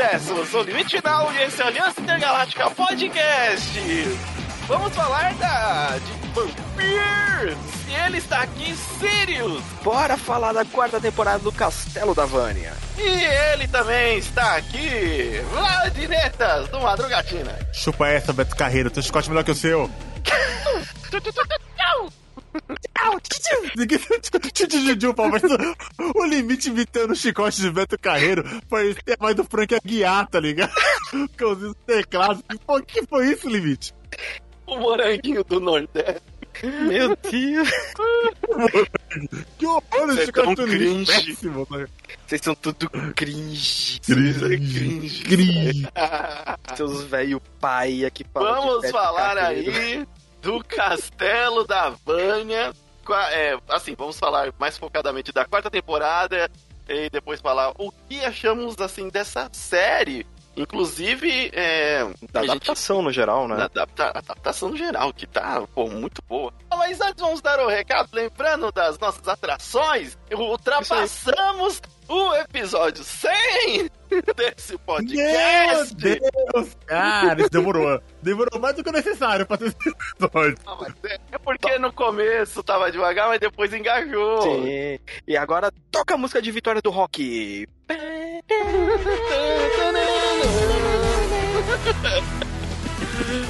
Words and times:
Universo. 0.00 0.46
Sou 0.46 0.62
o 0.62 0.64
Limite 0.64 0.96
Final 0.96 1.30
e 1.34 1.42
esse 1.42 1.60
é 1.60 1.64
o 1.64 1.68
Aliança 1.68 2.00
Intergaláctica 2.00 2.70
Podcast. 2.70 3.78
Vamos 4.66 4.94
falar 4.94 5.34
da 5.34 5.98
de 5.98 6.28
Vampires. 6.32 7.58
E 7.86 7.94
ele 8.06 8.16
está 8.16 8.40
aqui, 8.40 8.74
Sirius. 8.98 9.62
Bora 9.82 10.16
falar 10.16 10.54
da 10.54 10.64
quarta 10.64 10.98
temporada 10.98 11.40
do 11.40 11.52
Castelo 11.52 12.14
da 12.14 12.24
Vânia. 12.24 12.72
E 12.96 13.52
ele 13.52 13.68
também 13.68 14.16
está 14.16 14.56
aqui, 14.56 15.42
Vladinetas, 15.50 16.68
do 16.68 16.80
Madrugatina. 16.80 17.58
Chupa 17.70 18.08
essa, 18.08 18.32
Beto 18.32 18.56
Carreiro. 18.56 18.90
Teu 18.90 19.02
chicote 19.02 19.28
melhor 19.28 19.44
que 19.44 19.50
o 19.50 19.54
seu. 19.54 19.90
O 26.14 26.24
limite 26.24 26.68
imitando 26.68 27.12
o 27.12 27.16
chicote 27.16 27.60
de 27.60 27.70
Beto 27.70 27.98
Carreiro 27.98 28.44
foi 28.68 28.92
a 28.92 29.22
mais 29.22 29.36
do 29.36 29.44
Frank 29.44 29.74
Aguiar, 29.74 30.28
tá 30.28 30.40
ligado? 30.40 30.72
Com 31.38 31.52
os 31.52 31.74
teclados. 31.86 32.42
Pô, 32.66 32.80
que 32.82 33.06
foi 33.06 33.32
isso, 33.32 33.48
limite? 33.48 33.94
O 34.66 34.76
moranguinho 34.78 35.44
do 35.44 35.60
Nordeste. 35.60 36.22
Meu 36.62 37.16
Deus. 37.16 37.70
Que 39.58 39.66
horror, 39.66 40.10
é 40.10 40.14
esse 40.14 40.32
limite. 40.32 40.66
cringe. 40.66 41.26
Péssimo, 41.26 41.66
ligado? 41.66 41.88
Vocês 42.26 42.40
são 42.42 42.54
tudo 42.54 42.90
cringe. 43.14 44.00
Cringe. 44.00 45.22
Cringe. 45.22 45.88
Seus 46.76 47.04
velho 47.04 47.40
paia 47.60 48.10
que 48.10 48.24
Vamos 48.34 48.90
falar 48.90 49.38
aí 49.38 50.06
do 50.40 50.62
Castelo 50.64 51.66
da 51.66 51.90
Vânia. 51.90 52.72
É, 53.32 53.58
assim, 53.68 53.94
vamos 53.96 54.18
falar 54.18 54.52
mais 54.58 54.78
focadamente 54.78 55.32
da 55.32 55.44
quarta 55.44 55.70
temporada 55.70 56.50
e 56.88 57.10
depois 57.10 57.40
falar 57.40 57.72
o 57.78 57.90
que 58.08 58.24
achamos 58.24 58.78
assim 58.80 59.08
dessa 59.08 59.48
série. 59.52 60.26
Inclusive, 60.56 61.50
é, 61.54 62.04
Da 62.32 62.40
a 62.40 62.42
gente- 62.42 62.50
adaptação 62.52 63.00
no 63.02 63.10
geral, 63.12 63.48
né? 63.48 63.56
da 63.56 63.64
adapta- 63.64 64.10
adaptação 64.14 64.68
no 64.70 64.76
geral, 64.76 65.12
que 65.12 65.26
tá 65.26 65.62
pô, 65.74 65.88
muito 65.88 66.20
boa. 66.28 66.52
Mas 66.76 67.00
antes 67.00 67.20
vamos 67.20 67.40
dar 67.40 67.58
o 67.60 67.68
recado, 67.68 68.08
lembrando 68.12 68.70
das 68.70 68.98
nossas 68.98 69.26
atrações, 69.26 70.18
ultrapassamos 70.32 71.80
o 72.10 72.34
episódio 72.34 73.04
100 73.04 73.88
desse 74.36 74.70
Meu 74.72 74.78
podcast. 74.80 75.94
Deus! 75.94 76.76
Cara, 76.86 77.40
isso 77.40 77.50
demorou. 77.50 78.00
Demorou 78.22 78.60
mais 78.60 78.74
do 78.76 78.82
que 78.82 78.90
o 78.90 78.92
necessário 78.92 79.46
pra 79.46 79.56
ter 79.56 79.66
esse 79.68 79.76
episódio. 79.88 80.58
Mas 80.80 80.94
é- 81.04 81.18
É 81.32 81.38
porque 81.38 81.78
no 81.78 81.92
começo 81.92 82.62
tava 82.62 82.90
devagar, 82.90 83.28
mas 83.28 83.38
depois 83.40 83.72
engajou. 83.72 84.42
Sim. 84.42 84.98
E 85.26 85.36
agora 85.36 85.72
toca 85.90 86.14
a 86.14 86.18
música 86.18 86.42
de 86.42 86.50
vitória 86.50 86.82
do 86.82 86.90
rock. 86.90 87.66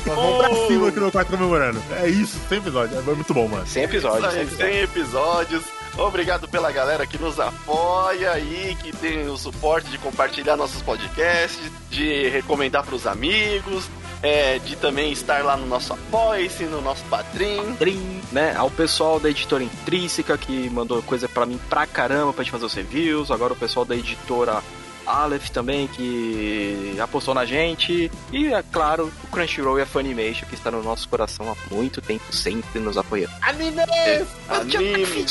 Vamos 0.05 0.39
pra 0.39 0.67
cima 0.67 0.89
aqui 0.89 1.01
no 1.01 1.11
quarto 1.13 1.31
comemorando. 1.31 1.83
É 2.03 2.09
isso, 2.09 2.39
sem 2.49 2.59
episódio. 2.59 2.99
É 2.99 3.03
muito 3.03 3.33
bom, 3.33 3.49
mano. 3.49 3.67
Sem 3.67 3.85
episódio, 3.85 4.27
Isso 4.43 4.57
sem 4.57 4.67
aí, 4.67 4.83
episódio. 4.83 5.01
100 5.53 5.63
episódios. 5.63 5.80
Obrigado 6.01 6.49
pela 6.49 6.73
galera 6.73 7.07
que 7.07 7.19
nos 7.19 7.39
apoia 7.39 8.33
aí, 8.33 8.75
que 8.83 8.91
tem 8.91 9.29
o 9.29 9.37
suporte 9.37 9.91
de 9.91 9.99
compartilhar 9.99 10.57
nossos 10.57 10.81
podcasts, 10.81 11.71
de 11.91 12.27
recomendar 12.31 12.83
pros 12.85 13.07
amigos, 13.07 13.85
é, 14.23 14.59
de 14.59 14.77
também 14.77 15.13
estar 15.13 15.45
lá 15.45 15.59
no 15.59 15.67
nosso 15.67 15.93
Apoia-se, 15.93 16.65
no 16.65 16.81
nosso 16.81 17.05
Padrim. 17.05 17.75
Trim, 17.79 18.23
né? 18.33 18.55
Ao 18.57 18.71
pessoal 18.71 19.21
da 19.21 19.29
editora 19.29 19.63
Intrínseca 19.63 20.39
que 20.39 20.71
mandou 20.71 21.03
coisa 21.03 21.29
pra 21.29 21.45
mim 21.45 21.61
pra 21.69 21.87
caramba 21.87 22.33
pra 22.33 22.43
gente 22.45 22.53
fazer 22.53 22.65
os 22.65 22.75
reviews. 22.75 23.31
Agora 23.31 23.53
o 23.53 23.57
pessoal 23.57 23.85
da 23.85 23.95
editora 23.95 24.63
Aleph 25.11 25.49
também 25.51 25.87
que 25.89 26.97
apostou 27.01 27.35
na 27.35 27.45
gente. 27.45 28.11
E, 28.33 28.53
é 28.53 28.63
claro, 28.73 29.13
o 29.25 29.27
Crunchyroll 29.29 29.79
e 29.79 29.83
a 29.83 29.87
Funimation 29.87 30.47
que 30.47 30.55
está 30.55 30.71
no 30.71 30.83
nosso 30.83 31.09
coração 31.09 31.51
há 31.51 31.75
muito 31.75 32.01
tempo, 32.01 32.25
sempre 32.35 32.81
nos 32.81 32.97
apoiando. 32.97 33.33
Anime! 33.43 33.81
É, 33.93 34.25
anime. 34.49 35.27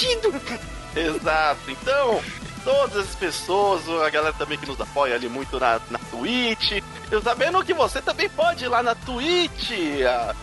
Exato. 0.96 1.60
Então, 1.70 2.22
todas 2.64 2.98
as 3.10 3.16
pessoas, 3.16 3.82
a 4.06 4.10
galera 4.10 4.34
também 4.34 4.58
que 4.58 4.66
nos 4.66 4.80
apoia 4.82 5.16
ali 5.16 5.30
muito 5.30 5.60
na, 5.60 5.80
na 5.90 6.00
Twitch. 6.12 6.82
Eu 7.12 7.22
sabendo 7.22 7.64
que 7.64 7.74
você 7.74 8.02
também 8.02 8.30
pode 8.30 8.66
ir 8.66 8.68
lá 8.68 8.82
na 8.84 8.96
Twitch. 8.96 9.72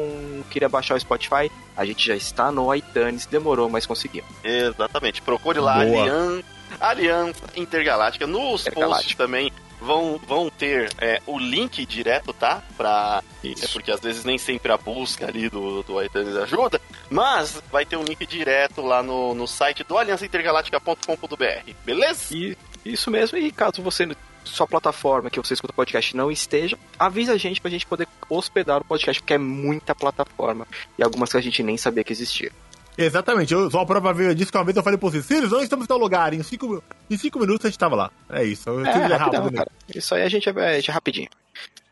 queria 0.50 0.70
baixar 0.70 0.96
o 0.96 1.00
Spotify. 1.00 1.52
A 1.76 1.86
gente 1.86 2.06
já 2.06 2.16
está 2.16 2.52
no 2.52 2.74
iTunes, 2.74 3.26
demorou, 3.26 3.70
mas 3.70 3.86
conseguimos. 3.86 4.30
Exatamente. 4.44 5.22
Procure 5.22 5.60
lá 5.60 5.84
Boa. 5.84 6.04
Alian... 6.04 6.44
Aliança 6.80 7.42
Intergaláctica. 7.56 8.28
Nos 8.28 8.64
posts 8.64 8.68
Intergaláctica. 8.68 9.24
também 9.24 9.52
vão, 9.80 10.20
vão 10.28 10.50
ter 10.50 10.92
é, 10.98 11.22
o 11.26 11.38
link 11.38 11.86
direto, 11.86 12.34
tá? 12.34 12.64
Pra... 12.76 13.24
É 13.44 13.68
porque 13.68 13.92
às 13.92 14.00
vezes 14.00 14.26
nem 14.26 14.38
sempre 14.38 14.72
a 14.72 14.78
busca 14.78 15.28
ali 15.28 15.50
do, 15.50 15.84
do 15.84 16.02
iTunes 16.04 16.36
ajuda. 16.36 16.82
Mas 17.10 17.62
vai 17.72 17.86
ter 17.86 17.98
um 17.98 18.04
link 18.04 18.26
direto 18.26 18.82
lá 18.82 19.02
no, 19.02 19.34
no 19.34 19.48
site 19.48 19.84
do 19.84 19.98
aliançaintergaláctica.com.br. 19.98 21.72
Beleza? 21.86 22.36
E 22.36 22.58
isso 22.86 23.12
mesmo, 23.12 23.38
e 23.38 23.52
caso 23.52 23.82
você, 23.82 24.08
sua 24.44 24.68
plataforma 24.68 25.30
que 25.30 25.40
você 25.40 25.54
escuta 25.54 25.72
o 25.72 25.76
podcast 25.76 26.16
não 26.16 26.32
esteja, 26.32 26.78
avisa 26.98 27.34
a 27.34 27.38
gente 27.38 27.62
pra 27.62 27.70
gente 27.70 27.86
poder 27.86 28.08
hospedar 28.30 28.82
o 28.82 28.86
podcast, 28.86 29.22
porque 29.22 29.34
é 29.34 29.38
muita 29.38 29.94
plataforma. 29.94 30.68
E 30.98 31.04
algumas 31.04 31.32
que 31.32 31.38
a 31.38 31.42
gente 31.42 31.62
nem 31.64 31.78
sabia 31.78 32.04
que 32.04 32.14
existia. 32.14 32.52
Exatamente, 32.98 33.54
eu 33.54 33.70
só 33.70 33.82
a 33.82 33.86
prova 33.86 34.12
viva 34.14 34.34
disso 34.34 34.52
que 34.52 34.58
uma 34.58 34.64
vez 34.64 34.76
eu 34.76 34.82
falei 34.82 34.98
pro 34.98 35.10
você, 35.10 35.22
Sirius, 35.22 35.52
não 35.52 35.62
estamos 35.62 35.86
em 35.86 35.88
tal 35.88 36.00
lugar, 36.00 36.34
em 36.34 36.42
cinco, 36.42 36.84
em 37.10 37.18
cinco 37.18 37.40
minutos 37.40 37.66
a 37.66 37.70
gente 37.70 37.78
tava 37.78 37.96
lá. 37.96 38.12
É 38.30 38.44
isso, 38.44 38.68
eu 38.70 38.84
É, 38.84 38.92
rapidão, 38.92 39.18
rápido, 39.18 39.52
cara. 39.54 39.72
Isso 39.94 40.16
aí 40.16 40.24
a 40.24 40.30
gente 40.30 40.50
é, 40.50 40.52
a 40.52 40.74
gente 40.76 40.90
é 40.90 40.94
rapidinho. 40.94 41.30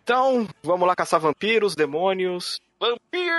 Então, 0.03 0.47
vamos 0.63 0.87
lá 0.87 0.95
caçar 0.95 1.19
vampiros, 1.19 1.75
demônios 1.75 2.59
Vampir! 2.79 3.31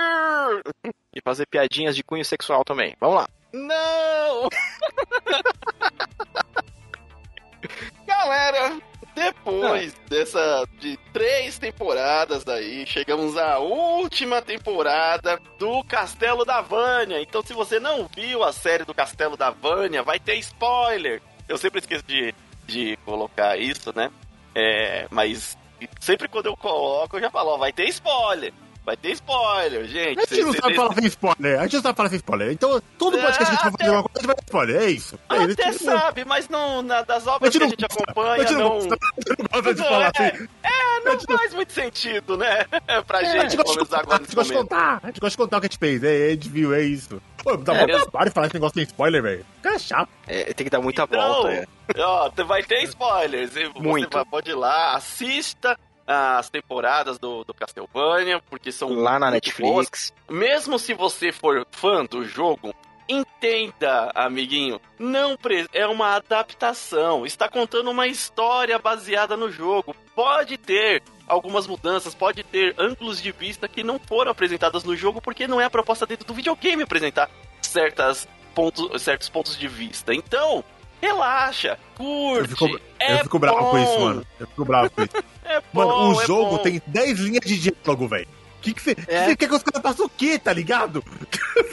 e 1.13 1.21
fazer 1.21 1.45
piadinhas 1.45 1.95
de 1.95 2.03
cunho 2.03 2.23
sexual 2.25 2.63
também. 2.63 2.95
Vamos 2.99 3.17
lá. 3.17 3.27
Não! 3.53 4.47
Galera, 8.07 8.79
depois 9.17 9.95
dessa 10.07 10.63
de 10.79 10.95
três 11.11 11.57
temporadas 11.57 12.47
aí, 12.47 12.85
chegamos 12.85 13.35
à 13.35 13.57
última 13.57 14.43
temporada 14.43 15.39
do 15.57 15.83
Castelo 15.83 16.45
da 16.45 16.61
Vânia. 16.61 17.19
Então, 17.19 17.41
se 17.41 17.51
você 17.51 17.79
não 17.79 18.07
viu 18.15 18.43
a 18.43 18.53
série 18.53 18.85
do 18.85 18.93
Castelo 18.93 19.35
da 19.35 19.49
Vânia, 19.49 20.03
vai 20.03 20.19
ter 20.19 20.35
spoiler. 20.35 21.19
Eu 21.49 21.57
sempre 21.57 21.79
esqueço 21.79 22.03
de, 22.05 22.31
de 22.67 22.95
colocar 22.97 23.57
isso, 23.57 23.91
né? 23.95 24.11
É, 24.53 25.07
mas 25.09 25.57
sempre 25.99 26.27
quando 26.27 26.45
eu 26.45 26.55
coloco, 26.55 27.17
eu 27.17 27.21
já 27.21 27.31
falo, 27.31 27.55
ó, 27.55 27.57
vai 27.57 27.73
ter 27.73 27.89
spoiler. 27.89 28.53
Vai 28.87 28.95
ter 28.95 29.11
spoiler, 29.11 29.85
gente. 29.85 30.17
A 30.17 30.25
gente 30.25 30.43
não 30.45 30.53
sabe 30.53 30.73
falar 30.75 30.93
sem 30.95 31.05
spoiler, 31.07 31.59
a 31.59 31.63
gente 31.63 31.73
não 31.75 31.81
sabe 31.81 31.97
falar 31.97 32.07
sem 32.09 32.15
spoiler. 32.15 32.51
Então, 32.53 32.81
todo 32.97 33.17
podcast 33.17 33.37
que 33.37 33.43
a 33.43 33.51
gente 33.51 33.61
vai 33.63 33.71
fazer 33.77 33.89
uma 33.91 34.03
coisa, 34.03 34.13
a 34.15 34.19
gente 34.21 34.27
vai 34.27 34.35
ter 34.37 34.43
spoiler, 34.45 34.81
é 34.81 34.85
isso. 34.89 35.19
É, 35.29 35.35
Até 35.35 35.67
a 35.67 35.71
gente 35.73 35.83
não- 35.83 35.99
sabe, 35.99 36.23
mas 36.23 36.47
não, 36.47 36.81
na- 36.81 37.01
das 37.01 37.27
obras 37.27 37.53
que 37.57 37.61
a 37.61 37.67
gente 37.67 37.83
acompanha, 37.83 38.31
a 38.31 38.37
gente 38.39 38.53
não 38.53 38.59
não. 38.61 38.69
gosta, 38.69 38.97
de 39.75 39.83
falar 39.83 40.05
é, 40.17 40.25
assim. 40.31 40.47
é, 40.63 40.99
não 41.03 41.37
faz 41.37 41.53
muito 41.53 41.73
sentido, 41.73 42.37
né? 42.37 42.65
pra 43.05 43.21
É, 43.23 43.41
gente, 43.41 43.57
contar, 43.57 43.99
agora 43.99 44.15
a 44.21 44.23
gente 44.23 44.35
gosta 44.35 44.53
de 44.53 44.57
contar, 44.57 44.99
a 45.03 45.07
gente 45.07 45.19
gosta 45.19 45.31
de 45.31 45.37
contar 45.37 45.57
o 45.57 45.59
que 45.59 45.65
a 45.65 45.69
gente 45.69 45.79
fez, 45.79 46.03
é, 46.05 46.27
a 46.27 46.29
gente 46.29 46.47
viu, 46.47 46.73
é 46.73 46.81
isso. 46.81 47.21
Pô, 47.43 47.57
dá 47.57 47.75
É, 47.75 47.83
é, 47.83 47.87
trabalho 47.87 48.31
falar 48.31 48.47
esse 48.47 48.53
negócio 48.55 48.73
sem 48.75 48.83
spoiler, 48.83 49.21
velho. 49.21 49.45
Fica 49.57 49.79
chato. 49.79 50.09
É, 50.25 50.53
tem 50.53 50.63
que 50.63 50.69
dar 50.69 50.79
muita 50.79 51.03
Então, 51.03 51.19
volta. 51.33 51.51
É. 51.51 51.65
Ó, 51.99 52.31
vai 52.45 52.63
ter 52.63 52.83
spoilers. 52.83 53.51
Você 53.51 53.67
Muito. 53.75 54.13
vai- 54.13 54.23
pode 54.25 54.49
ir 54.49 54.55
lá, 54.55 54.95
assista 54.95 55.77
as 56.07 56.49
temporadas 56.49 57.19
do, 57.19 57.43
do 57.43 57.53
Castlevania, 57.53 58.41
porque 58.49 58.71
são 58.71 58.89
Lá 58.93 59.19
na 59.19 59.29
muito 59.31 59.43
boas. 59.59 59.85
Netflix. 59.85 60.13
Mesmo 60.29 60.79
se 60.79 60.93
você 60.93 61.31
for 61.33 61.67
fã 61.69 62.05
do 62.05 62.23
jogo, 62.23 62.73
entenda, 63.09 64.11
amiguinho, 64.15 64.79
não 64.97 65.35
pre- 65.37 65.67
é 65.73 65.85
uma 65.85 66.15
adaptação. 66.15 67.25
Está 67.25 67.49
contando 67.49 67.89
uma 67.91 68.07
história 68.07 68.77
baseada 68.79 69.35
no 69.35 69.51
jogo. 69.51 69.95
Pode 70.15 70.57
ter 70.57 71.03
algumas 71.27 71.67
mudanças, 71.67 72.15
pode 72.15 72.43
ter 72.43 72.73
ângulos 72.77 73.21
de 73.21 73.31
vista 73.31 73.67
que 73.67 73.83
não 73.83 73.99
foram 73.99 74.31
apresentados 74.31 74.83
no 74.83 74.95
jogo, 74.95 75.21
porque 75.21 75.47
não 75.47 75.59
é 75.59 75.65
a 75.65 75.69
proposta 75.69 76.05
dentro 76.05 76.25
do 76.25 76.33
videogame 76.33 76.83
apresentar 76.83 77.29
certas 77.61 78.27
pontos, 78.55 79.01
certos 79.01 79.27
pontos 79.29 79.57
de 79.57 79.67
vista. 79.67 80.13
Então, 80.13 80.63
relaxa, 81.01 81.77
curte. 81.95 82.51
Eu 82.51 82.57
fico, 82.69 82.81
é 82.99 83.13
eu 83.13 83.17
fico 83.19 83.39
bravo 83.39 83.69
com 83.71 83.77
isso, 83.77 83.99
mano. 83.99 84.25
Eu 84.39 84.47
fico 84.47 84.65
bravo 84.65 84.89
com 84.91 85.03
isso. 85.03 85.11
É 85.49 85.61
Mano, 85.71 85.91
bom, 85.91 86.13
o 86.13 86.21
é 86.21 86.25
jogo 86.25 86.57
bom. 86.57 86.57
tem 86.57 86.81
10 86.85 87.19
linhas 87.19 87.45
de 87.45 87.57
diálogo, 87.57 88.05
velho. 88.05 88.27
O 88.57 88.61
que 88.61 88.73
que 88.73 88.81
você 88.81 88.95
É. 89.07 89.35
quer 89.35 89.47
que 89.47 89.53
os 89.55 89.63
caras 89.63 89.81
façam 89.81 90.05
o 90.05 90.09
quê, 90.09 90.37
tá 90.39 90.51
ligado? 90.51 91.03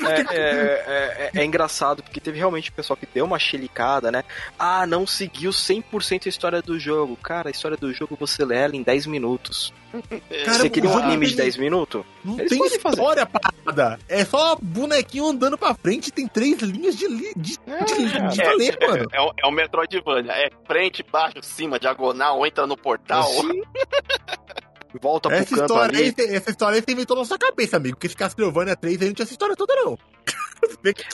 É, 0.06 0.36
é, 0.36 1.30
é- 1.34 1.40
é 1.40 1.44
engraçado, 1.44 2.02
porque 2.02 2.20
teve 2.20 2.38
realmente 2.38 2.70
o 2.70 2.72
pessoal 2.72 2.96
que 2.96 3.06
deu 3.12 3.24
uma 3.24 3.38
chilicada, 3.38 4.12
né? 4.12 4.22
Ah, 4.58 4.86
não 4.86 5.06
seguiu 5.06 5.50
100% 5.52 6.26
a 6.26 6.28
história 6.28 6.60
do 6.62 6.78
jogo. 6.78 7.16
Cara, 7.16 7.48
a 7.48 7.50
história 7.50 7.76
do 7.76 7.92
jogo 7.92 8.16
você 8.18 8.44
lê 8.44 8.56
ela 8.56 8.76
em 8.76 8.82
10 8.82 9.06
minutos. 9.06 9.72
É, 10.10 10.44
Cara, 10.44 10.58
Você 10.58 10.70
queria 10.70 10.90
um 10.90 10.98
anime 10.98 11.26
de 11.26 11.36
tem- 11.36 11.44
10 11.44 11.56
minutos? 11.56 12.04
Não 12.24 12.36
Eles 12.38 12.50
tem 12.50 12.58
podem 12.58 12.78
fazer. 12.80 12.96
história 13.00 13.26
parada. 13.26 13.98
É 14.08 14.24
só 14.24 14.56
bonequinho 14.60 15.28
andando 15.28 15.56
pra 15.56 15.72
frente 15.74 16.08
e 16.08 16.12
tem 16.12 16.26
três 16.26 16.58
linhas 16.60 16.96
de, 16.96 17.06
li, 17.06 17.32
de, 17.36 17.56
de, 17.58 18.28
de 18.30 18.40
É, 18.42 18.44
valer, 18.44 18.78
mano. 18.80 19.08
É, 19.12 19.20
o- 19.20 19.32
é 19.42 19.46
o 19.46 19.50
Metroidvania. 19.52 20.32
É 20.32 20.50
frente, 20.66 21.02
baixo, 21.10 21.36
cima, 21.42 21.78
diagonal, 21.78 22.44
entra 22.44 22.66
no 22.66 22.76
portal. 22.76 23.22
Sim. 23.24 23.62
Volta 25.00 25.28
pro 25.28 25.38
Essa 25.38 25.50
canto 25.50 25.62
história, 25.62 25.98
ali. 25.98 26.04
aí, 26.06 26.10
você- 26.14 26.36
essa 26.36 26.50
história 26.50 26.76
aí 26.76 26.82
você 26.82 26.92
inventou 26.92 27.16
na 27.16 27.24
sua 27.24 27.38
cabeça, 27.38 27.76
amigo. 27.76 27.96
Porque 27.96 28.06
esse 28.06 28.16
Castlevania 28.16 28.76
3 28.76 29.00
aí 29.00 29.08
não 29.08 29.14
tinha 29.14 29.24
essa 29.24 29.32
história 29.32 29.56
toda, 29.56 29.74
não. 29.76 29.98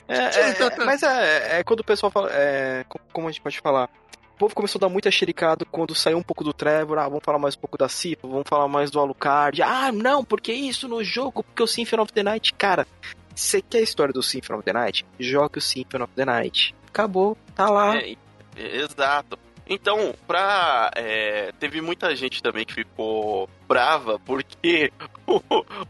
É, 0.08 0.14
é, 0.16 0.50
é, 0.50 0.84
mas 0.84 1.02
é, 1.02 1.58
é 1.58 1.64
quando 1.64 1.80
o 1.80 1.84
pessoal 1.84 2.10
fala. 2.10 2.30
É, 2.32 2.84
co- 2.88 3.00
como 3.12 3.28
a 3.28 3.30
gente 3.32 3.40
pode 3.40 3.58
falar? 3.60 3.88
O 4.34 4.38
povo 4.38 4.54
começou 4.54 4.78
a 4.78 4.82
dar 4.82 4.88
muita 4.88 5.10
xericado 5.10 5.66
quando 5.66 5.94
saiu 5.94 6.18
um 6.18 6.22
pouco 6.22 6.42
do 6.44 6.52
Trevor. 6.52 6.98
Ah, 6.98 7.08
vamos 7.08 7.22
falar 7.24 7.38
mais 7.38 7.56
um 7.56 7.60
pouco 7.60 7.76
da 7.76 7.88
Cipa, 7.88 8.26
vamos 8.28 8.44
falar 8.48 8.68
mais 8.68 8.90
do 8.90 8.98
Alucard. 9.00 9.60
Ah, 9.62 9.90
não, 9.92 10.24
porque 10.24 10.52
isso 10.52 10.88
no 10.88 11.02
jogo? 11.04 11.42
Porque 11.42 11.62
o 11.62 11.66
Symphony 11.66 12.02
of 12.02 12.12
the 12.12 12.22
Night. 12.22 12.54
Cara, 12.54 12.86
você 13.34 13.60
quer 13.60 13.78
a 13.78 13.82
história 13.82 14.14
do 14.14 14.22
Symphony 14.22 14.58
of 14.60 14.64
the 14.64 14.72
Night? 14.72 15.04
Jogue 15.18 15.58
o 15.58 15.60
Symphony 15.60 16.04
of 16.04 16.12
the 16.14 16.24
Night. 16.24 16.74
Acabou, 16.88 17.36
tá 17.54 17.68
lá. 17.68 17.96
É, 17.98 18.12
é, 18.56 18.76
exato. 18.82 19.38
Então, 19.70 20.12
pra. 20.26 20.90
é, 20.96 21.52
teve 21.60 21.80
muita 21.80 22.14
gente 22.16 22.42
também 22.42 22.64
que 22.64 22.74
ficou 22.74 23.48
brava 23.68 24.18
porque 24.18 24.92
o, 25.24 25.40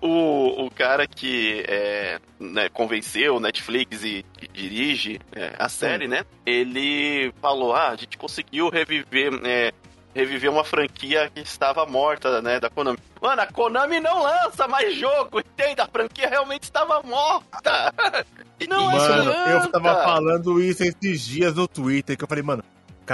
o, 0.03 0.67
o 0.67 0.71
cara 0.71 1.07
que 1.07 1.65
é, 1.67 2.21
né, 2.39 2.69
convenceu 2.69 3.37
o 3.37 3.41
Netflix 3.41 4.05
e 4.05 4.23
dirige 4.53 5.19
é, 5.33 5.55
a 5.59 5.71
série, 5.71 6.07
né? 6.07 6.27
Ele 6.45 7.33
falou: 7.41 7.75
ah, 7.75 7.89
a 7.89 7.97
gente 7.97 8.19
conseguiu 8.19 8.69
reviver. 8.69 9.33
é, 9.45 9.73
Reviver 10.13 10.51
uma 10.51 10.65
franquia 10.65 11.31
que 11.33 11.41
estava 11.41 11.87
morta, 11.87 12.43
né, 12.43 12.59
da 12.59 12.69
Konami. 12.69 12.99
Mano, 13.23 13.43
a 13.43 13.47
Konami 13.47 14.01
não 14.01 14.21
lança 14.21 14.67
mais 14.67 14.97
jogo, 14.97 15.39
entenda? 15.39 15.85
A 15.85 15.87
franquia 15.87 16.29
realmente 16.29 16.65
estava 16.65 17.01
morta. 17.03 17.95
Não 18.69 18.91
Mano, 18.93 19.33
eu 19.33 19.71
tava 19.71 20.05
falando 20.05 20.61
isso 20.61 20.85
esses 20.85 21.25
dias 21.25 21.55
no 21.55 21.67
Twitter, 21.67 22.15
que 22.17 22.23
eu 22.23 22.29
falei, 22.29 22.45
mano, 22.45 22.63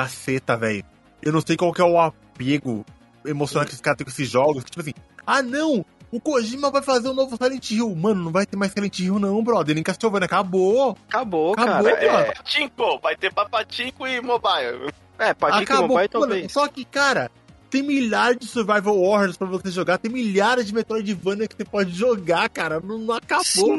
caceta, 0.00 0.56
velho. 0.56 0.84
Eu 1.22 1.32
não 1.32 1.40
sei 1.40 1.56
qual 1.56 1.72
que 1.72 1.80
é 1.80 1.84
o 1.84 1.98
apego 1.98 2.84
emocional 3.24 3.66
que 3.66 3.72
os 3.74 3.80
caras 3.80 3.96
têm 3.96 4.04
com 4.04 4.10
esses 4.10 4.28
jogos. 4.28 4.62
Tipo 4.64 4.80
assim, 4.80 4.92
ah 5.26 5.40
não, 5.42 5.84
o 6.12 6.20
Kojima 6.20 6.70
vai 6.70 6.82
fazer 6.82 7.08
um 7.08 7.14
novo 7.14 7.36
Silent 7.42 7.70
Hill. 7.70 7.94
Mano, 7.96 8.24
não 8.24 8.30
vai 8.32 8.44
ter 8.44 8.56
mais 8.58 8.72
Silent 8.72 8.98
Hill 8.98 9.18
não, 9.18 9.42
brother. 9.42 9.74
Nem 9.74 9.82
Castlevania, 9.82 10.26
acabou. 10.26 10.96
Acabou, 11.08 11.54
Acabou, 11.54 11.54
cara. 11.54 11.90
É, 11.90 12.08
brother. 12.08 12.36
Patinco, 12.36 12.98
vai 13.02 13.16
ter 13.16 13.32
papatinco 13.32 14.06
e 14.06 14.20
mobile. 14.20 14.92
é 15.18 15.32
Patinco 15.32 15.62
acabou. 15.72 15.88
Mobile 15.96 16.10
Mano, 16.12 16.26
talvez. 16.26 16.52
só 16.52 16.68
que, 16.68 16.84
cara, 16.84 17.30
tem 17.70 17.82
milhares 17.82 18.38
de 18.38 18.46
Survival 18.46 18.96
Wars 19.00 19.36
pra 19.38 19.46
você 19.46 19.70
jogar, 19.70 19.96
tem 19.96 20.12
milhares 20.12 20.66
de 20.66 20.74
Metroidvania 20.74 21.48
que 21.48 21.56
você 21.56 21.64
pode 21.64 21.90
jogar, 21.92 22.48
cara. 22.50 22.80
Não, 22.80 22.98
não 22.98 23.14
acabou. 23.14 23.76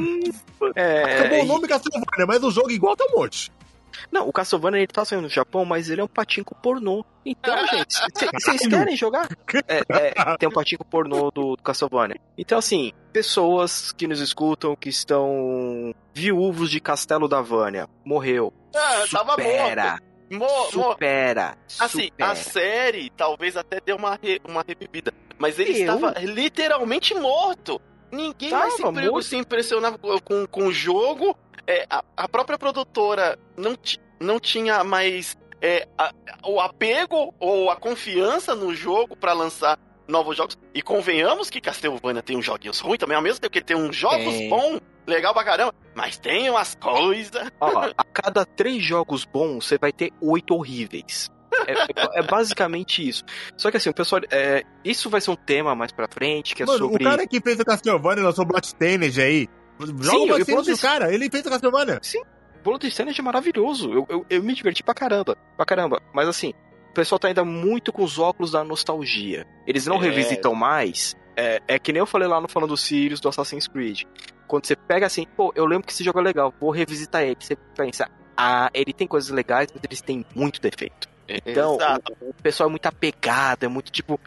É, 0.75 1.19
Acabou 1.19 1.37
e- 1.37 1.41
o 1.41 1.45
nome 1.45 1.67
Castlevania, 1.67 2.25
mas 2.27 2.43
o 2.43 2.49
jogo 2.49 2.71
igual 2.71 2.95
tá 2.95 3.05
um 3.05 3.19
monte. 3.19 3.51
Não, 4.11 4.27
o 4.27 4.33
Castlevania 4.33 4.79
ele 4.79 4.87
tá 4.87 5.03
saindo 5.05 5.23
no 5.23 5.29
Japão, 5.29 5.65
mas 5.65 5.89
ele 5.89 6.01
é 6.01 6.03
um 6.03 6.07
patinco 6.07 6.55
pornô. 6.55 7.03
Então, 7.25 7.55
gente, 7.67 7.93
c- 7.93 8.29
vocês 8.33 8.67
querem 8.67 8.95
jogar? 8.95 9.27
É, 9.67 9.81
é, 9.89 10.37
tem 10.37 10.47
um 10.47 10.51
patinco 10.51 10.85
pornô 10.85 11.31
do, 11.31 11.55
do 11.55 11.63
Castlevania. 11.63 12.19
Então, 12.37 12.57
assim, 12.57 12.91
pessoas 13.11 13.91
que 13.91 14.07
nos 14.07 14.19
escutam, 14.19 14.75
que 14.75 14.89
estão 14.89 15.93
viúvos 16.13 16.69
de 16.71 16.79
Castelo 16.79 17.27
da 17.27 17.41
Vânia, 17.41 17.87
morreu. 18.05 18.53
Ah, 18.75 19.03
tava 19.11 19.31
supera, 19.31 19.83
morto. 19.91 20.07
Mo, 20.29 20.71
supera, 20.71 21.57
Assim, 21.79 22.03
supera. 22.07 22.31
a 22.31 22.35
série 22.35 23.09
talvez 23.11 23.55
até 23.55 23.79
deu 23.79 23.95
uma, 23.95 24.19
re- 24.21 24.41
uma 24.47 24.63
revivida. 24.67 25.13
Mas 25.39 25.57
ele 25.59 25.71
Eu? 25.83 25.95
estava 25.95 26.19
literalmente 26.19 27.13
morto. 27.15 27.79
Ninguém 28.11 28.51
mais 28.51 28.73
se, 28.73 28.81
Tava 28.81 28.91
impre- 28.99 29.09
morto. 29.09 29.23
se 29.25 29.35
impressionava 29.37 29.97
com, 29.97 30.17
com, 30.19 30.45
com 30.47 30.67
o 30.67 30.71
jogo. 30.71 31.35
É, 31.67 31.85
a, 31.89 32.03
a 32.15 32.27
própria 32.29 32.57
produtora 32.57 33.37
não, 33.57 33.75
ti- 33.75 33.99
não 34.19 34.39
tinha 34.39 34.83
mais 34.83 35.37
é, 35.61 35.87
a- 35.97 36.13
o 36.45 36.59
apego 36.61 37.33
ou 37.39 37.69
a 37.69 37.75
confiança 37.75 38.55
no 38.55 38.73
jogo 38.73 39.15
para 39.17 39.33
lançar 39.33 39.77
novos 40.07 40.37
jogos. 40.37 40.57
E 40.73 40.81
convenhamos 40.81 41.49
que 41.49 41.59
Castlevania 41.59 42.23
tem 42.23 42.37
uns 42.37 42.45
joguinhos 42.45 42.79
ruins 42.79 42.97
também, 42.99 43.17
ao 43.17 43.21
mesmo 43.21 43.41
tempo 43.41 43.51
que 43.51 43.61
tem 43.61 43.75
uns 43.75 43.95
jogos 43.95 44.33
Tem. 44.35 44.49
bons, 44.49 44.79
legal 45.05 45.33
pra 45.33 45.43
caramba. 45.43 45.75
Mas 45.93 46.17
tem 46.17 46.49
umas 46.49 46.73
coisas. 46.75 47.51
A 47.97 48.03
cada 48.05 48.45
três 48.45 48.81
jogos 48.83 49.25
bons, 49.25 49.65
você 49.65 49.77
vai 49.77 49.91
ter 49.91 50.11
oito 50.21 50.53
horríveis. 50.55 51.29
É, 51.65 52.19
é 52.19 52.21
basicamente 52.23 53.05
isso. 53.07 53.23
Só 53.57 53.71
que 53.71 53.77
assim, 53.77 53.89
o 53.89 53.93
pessoal. 53.93 54.21
é, 54.31 54.63
isso 54.85 55.09
vai 55.09 55.19
ser 55.19 55.31
um 55.31 55.35
tema 55.35 55.73
mais 55.75 55.91
pra 55.91 56.07
frente, 56.07 56.53
que 56.55 56.61
é 56.63 56.65
Mano, 56.65 56.77
sobre. 56.77 57.03
o 57.03 57.09
cara 57.09 57.25
que 57.27 57.41
fez 57.41 57.59
o 57.59 57.65
Castlevania 57.65 58.23
lançou 58.23 58.45
o 58.45 58.47
Bloodstained 58.47 59.19
aí. 59.19 59.47
Joga 59.79 60.03
Sim, 60.03 60.23
o 60.23 60.27
Bloodstained 60.27 60.65
desse- 60.65 60.81
cara, 60.81 61.13
ele 61.13 61.29
fez 61.29 61.45
o 61.45 61.49
Castlevania. 61.49 62.01
Bullet 62.63 62.87
Standard 62.87 63.19
é 63.19 63.23
maravilhoso. 63.23 63.93
Eu, 63.93 64.05
eu, 64.09 64.25
eu 64.29 64.43
me 64.43 64.53
diverti 64.53 64.83
pra 64.83 64.93
caramba. 64.93 65.37
Pra 65.55 65.65
caramba. 65.65 66.01
Mas 66.13 66.27
assim, 66.27 66.53
o 66.89 66.93
pessoal 66.93 67.17
tá 67.19 67.27
ainda 67.27 67.45
muito 67.45 67.93
com 67.93 68.03
os 68.03 68.19
óculos 68.19 68.51
da 68.51 68.63
nostalgia. 68.63 69.45
Eles 69.65 69.85
não 69.85 69.97
É. 69.97 69.99
revisitam 69.99 70.53
mais. 70.53 71.15
É, 71.35 71.61
é 71.67 71.79
que 71.79 71.93
nem 71.93 71.99
eu 71.99 72.05
falei 72.07 72.27
lá 72.27 72.41
no 72.41 72.47
falando 72.47 72.69
do 72.71 72.77
Sirius 72.77 73.19
do 73.21 73.29
Assassin's 73.29 73.67
Creed. 73.67 74.03
Quando 74.47 74.65
você 74.65 74.75
pega 74.75 75.05
assim, 75.05 75.25
pô, 75.37 75.53
eu 75.55 75.65
lembro 75.65 75.85
que 75.85 75.93
esse 75.93 76.03
jogo 76.03 76.19
é 76.19 76.23
legal, 76.23 76.53
vou 76.59 76.71
revisitar 76.71 77.21
ele. 77.21 77.37
Você 77.39 77.55
pensa, 77.55 78.09
ah, 78.35 78.69
ele 78.73 78.91
tem 78.91 79.07
coisas 79.07 79.29
legais, 79.29 79.69
mas 79.73 79.83
eles 79.83 80.01
têm 80.01 80.25
muito 80.35 80.59
defeito. 80.59 81.07
Então, 81.27 81.75
Exato. 81.75 82.17
o, 82.21 82.29
o 82.29 82.33
pessoal 82.33 82.67
é 82.67 82.71
muito 82.71 82.85
apegado, 82.87 83.63
é 83.63 83.67
muito 83.67 83.91
tipo, 83.91 84.19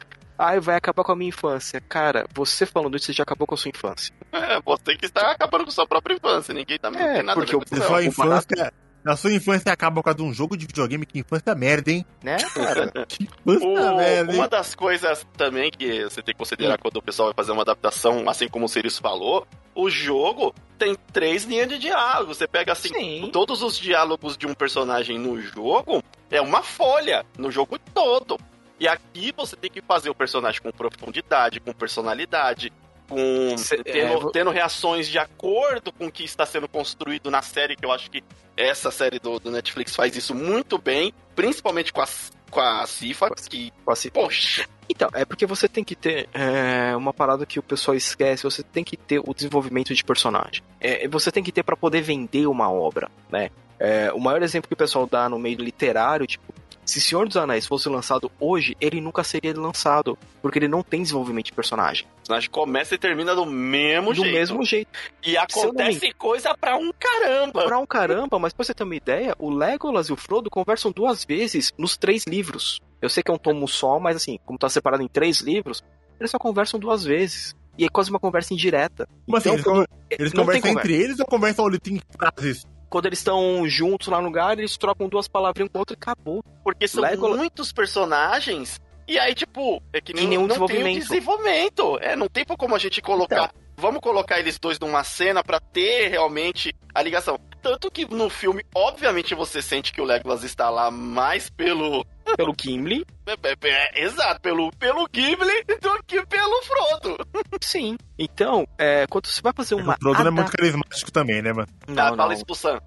ai, 0.43 0.59
vai 0.59 0.75
acabar 0.75 1.03
com 1.03 1.11
a 1.11 1.15
minha 1.15 1.29
infância. 1.29 1.81
Cara, 1.81 2.25
você 2.33 2.65
falando 2.65 2.95
isso, 2.97 3.05
você 3.07 3.13
já 3.13 3.23
acabou 3.23 3.45
com 3.47 3.55
a 3.55 3.57
sua 3.57 3.69
infância. 3.69 4.13
É, 4.33 4.59
você 4.61 4.95
que 4.95 5.05
está 5.05 5.31
acabando 5.31 5.65
com 5.65 5.71
sua 5.71 5.85
própria 5.87 6.15
infância. 6.15 6.53
Ninguém 6.53 6.77
tá 6.79 6.89
É, 6.89 7.13
tem 7.15 7.23
nada 7.23 7.33
porque 7.39 7.55
a 7.55 7.59
ver 7.59 7.65
com 7.65 7.75
Na 7.75 7.79
isso, 7.81 7.87
sua 7.87 8.03
infância. 8.03 8.73
Na 9.03 9.15
sua 9.17 9.33
infância 9.33 9.71
acaba 9.73 9.95
por 9.95 10.03
causa 10.03 10.17
de 10.17 10.23
um 10.23 10.33
jogo 10.33 10.55
de 10.57 10.65
videogame 10.67 11.05
que 11.05 11.19
infância 11.19 11.51
é 11.51 11.55
merda, 11.55 11.91
hein? 11.91 12.05
Né, 12.23 12.37
cara? 12.53 12.91
Infância 13.19 13.67
O- 13.67 13.97
merda, 13.97 14.31
hein? 14.31 14.37
uma 14.37 14.47
das 14.47 14.75
coisas 14.75 15.25
também 15.37 15.71
que 15.71 16.03
você 16.03 16.21
tem 16.21 16.33
que 16.33 16.37
considerar 16.37 16.77
quando 16.77 16.97
o 16.97 17.01
pessoal 17.01 17.27
vai 17.29 17.35
fazer 17.35 17.51
uma 17.51 17.61
adaptação, 17.63 18.29
assim 18.29 18.47
como 18.47 18.65
o 18.65 18.69
Sirius 18.69 18.99
falou, 18.99 19.47
o 19.73 19.89
jogo 19.89 20.53
tem 20.77 20.95
três 21.13 21.43
linhas 21.45 21.67
de 21.69 21.79
diálogo. 21.79 22.33
Você 22.33 22.47
pega 22.47 22.73
assim, 22.73 22.89
Sim. 22.93 23.29
todos 23.33 23.61
os 23.63 23.77
diálogos 23.77 24.37
de 24.37 24.45
um 24.47 24.53
personagem 24.53 25.17
no 25.17 25.41
jogo 25.41 26.03
é 26.29 26.39
uma 26.41 26.61
folha 26.61 27.25
no 27.37 27.49
jogo 27.51 27.79
todo. 27.93 28.37
E 28.81 28.87
aqui 28.87 29.31
você 29.37 29.55
tem 29.55 29.69
que 29.69 29.79
fazer 29.79 30.09
o 30.09 30.15
personagem 30.15 30.59
com 30.59 30.71
profundidade, 30.71 31.59
com 31.59 31.71
personalidade, 31.71 32.73
com 33.07 33.55
Cê- 33.55 33.77
tendo, 33.83 34.29
é, 34.29 34.31
tendo 34.31 34.49
reações 34.49 35.07
de 35.07 35.19
acordo 35.19 35.91
com 35.93 36.07
o 36.07 36.11
que 36.11 36.23
está 36.23 36.47
sendo 36.47 36.67
construído 36.67 37.29
na 37.29 37.43
série, 37.43 37.75
que 37.75 37.85
eu 37.85 37.91
acho 37.91 38.09
que 38.09 38.23
essa 38.57 38.89
série 38.89 39.19
do, 39.19 39.37
do 39.39 39.51
Netflix 39.51 39.95
faz 39.95 40.15
isso 40.15 40.33
muito 40.33 40.79
bem, 40.79 41.13
principalmente 41.35 41.93
com 41.93 42.01
a, 42.01 42.07
com 42.49 42.59
a 42.59 42.87
Cifa, 42.87 43.29
que, 43.47 43.71
Assim, 43.85 44.09
poxa, 44.09 44.67
Então, 44.89 45.09
é 45.13 45.25
porque 45.25 45.45
você 45.45 45.67
tem 45.67 45.83
que 45.83 45.95
ter 45.95 46.27
é, 46.33 46.95
uma 46.95 47.13
parada 47.13 47.45
que 47.45 47.59
o 47.59 47.63
pessoal 47.63 47.95
esquece, 47.95 48.41
você 48.41 48.63
tem 48.63 48.83
que 48.83 48.97
ter 48.97 49.19
o 49.19 49.31
desenvolvimento 49.31 49.93
de 49.93 50.03
personagem. 50.03 50.63
É, 50.79 51.07
você 51.07 51.31
tem 51.31 51.43
que 51.43 51.51
ter 51.51 51.61
pra 51.61 51.77
poder 51.77 52.01
vender 52.01 52.47
uma 52.47 52.71
obra, 52.71 53.11
né? 53.29 53.51
É, 53.79 54.11
o 54.11 54.19
maior 54.19 54.41
exemplo 54.41 54.67
que 54.67 54.73
o 54.73 54.77
pessoal 54.77 55.05
dá 55.05 55.29
no 55.29 55.37
meio 55.37 55.57
literário, 55.57 56.25
tipo, 56.25 56.51
Se 56.83 56.99
Senhor 56.99 57.27
dos 57.27 57.37
Anéis 57.37 57.65
fosse 57.65 57.87
lançado 57.87 58.29
hoje, 58.39 58.75
ele 58.81 58.99
nunca 58.99 59.23
seria 59.23 59.53
lançado, 59.57 60.17
porque 60.41 60.59
ele 60.59 60.67
não 60.67 60.81
tem 60.83 61.01
desenvolvimento 61.01 61.45
de 61.45 61.53
personagem. 61.53 62.05
O 62.05 62.15
personagem 62.17 62.49
começa 62.49 62.95
e 62.95 62.97
termina 62.97 63.33
do 63.35 63.45
mesmo 63.45 64.13
Do 64.13 64.21
jeito. 64.23 64.33
mesmo 64.33 64.65
jeito. 64.65 64.89
E 65.23 65.37
acontece 65.37 66.11
coisa 66.13 66.55
pra 66.59 66.75
um 66.77 66.91
caramba. 66.99 67.63
Pra 67.65 67.77
um 67.79 67.85
caramba, 67.85 68.39
mas 68.39 68.51
pra 68.51 68.65
você 68.65 68.73
ter 68.73 68.83
uma 68.83 68.95
ideia, 68.95 69.35
o 69.39 69.49
Legolas 69.49 70.07
e 70.07 70.13
o 70.13 70.17
Frodo 70.17 70.49
conversam 70.49 70.91
duas 70.91 71.23
vezes 71.23 71.71
nos 71.77 71.95
três 71.95 72.25
livros. 72.27 72.79
Eu 73.01 73.09
sei 73.09 73.23
que 73.23 73.31
é 73.31 73.33
um 73.33 73.37
tomo 73.37 73.67
só, 73.67 73.99
mas 73.99 74.15
assim, 74.17 74.37
como 74.45 74.59
tá 74.59 74.67
separado 74.67 75.01
em 75.03 75.07
três 75.07 75.39
livros, 75.39 75.83
eles 76.19 76.31
só 76.31 76.37
conversam 76.39 76.79
duas 76.79 77.03
vezes. 77.03 77.55
E 77.77 77.85
é 77.85 77.89
quase 77.89 78.09
uma 78.09 78.19
conversa 78.19 78.53
indireta. 78.53 79.07
Como 79.25 79.37
assim? 79.37 79.49
Então, 79.49 79.77
Eles, 79.77 79.87
con- 79.87 79.97
eles 80.09 80.33
não 80.33 80.45
tem 80.45 80.59
conversam 80.61 80.71
entre 80.81 80.93
eles 80.93 81.19
ou 81.19 81.25
conversam 81.25 81.65
ali 81.65 81.79
tem 81.79 82.01
frases? 82.11 82.65
Quando 82.91 83.05
eles 83.05 83.19
estão 83.19 83.65
juntos 83.67 84.09
lá 84.09 84.19
no 84.19 84.27
lugar, 84.27 84.59
eles 84.59 84.75
trocam 84.77 85.07
duas 85.07 85.25
palavrinhas 85.27 85.69
um 85.69 85.71
com 85.71 85.77
o 85.77 85.81
outro 85.81 85.95
e 85.95 85.97
acabou. 85.99 86.43
Porque 86.61 86.87
são 86.87 87.01
Legolas- 87.01 87.37
muitos 87.37 87.71
personagens. 87.71 88.79
E 89.07 89.17
aí, 89.17 89.33
tipo, 89.33 89.81
é 89.93 90.01
que 90.01 90.13
nem, 90.13 90.27
nenhum 90.27 90.45
não 90.45 90.55
tem 90.55 90.63
o 90.63 90.67
desenvolvimento. 90.67 91.07
desenvolvimento. 91.07 91.99
É, 92.01 92.15
não 92.17 92.27
tem 92.27 92.43
como 92.45 92.75
a 92.75 92.77
gente 92.79 93.01
colocar. 93.01 93.53
Vamos 93.77 94.01
colocar 94.01 94.39
eles 94.39 94.59
dois 94.59 94.77
numa 94.77 95.03
cena 95.03 95.41
pra 95.43 95.59
ter 95.59 96.09
realmente 96.09 96.75
a 96.93 97.01
ligação. 97.01 97.39
Tanto 97.61 97.89
que 97.89 98.05
no 98.05 98.29
filme, 98.29 98.63
obviamente, 98.75 99.33
você 99.33 99.61
sente 99.61 99.93
que 99.93 100.01
o 100.01 100.05
Legolas 100.05 100.43
está 100.43 100.69
lá 100.69 100.91
mais 100.91 101.49
pelo. 101.49 102.05
Pelo 102.37 102.55
Gimli, 102.59 103.05
é, 103.25 103.33
é, 103.33 103.57
é, 103.63 104.03
exato, 104.05 104.41
pelo, 104.41 104.71
pelo 104.73 105.07
Ghibli 105.07 105.63
do 105.81 106.03
que 106.03 106.25
pelo 106.25 106.61
Frodo. 106.63 107.17
sim. 107.61 107.97
Então, 108.17 108.67
é, 108.77 109.05
quando 109.07 109.27
você 109.27 109.41
vai 109.41 109.53
fazer 109.53 109.75
uma. 109.75 109.93
o 109.93 109.99
Frodo 109.99 110.19
não 110.19 110.27
é 110.27 110.31
muito 110.31 110.51
carismático 110.51 111.11
também, 111.11 111.41
né, 111.41 111.51
mano? 111.51 111.67
Não, 111.87 111.95
Tá, 111.95 112.09
não. 112.09 112.17
fala 112.17 112.33
isso 112.33 112.45
pro 112.45 112.55
Sam. 112.55 112.79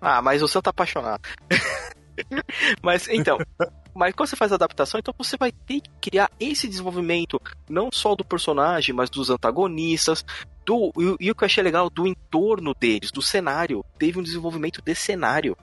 Ah, 0.00 0.22
mas 0.22 0.42
o 0.42 0.48
Sam 0.48 0.62
tá 0.62 0.70
apaixonado. 0.70 1.22
mas 2.82 3.08
então, 3.08 3.38
mas 3.94 4.14
quando 4.14 4.28
você 4.28 4.36
faz 4.36 4.52
a 4.52 4.54
adaptação, 4.54 4.98
então 4.98 5.14
você 5.16 5.36
vai 5.36 5.52
ter 5.52 5.80
que 5.80 5.90
criar 6.00 6.30
esse 6.38 6.68
desenvolvimento, 6.68 7.40
não 7.68 7.90
só 7.92 8.14
do 8.14 8.24
personagem, 8.24 8.94
mas 8.94 9.10
dos 9.10 9.30
antagonistas, 9.30 10.24
do 10.64 10.92
e, 10.96 11.26
e 11.26 11.30
o 11.30 11.34
que 11.34 11.44
eu 11.44 11.46
achei 11.46 11.62
legal 11.62 11.90
do 11.90 12.06
entorno 12.06 12.74
deles, 12.74 13.10
do 13.10 13.22
cenário. 13.22 13.84
Teve 13.98 14.18
um 14.18 14.22
desenvolvimento 14.22 14.82
de 14.82 14.94
cenário. 14.94 15.56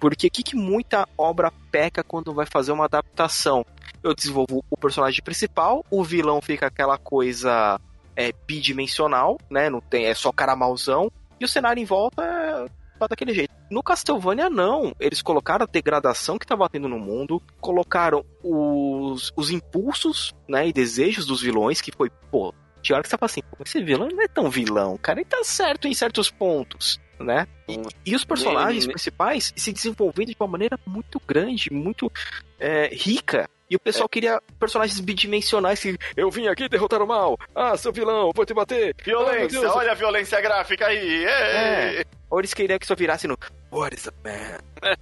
Porque 0.00 0.26
o 0.26 0.30
que, 0.30 0.42
que 0.42 0.56
muita 0.56 1.08
obra 1.16 1.52
peca 1.70 2.02
quando 2.02 2.34
vai 2.34 2.46
fazer 2.46 2.72
uma 2.72 2.86
adaptação? 2.86 3.64
Eu 4.02 4.14
desenvolvo 4.14 4.64
o 4.68 4.76
personagem 4.76 5.22
principal, 5.22 5.84
o 5.90 6.02
vilão 6.02 6.40
fica 6.40 6.66
aquela 6.66 6.98
coisa 6.98 7.80
é, 8.16 8.32
bidimensional, 8.46 9.38
né? 9.48 9.70
Não 9.70 9.80
tem, 9.80 10.06
é 10.06 10.14
só 10.14 10.32
cara 10.32 10.56
mauzão, 10.56 11.10
e 11.38 11.44
o 11.44 11.48
cenário 11.48 11.80
em 11.80 11.84
volta 11.84 12.22
é 12.24 12.66
tá 13.02 13.08
daquele 13.08 13.34
jeito. 13.34 13.52
No 13.70 13.82
Castlevania, 13.82 14.48
não. 14.48 14.94
Eles 15.00 15.22
colocaram 15.22 15.64
a 15.64 15.70
degradação 15.70 16.38
que 16.38 16.46
tava 16.46 16.68
tendo 16.68 16.88
no 16.88 16.98
mundo, 16.98 17.42
colocaram 17.60 18.24
os, 18.42 19.32
os 19.36 19.50
impulsos, 19.50 20.32
né, 20.48 20.68
e 20.68 20.72
desejos 20.72 21.26
dos 21.26 21.40
vilões, 21.40 21.80
que 21.80 21.92
foi, 21.92 22.10
pô, 22.30 22.54
tinha 22.82 22.96
hora 22.96 23.02
que 23.02 23.08
você 23.08 23.16
fala 23.16 23.30
assim, 23.30 23.42
esse 23.64 23.82
vilão 23.82 24.08
não 24.08 24.22
é 24.22 24.28
tão 24.28 24.50
vilão, 24.50 24.98
cara, 24.98 25.20
ele 25.20 25.28
tá 25.28 25.42
certo 25.44 25.86
em 25.86 25.94
certos 25.94 26.30
pontos, 26.30 27.00
né? 27.22 27.46
E, 27.68 27.80
e 28.06 28.14
os 28.16 28.24
personagens 28.24 28.86
principais 28.86 29.52
se 29.56 29.72
desenvolvendo 29.72 30.28
de 30.28 30.36
uma 30.38 30.46
maneira 30.48 30.78
muito 30.86 31.20
grande, 31.26 31.72
muito 31.72 32.10
é, 32.58 32.88
rica. 32.92 33.48
E 33.70 33.76
o 33.76 33.80
pessoal 33.80 34.06
queria 34.08 34.38
personagens 34.60 35.00
bidimensionais 35.00 35.80
que 35.80 35.96
eu 36.14 36.30
vim 36.30 36.46
aqui 36.46 36.68
derrotar 36.68 37.00
o 37.02 37.06
mal. 37.06 37.38
Ah, 37.54 37.74
seu 37.76 37.90
vilão, 37.90 38.30
vou 38.34 38.44
te 38.44 38.52
bater. 38.52 38.94
Ah, 38.98 39.02
Violência, 39.02 39.60
Deus. 39.60 39.74
olha 39.74 39.92
a 39.92 39.94
violência 39.94 40.38
gráfica 40.42 40.86
aí. 40.88 41.24
É. 41.24 42.00
É. 42.00 42.04
Ou 42.28 42.38
eles 42.38 42.52
queriam 42.52 42.78
que 42.78 42.86
só 42.86 42.94
virasse 42.94 43.26
no 43.26 43.38
What 43.70 43.96
is 43.96 44.08
a 44.08 44.12
man? 44.22 44.58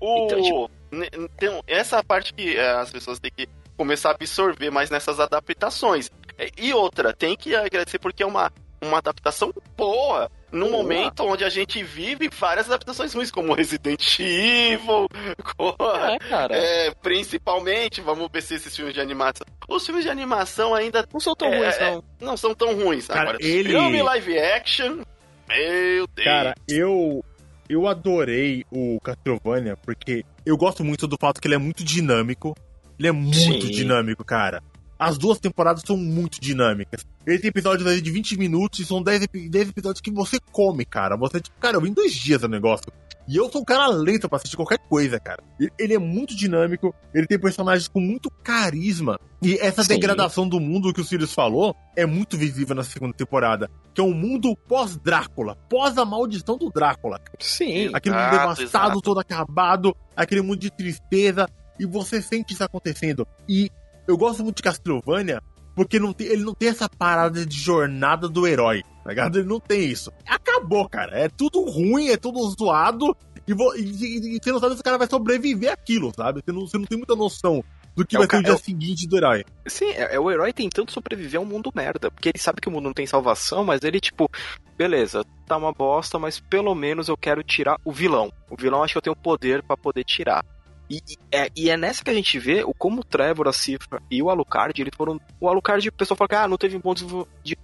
O... 0.00 0.26
Então, 0.26 0.42
tipo- 0.42 0.70
Então, 1.14 1.62
essa 1.66 2.02
parte 2.04 2.32
que 2.34 2.56
é, 2.56 2.70
as 2.72 2.90
pessoas 2.90 3.18
têm 3.18 3.30
que 3.34 3.48
começar 3.76 4.10
a 4.10 4.12
absorver 4.12 4.70
mais 4.70 4.90
nessas 4.90 5.18
adaptações. 5.20 6.10
É, 6.38 6.50
E 6.56 6.72
outra, 6.74 7.12
tem 7.14 7.34
que 7.36 7.54
agradecer 7.54 7.98
porque 7.98 8.22
é 8.22 8.26
uma, 8.26 8.52
uma 8.80 8.98
adaptação 8.98 9.52
boa. 9.76 10.30
Num 10.52 10.70
Boa. 10.70 10.82
momento 10.82 11.24
onde 11.24 11.44
a 11.44 11.48
gente 11.50 11.82
vive 11.82 12.30
várias 12.30 12.66
adaptações 12.66 13.12
ruins, 13.12 13.30
como 13.32 13.52
Resident 13.52 14.18
Evil, 14.20 15.08
É, 16.08 16.18
cara. 16.28 16.56
é, 16.56 16.94
principalmente, 17.02 18.00
vamos 18.00 18.28
ver 18.32 18.42
se 18.42 18.54
esses 18.54 18.74
filmes 18.74 18.94
de 18.94 19.00
animação. 19.00 19.44
Os 19.68 19.84
filmes 19.84 20.04
de 20.04 20.10
animação 20.10 20.74
ainda 20.74 21.06
Não 21.12 21.20
são 21.20 21.34
tão 21.34 21.48
É, 21.52 21.58
ruins, 21.58 21.74
é, 21.76 21.90
não. 21.90 22.04
não 22.20 22.36
são 22.36 22.54
tão 22.54 22.74
ruins. 22.74 23.06
Cara, 23.08 23.20
Agora, 23.22 23.38
ele- 23.40 23.70
filme 23.70 24.00
live 24.02 24.38
action, 24.38 25.02
meu 25.48 26.06
Deus. 26.06 26.24
Cara, 26.24 26.54
eu 26.68 27.24
eu 27.68 27.88
adorei 27.88 28.64
o 28.70 29.00
Castlevania 29.00 29.76
porque 29.76 30.24
eu 30.46 30.56
gosto 30.56 30.84
muito 30.84 31.08
do 31.08 31.16
fato 31.20 31.40
que 31.40 31.48
ele 31.48 31.56
é 31.56 31.58
muito 31.58 31.82
dinâmico. 31.82 32.54
Ele 32.98 33.08
é 33.08 33.12
muito 33.12 33.34
Sim. 33.36 33.58
dinâmico, 33.58 34.24
cara. 34.24 34.62
As 34.98 35.18
duas 35.18 35.38
temporadas 35.38 35.82
são 35.86 35.96
muito 35.96 36.40
dinâmicas. 36.40 37.04
Ele 37.26 37.38
tem 37.38 37.48
episódios 37.48 37.86
aí 37.86 38.00
de 38.00 38.10
20 38.10 38.36
minutos 38.38 38.80
e 38.80 38.84
são 38.84 39.02
10, 39.02 39.22
epi- 39.24 39.48
10 39.48 39.68
episódios 39.68 40.00
que 40.00 40.10
você 40.10 40.38
come, 40.52 40.84
cara. 40.84 41.16
Você, 41.16 41.40
tipo, 41.40 41.58
cara, 41.60 41.76
eu 41.76 41.80
vim 41.80 41.92
dois 41.92 42.14
dias 42.14 42.42
no 42.42 42.48
negócio. 42.48 42.86
E 43.28 43.36
eu 43.36 43.50
sou 43.50 43.60
um 43.60 43.64
cara 43.64 43.88
lento 43.88 44.28
pra 44.28 44.36
assistir 44.36 44.56
qualquer 44.56 44.78
coisa, 44.78 45.18
cara. 45.18 45.42
Ele- 45.58 45.72
Ele 45.78 45.94
é 45.94 45.98
muito 45.98 46.34
dinâmico, 46.36 46.94
ele 47.12 47.26
tem 47.26 47.38
personagens 47.38 47.88
com 47.88 47.98
muito 48.00 48.30
carisma. 48.30 49.18
E 49.42 49.54
essa 49.58 49.82
Sim. 49.82 49.88
degradação 49.90 50.48
do 50.48 50.58
mundo 50.60 50.92
que 50.94 51.00
o 51.00 51.04
Sirius 51.04 51.34
falou 51.34 51.74
é 51.96 52.06
muito 52.06 52.36
visível 52.38 52.74
na 52.76 52.84
segunda 52.84 53.12
temporada. 53.12 53.68
Que 53.92 54.00
é 54.00 54.04
um 54.04 54.14
mundo 54.14 54.56
pós-Drácula, 54.68 55.56
pós 55.68 55.98
a 55.98 56.04
maldição 56.04 56.56
do 56.56 56.70
Drácula. 56.70 57.20
Sim. 57.40 57.90
Aquele 57.92 58.14
mundo 58.14 58.24
Exato, 58.28 58.38
devastado, 58.38 58.84
exato. 58.86 59.00
todo 59.02 59.20
acabado, 59.20 59.96
aquele 60.16 60.40
mundo 60.42 60.58
de 60.60 60.70
tristeza, 60.70 61.48
e 61.78 61.84
você 61.84 62.22
sente 62.22 62.54
isso 62.54 62.62
acontecendo. 62.64 63.26
E 63.48 63.70
eu 64.06 64.16
gosto 64.16 64.42
muito 64.42 64.56
de 64.56 64.62
Castlevania 64.62 65.42
porque 65.74 65.98
não 65.98 66.12
tem- 66.12 66.28
ele 66.28 66.42
não 66.42 66.54
tem 66.54 66.70
essa 66.70 66.88
parada 66.88 67.44
de 67.44 67.58
jornada 67.58 68.28
do 68.28 68.46
herói, 68.46 68.82
tá 69.04 69.10
ligado? 69.10 69.38
Ele 69.38 69.48
não 69.48 69.60
tem 69.60 69.84
isso. 69.84 70.10
Acabou, 70.26 70.88
cara. 70.88 71.18
É 71.18 71.28
tudo 71.28 71.60
ruim, 71.68 72.08
é 72.08 72.16
tudo 72.16 72.38
zoado, 72.58 73.14
e, 73.46 73.52
vo- 73.52 73.74
e- 73.76 73.80
e- 73.82 74.36
e 74.36 74.40
você 74.42 74.52
não 74.52 74.58
sabe 74.58 74.74
se 74.74 74.80
o 74.80 74.84
cara 74.84 74.96
vai 74.98 75.06
sobreviver 75.06 75.70
aquilo, 75.70 76.12
sabe? 76.16 76.40
Você 76.44 76.50
não, 76.52 76.60
você 76.66 76.78
não 76.78 76.86
tem 76.86 76.96
muita 76.96 77.14
noção 77.14 77.62
do 77.94 78.06
que 78.06 78.16
É 78.16 78.18
vai 78.18 78.26
o 78.26 78.30
ser 78.30 78.36
o 78.36 78.40
ca- 78.42 78.46
dia 78.48 78.54
é 78.54 78.58
seguinte 78.58 79.06
do 79.06 79.16
herói. 79.18 79.44
Sim, 79.66 79.90
é, 79.90 80.14
é 80.14 80.20
o 80.20 80.30
herói 80.30 80.52
tentando 80.52 80.90
sobreviver 80.90 81.38
a 81.38 81.42
um 81.42 81.46
mundo 81.46 81.70
merda. 81.74 82.10
Porque 82.10 82.30
ele 82.30 82.38
sabe 82.38 82.60
que 82.60 82.68
o 82.68 82.72
mundo 82.72 82.84
não 82.84 82.92
tem 82.94 83.06
salvação, 83.06 83.62
mas 83.64 83.82
ele, 83.82 84.00
tipo, 84.00 84.30
beleza, 84.78 85.24
tá 85.46 85.56
uma 85.58 85.72
bosta, 85.72 86.18
mas 86.18 86.40
pelo 86.40 86.74
menos 86.74 87.08
eu 87.08 87.16
quero 87.18 87.42
tirar 87.42 87.76
o 87.84 87.92
vilão. 87.92 88.32
O 88.50 88.56
vilão 88.56 88.82
acho 88.82 88.94
que 88.94 88.98
eu 88.98 89.02
tenho 89.02 89.16
poder 89.16 89.62
pra 89.62 89.76
poder 89.76 90.04
tirar. 90.04 90.42
E, 90.88 91.00
é, 91.32 91.48
e 91.56 91.68
é 91.68 91.76
nessa 91.76 92.04
que 92.04 92.10
a 92.10 92.14
gente 92.14 92.38
vê 92.38 92.62
o 92.62 92.72
como 92.72 93.00
o 93.00 93.04
Trevor, 93.04 93.48
a 93.48 93.52
Cifra 93.52 94.00
e 94.10 94.22
o 94.22 94.30
Alucard, 94.30 94.80
eles 94.80 94.92
foram. 94.96 95.20
O 95.40 95.48
Alucard, 95.48 95.88
o 95.88 95.92
pessoal 95.92 96.16
fala 96.16 96.28
que 96.28 96.34
ah, 96.36 96.46
não 96.48 96.56
teve 96.56 96.76
um 96.76 96.80
bom 96.80 96.94
de- 96.94 97.58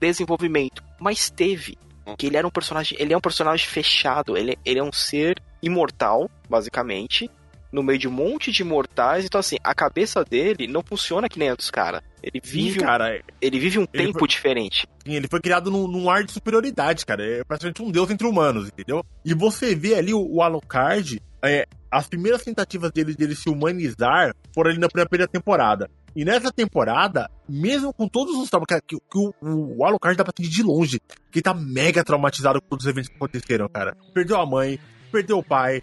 desenvolvimento. 0.00 0.82
Mas 1.00 1.30
teve. 1.30 1.76
Que 2.18 2.26
ele 2.26 2.36
era 2.36 2.46
um 2.46 2.50
personagem. 2.50 2.98
Ele 3.00 3.12
é 3.12 3.16
um 3.16 3.20
personagem 3.20 3.66
fechado. 3.66 4.36
Ele, 4.36 4.58
ele 4.64 4.78
é 4.78 4.82
um 4.82 4.92
ser 4.92 5.40
imortal, 5.62 6.30
basicamente. 6.48 7.30
No 7.72 7.82
meio 7.82 7.98
de 7.98 8.06
um 8.06 8.12
monte 8.12 8.52
de 8.52 8.62
mortais. 8.62 9.24
Então, 9.24 9.38
assim, 9.38 9.56
a 9.64 9.74
cabeça 9.74 10.24
dele 10.24 10.66
não 10.68 10.82
funciona 10.82 11.28
que 11.28 11.38
nem 11.38 11.48
a 11.50 11.54
dos 11.54 11.70
caras. 11.70 12.02
Ele 12.22 12.40
vive, 12.42 12.78
Sim, 12.78 12.84
um, 12.84 12.86
cara. 12.86 13.22
ele 13.40 13.58
vive 13.58 13.78
um 13.78 13.86
ele 13.92 14.04
tempo 14.06 14.18
foi- 14.20 14.28
diferente. 14.28 14.86
Sim, 15.04 15.14
ele 15.14 15.26
foi 15.28 15.40
criado 15.40 15.70
num, 15.70 15.88
num 15.88 16.08
ar 16.08 16.22
de 16.24 16.30
superioridade, 16.32 17.04
cara. 17.04 17.24
É 17.24 17.42
praticamente 17.44 17.82
um 17.82 17.90
deus 17.90 18.10
entre 18.10 18.26
humanos, 18.26 18.68
entendeu? 18.68 19.04
E 19.24 19.34
você 19.34 19.74
vê 19.74 19.94
ali 19.94 20.14
o, 20.14 20.20
o 20.36 20.40
Alucard, 20.42 21.20
é, 21.42 21.66
as 21.94 22.08
primeiras 22.08 22.42
tentativas 22.42 22.90
dele, 22.90 23.14
dele 23.14 23.36
se 23.36 23.48
humanizar 23.48 24.34
foram 24.52 24.70
ali 24.70 24.80
na 24.80 24.88
primeira 24.88 25.28
temporada. 25.28 25.88
E 26.16 26.24
nessa 26.24 26.52
temporada, 26.52 27.30
mesmo 27.48 27.92
com 27.92 28.08
todos 28.08 28.36
os 28.36 28.50
traumas, 28.50 28.66
que, 28.86 28.96
que 28.98 29.18
o, 29.18 29.32
o 29.40 29.84
Alucard 29.84 30.16
dá 30.16 30.24
pra 30.24 30.32
sentir 30.36 30.50
de 30.50 30.62
longe, 30.62 31.00
que 31.30 31.40
tá 31.40 31.54
mega 31.54 32.04
traumatizado 32.04 32.60
com 32.60 32.68
todos 32.68 32.84
os 32.84 32.90
eventos 32.90 33.08
que 33.08 33.16
aconteceram, 33.16 33.68
cara. 33.68 33.96
Perdeu 34.12 34.40
a 34.40 34.46
mãe, 34.46 34.78
perdeu 35.10 35.38
o 35.38 35.44
pai, 35.44 35.82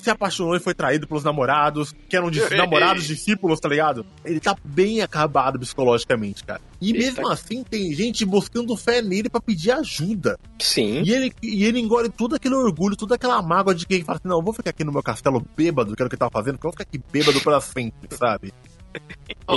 se 0.00 0.10
apaixonou 0.10 0.54
e 0.56 0.60
foi 0.60 0.74
traído 0.74 1.06
pelos 1.06 1.24
namorados, 1.24 1.92
que 2.08 2.16
eram 2.16 2.30
dis- 2.30 2.48
namorados 2.56 3.04
discípulos, 3.04 3.58
tá 3.60 3.68
ligado? 3.68 4.04
Ele 4.24 4.38
tá 4.40 4.56
bem 4.64 5.00
acabado 5.02 5.58
psicologicamente, 5.58 6.44
cara. 6.44 6.60
E 6.80 6.90
Ele 6.90 6.98
mesmo 6.98 7.26
tá- 7.26 7.32
assim, 7.32 7.62
tem 7.64 7.92
gente 7.94 8.24
buscando 8.24 8.76
fé 8.76 9.02
nele 9.02 9.28
pra 9.28 9.40
pedir 9.40 9.70
ajuda. 9.72 10.38
Sim. 10.60 11.02
E 11.04 11.12
ele, 11.12 11.32
e 11.42 11.64
ele 11.64 11.80
engole 11.80 12.08
todo 12.08 12.34
aquele 12.36 12.54
orgulho, 12.54 12.96
toda 12.96 13.14
aquela 13.16 13.40
mágoa 13.42 13.74
de 13.74 13.86
quem 13.86 14.04
fala 14.04 14.18
assim: 14.18 14.28
não, 14.28 14.38
eu 14.38 14.42
vou 14.42 14.52
ficar 14.52 14.70
aqui 14.70 14.84
no 14.84 14.92
meu 14.92 15.02
castelo 15.02 15.44
bêbado, 15.56 15.94
que 15.96 16.02
era 16.02 16.06
o 16.06 16.10
que 16.10 16.14
ele 16.14 16.18
tava 16.20 16.30
fazendo, 16.32 16.54
porque 16.58 16.66
eu 16.66 16.70
vou 16.70 16.78
ficar 16.78 16.84
aqui 16.88 17.00
bêbado 17.12 17.40
pra 17.40 17.60
sempre, 17.60 18.08
sabe? 18.16 18.52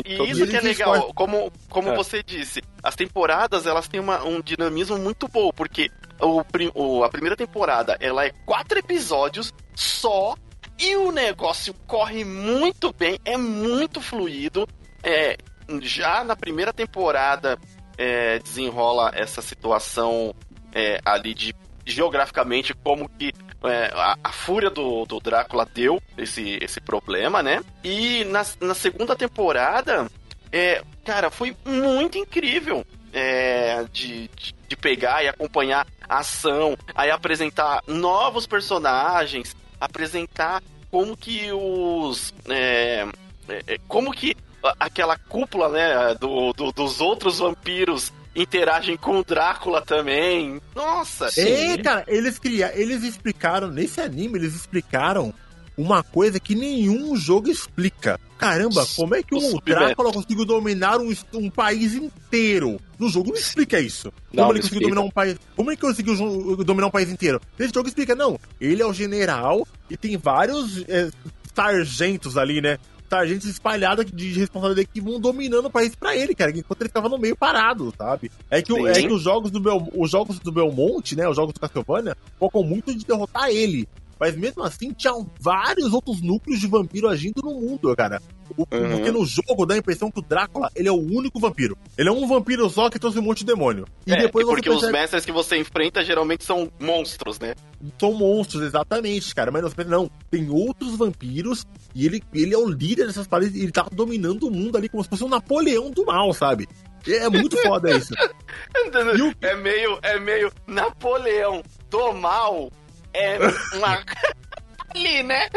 E 0.06 0.32
isso 0.32 0.48
que 0.48 0.56
é 0.56 0.62
legal, 0.62 1.12
como, 1.14 1.52
como 1.70 1.90
É. 1.90 1.96
você 1.96 2.24
disse, 2.24 2.62
as 2.82 2.96
temporadas 2.96 3.66
elas 3.66 3.88
têm 3.88 4.00
uma- 4.00 4.24
um 4.24 4.42
dinamismo 4.42 4.98
muito 4.98 5.28
bom, 5.28 5.52
porque 5.56 5.90
o, 6.22 6.42
o- 6.74 7.04
a 7.04 7.10
primeira 7.10 7.36
temporada 7.36 7.98
ela 8.00 8.26
é 8.26 8.32
quatro 8.46 8.80
episódios 8.80 9.54
só 9.76 10.36
e 10.80 10.96
o 10.96 11.12
negócio 11.12 11.74
corre 11.88 12.24
muito 12.26 12.94
bem, 12.94 13.20
é 13.24 13.38
muito 13.38 14.02
fluido. 14.02 14.68
É, 15.04 15.38
já 15.82 16.24
na 16.24 16.36
primeira 16.36 16.74
temporada 16.74 17.58
é, 17.98 18.40
desenrola 18.40 19.12
essa 19.14 19.42
situação 19.42 20.36
é, 20.74 21.00
ali 21.06 21.34
de 21.34 21.56
geograficamente 21.86 22.74
como 22.74 23.08
que 23.08 23.32
é, 23.64 23.92
a, 23.94 24.18
a, 24.24 24.32
fúria 24.32 24.70
do, 24.70 25.06
do 25.06 25.20
Drácula 25.20 25.66
deu 25.66 26.02
esse, 26.18 26.58
esse 26.62 26.82
problema, 26.82 27.42
né? 27.42 27.62
E 27.84 28.24
na, 28.26 28.46
na 28.62 28.74
segunda 28.74 29.16
temporada, 29.16 30.10
é, 30.52 30.84
cara, 31.06 31.30
foi 31.30 31.56
muito 31.66 32.18
incrível. 32.18 32.86
É, 33.18 33.86
de, 33.94 34.30
de 34.68 34.76
pegar 34.76 35.24
e 35.24 35.30
acompanhar 35.30 35.88
a 36.02 36.20
ação, 36.20 36.78
aí 36.94 37.10
apresentar 37.10 37.82
novos 37.88 38.46
personagens, 38.46 39.56
apresentar 39.80 40.62
como 40.90 41.16
que 41.16 41.52
os. 41.52 42.34
É, 42.50 43.08
é, 43.48 43.64
é 43.68 43.78
como 43.88 44.12
que 44.12 44.36
aquela 44.80 45.18
cúpula, 45.18 45.70
né, 45.70 46.16
do, 46.16 46.54
do, 46.54 46.72
dos 46.72 47.00
outros 47.02 47.40
vampiros 47.40 48.12
interagem 48.36 48.98
com 48.98 49.20
o 49.20 49.24
Drácula 49.24 49.82
também. 49.82 50.62
Nossa! 50.76 51.30
É, 51.38 51.78
cara, 51.78 52.04
eles 52.08 52.38
criaram, 52.38 52.76
eles 52.76 53.04
explicaram, 53.04 53.70
nesse 53.70 54.02
anime, 54.02 54.38
eles 54.38 54.56
explicaram 54.56 55.34
uma 55.78 56.04
coisa 56.04 56.40
que 56.40 56.56
nenhum 56.56 57.16
jogo 57.16 57.50
explica. 57.50 58.20
Caramba, 58.38 58.86
como 58.96 59.16
é 59.16 59.24
que 59.24 59.34
o, 59.34 59.56
o 59.56 59.62
Drácula 59.62 60.12
conseguiu 60.12 60.46
dominar 60.46 61.00
um, 61.00 61.14
um, 61.34 61.50
país 61.50 61.94
inteiro? 61.94 62.80
No 63.00 63.10
jogo 63.10 63.30
não 63.30 63.38
explica 63.38 63.80
isso. 63.80 64.12
Como 64.30 64.42
não, 64.42 64.50
ele 64.52 64.60
conseguiu 64.60 64.80
explica. 64.80 64.96
dominar 64.96 65.02
um 65.02 65.12
país? 65.12 65.38
Como 65.56 65.72
ele 65.72 65.78
conseguiu 65.78 66.58
dominar 66.64 66.88
um 66.88 66.92
país 66.92 67.10
inteiro? 67.10 67.42
Nesse 67.58 67.74
jogo 67.74 67.88
explica, 67.88 68.14
não. 68.14 68.40
Ele 68.60 68.82
é 68.82 68.86
o 68.86 68.94
general 68.94 69.66
e 69.90 69.96
tem 69.96 70.18
vários 70.18 70.84
é, 70.90 71.10
sargentos 71.54 72.38
ali, 72.38 72.62
né? 72.62 72.78
sargentos 73.10 73.48
espalhados 73.48 74.06
de 74.12 74.34
responsabilidade 74.34 74.90
que 74.92 75.02
vão 75.02 75.20
dominando 75.20 75.66
o 75.66 75.72
país 75.72 75.96
para 75.96 76.16
ele, 76.16 76.34
cara, 76.34 76.52
enquanto 76.52 76.82
ele 76.82 76.90
ficava 76.90 77.08
no 77.08 77.18
meio 77.18 77.36
parado, 77.36 77.94
sabe? 77.98 78.32
É 78.50 78.62
que, 78.62 78.74
é 78.74 78.94
que 78.94 79.14
os 79.14 79.22
jogos 79.22 79.52
do 79.52 79.60
Bel, 79.60 79.88
os 79.96 80.10
jogos 80.10 80.40
do 80.40 80.52
Belmonte, 80.52 81.16
né, 81.16 81.28
os 81.28 81.36
jogos 81.36 81.54
do 81.54 81.60
Castlevania, 81.60 82.18
focam 82.40 82.64
muito 82.64 82.94
de 82.96 83.06
derrotar 83.06 83.50
ele. 83.50 83.88
Mas 84.20 84.36
mesmo 84.36 84.64
assim, 84.64 84.92
tinham 84.94 85.30
vários 85.40 85.94
outros 85.94 86.22
núcleos 86.22 86.60
de 86.60 86.68
vampiro 86.68 87.08
agindo 87.08 87.42
no 87.42 87.60
mundo, 87.60 87.96
cara. 87.96 88.22
O, 88.58 88.62
uhum. 88.62 88.92
Porque 88.92 89.12
no 89.12 89.26
jogo 89.26 89.66
dá 89.66 89.74
a 89.74 89.78
impressão 89.78 90.12
que 90.12 90.20
o 90.20 90.22
Drácula 90.22 90.70
ele 90.76 90.88
é 90.88 90.92
o 90.92 91.00
único 91.00 91.40
vampiro. 91.40 91.78
Ele 91.98 92.10
é 92.10 92.12
um 92.12 92.28
vampiro 92.28 92.70
só 92.70 92.90
que 92.90 93.00
trouxe 93.00 93.20
um 93.20 93.24
monte 93.24 93.40
de 93.40 93.46
demônio. 93.46 93.86
E 94.06 94.14
é, 94.14 94.18
depois 94.18 94.46
porque 94.46 94.70
percebe... 94.70 94.86
os 94.86 94.92
mestres 94.92 95.26
que 95.26 95.32
você 95.32 95.58
enfrenta 95.58 96.04
geralmente 96.04 96.44
são 96.44 96.72
monstros, 96.80 97.40
né? 97.40 97.56
São 98.00 98.14
monstros, 98.14 98.64
exatamente, 98.64 99.34
cara. 99.34 99.52
Mas 99.52 99.64
não, 99.64 99.86
não. 99.86 100.12
Tem 100.30 100.50
outros 100.50 100.96
vampiros 100.96 101.66
e 101.94 102.06
ele, 102.06 102.24
ele 102.34 102.54
é 102.54 102.58
o 102.58 102.68
líder 102.68 103.08
dessas 103.08 103.28
paredes. 103.28 103.62
Ele 103.62 103.72
tá 103.72 103.88
dominando 103.92 104.44
o 104.44 104.52
mundo 104.52 104.78
ali 104.78 104.88
como 104.88 105.04
se 105.04 105.10
fosse 105.10 105.24
um 105.24 105.30
Napoleão 105.30 105.90
do 105.92 106.06
mal, 106.06 106.34
sabe? 106.34 106.68
É 107.08 107.30
muito 107.30 107.58
foda 107.62 107.96
isso. 107.96 108.14
o... 108.16 109.46
É 109.46 109.56
meio, 109.56 110.00
é 110.02 110.20
meio 110.20 110.52
Napoleão 110.66 111.62
do 111.90 112.14
mal 112.14 112.72
é 113.16 113.40
uma. 113.76 114.04
ali, 114.96 115.24
né? 115.24 115.50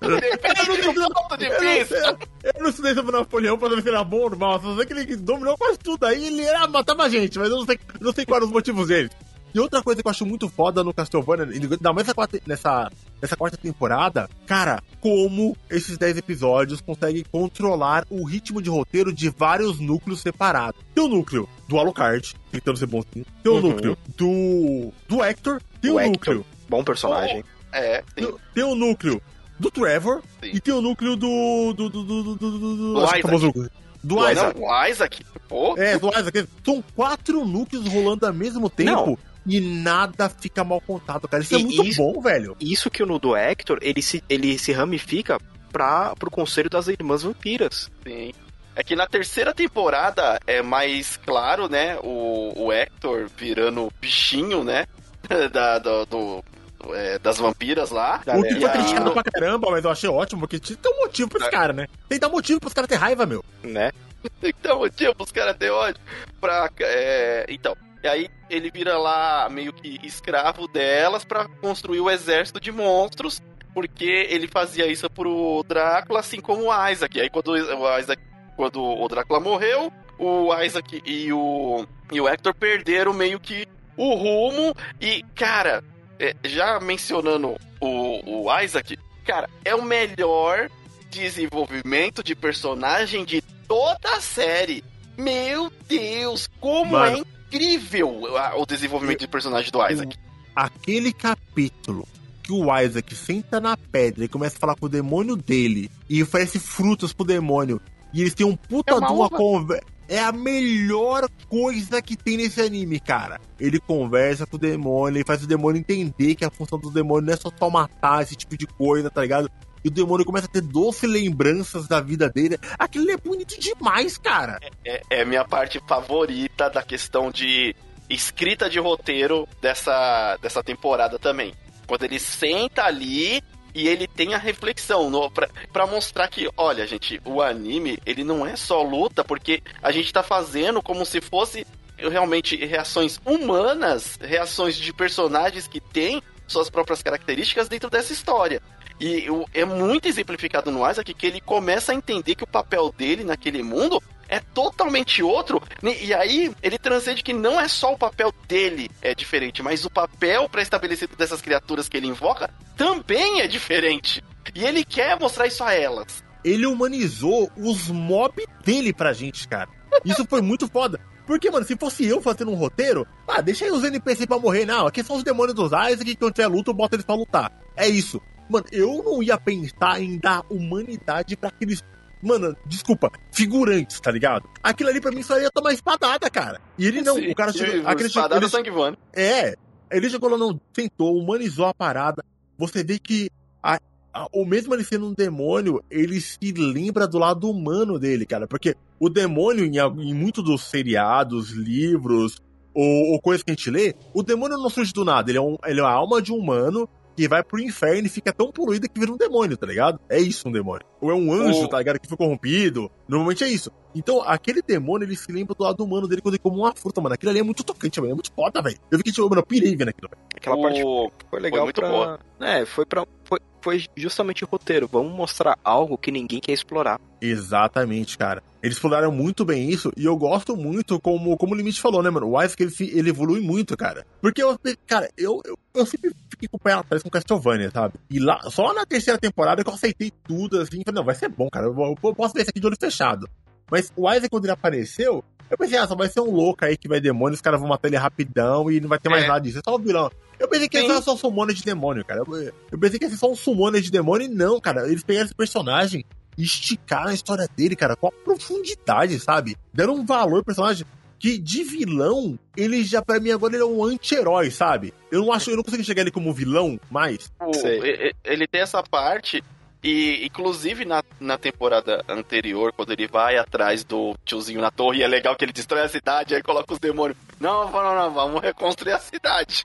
Depende 0.00 0.92
do 0.92 1.12
ponto 1.12 1.36
de 1.36 1.48
vista. 1.48 2.18
Eu 2.42 2.62
não 2.62 2.70
estudei 2.70 2.94
sobre 2.94 3.12
Napoleão 3.12 3.58
pra 3.58 3.70
saber 3.70 3.82
se 3.82 3.88
era 3.88 4.04
bom 4.04 4.20
ou 4.20 4.36
mal. 4.36 4.60
Só 4.60 4.76
sei 4.76 4.86
que 4.86 4.92
ele 4.92 5.16
dominou 5.16 5.56
quase 5.56 5.78
tudo 5.78 6.04
aí. 6.04 6.26
Ele 6.26 6.42
era, 6.42 6.66
matava 6.66 7.08
gente, 7.08 7.38
mas 7.38 7.48
eu 7.48 7.56
não 7.56 7.66
sei, 7.66 7.78
não 8.00 8.12
sei 8.12 8.24
quais 8.24 8.36
eram 8.38 8.46
os 8.46 8.52
motivos 8.52 8.88
dele. 8.88 9.10
E 9.52 9.58
outra 9.58 9.82
coisa 9.82 10.00
que 10.00 10.06
eu 10.06 10.10
acho 10.10 10.24
muito 10.24 10.48
foda 10.48 10.84
no 10.84 10.94
Castlevania, 10.94 11.44
ainda 11.44 11.92
mais 11.92 12.06
nessa, 12.46 12.88
nessa 13.20 13.36
quarta 13.36 13.56
temporada, 13.56 14.30
cara, 14.46 14.80
como 15.00 15.56
esses 15.68 15.98
10 15.98 16.18
episódios 16.18 16.80
conseguem 16.80 17.24
controlar 17.32 18.06
o 18.08 18.24
ritmo 18.24 18.62
de 18.62 18.70
roteiro 18.70 19.12
de 19.12 19.28
vários 19.28 19.80
núcleos 19.80 20.20
separados. 20.20 20.80
Tem 20.94 21.02
o 21.02 21.08
núcleo 21.08 21.48
do 21.66 21.78
Alucard, 21.80 22.32
tentando 22.52 22.78
ser 22.78 22.86
bonzinho. 22.86 23.26
Tem 23.42 23.50
o 23.50 23.56
uhum. 23.56 23.60
núcleo 23.62 23.98
do, 24.16 24.92
do 25.08 25.24
Hector. 25.24 25.60
Tem 25.80 25.90
o, 25.90 25.96
o 25.96 26.06
núcleo 26.06 26.46
Bom 26.70 26.84
personagem. 26.84 27.44
Oh, 27.44 27.76
é, 27.76 28.02
tem, 28.14 28.34
tem 28.54 28.64
o 28.64 28.76
núcleo 28.76 29.20
do 29.58 29.70
Trevor 29.72 30.22
sim. 30.40 30.52
e 30.54 30.60
tem 30.60 30.72
o 30.72 30.80
núcleo 30.80 31.16
do. 31.16 31.74
do. 31.74 31.88
do. 31.88 32.02
do. 32.04 32.14
do. 32.14 32.34
do, 32.36 32.58
do, 32.58 32.94
do 32.94 33.04
Isaac. 33.04 33.70
Do 34.02 34.30
Isaac. 34.30 34.60
Não, 34.60 34.86
Isaac. 34.86 35.26
Pô. 35.48 35.76
É, 35.76 35.98
do 35.98 36.08
Isaac. 36.08 36.48
São 36.64 36.82
quatro 36.94 37.44
núcleos 37.44 37.86
rolando 37.88 38.24
ao 38.24 38.32
mesmo 38.32 38.70
tempo. 38.70 38.90
Não. 38.90 39.18
E 39.44 39.60
nada 39.60 40.28
fica 40.28 40.62
mal 40.62 40.80
contado, 40.80 41.26
cara. 41.26 41.42
Isso 41.42 41.56
é 41.56 41.58
e 41.58 41.60
é 41.60 41.64
muito 41.64 41.84
isso, 41.84 41.98
bom, 41.98 42.20
velho. 42.20 42.56
Isso 42.60 42.88
que 42.88 43.02
o 43.02 43.18
do 43.18 43.36
Hector, 43.36 43.78
ele 43.82 44.00
se, 44.00 44.22
ele 44.28 44.56
se 44.58 44.70
ramifica 44.70 45.40
para 45.72 46.14
pro 46.14 46.30
conselho 46.30 46.70
das 46.70 46.86
irmãs 46.86 47.24
vampiras. 47.24 47.90
Sim. 48.06 48.32
É 48.76 48.84
que 48.84 48.94
na 48.94 49.06
terceira 49.06 49.52
temporada 49.52 50.38
é 50.46 50.62
mais 50.62 51.16
claro, 51.16 51.68
né? 51.68 51.98
O, 52.02 52.52
o 52.56 52.72
Hector 52.72 53.28
virando 53.36 53.92
bichinho, 54.00 54.62
né? 54.62 54.86
da, 55.52 55.78
do, 55.78 56.06
do 56.06 56.44
é, 56.92 57.18
das 57.18 57.38
vampiras 57.38 57.90
lá. 57.90 58.20
O 58.26 58.42
que 58.42 58.60
foi 58.60 58.70
criticado 58.70 59.12
pra 59.12 59.22
caramba, 59.22 59.70
mas 59.70 59.84
eu 59.84 59.90
achei 59.90 60.08
ótimo, 60.08 60.40
porque 60.40 60.58
tinha 60.58 60.76
que 60.76 60.82
ter 60.82 60.88
um 60.88 61.00
motivo 61.00 61.28
pra 61.28 61.38
esse 61.38 61.48
é. 61.48 61.50
cara, 61.50 61.72
né? 61.72 61.86
Tem 62.08 62.18
que 62.18 62.20
dar 62.20 62.28
motivo 62.28 62.60
pros 62.60 62.72
caras 62.72 62.88
ter 62.88 62.96
raiva, 62.96 63.26
meu. 63.26 63.44
Né? 63.62 63.92
Tem 64.40 64.52
que 64.52 64.62
dar 64.62 64.74
motivo 64.74 65.14
pros 65.14 65.32
caras 65.32 65.56
ter 65.56 65.70
ódio. 65.70 66.00
Pra, 66.40 66.70
é... 66.80 67.46
Então, 67.48 67.76
e 68.02 68.08
aí 68.08 68.28
ele 68.48 68.70
vira 68.70 68.98
lá 68.98 69.48
meio 69.50 69.72
que 69.72 70.00
escravo 70.02 70.66
delas 70.66 71.24
para 71.24 71.46
construir 71.60 72.00
o 72.00 72.10
exército 72.10 72.60
de 72.60 72.72
monstros, 72.72 73.42
porque 73.74 74.26
ele 74.30 74.48
fazia 74.48 74.86
isso 74.86 75.08
pro 75.10 75.64
Drácula, 75.68 76.20
assim 76.20 76.40
como 76.40 76.70
o 76.70 76.88
Isaac. 76.88 77.20
Aí 77.20 77.30
quando 77.30 77.48
o 77.48 77.98
Isaac, 77.98 78.22
quando 78.56 78.82
o 78.82 79.08
Drácula 79.08 79.38
morreu, 79.38 79.92
o 80.18 80.54
Isaac 80.62 81.02
e 81.04 81.32
o, 81.32 81.86
e 82.10 82.20
o 82.20 82.28
Hector 82.28 82.54
perderam 82.54 83.12
meio 83.12 83.38
que 83.38 83.66
o 83.96 84.14
rumo 84.14 84.74
e, 84.98 85.22
cara, 85.34 85.84
é, 86.20 86.36
já 86.44 86.78
mencionando 86.78 87.56
o, 87.80 88.44
o 88.44 88.60
Isaac, 88.60 88.98
cara, 89.24 89.48
é 89.64 89.74
o 89.74 89.82
melhor 89.82 90.70
desenvolvimento 91.10 92.22
de 92.22 92.34
personagem 92.34 93.24
de 93.24 93.42
toda 93.66 94.16
a 94.16 94.20
série. 94.20 94.84
Meu 95.16 95.72
Deus, 95.88 96.46
como 96.60 96.92
Mano, 96.92 97.16
é 97.16 97.20
incrível 97.20 98.22
o 98.56 98.66
desenvolvimento 98.66 99.20
de 99.20 99.28
personagem 99.28 99.72
do 99.72 99.90
Isaac. 99.90 100.16
Aquele 100.54 101.12
capítulo 101.12 102.06
que 102.42 102.52
o 102.52 102.78
Isaac 102.78 103.14
senta 103.14 103.58
na 103.58 103.76
pedra 103.76 104.24
e 104.24 104.28
começa 104.28 104.56
a 104.56 104.60
falar 104.60 104.76
com 104.76 104.86
o 104.86 104.90
demônio 104.90 105.36
dele 105.36 105.90
e 106.08 106.22
oferece 106.22 106.58
frutas 106.58 107.12
pro 107.12 107.24
demônio. 107.24 107.80
E 108.12 108.20
eles 108.20 108.34
têm 108.34 108.46
um 108.46 108.56
puta 108.56 108.94
é 108.94 109.00
de 109.00 109.12
uma 109.12 109.30
conversa 109.30 109.84
é 110.10 110.18
a 110.18 110.32
melhor 110.32 111.28
coisa 111.48 112.02
que 112.02 112.16
tem 112.16 112.36
nesse 112.36 112.60
anime, 112.60 112.98
cara. 112.98 113.40
Ele 113.58 113.78
conversa 113.78 114.44
com 114.44 114.56
o 114.56 114.58
demônio, 114.58 115.18
ele 115.18 115.24
faz 115.24 115.44
o 115.44 115.46
demônio 115.46 115.78
entender 115.78 116.34
que 116.34 116.44
a 116.44 116.50
função 116.50 116.78
do 116.78 116.90
demônio 116.90 117.26
não 117.26 117.32
é 117.32 117.36
só 117.36 117.50
só 117.56 117.70
matar 117.70 118.22
esse 118.22 118.34
tipo 118.34 118.58
de 118.58 118.66
coisa, 118.66 119.08
tá 119.08 119.22
ligado? 119.22 119.48
E 119.84 119.88
o 119.88 119.90
demônio 119.90 120.26
começa 120.26 120.46
a 120.46 120.50
ter 120.50 120.60
doce 120.60 121.06
lembranças 121.06 121.86
da 121.86 122.00
vida 122.00 122.28
dele. 122.28 122.58
Aquilo 122.76 123.10
é 123.10 123.16
bonito 123.16 123.58
demais, 123.58 124.18
cara. 124.18 124.58
É, 124.84 124.96
é, 125.10 125.20
é 125.20 125.24
minha 125.24 125.44
parte 125.44 125.80
favorita 125.86 126.68
da 126.68 126.82
questão 126.82 127.30
de 127.30 127.74
escrita 128.08 128.68
de 128.68 128.80
roteiro 128.80 129.48
dessa, 129.62 130.36
dessa 130.42 130.62
temporada 130.62 131.18
também. 131.18 131.54
Quando 131.86 132.02
ele 132.02 132.18
senta 132.18 132.84
ali 132.84 133.42
e 133.74 133.88
ele 133.88 134.06
tem 134.06 134.34
a 134.34 134.38
reflexão 134.38 135.10
no, 135.10 135.30
pra, 135.30 135.48
pra 135.72 135.86
mostrar 135.86 136.28
que, 136.28 136.48
olha, 136.56 136.86
gente, 136.86 137.20
o 137.24 137.40
anime, 137.40 137.98
ele 138.04 138.24
não 138.24 138.46
é 138.46 138.56
só 138.56 138.82
luta, 138.82 139.24
porque 139.24 139.62
a 139.82 139.90
gente 139.90 140.12
tá 140.12 140.22
fazendo 140.22 140.82
como 140.82 141.04
se 141.04 141.20
fosse 141.20 141.66
realmente 141.98 142.56
reações 142.56 143.20
humanas, 143.24 144.18
reações 144.20 144.76
de 144.76 144.92
personagens 144.92 145.68
que 145.68 145.80
têm 145.80 146.22
suas 146.46 146.70
próprias 146.70 147.02
características 147.02 147.68
dentro 147.68 147.90
dessa 147.90 148.12
história. 148.12 148.62
E 149.00 149.26
é 149.54 149.64
muito 149.64 150.08
exemplificado 150.08 150.70
no 150.70 150.88
Isaac 150.88 151.14
que 151.14 151.26
ele 151.26 151.40
começa 151.40 151.92
a 151.92 151.94
entender 151.94 152.34
que 152.34 152.44
o 152.44 152.46
papel 152.46 152.92
dele 152.96 153.24
naquele 153.24 153.62
mundo 153.62 154.02
é 154.30 154.38
totalmente 154.38 155.22
outro. 155.22 155.60
E 155.82 156.14
aí 156.14 156.54
ele 156.62 156.78
transcende 156.78 157.22
que 157.22 157.32
não 157.32 157.60
é 157.60 157.66
só 157.66 157.92
o 157.92 157.98
papel 157.98 158.32
dele 158.46 158.88
é 159.02 159.14
diferente, 159.14 159.62
mas 159.62 159.84
o 159.84 159.90
papel 159.90 160.48
pré-estabelecido 160.48 161.16
dessas 161.16 161.42
criaturas 161.42 161.88
que 161.88 161.96
ele 161.96 162.06
invoca 162.06 162.48
também 162.76 163.40
é 163.40 163.48
diferente. 163.48 164.22
E 164.54 164.64
ele 164.64 164.84
quer 164.84 165.18
mostrar 165.18 165.46
isso 165.46 165.64
a 165.64 165.74
elas. 165.74 166.24
Ele 166.44 166.64
humanizou 166.64 167.50
os 167.56 167.88
mobs 167.88 168.46
dele 168.64 168.92
pra 168.92 169.12
gente, 169.12 169.46
cara. 169.46 169.68
Isso 170.04 170.24
foi 170.26 170.40
muito 170.40 170.68
foda. 170.68 171.00
Porque, 171.26 171.50
mano, 171.50 171.66
se 171.66 171.76
fosse 171.76 172.06
eu 172.06 172.20
fazendo 172.20 172.50
um 172.50 172.56
roteiro, 172.56 173.06
ah, 173.28 173.40
deixa 173.40 173.64
aí 173.64 173.70
os 173.70 173.84
NPC 173.84 174.26
pra 174.26 174.38
morrer. 174.38 174.64
Não, 174.64 174.86
aqui 174.86 175.04
são 175.04 175.16
os 175.16 175.22
demônios 175.22 175.54
dos 175.54 175.66
Isaac 175.66 176.04
que 176.04 176.16
quando 176.16 176.34
tiver 176.34 176.48
luta 176.48 176.70
eu 176.70 176.74
boto 176.74 176.96
eles 176.96 177.04
pra 177.04 177.14
lutar. 177.14 177.52
É 177.76 177.86
isso. 177.86 178.20
Mano, 178.48 178.66
eu 178.72 179.02
não 179.04 179.22
ia 179.22 179.38
pensar 179.38 180.00
em 180.02 180.18
dar 180.18 180.42
humanidade 180.50 181.36
para 181.36 181.50
aqueles 181.50 181.84
Mano, 182.22 182.54
desculpa, 182.66 183.10
figurantes, 183.32 183.98
tá 184.00 184.10
ligado? 184.10 184.48
Aquilo 184.62 184.90
ali 184.90 185.00
pra 185.00 185.10
mim 185.10 185.22
só 185.22 185.38
ia 185.38 185.50
tomar 185.50 185.72
espadada, 185.72 186.28
cara. 186.30 186.60
E 186.78 186.86
ele 186.86 187.00
não, 187.00 187.16
Sim, 187.16 187.30
o 187.30 187.34
cara 187.34 187.52
chegou. 187.52 187.88
Aquele 187.88 188.08
espadada 188.08 188.44
ele, 188.44 188.50
sangue 188.50 188.70
voando. 188.70 188.98
É. 189.12 189.56
Ele 189.90 190.10
chegou 190.10 190.30
lá, 190.30 190.38
não, 190.38 190.60
sentou, 190.72 191.16
humanizou 191.16 191.66
a 191.66 191.74
parada. 191.74 192.22
Você 192.58 192.84
vê 192.84 192.98
que 192.98 193.30
a, 193.62 193.80
a, 194.12 194.26
ou 194.32 194.46
mesmo 194.46 194.74
ele 194.74 194.84
sendo 194.84 195.08
um 195.08 195.14
demônio, 195.14 195.82
ele 195.90 196.20
se 196.20 196.52
lembra 196.52 197.08
do 197.08 197.18
lado 197.18 197.50
humano 197.50 197.98
dele, 197.98 198.26
cara. 198.26 198.46
Porque 198.46 198.76
o 198.98 199.08
demônio, 199.08 199.64
em, 199.64 199.78
em 199.78 200.14
muitos 200.14 200.44
dos 200.44 200.64
seriados, 200.64 201.50
livros, 201.50 202.36
ou, 202.74 203.12
ou 203.12 203.20
coisa 203.20 203.42
que 203.42 203.50
a 203.50 203.54
gente 203.54 203.70
lê, 203.70 203.94
o 204.14 204.22
demônio 204.22 204.58
não 204.58 204.70
surge 204.70 204.92
do 204.92 205.04
nada. 205.04 205.30
Ele 205.30 205.38
é, 205.38 205.42
um, 205.42 205.56
ele 205.64 205.80
é 205.80 205.82
a 205.82 205.90
alma 205.90 206.20
de 206.20 206.32
um 206.32 206.36
humano 206.36 206.88
que 207.20 207.28
vai 207.28 207.42
pro 207.42 207.60
inferno 207.60 208.06
e 208.06 208.08
fica 208.10 208.32
tão 208.32 208.50
poluído 208.50 208.88
que 208.88 208.98
vira 208.98 209.12
um 209.12 209.16
demônio, 209.16 209.56
tá 209.56 209.66
ligado? 209.66 210.00
É 210.08 210.18
isso 210.18 210.48
um 210.48 210.52
demônio. 210.52 210.86
Ou 211.00 211.10
é 211.10 211.14
um 211.14 211.32
anjo, 211.32 211.64
O- 211.64 211.68
tá 211.68 211.78
ligado? 211.78 211.98
Que 212.00 212.08
foi 212.08 212.16
corrompido. 212.16 212.90
Normalmente 213.06 213.44
é 213.44 213.48
isso. 213.48 213.70
Então, 213.94 214.22
aquele 214.22 214.62
demônio, 214.62 215.04
ele 215.06 215.16
se 215.16 215.30
lembra 215.32 215.54
do 215.54 215.64
lado 215.64 215.84
humano 215.84 216.06
dele 216.08 216.22
quando 216.22 216.34
ele 216.34 216.42
come 216.42 216.56
uma 216.58 216.74
fruta, 216.74 217.00
mano. 217.00 217.14
Aquilo 217.14 217.30
ali 217.30 217.40
é 217.40 217.42
muito 217.42 217.62
tocante, 217.64 218.00
mano. 218.00 218.12
É 218.12 218.14
muito 218.14 218.32
foda, 218.32 218.62
velho. 218.62 218.78
Eu 218.90 218.98
vi 218.98 219.04
que, 219.04 219.12
tipo, 219.12 219.28
mano, 219.28 219.40
eu 219.40 219.46
pirei 219.46 219.74
vendo 219.76 219.88
aquilo. 219.88 220.08
velho. 220.08 220.22
Aquela 220.36 220.60
parte 220.62 220.82
O- 220.82 221.10
foi 221.28 221.40
legal 221.40 221.64
muito 221.64 221.80
pra... 221.80 221.88
boa. 221.90 222.20
É, 222.40 222.64
foi 222.64 222.86
pra... 222.86 223.04
Foi, 223.24 223.38
foi 223.60 223.84
justamente 223.96 224.44
o 224.44 224.46
roteiro. 224.46 224.88
Vamos 224.90 225.12
mostrar 225.12 225.58
algo 225.64 225.98
que 225.98 226.10
ninguém 226.10 226.40
quer 226.40 226.52
explorar. 226.52 227.00
Exatamente, 227.20 228.16
cara. 228.16 228.42
Eles 228.62 228.76
exploraram 228.76 229.10
muito 229.10 229.44
bem 229.44 229.68
isso 229.70 229.90
e 229.96 230.04
eu 230.04 230.16
gosto 230.16 230.56
muito, 230.56 231.00
como, 231.00 231.36
como 231.36 231.54
o 231.54 231.56
Limite 231.56 231.80
falou, 231.80 232.02
né, 232.02 232.10
mano? 232.10 232.28
O 232.30 232.42
Isaac, 232.42 232.62
ele, 232.62 232.70
se- 232.70 232.90
ele 232.96 233.10
evolui 233.10 233.40
muito, 233.40 233.76
cara. 233.76 234.06
Porque, 234.20 234.42
eu, 234.42 234.56
cara, 234.86 235.08
eu, 235.16 235.40
eu, 235.46 235.58
eu 235.74 235.86
sempre 235.86 236.12
fiquei 236.40 236.48
com 236.48 236.56
o 236.56 236.60
pé 236.60 236.72
atrás 236.72 237.02
com 237.02 237.10
Castlevania, 237.10 237.70
sabe? 237.70 237.94
E 238.08 238.18
lá, 238.18 238.40
só 238.50 238.72
na 238.72 238.86
terceira 238.86 239.18
temporada 239.18 239.62
que 239.62 239.68
eu 239.68 239.74
aceitei 239.74 240.10
tudo, 240.24 240.58
assim, 240.60 240.82
falei, 240.84 240.94
não, 240.96 241.04
vai 241.04 241.14
ser 241.14 241.28
bom, 241.28 241.48
cara. 241.50 241.66
Eu, 241.66 241.96
eu 242.02 242.14
posso 242.14 242.32
ver 242.34 242.40
esse 242.42 242.50
aqui 242.50 242.60
de 242.60 242.66
olho 242.66 242.76
fechado. 242.80 243.28
Mas 243.70 243.92
o 243.94 244.08
Isaac, 244.10 244.28
quando 244.30 244.44
ele 244.46 244.52
apareceu, 244.52 245.22
eu 245.50 245.58
pensei, 245.58 245.78
ah, 245.78 245.86
só 245.86 245.94
vai 245.94 246.08
ser 246.08 246.20
um 246.20 246.30
louco 246.30 246.64
aí 246.64 246.76
que 246.76 246.88
vai 246.88 247.00
demônio, 247.00 247.34
os 247.34 247.40
caras 247.40 247.60
vão 247.60 247.68
matar 247.68 247.88
ele 247.88 247.96
rapidão 247.96 248.70
e 248.70 248.80
não 248.80 248.88
vai 248.88 248.98
ter 248.98 249.08
mais 249.08 249.24
É. 249.24 249.28
nada 249.28 249.40
disso. 249.40 249.58
É 249.58 249.62
só 249.64 249.76
o 249.76 249.78
vilão. 249.78 250.10
Eu 250.38 250.48
pensei 250.48 250.68
que 250.68 250.80
ser 250.80 251.02
só 251.02 251.14
um 251.14 251.16
summoner 251.18 251.54
de 251.54 251.62
demônio, 251.62 252.04
cara. 252.04 252.22
Eu, 252.26 252.52
eu 252.72 252.78
pensei 252.78 252.98
que 252.98 253.04
ia 253.04 253.10
ser 253.10 253.16
só 253.18 253.30
um 253.30 253.36
summoner 253.36 253.82
de 253.82 253.90
demônio 253.90 254.26
e 254.26 254.28
não, 254.28 254.58
cara. 254.60 254.88
Eles 254.88 255.02
pegaram 255.02 255.26
esse 255.26 255.34
personagem 255.34 256.04
e 256.38 256.42
esticaram 256.42 257.10
a 257.10 257.14
história 257.14 257.46
dele, 257.54 257.76
cara, 257.76 257.94
com 257.94 258.06
a 258.08 258.12
profundidade, 258.12 259.18
sabe? 259.20 259.56
Deram 259.72 259.94
um 259.94 260.06
valor 260.06 260.36
pro 260.42 260.46
personagem 260.46 260.86
que 261.20 261.36
de 261.36 261.62
vilão, 261.62 262.38
ele 262.56 262.82
já, 262.82 263.02
pra 263.02 263.20
mim, 263.20 263.30
agora 263.30 263.54
ele 263.54 263.62
é 263.62 263.66
um 263.66 263.84
anti-herói, 263.84 264.50
sabe? 264.50 264.94
Eu 265.12 265.20
não 265.20 265.32
acho, 265.32 265.50
eu 265.50 265.56
não 265.56 265.62
consigo 265.62 265.82
enxergar 265.82 266.00
ele 266.00 266.10
como 266.10 266.32
vilão 266.32 266.80
mais. 266.90 267.30
Sei. 267.52 268.14
ele 268.24 268.46
tem 268.46 268.62
essa 268.62 268.82
parte 268.82 269.44
e 269.82 270.26
inclusive 270.26 270.84
na, 270.84 271.02
na 271.18 271.36
temporada 271.36 272.02
anterior 272.08 272.72
quando 272.72 272.92
ele 272.92 273.06
vai 273.06 273.36
atrás 273.36 273.84
do 273.84 274.14
tiozinho 274.24 274.60
na 274.60 274.70
torre 274.70 274.98
e 274.98 275.02
é 275.02 275.08
legal 275.08 275.34
que 275.36 275.44
ele 275.44 275.52
destrói 275.52 275.82
a 275.82 275.88
cidade 275.88 276.34
aí 276.34 276.42
coloca 276.42 276.74
os 276.74 276.78
demônios 276.78 277.16
não 277.40 277.70
não 277.70 277.94
não 277.94 278.12
vamos 278.12 278.42
reconstruir 278.42 278.92
a 278.92 278.98
cidade 278.98 279.64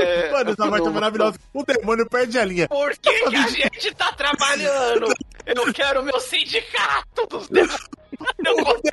É, 0.00 0.30
Mano, 0.30 0.50
essa 0.50 0.68
parte 0.70 0.86
é 0.86 0.90
maravilhosa. 0.90 1.38
O 1.54 1.64
demônio 1.64 2.06
perde 2.08 2.38
a 2.38 2.44
linha. 2.44 2.68
por 2.68 2.96
que, 2.98 3.30
que 3.30 3.36
a 3.36 3.48
gente 3.48 3.94
tá 3.94 4.12
trabalhando 4.12 5.12
eu 5.46 5.72
quero 5.72 6.02
meu 6.02 6.20
sindicato 6.20 7.26
dos 7.28 7.48
demônios 7.48 7.80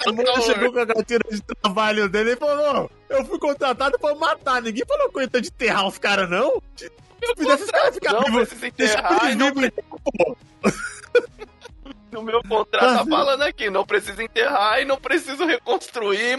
O 0.08 0.12
demônio 0.12 0.42
chegou 0.42 0.72
com 0.72 0.80
a 0.80 0.86
carteira 0.88 1.24
de 1.30 1.42
trabalho 1.42 2.08
dele 2.08 2.32
e 2.34 2.36
falou: 2.38 2.74
"Não, 2.74 2.90
eu 3.10 3.26
fui 3.26 3.38
contratado 3.40 4.00
pra 4.00 4.16
matar. 4.16 4.62
Ninguém 4.62 4.84
falou 4.88 5.12
coisa 5.12 5.30
de 5.42 5.50
enterrar 5.50 5.86
os 5.88 5.98
caras, 5.98 6.30
não. 6.30 6.62
Se 6.78 6.90
eu 7.22 7.36
fizesse 7.36 7.64
os 7.64 7.72
caras 7.72 7.96
ficar 7.96 8.14
não 8.14 8.24
vivos, 8.24 8.50
deixar 8.78 9.26
eles 9.26 9.36
vivos. 9.36 9.72
No 12.16 12.24
meu 12.24 12.42
contrato 12.42 13.00
tá 13.00 13.06
falando 13.06 13.42
aqui, 13.42 13.70
não 13.70 13.86
precisa 13.86 14.24
enterrar 14.24 14.82
e 14.82 14.86
não 14.86 14.96
preciso 14.96 15.44
reconstruir 15.44 16.38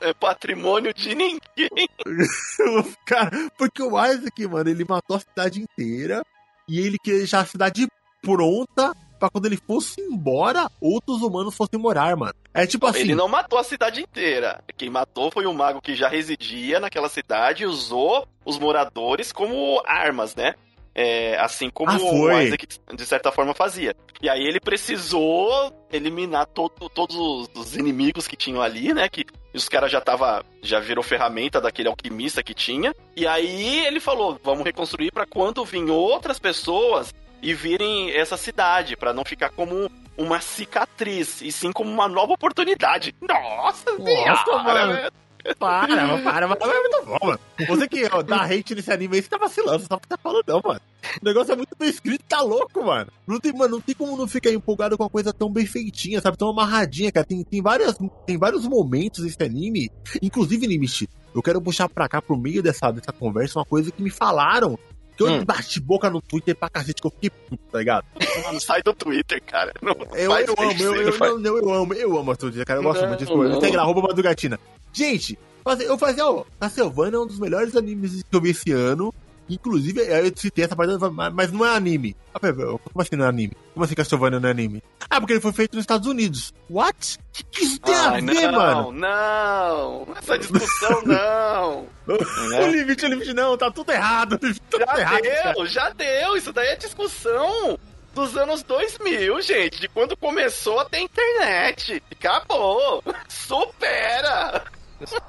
é, 0.00 0.12
patrimônio 0.12 0.92
de 0.92 1.14
ninguém. 1.14 1.88
Cara, 3.06 3.30
porque 3.56 3.80
o 3.80 4.04
Isaac, 4.04 4.48
mano, 4.48 4.68
ele 4.68 4.84
matou 4.84 5.16
a 5.16 5.20
cidade 5.20 5.62
inteira 5.62 6.24
e 6.68 6.80
ele 6.80 6.98
queria 6.98 7.20
deixar 7.20 7.38
a 7.38 7.46
cidade 7.46 7.86
pronta 8.20 8.92
pra 9.16 9.30
quando 9.30 9.46
ele 9.46 9.56
fosse 9.56 10.00
embora, 10.00 10.68
outros 10.80 11.22
humanos 11.22 11.54
fossem 11.54 11.78
morar, 11.78 12.16
mano. 12.16 12.34
É 12.52 12.66
tipo 12.66 12.84
assim. 12.88 13.02
Ele 13.02 13.14
não 13.14 13.28
matou 13.28 13.56
a 13.60 13.62
cidade 13.62 14.02
inteira. 14.02 14.64
Quem 14.76 14.90
matou 14.90 15.30
foi 15.30 15.46
o 15.46 15.54
mago 15.54 15.80
que 15.80 15.94
já 15.94 16.08
residia 16.08 16.80
naquela 16.80 17.08
cidade 17.08 17.62
e 17.62 17.66
usou 17.66 18.26
os 18.44 18.58
moradores 18.58 19.30
como 19.30 19.80
armas, 19.86 20.34
né? 20.34 20.54
É, 20.94 21.36
assim 21.40 21.70
como 21.70 21.90
Ah, 21.90 21.96
o. 21.96 22.30
Isaac, 22.42 22.66
de 22.94 23.06
certa 23.06 23.32
forma, 23.32 23.54
fazia. 23.54 23.96
E 24.20 24.28
aí 24.28 24.42
ele 24.42 24.60
precisou 24.60 25.72
eliminar 25.92 26.46
todo- 26.46 26.88
todos 26.90 27.16
os, 27.16 27.48
os 27.54 27.76
inimigos 27.76 28.28
que 28.28 28.36
tinham 28.36 28.60
ali, 28.62 28.92
né? 28.92 29.08
Que 29.08 29.24
os 29.54 29.68
caras 29.68 29.90
já 29.90 30.00
tava, 30.00 30.44
já 30.62 30.78
virou 30.80 31.02
ferramenta 31.02 31.60
daquele 31.60 31.88
alquimista 31.88 32.42
que 32.42 32.54
tinha. 32.54 32.94
E 33.16 33.26
aí 33.26 33.86
ele 33.86 34.00
falou, 34.00 34.38
vamos 34.44 34.64
reconstruir 34.64 35.10
pra 35.12 35.26
quando 35.26 35.64
vir 35.64 35.88
outras 35.90 36.38
pessoas 36.38 37.12
e 37.40 37.52
virem 37.54 38.10
essa 38.14 38.36
cidade, 38.36 38.96
pra 38.96 39.12
não 39.12 39.24
ficar 39.24 39.50
como 39.50 39.90
uma 40.16 40.40
cicatriz, 40.40 41.40
e 41.42 41.50
sim 41.50 41.72
como 41.72 41.90
uma 41.90 42.06
nova 42.06 42.34
oportunidade. 42.34 43.14
Nossa, 43.20 43.90
Nossa, 43.98 44.62
mano. 44.62 45.10
Para, 45.58 46.18
para, 46.22 46.48
mas 46.48 46.58
é 46.60 46.80
muito 46.80 47.04
bom, 47.04 47.18
mano. 47.26 47.40
Você 47.68 47.88
que 47.88 48.08
ó, 48.12 48.22
dá 48.22 48.44
hate 48.44 48.74
nesse 48.74 48.92
anime 48.92 49.16
aí, 49.16 49.22
você 49.22 49.28
tá 49.28 49.38
vacilando, 49.38 49.80
você 49.80 49.86
sabe 49.86 49.98
o 49.98 50.00
que 50.00 50.08
tá 50.08 50.16
falando, 50.16 50.44
não, 50.46 50.60
mano. 50.64 50.80
O 51.20 51.24
negócio 51.24 51.52
é 51.52 51.56
muito 51.56 51.76
bem 51.76 51.88
escrito, 51.88 52.24
tá 52.28 52.40
louco, 52.40 52.84
mano. 52.84 53.10
Não 53.26 53.40
tem, 53.40 53.52
mano, 53.52 53.76
não 53.76 53.80
tem 53.80 53.94
como 53.94 54.16
não 54.16 54.28
ficar 54.28 54.50
empolgado 54.50 54.96
com 54.96 55.02
uma 55.02 55.10
coisa 55.10 55.32
tão 55.32 55.52
bem 55.52 55.66
feitinha, 55.66 56.20
sabe? 56.20 56.36
Tão 56.36 56.50
amarradinha, 56.50 57.10
cara. 57.10 57.26
Tem, 57.26 57.42
tem, 57.42 57.60
várias, 57.60 57.98
tem 58.26 58.38
vários 58.38 58.66
momentos 58.66 59.24
nesse 59.24 59.42
anime, 59.42 59.90
inclusive, 60.20 60.66
Limite, 60.66 61.08
eu 61.34 61.42
quero 61.42 61.60
puxar 61.60 61.88
pra 61.88 62.08
cá, 62.08 62.20
pro 62.20 62.36
meio 62.36 62.62
dessa, 62.62 62.90
dessa 62.90 63.12
conversa, 63.12 63.58
uma 63.58 63.64
coisa 63.64 63.90
que 63.90 64.02
me 64.02 64.10
falaram. 64.10 64.78
Que 65.24 65.30
eu 65.32 65.36
Hum. 65.40 65.44
bati 65.44 65.80
boca 65.80 66.10
no 66.10 66.20
Twitter 66.20 66.54
pra 66.56 66.68
cacete, 66.70 67.00
que 67.00 67.06
eu 67.06 67.10
fiquei 67.10 67.30
puto, 67.30 67.62
tá 67.70 67.78
ligado? 67.78 68.04
Não 68.52 68.60
sai 68.60 68.82
do 68.82 68.92
Twitter, 68.94 69.42
cara. 69.44 69.72
Não 69.82 69.92
Eu, 70.14 70.30
faz 70.30 70.48
eu 70.48 70.54
amo, 70.58 70.72
eu, 70.82 70.94
não 70.94 71.00
eu, 71.02 71.12
faz- 71.12 71.32
não, 71.32 71.38
não, 71.38 71.56
eu 71.58 71.72
amo, 71.74 71.94
eu 71.94 72.18
amo 72.18 72.30
a 72.32 72.36
Twitter, 72.36 72.64
cara. 72.64 72.78
Eu 72.80 72.84
gosto 72.84 73.00
Não, 73.02 73.08
muito 73.08 73.20
disso. 73.20 73.36
não. 73.36 73.50
Instagram, 73.52 73.80
arroba 73.82 74.02
Madrugatina. 74.02 74.58
Gente, 74.92 75.38
fazer- 75.64 75.84
eu 75.86 75.96
fazia, 75.98 76.26
ó, 76.26 76.44
Castlevania 76.60 77.16
é 77.16 77.20
um 77.20 77.26
dos 77.26 77.38
melhores 77.38 77.74
animes 77.76 78.22
que 78.22 78.36
eu 78.36 78.40
vi 78.40 78.50
esse 78.50 78.72
ano. 78.72 79.12
Inclusive, 79.54 80.00
eu 80.00 80.32
citei 80.36 80.64
essa 80.64 80.74
parte, 80.76 80.92
mas- 81.32 81.52
não 81.52 81.64
é 81.66 81.76
anime. 81.76 82.16
Ah, 82.34 82.38
Como 82.40 82.80
assim 83.02 83.16
não 83.16 83.26
é 83.26 83.28
anime? 83.28 83.52
Como 83.74 83.84
assim 83.84 83.94
Castlevania 83.94 84.40
não 84.40 84.48
é 84.48 84.52
anime? 84.52 84.82
Ah, 85.10 85.20
porque 85.20 85.34
ele 85.34 85.40
foi 85.40 85.52
feito 85.52 85.74
nos 85.74 85.82
Estados 85.82 86.06
Unidos. 86.08 86.52
What? 86.70 87.18
Que, 87.32 87.44
que 87.44 87.64
isso 87.64 87.80
tem 87.80 87.94
a 87.94 88.10
Ai, 88.10 88.20
ver, 88.22 88.50
não, 88.50 88.52
mano? 88.52 88.92
não. 88.92 90.08
Essa 90.16 90.38
discussão 90.38 91.02
não. 91.06 91.86
O 92.08 92.66
limite, 92.70 93.04
o 93.04 93.08
limite, 93.08 93.32
não, 93.34 93.56
tá 93.56 93.70
tudo 93.70 93.92
errado. 93.92 94.38
Tá 94.38 94.48
tudo 94.70 94.84
Já 94.86 94.98
errado, 94.98 95.22
cara. 95.22 95.52
deu, 95.54 95.66
já 95.66 95.90
deu. 95.90 96.36
Isso 96.36 96.52
daí 96.52 96.68
é 96.68 96.76
discussão 96.76 97.78
dos 98.14 98.36
anos 98.36 98.62
2000, 98.62 99.40
gente. 99.42 99.80
De 99.80 99.88
quando 99.88 100.16
começou 100.16 100.80
a 100.80 100.84
ter 100.84 101.00
internet. 101.00 102.02
Acabou. 102.12 103.02
Supera. 103.28 104.64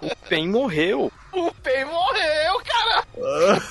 O 0.01 0.15
Pen 0.27 0.49
morreu. 0.49 1.12
O 1.31 1.51
Pen 1.55 1.86
morreu, 1.86 2.62
cara. 2.65 3.03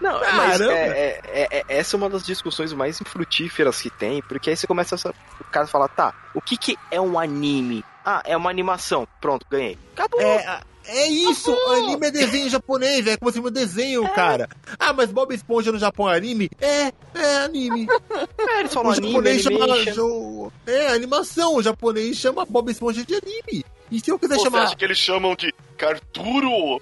Não, 0.00 0.18
mas 0.20 0.58
Caramba. 0.58 0.72
é, 0.72 1.20
é- 1.24 1.30
é- 1.32 1.48
é- 1.58 1.64
essa 1.68 1.96
é 1.96 1.98
uma 1.98 2.10
das 2.10 2.24
discussões 2.24 2.72
mais 2.72 3.00
infrutíferas 3.00 3.80
que 3.80 3.90
tem, 3.90 4.20
porque 4.22 4.50
aí 4.50 4.56
você 4.56 4.66
começa 4.66 4.96
a, 4.96 5.10
o 5.40 5.44
cara 5.50 5.66
fala, 5.66 5.88
tá, 5.88 6.12
o 6.34 6.40
que 6.40 6.56
que 6.56 6.76
é 6.90 7.00
um 7.00 7.18
anime? 7.18 7.84
Ah, 8.04 8.22
é 8.24 8.36
uma 8.36 8.50
animação. 8.50 9.06
Pronto, 9.20 9.46
ganhei. 9.48 9.78
Acabou. 9.94 10.20
É, 10.20 10.60
é 10.86 11.06
isso, 11.06 11.54
anime 11.70 12.08
é 12.08 12.10
desenho 12.10 12.50
japonês, 12.50 13.06
é 13.06 13.16
como 13.16 13.30
se 13.30 13.38
fosse 13.38 13.48
um 13.50 13.52
desenho, 13.52 14.08
cara. 14.12 14.48
Ah, 14.78 14.92
mas 14.92 15.12
Bob 15.12 15.32
Esponja 15.32 15.70
no 15.70 15.78
Japão 15.78 16.10
é 16.10 16.16
anime? 16.16 16.50
É, 16.60 16.92
é 17.14 17.36
anime. 17.44 17.86
É, 18.54 18.60
eles 18.60 18.74
falam 18.74 18.90
o 18.90 18.92
anime, 18.94 19.38
japonês 19.38 19.94
chama. 19.94 20.52
É, 20.66 20.88
animação. 20.88 21.54
O 21.56 21.62
japonês 21.62 22.16
chama 22.16 22.44
Bob 22.44 22.70
Esponja 22.70 23.04
de 23.04 23.14
anime. 23.14 23.64
E 23.92 24.00
se 24.00 24.10
eu 24.10 24.18
quiser 24.18 24.36
Você 24.36 24.44
chamar 24.44 24.62
acha 24.62 24.74
que 24.74 24.84
eles 24.86 24.96
chamam 24.96 25.36
de 25.36 25.52
Carturo? 25.76 26.80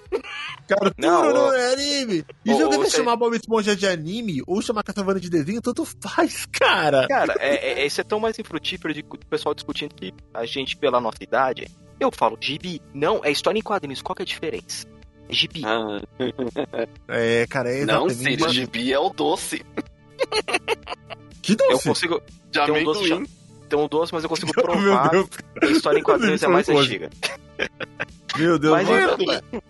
Cartoon, 0.68 0.92
Não, 0.96 1.34
não, 1.34 1.52
é 1.52 1.72
anime. 1.72 2.24
E 2.44 2.54
se 2.54 2.60
eu 2.60 2.70
quiser 2.70 2.90
chamar 2.90 3.16
Bob 3.16 3.34
Esponja 3.36 3.74
de 3.74 3.84
anime 3.84 4.40
ou 4.46 4.62
chamar 4.62 4.84
Castlevania 4.84 5.20
de 5.20 5.28
desenho, 5.28 5.60
tanto 5.60 5.84
faz, 5.84 6.46
cara. 6.54 7.08
Cara, 7.08 7.34
é, 7.40 7.80
é, 7.82 7.86
isso 7.86 8.00
é 8.00 8.04
tão 8.04 8.20
mais 8.20 8.38
infrutífero 8.38 8.94
de 8.94 9.00
o 9.00 9.18
pessoal 9.26 9.52
discutindo 9.52 9.92
que 9.92 10.14
a 10.32 10.46
gente, 10.46 10.76
pela 10.76 11.00
nossa 11.00 11.18
idade, 11.20 11.66
eu 11.98 12.12
falo 12.12 12.38
gibi. 12.40 12.80
Não, 12.94 13.20
é 13.24 13.32
história 13.32 13.58
em 13.58 13.62
quadrinhos. 13.62 14.02
Qual 14.02 14.14
que 14.14 14.22
é 14.22 14.24
a 14.24 14.26
diferença? 14.26 14.86
É 15.28 15.32
gibi. 15.32 15.62
Ah, 15.64 16.00
É, 17.08 17.44
cara, 17.48 17.72
é 17.72 17.84
não. 17.84 18.08
Siri, 18.08 18.48
gibi 18.50 18.92
é 18.92 19.00
o 19.00 19.08
doce. 19.10 19.66
Que 21.42 21.52
eu 21.54 21.56
doce. 21.56 21.88
consigo. 21.88 22.22
De 22.52 22.64
Tem 22.64 22.70
um 22.70 22.84
doce 22.84 23.39
um 23.76 23.88
doce, 23.88 24.12
mas 24.12 24.22
eu 24.22 24.28
consigo 24.28 24.52
Meu 24.56 24.64
provar 24.64 25.08
Deus, 25.10 25.28
a 25.62 25.66
história 25.66 25.98
em 25.98 26.02
quadrinhos 26.02 26.42
é 26.42 26.48
mais 26.48 26.66
Foi 26.66 26.76
antiga. 26.76 27.10
meu 28.38 28.58
Deus. 28.58 28.72
Mas, 28.72 28.88
mano. 28.88 29.16
enfim, 29.20 29.60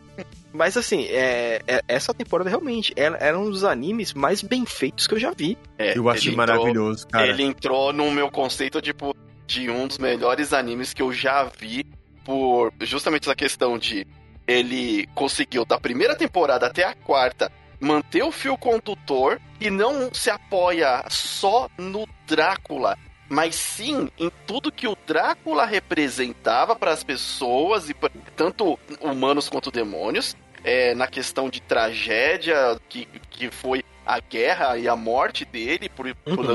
mas 0.52 0.76
assim, 0.76 1.04
é, 1.06 1.62
é- 1.66 1.82
essa 1.88 2.12
temporada 2.12 2.50
realmente 2.50 2.92
era, 2.96 3.16
era 3.18 3.38
um 3.38 3.50
dos 3.50 3.64
animes 3.64 4.12
mais 4.12 4.42
bem 4.42 4.64
feitos 4.66 5.06
que 5.06 5.14
eu 5.14 5.18
já 5.20 5.32
vi. 5.32 5.56
É, 5.78 5.96
Eu 5.96 6.08
achei 6.08 6.32
ele 6.32 6.40
entrou- 6.40 6.46
maravilhoso, 6.56 7.08
cara. 7.08 7.26
Ele 7.28 7.42
entrou 7.42 7.92
no 7.92 8.10
meu 8.10 8.30
conceito, 8.30 8.80
tipo, 8.80 9.16
de 9.46 9.70
um 9.70 9.86
dos 9.86 9.98
melhores 9.98 10.52
animes 10.52 10.92
que 10.92 11.02
eu 11.02 11.12
já 11.12 11.44
vi 11.44 11.84
por 12.24 12.72
justamente 12.82 13.22
essa 13.28 13.34
questão 13.34 13.78
de 13.78 14.06
ele 14.46 15.06
conseguiu, 15.14 15.64
da 15.64 15.78
primeira 15.78 16.14
temporada 16.16 16.66
até 16.66 16.84
a 16.84 16.94
quarta, 16.94 17.50
manter 17.80 18.22
o 18.22 18.32
fio 18.32 18.58
condutor 18.58 19.40
e 19.60 19.70
não 19.70 20.12
se 20.12 20.28
apoia 20.28 21.04
só 21.08 21.68
no 21.78 22.06
Drácula 22.26 22.96
mas 23.30 23.54
sim 23.54 24.10
em 24.18 24.30
tudo 24.44 24.72
que 24.72 24.88
o 24.88 24.98
Drácula 25.06 25.64
representava 25.64 26.74
para 26.74 26.90
as 26.90 27.04
pessoas, 27.04 27.88
e 27.88 27.94
pra, 27.94 28.10
tanto 28.34 28.76
humanos 29.00 29.48
quanto 29.48 29.70
demônios, 29.70 30.36
é, 30.64 30.96
na 30.96 31.06
questão 31.06 31.48
de 31.48 31.62
tragédia 31.62 32.76
que, 32.88 33.06
que 33.30 33.48
foi 33.48 33.84
a 34.04 34.18
guerra 34.18 34.76
e 34.76 34.88
a 34.88 34.96
morte 34.96 35.44
dele 35.44 35.88
por, 35.88 36.06
uhum. 36.06 36.14
por, 36.34 36.46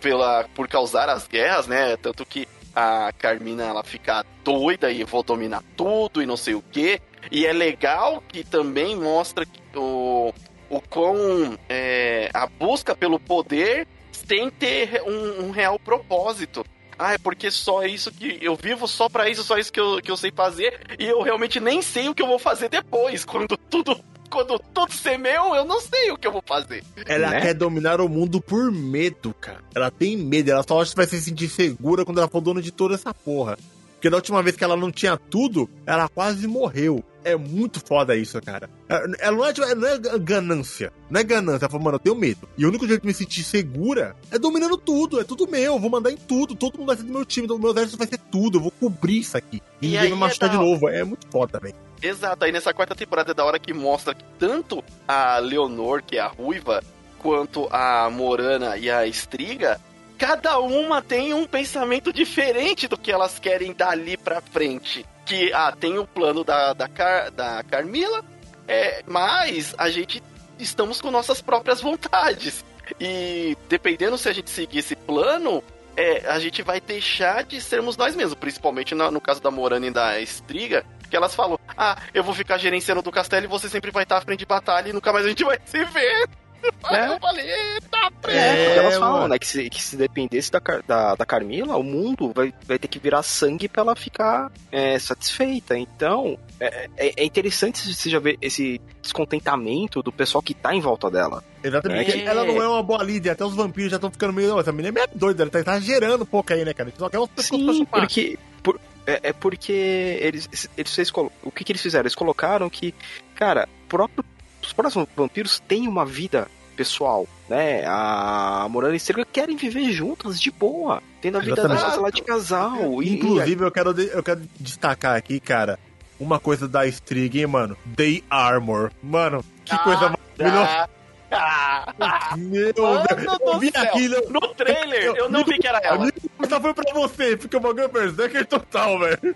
pela, 0.00 0.48
por 0.54 0.66
causar 0.66 1.10
as 1.10 1.28
guerras, 1.28 1.66
né? 1.66 1.94
Tanto 1.98 2.24
que 2.24 2.48
a 2.74 3.12
Carmina 3.18 3.64
ela 3.64 3.84
fica 3.84 4.24
doida 4.42 4.90
e 4.90 5.04
vou 5.04 5.22
dominar 5.22 5.62
tudo 5.76 6.22
e 6.22 6.26
não 6.26 6.38
sei 6.38 6.54
o 6.54 6.62
que. 6.62 7.02
E 7.30 7.44
é 7.44 7.52
legal 7.52 8.22
que 8.26 8.42
também 8.42 8.96
mostra 8.96 9.44
que 9.44 9.60
o, 9.76 10.32
o 10.70 10.80
quão 10.80 11.58
é, 11.68 12.30
a 12.32 12.46
busca 12.46 12.96
pelo 12.96 13.20
poder 13.20 13.86
tem 14.22 14.50
ter 14.50 15.02
um, 15.02 15.46
um, 15.46 15.50
real 15.50 15.78
propósito. 15.78 16.64
Ah, 16.98 17.14
é 17.14 17.18
porque 17.18 17.50
só 17.50 17.84
isso 17.84 18.12
que 18.12 18.38
eu 18.40 18.54
vivo 18.54 18.86
só 18.86 19.08
para 19.08 19.28
isso, 19.28 19.42
só 19.42 19.58
isso 19.58 19.72
que 19.72 19.80
eu, 19.80 20.00
que 20.00 20.10
eu 20.10 20.16
sei 20.16 20.30
fazer, 20.30 20.80
e 20.98 21.04
eu 21.04 21.20
realmente 21.22 21.58
nem 21.58 21.82
sei 21.82 22.08
o 22.08 22.14
que 22.14 22.22
eu 22.22 22.26
vou 22.26 22.38
fazer 22.38 22.68
depois, 22.68 23.24
quando 23.24 23.56
tudo 23.56 23.98
quando 24.30 24.58
tudo 24.72 24.92
ser 24.94 25.18
meu, 25.18 25.54
eu 25.54 25.64
não 25.64 25.78
sei 25.78 26.10
o 26.10 26.16
que 26.16 26.26
eu 26.26 26.32
vou 26.32 26.42
fazer. 26.44 26.82
Ela 27.06 27.30
né? 27.30 27.40
quer 27.42 27.54
dominar 27.54 28.00
o 28.00 28.08
mundo 28.08 28.40
por 28.40 28.72
medo, 28.72 29.34
cara. 29.38 29.60
Ela 29.74 29.90
tem 29.90 30.16
medo, 30.16 30.50
ela 30.50 30.64
só 30.66 30.80
acha 30.80 30.92
que 30.92 30.96
vai 30.96 31.06
se 31.06 31.20
sentir 31.20 31.48
segura 31.48 32.04
quando 32.04 32.18
ela 32.18 32.28
for 32.28 32.40
dona 32.40 32.62
de 32.62 32.70
toda 32.70 32.94
essa 32.94 33.12
porra. 33.12 33.58
Porque 34.02 34.10
da 34.10 34.16
última 34.16 34.42
vez 34.42 34.56
que 34.56 34.64
ela 34.64 34.76
não 34.76 34.90
tinha 34.90 35.16
tudo, 35.16 35.70
ela 35.86 36.08
quase 36.08 36.48
morreu. 36.48 37.04
É 37.22 37.36
muito 37.36 37.78
foda 37.78 38.16
isso, 38.16 38.42
cara. 38.42 38.68
Ela 38.88 39.30
não 39.30 39.46
é, 39.46 39.74
não 39.76 39.88
é 39.88 40.18
ganância. 40.18 40.92
Não 41.08 41.20
é 41.20 41.22
ganância. 41.22 41.66
Ela 41.66 41.70
falou, 41.70 41.84
mano, 41.84 41.94
eu 41.94 42.00
tenho 42.00 42.16
medo. 42.16 42.48
E 42.58 42.66
o 42.66 42.68
único 42.68 42.84
jeito 42.84 43.02
de 43.02 43.06
me 43.06 43.14
sentir 43.14 43.44
segura 43.44 44.16
é 44.28 44.40
dominando 44.40 44.76
tudo. 44.76 45.20
É 45.20 45.24
tudo 45.24 45.48
meu. 45.48 45.74
Eu 45.74 45.78
vou 45.78 45.88
mandar 45.88 46.10
em 46.10 46.16
tudo. 46.16 46.56
Todo 46.56 46.78
mundo 46.78 46.88
vai 46.88 46.96
ser 46.96 47.04
do 47.04 47.12
meu 47.12 47.24
time. 47.24 47.46
O 47.46 47.58
meu 47.60 47.70
exército 47.70 47.96
vai 47.96 48.08
ser 48.08 48.18
tudo. 48.18 48.58
Eu 48.58 48.62
vou 48.62 48.72
cobrir 48.72 49.20
isso 49.20 49.36
aqui. 49.36 49.62
E, 49.80 49.86
e 49.86 49.90
ninguém 49.90 50.10
vai 50.10 50.18
machucar 50.18 50.48
é 50.48 50.52
de 50.52 50.58
novo. 50.58 50.88
É 50.88 51.04
muito 51.04 51.28
foda, 51.30 51.60
velho. 51.60 51.76
Exato. 52.02 52.44
Aí 52.44 52.50
nessa 52.50 52.74
quarta 52.74 52.96
temporada 52.96 53.30
é 53.30 53.34
da 53.34 53.44
hora 53.44 53.60
que 53.60 53.72
mostra 53.72 54.16
que 54.16 54.24
tanto 54.36 54.82
a 55.06 55.38
Leonor, 55.38 56.02
que 56.02 56.16
é 56.16 56.20
a 56.20 56.26
ruiva, 56.26 56.82
quanto 57.20 57.68
a 57.70 58.10
Morana 58.10 58.76
e 58.76 58.90
a 58.90 59.06
Estriga 59.06 59.80
cada 60.22 60.60
uma 60.60 61.02
tem 61.02 61.34
um 61.34 61.44
pensamento 61.44 62.12
diferente 62.12 62.86
do 62.86 62.96
que 62.96 63.10
elas 63.10 63.40
querem 63.40 63.72
dali 63.72 64.16
pra 64.16 64.40
frente. 64.40 65.04
Que, 65.26 65.52
ah, 65.52 65.72
tem 65.72 65.98
o 65.98 66.06
plano 66.06 66.44
da, 66.44 66.72
da, 66.72 66.86
Car, 66.86 67.32
da 67.32 67.64
Carmila, 67.64 68.24
é, 68.68 69.02
mas 69.04 69.74
a 69.76 69.90
gente 69.90 70.22
estamos 70.60 71.00
com 71.00 71.10
nossas 71.10 71.42
próprias 71.42 71.80
vontades. 71.80 72.64
E 73.00 73.56
dependendo 73.68 74.16
se 74.16 74.28
a 74.28 74.32
gente 74.32 74.48
seguir 74.48 74.78
esse 74.78 74.94
plano, 74.94 75.60
é, 75.96 76.24
a 76.28 76.38
gente 76.38 76.62
vai 76.62 76.80
deixar 76.80 77.42
de 77.42 77.60
sermos 77.60 77.96
nós 77.96 78.14
mesmos, 78.14 78.36
principalmente 78.36 78.94
no, 78.94 79.10
no 79.10 79.20
caso 79.20 79.42
da 79.42 79.50
Morana 79.50 79.88
e 79.88 79.90
da 79.90 80.20
Estriga, 80.20 80.86
que 81.10 81.16
elas 81.16 81.34
falam: 81.34 81.58
Ah, 81.76 81.96
eu 82.14 82.22
vou 82.22 82.32
ficar 82.32 82.58
gerenciando 82.58 83.02
do 83.02 83.10
castelo 83.10 83.46
e 83.46 83.48
você 83.48 83.68
sempre 83.68 83.90
vai 83.90 84.04
estar 84.04 84.18
à 84.18 84.20
frente 84.20 84.38
de 84.38 84.46
batalha 84.46 84.88
e 84.88 84.92
nunca 84.92 85.12
mais 85.12 85.26
a 85.26 85.28
gente 85.28 85.42
vai 85.42 85.58
se 85.64 85.84
ver. 85.84 86.28
É. 86.90 87.06
Eu 87.06 87.18
falei, 87.20 87.48
eita, 87.48 87.96
é, 87.96 88.10
porque 88.10 88.78
elas 88.78 88.96
falam, 88.96 89.28
né, 89.28 89.38
que 89.38 89.46
se, 89.46 89.70
que 89.70 89.80
se 89.80 89.96
dependesse 89.96 90.50
da, 90.50 90.60
da, 90.86 91.14
da 91.14 91.24
Carmila, 91.24 91.76
o 91.76 91.82
mundo 91.82 92.32
vai, 92.34 92.52
vai 92.66 92.78
ter 92.78 92.88
que 92.88 92.98
virar 92.98 93.22
sangue 93.22 93.68
pra 93.68 93.82
ela 93.82 93.96
ficar 93.96 94.50
é, 94.70 94.98
satisfeita. 94.98 95.78
Então, 95.78 96.36
é, 96.60 96.88
é, 96.96 97.12
é 97.16 97.24
interessante 97.24 97.80
você 97.80 98.10
já 98.10 98.18
ver 98.18 98.36
esse 98.42 98.80
descontentamento 99.00 100.02
do 100.02 100.12
pessoal 100.12 100.42
que 100.42 100.54
tá 100.54 100.74
em 100.74 100.80
volta 100.80 101.10
dela. 101.10 101.42
Exatamente. 101.62 102.20
É. 102.20 102.24
Ela 102.24 102.44
não 102.44 102.60
é 102.60 102.68
uma 102.68 102.82
boa 102.82 103.02
líder, 103.02 103.30
até 103.30 103.44
os 103.44 103.54
vampiros 103.54 103.90
já 103.90 103.96
estão 103.96 104.10
ficando 104.10 104.32
meio. 104.32 104.58
Essa 104.58 104.72
menina 104.72 104.88
é 104.88 104.92
meio 104.92 105.08
doida, 105.14 105.44
ela 105.44 105.50
tá 105.50 105.60
exagerando 105.60 106.24
um 106.24 106.26
pouco 106.26 106.52
aí, 106.52 106.64
né, 106.64 106.74
cara? 106.74 106.92
Só 106.98 107.08
quer 107.08 107.18
umas 107.18 107.30
pessoas 107.30 107.76
Sim, 107.76 107.84
porque. 107.84 108.38
Por, 108.62 108.78
é, 109.06 109.20
é, 109.24 109.32
porque 109.32 109.72
eles, 109.72 110.48
eles, 110.76 110.98
eles, 110.98 111.12
o 111.42 111.50
que, 111.50 111.64
que 111.64 111.72
eles 111.72 111.82
fizeram? 111.82 112.04
Eles 112.04 112.14
colocaram 112.14 112.70
que, 112.70 112.94
cara, 113.34 113.68
próprio 113.88 114.24
os 114.62 114.72
próximos 114.72 115.08
vampiros 115.16 115.60
têm 115.60 115.88
uma 115.88 116.04
vida 116.04 116.48
pessoal, 116.76 117.26
né? 117.48 117.84
A 117.86 118.66
Morana 118.70 118.94
e 118.94 118.96
Estrela 118.96 119.26
querem 119.30 119.56
viver 119.56 119.92
juntas 119.92 120.40
de 120.40 120.50
boa, 120.50 121.02
tendo 121.20 121.38
a 121.38 121.40
vida 121.40 121.56
delas 121.68 121.98
lá 121.98 122.10
de 122.10 122.22
casal. 122.22 123.02
Inclusive, 123.02 123.62
e... 123.62 123.66
eu, 123.66 123.70
quero, 123.70 124.00
eu 124.00 124.22
quero 124.22 124.42
destacar 124.58 125.16
aqui, 125.16 125.38
cara, 125.38 125.78
uma 126.18 126.38
coisa 126.38 126.66
da 126.66 126.86
Strig, 126.86 127.40
hein, 127.40 127.46
mano? 127.46 127.76
Day 127.84 128.24
Armor. 128.30 128.90
Mano, 129.02 129.44
que 129.64 129.74
ah, 129.74 129.78
coisa 129.78 130.14
maravilhosa. 130.38 130.88
Ah, 131.34 132.34
Meu 132.36 132.72
Deus, 132.72 133.06
eu 133.40 133.58
vi 133.58 133.72
aquilo. 133.74 134.16
No 134.28 134.40
trailer, 134.54 135.02
eu, 135.02 135.16
eu 135.16 135.30
não 135.30 135.44
vi 135.44 135.58
que 135.58 135.66
era 135.66 135.78
ela. 135.78 136.10
Só 136.48 136.60
foi 136.60 136.74
pra 136.74 136.92
você, 136.92 137.36
porque 137.36 137.56
o 137.56 137.60
bagulho 137.60 137.84
é 137.84 137.88
berserker 137.88 138.46
total, 138.46 138.98
velho. 138.98 139.34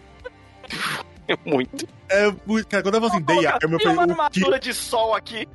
É 1.28 1.36
muito. 1.44 1.86
É 2.08 2.32
muito. 2.46 2.68
Cara, 2.68 2.82
quando 2.82 2.94
eu 2.94 3.00
falo 3.00 3.12
assim, 3.12 3.22
Day 3.24 3.46
Armor, 3.46 3.72
eu 3.72 3.80
falei. 3.80 3.94
uma 3.94 4.02
armadura 4.02 4.58
de 4.58 4.72
sol 4.74 5.14
aqui. 5.14 5.48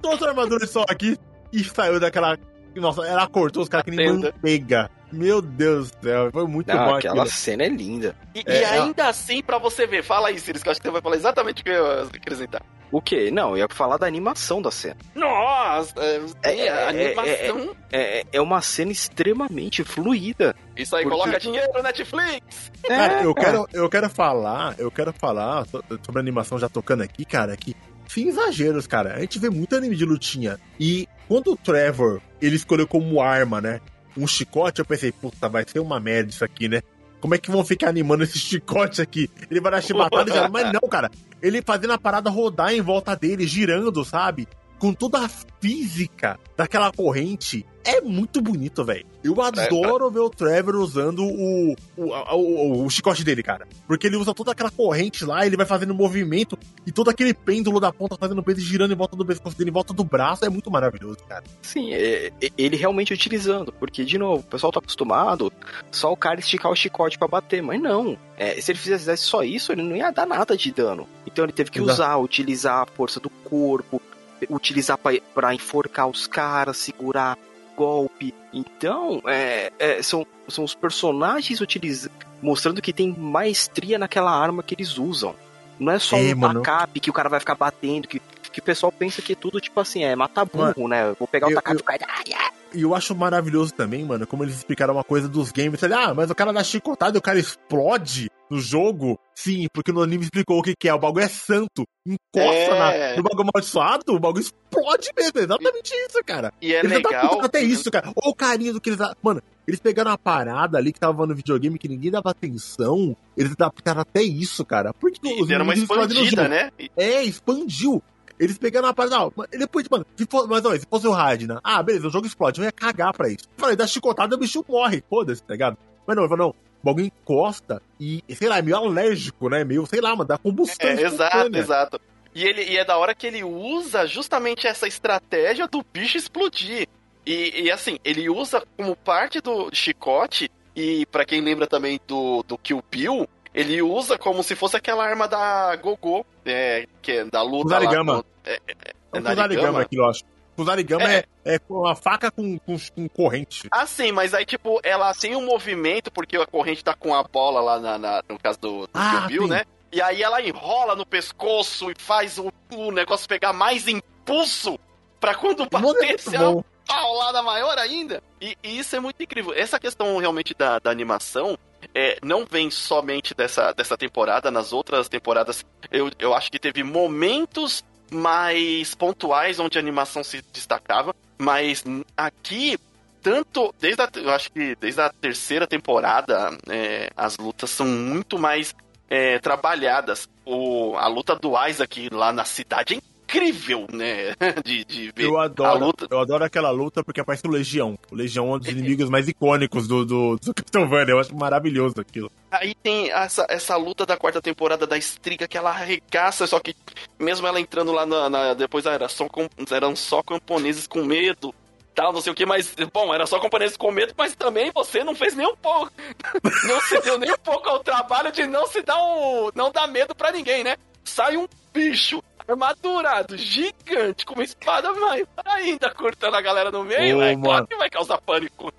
Duas 0.00 0.22
armaduras 0.22 0.66
de 0.68 0.72
sol 0.72 0.84
aqui 0.88 1.18
e 1.52 1.64
saiu 1.64 1.98
daquela. 2.00 2.38
Nossa, 2.74 3.06
ela 3.06 3.26
cortou 3.26 3.62
os 3.62 3.68
caras 3.68 3.84
que 3.84 3.90
nem 3.90 4.12
manteiga. 4.12 4.90
Meu 5.12 5.40
Deus 5.40 5.90
do 5.90 6.02
céu, 6.02 6.30
foi 6.32 6.46
muito 6.46 6.68
Não, 6.68 6.84
bom 6.84 6.94
aquela 6.96 7.22
aquilo. 7.22 7.36
cena 7.36 7.64
é 7.64 7.68
linda. 7.68 8.16
E, 8.34 8.42
é, 8.46 8.60
e 8.60 8.64
ainda 8.64 9.04
é... 9.04 9.08
assim, 9.08 9.42
pra 9.42 9.58
você 9.58 9.86
ver, 9.86 10.02
fala 10.02 10.28
aí, 10.28 10.38
Sirius, 10.38 10.62
que 10.62 10.68
eu 10.68 10.72
acho 10.72 10.80
que 10.80 10.86
você 10.86 10.92
vai 10.92 11.02
falar 11.02 11.16
exatamente 11.16 11.62
o 11.62 11.64
que 11.64 11.70
eu 11.70 11.74
ia 11.74 12.02
acrescentar. 12.02 12.62
O 12.90 13.00
quê? 13.00 13.30
Não, 13.32 13.50
eu 13.50 13.58
ia 13.58 13.68
falar 13.68 13.96
da 13.96 14.06
animação 14.06 14.62
da 14.62 14.70
cena. 14.70 14.96
Nossa! 15.14 15.94
É, 16.42 16.56
é, 16.56 16.68
a 16.68 16.88
animação. 16.88 17.76
É, 17.90 18.24
é, 18.32 18.40
uma 18.40 18.60
cena 18.60 18.92
extremamente 18.92 19.82
fluida. 19.82 20.54
Isso 20.76 20.94
aí, 20.94 21.02
porque... 21.02 21.18
coloca 21.18 21.40
dinheiro, 21.40 21.82
Netflix! 21.82 22.72
Cara, 22.86 23.22
eu 23.22 23.34
quero, 23.34 23.66
eu 23.72 23.88
quero 23.88 24.08
falar, 24.08 24.74
eu 24.78 24.90
quero 24.90 25.12
falar 25.12 25.66
sobre 25.66 26.18
a 26.18 26.20
animação 26.20 26.58
já 26.58 26.68
tocando 26.68 27.02
aqui, 27.02 27.24
cara, 27.24 27.56
que 27.56 27.74
sem 28.08 28.28
exageros, 28.28 28.86
cara. 28.86 29.14
A 29.14 29.20
gente 29.20 29.38
vê 29.38 29.50
muito 29.50 29.74
anime 29.74 29.96
de 29.96 30.04
lutinha. 30.04 30.58
E 30.78 31.08
quando 31.28 31.52
o 31.52 31.56
Trevor, 31.56 32.20
ele 32.40 32.56
escolheu 32.56 32.86
como 32.86 33.20
arma, 33.20 33.60
né? 33.60 33.80
Um 34.16 34.26
chicote, 34.26 34.80
eu 34.80 34.84
pensei, 34.84 35.12
puta, 35.12 35.48
vai 35.48 35.64
ser 35.66 35.78
uma 35.78 36.00
merda 36.00 36.30
isso 36.30 36.44
aqui, 36.44 36.68
né? 36.68 36.82
Como 37.20 37.34
é 37.34 37.38
que 37.38 37.50
vão 37.50 37.64
ficar 37.64 37.88
animando 37.88 38.24
esse 38.24 38.38
chicote 38.38 39.02
aqui? 39.02 39.30
Ele 39.50 39.60
vai 39.60 39.72
dar 39.72 39.82
chibatada 39.82 40.32
já. 40.32 40.48
Mas 40.48 40.72
não, 40.72 40.88
cara. 40.88 41.10
Ele 41.42 41.62
fazendo 41.62 41.92
a 41.92 41.98
parada 41.98 42.30
rodar 42.30 42.72
em 42.72 42.80
volta 42.80 43.14
dele, 43.14 43.46
girando, 43.46 44.04
sabe? 44.04 44.48
Com 44.78 44.92
toda 44.92 45.20
a 45.20 45.28
física 45.28 46.38
daquela 46.56 46.92
corrente 46.92 47.66
é 47.86 48.00
muito 48.00 48.40
bonito, 48.40 48.84
velho. 48.84 49.06
Eu 49.22 49.40
adoro 49.40 50.08
é, 50.08 50.10
ver 50.10 50.18
o 50.18 50.28
Trevor 50.28 50.74
usando 50.74 51.22
o, 51.22 51.76
o, 51.96 52.04
o, 52.04 52.84
o, 52.84 52.90
chicote 52.90 53.22
dele, 53.22 53.44
cara. 53.44 53.66
Porque 53.86 54.08
ele 54.08 54.16
usa 54.16 54.34
toda 54.34 54.50
aquela 54.50 54.72
corrente 54.72 55.24
lá, 55.24 55.46
ele 55.46 55.56
vai 55.56 55.64
fazendo 55.64 55.94
movimento 55.94 56.58
e 56.84 56.90
todo 56.90 57.10
aquele 57.10 57.32
pêndulo 57.32 57.78
da 57.78 57.92
ponta 57.92 58.16
fazendo 58.18 58.42
peso 58.42 58.60
girando 58.60 58.92
em 58.92 58.96
volta 58.96 59.14
do 59.14 59.24
pescoço 59.24 59.56
dele, 59.56 59.70
em 59.70 59.72
volta 59.72 59.94
do 59.94 60.02
braço. 60.02 60.44
É 60.44 60.48
muito 60.48 60.68
maravilhoso, 60.68 61.18
cara. 61.28 61.44
Sim, 61.62 61.94
é, 61.94 62.32
é, 62.42 62.50
ele 62.58 62.76
realmente 62.76 63.14
utilizando. 63.14 63.72
Porque, 63.72 64.04
de 64.04 64.18
novo, 64.18 64.40
o 64.40 64.50
pessoal 64.50 64.72
tá 64.72 64.80
acostumado 64.80 65.52
só 65.92 66.12
o 66.12 66.16
cara 66.16 66.40
esticar 66.40 66.72
o 66.72 66.76
chicote 66.76 67.16
para 67.16 67.28
bater. 67.28 67.62
Mas 67.62 67.80
não. 67.80 68.18
É, 68.36 68.60
se 68.60 68.72
ele 68.72 68.78
fizesse 68.80 69.22
só 69.22 69.44
isso, 69.44 69.70
ele 69.70 69.82
não 69.82 69.94
ia 69.94 70.10
dar 70.10 70.26
nada 70.26 70.56
de 70.56 70.72
dano. 70.72 71.06
Então 71.24 71.44
ele 71.44 71.52
teve 71.52 71.70
que 71.70 71.78
Exato. 71.78 71.92
usar, 71.92 72.16
utilizar 72.16 72.82
a 72.82 72.86
força 72.86 73.20
do 73.20 73.30
corpo, 73.30 74.02
utilizar 74.50 74.98
para 74.98 75.54
enforcar 75.54 76.08
os 76.08 76.26
caras, 76.26 76.76
segurar 76.76 77.38
golpe. 77.76 78.34
Então, 78.52 79.22
é, 79.26 79.72
é, 79.78 80.02
são, 80.02 80.26
são 80.48 80.64
os 80.64 80.74
personagens 80.74 81.60
utiliz... 81.60 82.08
mostrando 82.40 82.80
que 82.80 82.92
tem 82.92 83.14
maestria 83.16 83.98
naquela 83.98 84.30
arma 84.30 84.62
que 84.62 84.74
eles 84.74 84.98
usam. 84.98 85.34
Não 85.78 85.92
é 85.92 85.98
só 85.98 86.16
é, 86.16 86.34
um 86.34 86.36
backup 86.36 87.00
que 87.00 87.10
o 87.10 87.12
cara 87.12 87.28
vai 87.28 87.38
ficar 87.38 87.54
batendo, 87.54 88.08
que, 88.08 88.20
que 88.50 88.60
o 88.60 88.62
pessoal 88.62 88.90
pensa 88.90 89.20
que 89.20 89.34
tudo, 89.34 89.60
tipo 89.60 89.78
assim, 89.78 90.04
é 90.04 90.16
matar 90.16 90.46
burro, 90.46 90.88
né? 90.88 91.14
Vou 91.18 91.28
pegar 91.28 91.48
o 91.48 91.54
tacape 91.54 91.76
e 91.76 91.78
ficar. 91.78 92.52
E 92.72 92.82
eu 92.82 92.94
acho 92.94 93.14
maravilhoso 93.14 93.74
também, 93.74 94.04
mano, 94.04 94.26
como 94.26 94.42
eles 94.42 94.56
explicaram 94.56 94.94
uma 94.94 95.04
coisa 95.04 95.28
dos 95.28 95.52
games. 95.52 95.82
Ah, 95.84 96.14
mas 96.14 96.30
o 96.30 96.34
cara 96.34 96.52
dá 96.52 96.64
chicotada 96.64 97.16
e 97.16 97.20
o 97.20 97.22
cara 97.22 97.38
explode 97.38 98.30
no 98.50 98.58
jogo. 98.58 99.18
Sim, 99.34 99.66
porque 99.72 99.92
no 99.92 100.02
anime 100.02 100.24
explicou 100.24 100.58
o 100.58 100.62
que, 100.62 100.74
que 100.74 100.88
é. 100.88 100.94
O 100.94 100.98
bagulho 100.98 101.24
é 101.24 101.28
santo. 101.28 101.86
Encosta 102.06 102.74
é... 102.74 103.10
na, 103.10 103.16
no 103.16 103.22
bagulho 103.22 103.48
amaldiçoado, 103.50 104.14
o 104.14 104.18
bagulho 104.18 104.42
explode 104.42 105.10
mesmo. 105.16 105.38
É 105.38 105.42
exatamente 105.42 105.94
isso, 106.08 106.24
cara. 106.24 106.52
E 106.60 106.74
é 106.74 106.78
eles 106.80 106.92
legal. 106.92 107.40
Até 107.40 107.60
isso, 107.60 107.90
cara. 107.90 108.12
Olha 108.16 108.30
o 108.30 108.34
carinho 108.34 108.72
do 108.72 108.80
que 108.80 108.90
eles. 108.90 108.98
Mano, 109.22 109.42
eles 109.66 109.80
pegaram 109.80 110.10
uma 110.10 110.18
parada 110.18 110.78
ali 110.78 110.92
que 110.92 111.00
tava 111.00 111.26
no 111.26 111.34
videogame 111.34 111.78
que 111.78 111.88
ninguém 111.88 112.10
dava 112.10 112.30
atenção. 112.30 113.16
Eles 113.36 113.52
adaptaram 113.52 114.00
até 114.00 114.22
isso, 114.22 114.64
cara. 114.64 114.94
Porque 114.94 115.20
e 115.28 115.42
os 115.42 115.48
deram 115.48 115.64
uma 115.64 115.74
expandida, 115.74 116.48
né? 116.48 116.70
É, 116.96 117.22
expandiu. 117.22 118.02
Eles 118.38 118.58
pegaram 118.58 118.88
uma 118.88 118.94
parada, 118.94 119.16
não, 119.16 119.32
depois, 119.50 119.88
mano, 119.90 120.04
se 120.14 120.26
for, 120.26 120.46
mas 120.46 120.62
olha, 120.62 120.78
se 120.78 120.86
fosse 120.86 121.06
o 121.06 121.10
Radna, 121.10 121.58
ah, 121.64 121.82
beleza, 121.82 122.06
o 122.06 122.10
jogo 122.10 122.26
explode, 122.26 122.60
eu 122.60 122.66
ia 122.66 122.72
cagar 122.72 123.14
pra 123.14 123.28
isso. 123.28 123.44
Eu 123.56 123.60
falei, 123.60 123.76
dá 123.76 123.86
chicotada, 123.86 124.36
o 124.36 124.38
bicho 124.38 124.62
morre, 124.68 125.02
foda-se, 125.08 125.42
tá 125.42 125.54
ligado? 125.54 125.78
Mas 126.06 126.16
não, 126.16 126.24
eu 126.24 126.28
falei, 126.28 126.44
não, 126.44 126.54
o 126.86 126.94
bagulho 126.94 127.06
encosta 127.06 127.82
e, 128.00 128.22
sei 128.34 128.48
lá, 128.48 128.58
é 128.58 128.62
meio 128.62 128.76
alérgico, 128.76 129.48
né? 129.48 129.64
Meio, 129.64 129.84
sei 129.86 130.00
lá, 130.00 130.10
mano, 130.10 130.24
dá 130.28 130.38
combustão. 130.38 130.88
É, 130.88 131.02
exato, 131.02 131.56
exato. 131.58 132.00
E, 132.34 132.44
ele, 132.44 132.62
e 132.64 132.76
é 132.76 132.84
da 132.84 132.96
hora 132.98 133.14
que 133.14 133.26
ele 133.26 133.42
usa 133.42 134.06
justamente 134.06 134.66
essa 134.66 134.86
estratégia 134.86 135.66
do 135.66 135.84
bicho 135.92 136.16
explodir. 136.18 136.86
E, 137.24 137.62
e 137.62 137.70
assim, 137.70 137.98
ele 138.04 138.28
usa 138.28 138.62
como 138.76 138.94
parte 138.94 139.40
do 139.40 139.68
chicote, 139.72 140.50
e 140.74 141.04
pra 141.06 141.24
quem 141.24 141.40
lembra 141.40 141.66
também 141.66 141.98
do, 142.06 142.42
do 142.46 142.56
Kill 142.58 142.82
Bill, 142.90 143.26
ele 143.54 143.80
usa 143.82 144.18
como 144.18 144.42
se 144.42 144.54
fosse 144.54 144.76
aquela 144.76 145.02
arma 145.04 145.26
da 145.26 145.74
Gogô, 145.76 146.24
é, 146.44 146.86
que 147.00 147.12
é 147.12 147.24
da 147.24 147.42
luta 147.42 147.74
lá. 147.74 147.80
Kusarigama. 147.80 148.22
com- 148.22 148.28
É, 148.44 148.52
é, 148.54 148.58
é, 148.68 148.92
É 149.14 149.18
é 149.18 149.20
Narigama? 149.20 149.80
aquilo, 149.80 150.02
eu 150.04 150.10
acho. 150.10 150.22
Kusarigama 150.56 151.04
É. 151.04 151.24
é, 151.44 151.54
é 151.54 151.58
com 151.58 151.74
uma 151.80 151.94
faca 151.94 152.30
com, 152.30 152.58
com, 152.58 152.76
com 152.94 153.08
corrente. 153.08 153.68
Ah, 153.70 153.86
sim, 153.86 154.10
mas 154.12 154.32
aí, 154.34 154.44
tipo, 154.44 154.80
ela 154.82 155.14
tem 155.14 155.36
um 155.36 155.44
movimento, 155.44 156.10
porque 156.10 156.36
a 156.36 156.46
corrente 156.46 156.82
tá 156.82 156.94
com 156.94 157.14
a 157.14 157.22
bola 157.22 157.60
lá 157.60 157.78
na, 157.78 157.98
na- 157.98 158.22
no 158.28 158.38
caso 158.38 158.58
do, 158.58 158.80
do 158.86 158.90
Ah, 158.94 159.26
Kill 159.28 159.38
Bill, 159.40 159.48
né? 159.48 159.64
E 159.92 160.00
aí 160.02 160.22
ela 160.22 160.42
enrola 160.42 160.96
no 160.96 161.06
pescoço 161.06 161.90
e 161.90 161.94
faz 161.96 162.38
o, 162.38 162.52
o 162.74 162.90
negócio 162.90 163.28
pegar 163.28 163.52
mais 163.52 163.86
impulso 163.86 164.78
pra 165.20 165.34
quando 165.34 165.62
O 165.62 165.68
bater 165.70 166.18
ser 166.18 166.40
uma 166.40 166.64
paulada 166.86 167.42
maior 167.42 167.78
ainda. 167.78 168.22
E, 168.40 168.56
e 168.62 168.78
isso 168.78 168.94
é 168.96 169.00
muito 169.00 169.22
incrível. 169.22 169.52
Essa 169.54 169.78
questão 169.78 170.16
realmente 170.18 170.54
da, 170.54 170.78
da 170.78 170.90
animação 170.90 171.56
é, 171.94 172.18
não 172.22 172.44
vem 172.44 172.70
somente 172.70 173.34
dessa, 173.34 173.72
dessa 173.72 173.96
temporada, 173.96 174.50
nas 174.50 174.72
outras 174.72 175.08
temporadas 175.08 175.64
eu, 175.90 176.10
eu 176.18 176.34
acho 176.34 176.50
que 176.50 176.58
teve 176.58 176.82
momentos 176.82 177.84
mais 178.10 178.94
pontuais 178.94 179.58
onde 179.58 179.78
a 179.78 179.80
animação 179.80 180.22
se 180.22 180.42
destacava, 180.52 181.14
mas 181.38 181.84
aqui 182.16 182.78
tanto 183.22 183.74
desde 183.80 184.00
a, 184.02 184.08
eu 184.14 184.30
acho 184.30 184.52
que 184.52 184.76
desde 184.76 185.00
a 185.00 185.10
terceira 185.10 185.66
temporada 185.66 186.56
é, 186.68 187.10
as 187.16 187.36
lutas 187.36 187.70
são 187.70 187.86
muito 187.86 188.38
mais 188.38 188.72
é, 189.10 189.38
trabalhadas. 189.40 190.28
O, 190.44 190.96
a 190.96 191.08
luta 191.08 191.34
do 191.34 191.52
Isaac 191.66 192.08
lá 192.10 192.32
na 192.32 192.44
cidade 192.44 192.94
é 192.94 192.98
incrível, 193.26 193.86
né? 193.92 194.34
De, 194.64 194.84
de 194.84 195.12
ver 195.14 195.24
Eu 195.24 195.38
a 195.38 195.44
adoro, 195.44 195.86
luta. 195.86 196.06
eu 196.10 196.20
adoro 196.20 196.44
aquela 196.44 196.70
luta 196.70 197.02
porque 197.04 197.20
aparece 197.20 197.46
o 197.46 197.50
Legião. 197.50 197.98
O 198.10 198.14
Legião 198.14 198.48
é 198.52 198.56
um 198.56 198.58
dos 198.58 198.68
inimigos 198.68 199.10
mais 199.10 199.28
icônicos 199.28 199.86
do, 199.88 200.04
do, 200.04 200.36
do 200.36 200.54
Castlevania. 200.54 201.12
Eu 201.14 201.18
acho 201.20 201.34
maravilhoso 201.36 202.00
aquilo. 202.00 202.30
Aí 202.50 202.74
tem 202.74 203.10
essa, 203.10 203.44
essa 203.48 203.76
luta 203.76 204.06
da 204.06 204.16
quarta 204.16 204.40
temporada 204.40 204.86
da 204.86 204.96
Estriga 204.96 205.46
que 205.48 205.58
ela 205.58 205.70
arregaça, 205.70 206.46
só 206.46 206.58
que 206.60 206.74
mesmo 207.18 207.46
ela 207.46 207.60
entrando 207.60 207.92
lá 207.92 208.06
na. 208.06 208.30
na- 208.30 208.54
depois 208.54 208.86
era 208.86 209.08
só, 209.08 209.26
eram 209.70 209.94
só 209.96 210.22
camponeses 210.22 210.86
com 210.86 211.04
medo. 211.04 211.54
Tal, 211.94 212.12
não 212.12 212.20
sei 212.20 212.30
o 212.30 212.34
que, 212.36 212.44
mas, 212.44 212.74
bom, 212.92 213.14
era 213.14 213.26
só 213.26 213.40
camponeses 213.40 213.74
com 213.74 213.90
medo, 213.90 214.12
mas 214.18 214.34
também 214.36 214.70
você 214.70 215.02
não 215.02 215.14
fez 215.14 215.34
nem 215.34 215.46
um 215.46 215.56
pouco. 215.56 215.90
Não 216.68 216.78
se 216.82 217.00
deu 217.00 217.16
nem 217.18 217.32
um 217.32 217.38
pouco 217.38 217.66
ao 217.70 217.78
trabalho 217.82 218.30
de 218.30 218.46
não 218.46 218.66
se 218.66 218.82
dar 218.82 219.02
um. 219.02 219.50
não 219.54 219.72
dar 219.72 219.86
medo 219.86 220.14
pra 220.14 220.30
ninguém, 220.30 220.62
né? 220.62 220.76
Sai 221.02 221.38
um 221.38 221.46
bicho 221.72 222.22
armadurado, 222.48 223.36
gigante, 223.36 224.24
com 224.24 224.34
uma 224.34 224.44
espada 224.44 224.92
mais 224.92 225.26
ainda 225.44 225.90
cortando 225.90 226.34
a 226.34 226.40
galera 226.40 226.70
no 226.70 226.84
meio, 226.84 227.18
Ô, 227.18 227.22
é 227.22 227.36
claro 227.36 227.66
que 227.66 227.76
vai 227.76 227.90
causar 227.90 228.18
pânico. 228.20 228.72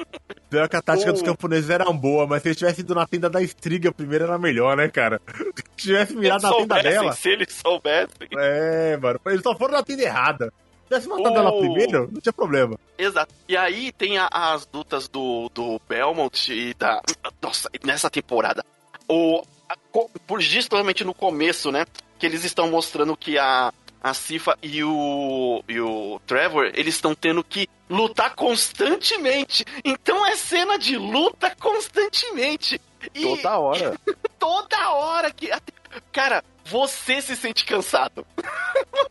Pior 0.49 0.69
que 0.69 0.75
a 0.77 0.81
tática 0.81 1.09
Oh. 1.09 1.13
dos 1.13 1.21
camponeses 1.21 1.69
era 1.69 1.85
boa, 1.91 2.25
mas 2.25 2.41
se 2.41 2.47
eles 2.49 2.57
tivessem 2.57 2.83
ido 2.83 2.95
na 2.95 3.05
tenda 3.05 3.29
da 3.29 3.41
Estriga 3.41 3.91
primeiro 3.91 4.23
era 4.25 4.37
melhor, 4.37 4.77
né, 4.77 4.87
cara? 4.89 5.21
Se 5.77 5.85
tivesse 5.87 6.15
mirado 6.15 6.41
na 6.43 6.53
tenda 6.53 6.81
dela. 6.81 7.11
se 7.13 7.29
eles 7.29 7.53
soubessem. 7.53 8.27
É, 8.37 8.97
mano. 8.97 9.19
Eles 9.27 9.41
só 9.43 9.55
foram 9.55 9.73
na 9.73 9.83
tenda 9.83 10.03
errada. 10.03 10.45
Se 10.83 10.87
tivesse 10.87 11.07
matado 11.09 11.35
ela 11.37 11.49
Oh. 11.51 11.59
primeiro, 11.59 12.09
não 12.11 12.21
tinha 12.21 12.33
problema. 12.33 12.79
Exato. 12.97 13.33
E 13.47 13.55
aí 13.57 13.91
tem 13.91 14.17
a- 14.17 14.29
as 14.31 14.67
lutas 14.73 15.07
do, 15.09 15.49
do 15.53 15.79
Belmont 15.87 16.51
e 16.51 16.73
da. 16.73 17.01
Nossa, 17.41 17.69
nessa 17.83 18.09
temporada. 18.09 18.65
O, 19.07 19.43
a- 19.69 19.75
por 20.25 20.39
justamente 20.41 21.03
no 21.03 21.13
começo, 21.13 21.71
né? 21.71 21.85
Que 22.17 22.25
eles 22.25 22.43
estão 22.43 22.69
mostrando 22.69 23.15
que 23.15 23.37
a, 23.37 23.71
a 24.01 24.13
Cifa 24.13 24.57
e 24.61 24.83
o, 24.83 25.63
e 25.67 25.79
o 25.79 26.19
Trevor, 26.25 26.71
eles 26.73 26.95
estão 26.95 27.13
tendo 27.13 27.43
que 27.43 27.69
lutar 27.89 28.35
constantemente. 28.35 29.63
Então 29.83 30.25
é 30.25 30.35
cena 30.35 30.77
de 30.77 30.97
luta 30.97 31.55
constantemente. 31.59 32.79
E 33.13 33.21
Toda 33.21 33.57
hora. 33.57 33.99
toda 34.39 34.89
hora 34.91 35.31
que. 35.31 35.49
Cara, 36.11 36.43
você 36.65 37.21
se 37.21 37.35
sente 37.35 37.65
cansado. 37.65 38.25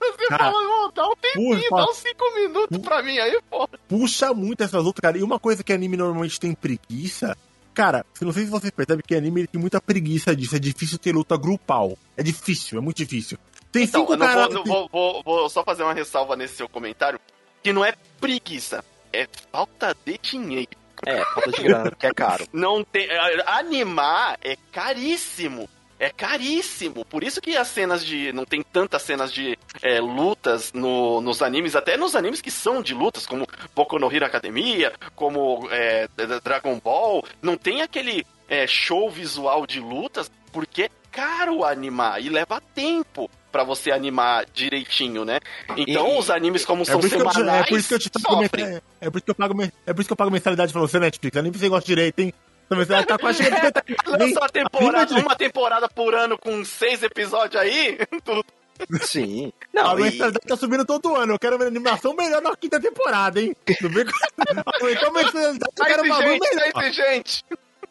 Você 0.01 0.27
Cara, 0.29 0.51
fala, 0.51 0.87
"Ô, 0.87 0.91
dá 0.93 1.07
um 1.09 1.15
tempinho, 1.17 1.57
puxa, 1.57 1.69
dá 1.71 1.85
uns 1.85 1.97
5 1.99 2.35
minutos 2.35 2.79
pra 2.79 3.03
mim 3.03 3.19
aí, 3.19 3.41
pô. 3.49 3.69
puxa 3.89 4.33
muito 4.35 4.63
essas 4.63 4.83
lutas, 4.83 5.01
cara. 5.01 5.19
E 5.19 5.23
uma 5.23 5.39
coisa 5.39 5.63
que 5.63 5.73
anime 5.73 5.97
normalmente 5.97 6.41
tem 6.41 6.55
preguiça. 6.55 7.37
Cara, 7.77 8.07
não 8.23 8.33
sei 8.33 8.45
se 8.47 8.51
você 8.51 8.71
percebe 8.73 9.03
que 9.03 9.15
anime 9.15 9.43
ele 9.43 9.47
tem 9.49 9.61
muita 9.61 9.79
preguiça 9.83 10.35
disso. 10.35 10.57
É 10.57 10.59
difícil 10.59 10.97
ter 10.99 11.13
luta 11.15 11.37
grupal. 11.37 11.97
É 12.17 12.23
difícil, 12.23 12.79
é 12.79 12.81
muito 12.81 12.97
difícil. 12.97 13.37
Tem 13.71 13.83
Então, 13.85 14.01
cinco 14.01 14.15
eu 14.15 14.17
não 14.17 14.27
caras. 14.27 14.47
vou, 14.47 14.55
não 14.55 14.65
vou, 14.65 14.89
vou- 14.91 15.23
vou 15.23 15.49
só 15.51 15.63
fazer 15.63 15.83
uma 15.83 15.93
ressalva 15.93 16.35
nesse 16.37 16.57
seu 16.57 16.67
comentário, 16.71 17.21
que 17.63 17.75
não 17.75 17.85
é 17.85 17.93
preguiça, 18.19 18.83
é 19.13 19.29
falta 19.53 19.95
de 20.07 20.17
dinheiro. 20.17 20.71
É, 21.05 21.23
falta 21.27 21.51
de 21.53 21.63
grana, 21.63 21.91
porque 21.91 22.07
é 22.07 22.15
caro. 22.15 22.47
Não 22.51 22.83
tem, 22.83 23.07
animar 23.47 24.39
é 24.43 24.57
caríssimo. 24.73 25.69
É 25.99 26.11
caríssimo. 26.11 27.05
Por 27.07 27.25
isso 27.25 27.41
que 27.41 27.57
as 27.57 27.69
cenas 27.69 28.05
de. 28.05 28.33
Não 28.33 28.45
tem 28.45 28.63
tantas 28.63 29.03
cenas 29.03 29.33
de 29.33 29.59
é, 29.83 29.99
lutas 30.01 30.73
no- 30.75 31.21
nos 31.23 31.41
animes, 31.43 31.75
até 31.75 31.97
nos 31.97 32.15
animes 32.15 32.41
que 32.43 32.51
são 32.51 32.83
de 32.83 32.93
lutas, 32.93 33.27
como 33.27 33.47
Boku 33.75 33.99
no 33.99 34.13
Hero 34.15 34.27
Academia, 34.27 34.93
como 35.15 35.67
é, 35.71 36.07
Dragon 36.45 36.79
Ball. 36.83 37.25
Não 37.41 37.57
tem 37.57 37.81
aquele 37.83 38.27
é, 38.49 38.67
show 38.67 39.11
visual 39.11 39.67
de 39.67 39.81
lutas, 39.81 40.31
porque 40.53 40.83
é 40.83 40.91
caro 41.11 41.65
animar 41.65 42.23
e 42.23 42.29
leva 42.29 42.61
tempo 42.75 43.31
pra 43.51 43.65
você 43.65 43.91
animar 43.91 44.45
direitinho, 44.53 45.25
né? 45.25 45.41
Então 45.79 46.15
E- 46.15 46.19
os 46.19 46.29
animes, 46.29 46.63
como 46.63 46.83
É 46.83 46.85
são 46.85 47.01
que 47.01 47.07
eu 47.07 47.11
semanais, 47.11 47.65
é 47.65 47.69
por 47.71 47.79
isso 47.79 47.89
que 47.89 47.95
eu 47.95 47.99
te 47.99 48.11
pago 48.11 48.43
sofrem. 48.43 48.65
mensalidade. 48.67 48.85
É 49.01 49.11
por 49.11 49.17
isso 49.17 49.25
que 49.25 49.31
eu 49.31 49.35
pago, 49.35 49.63
é 49.63 49.93
por 49.95 50.01
isso 50.03 50.09
que 50.09 50.13
eu 50.13 50.17
pago 50.17 50.31
mensalidade 50.31 50.73
pra 50.75 50.81
você, 50.83 50.99
Netflix. 50.99 51.37
Anime 51.39 51.57
você 51.57 51.69
gosta 51.71 51.87
direito, 51.87 52.19
hein? 52.21 52.35
Essa 52.69 52.77
mensalidade 52.79 53.07
tá 53.07 53.19
quase 53.19 53.43
chegando. 53.43 53.73
Lança 54.19 54.41
uma 54.41 54.49
temporada, 54.49 55.15
de- 55.15 55.21
uma 55.21 55.37
temporada 55.37 55.89
por 55.89 56.15
ano 56.15 56.37
com 56.39 56.65
seis 56.65 57.03
episódios 57.03 57.61
aí, 57.61 57.99
tudo 58.25 58.45
Sim. 59.01 59.53
A 59.75 59.83
Não, 59.85 59.99
e, 59.99 60.03
mensalidade 60.03 60.47
tá 60.47 60.57
subindo 60.57 60.85
todo 60.85 61.17
ano. 61.17 61.33
Eu 61.35 61.39
quero 61.39 61.57
uma 61.57 61.65
animação 61.65 62.15
melhor 62.15 62.43
na 62.43 62.55
quinta 62.57 62.79
temporada, 62.79 63.41
hein? 63.41 63.57
Não 63.81 63.89
vem 63.89 64.05
com... 64.05 64.13
Aumentou 64.83 65.09
a 65.09 65.13
mensalidade, 65.13 65.59
eu 65.65 65.73
Tá 65.75 65.87
quero 65.87 66.03
um 66.05 66.09
bagulho 66.09 66.29
exigente, 66.35 66.57
melhor. 66.57 66.73
tá 66.73 66.87
exigente. 66.87 67.45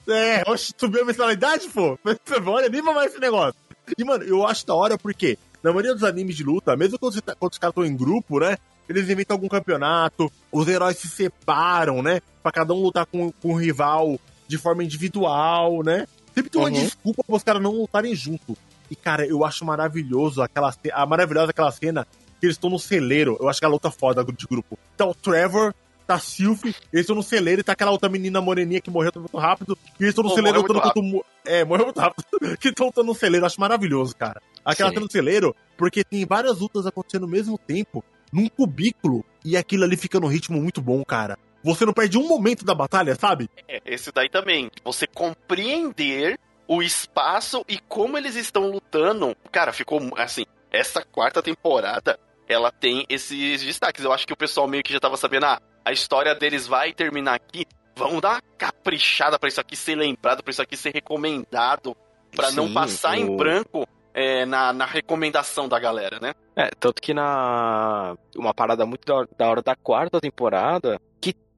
É, 0.07 0.43
oxe, 0.45 0.73
subiu 0.77 1.01
a 1.01 1.05
mensalidade, 1.05 1.67
pô. 1.69 1.97
Olha, 2.45 2.69
nem 2.69 2.81
mais 2.83 3.11
esse 3.11 3.19
negócio. 3.19 3.55
E, 3.97 4.03
mano, 4.03 4.23
eu 4.25 4.45
acho 4.45 4.65
da 4.67 4.75
hora 4.75 4.95
porque, 4.97 5.39
na 5.63 5.71
maioria 5.71 5.93
dos 5.95 6.03
animes 6.03 6.35
de 6.35 6.43
luta, 6.43 6.75
mesmo 6.77 6.99
quando, 6.99 7.13
você 7.13 7.21
tá- 7.21 7.33
quando 7.33 7.53
os 7.53 7.57
caras 7.57 7.71
estão 7.71 7.83
em 7.85 7.95
grupo, 7.97 8.39
né? 8.39 8.55
Eles 8.88 9.09
inventam 9.09 9.33
algum 9.35 9.47
campeonato, 9.47 10.31
os 10.51 10.67
heróis 10.67 10.97
se 10.99 11.07
separam, 11.07 12.03
né? 12.03 12.21
Pra 12.43 12.51
cada 12.51 12.71
um 12.75 12.81
lutar 12.83 13.07
com, 13.07 13.31
com 13.31 13.53
um 13.53 13.55
rival 13.57 14.19
de 14.47 14.58
forma 14.58 14.84
individual, 14.84 15.84
né? 15.84 16.08
Sempre 16.34 16.49
tem 16.51 16.62
uma 16.62 16.67
Uhum. 16.69 16.73
desculpa 16.75 17.23
para 17.23 17.36
os 17.36 17.43
caras 17.43 17.62
não 17.62 17.71
lutarem 17.71 18.13
junto. 18.15 18.58
E, 18.89 18.95
cara, 18.95 19.25
eu 19.25 19.43
acho 19.45 19.65
maravilhoso 19.65 20.41
aquela 20.41 20.73
a 20.93 21.05
maravilhosa 21.05 21.49
aquela 21.51 21.71
cena 21.71 22.05
que 22.39 22.45
eles 22.45 22.55
estão 22.55 22.69
no 22.69 22.77
celeiro. 22.77 23.38
Eu 23.39 23.47
acho 23.49 23.60
que 23.60 23.65
é 23.65 23.67
a 23.67 23.71
luta 23.71 23.89
foda 23.89 24.23
de 24.23 24.45
grupo. 24.45 24.77
Tá 24.95 25.05
o 25.05 25.15
Trevor, 25.15 25.73
tá 26.05 26.15
a 26.15 26.19
Sylph, 26.19 26.63
eles 26.65 26.75
estão 26.93 27.15
no 27.15 27.23
celeiro 27.23 27.62
e 27.62 27.63
tá 27.63 27.71
aquela 27.71 27.89
outra 27.91 28.10
menina 28.10 28.39
moreninha 28.41 28.79
que 28.81 28.91
morreu 28.91 29.12
muito 29.15 29.38
rápido. 29.38 29.77
E 29.99 30.03
eles 30.03 30.10
estão 30.10 30.23
no 30.23 30.29
Pô, 30.29 30.36
celeiro 30.36 30.62
lutando 30.62 30.81
contra 30.81 31.01
o. 31.01 31.25
É, 31.45 31.63
morreu 31.63 31.86
muito 31.86 31.99
rápido. 31.99 32.25
que 32.60 32.67
estão 32.69 32.88
lutando 32.88 33.08
no 33.08 33.15
celeiro. 33.15 33.43
Eu 33.43 33.47
acho 33.47 33.60
maravilhoso, 33.60 34.15
cara. 34.15 34.41
Aquela 34.63 34.89
Sim. 34.89 34.95
cena 34.95 35.05
no 35.05 35.12
celeiro, 35.12 35.55
porque 35.77 36.03
tem 36.03 36.25
várias 36.25 36.60
lutas 36.60 36.86
acontecendo 36.86 37.23
ao 37.23 37.29
mesmo 37.29 37.58
tempo, 37.58 38.03
num 38.31 38.47
cubículo, 38.49 39.23
e 39.43 39.55
aquilo 39.55 39.84
ali 39.84 39.95
fica 39.95 40.19
no 40.19 40.27
ritmo 40.27 40.62
muito 40.62 40.81
bom, 40.81 41.03
cara. 41.05 41.38
Você 41.65 41.84
não 41.84 41.93
perde 41.93 42.15
um 42.15 42.28
momento 42.28 42.63
da 42.63 42.75
batalha, 42.75 43.15
sabe? 43.15 43.49
É, 43.67 43.82
esse 43.88 44.12
daí 44.12 44.30
também. 44.30 44.69
Você 44.84 45.08
compreender 45.08 46.39
o 46.67 46.84
espaço 46.84 47.65
e 47.67 47.80
como 47.80 48.19
eles 48.19 48.36
estão 48.36 48.69
lutando. 48.69 49.36
Cara, 49.51 49.73
ficou 49.73 49.99
assim. 50.15 50.45
Essa 50.71 51.04
quarta 51.04 51.41
temporada, 51.41 52.19
ela 52.47 52.71
tem 52.71 53.04
esses 53.10 53.63
destaques. 53.63 54.04
Eu 54.04 54.13
acho 54.13 54.28
que 54.28 54.34
o 54.34 54.38
pessoal 54.38 54.67
meio 54.67 54.84
que 54.84 54.93
já 54.93 54.99
tava 54.99 55.17
sabendo, 55.17 55.47
ah, 55.47 55.60
a 55.84 55.91
história 55.91 56.36
deles 56.36 56.67
vai 56.67 56.93
terminar 56.93 57.34
aqui. 57.34 57.65
Vamos 57.95 58.21
dar 58.21 58.34
uma 58.34 58.41
caprichada 58.60 59.39
pra 59.39 59.49
isso 59.49 59.60
aqui 59.60 59.75
ser 59.75 59.95
lembrado, 59.95 60.43
pra 60.43 60.51
isso 60.51 60.62
aqui 60.62 60.78
ser 60.78 60.93
recomendado, 60.93 61.97
pra 62.36 62.51
não 62.51 62.71
passar 62.71 63.17
em 63.17 63.36
branco 63.36 63.88
é, 64.13 64.45
na, 64.45 64.71
na 64.71 64.86
recomendação 64.86 65.67
da 65.67 65.80
galera, 65.80 66.19
né? 66.21 66.34
É, 66.56 66.69
tanto 66.80 67.01
que 67.01 67.13
na. 67.13 68.15
Uma 68.36 68.54
parada 68.54 68.86
muito 68.86 69.06
da 69.38 69.49
hora, 69.49 69.62
da 69.62 69.75
quarta 69.75 70.21
temporada, 70.21 70.99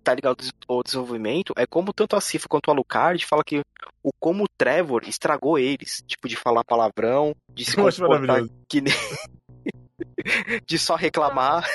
tá 0.08 0.16
ligado 0.16 0.32
ao 0.32 0.36
des- 0.36 0.52
ao 0.68 0.84
desenvolvimento, 0.84 1.54
é 1.58 1.66
como 1.66 1.92
tanto 1.94 2.16
a 2.16 2.22
Cifra 2.22 2.48
quanto 2.50 2.68
o 2.68 2.72
Alucard 2.72 3.26
fala 3.26 3.44
que 3.44 3.60
o 4.04 4.10
como 4.20 4.44
o 4.46 4.48
Trevor 4.58 5.04
estragou 5.08 5.60
eles. 5.60 6.02
Tipo, 6.08 6.28
de 6.28 6.36
falar 6.36 6.64
palavrão, 6.64 7.36
de 7.54 7.66
se 7.66 7.76
comportar 7.76 8.42
que 8.70 8.82
nem. 8.82 8.94
de 10.66 10.78
só 10.80 10.96
reclamar. 10.96 11.68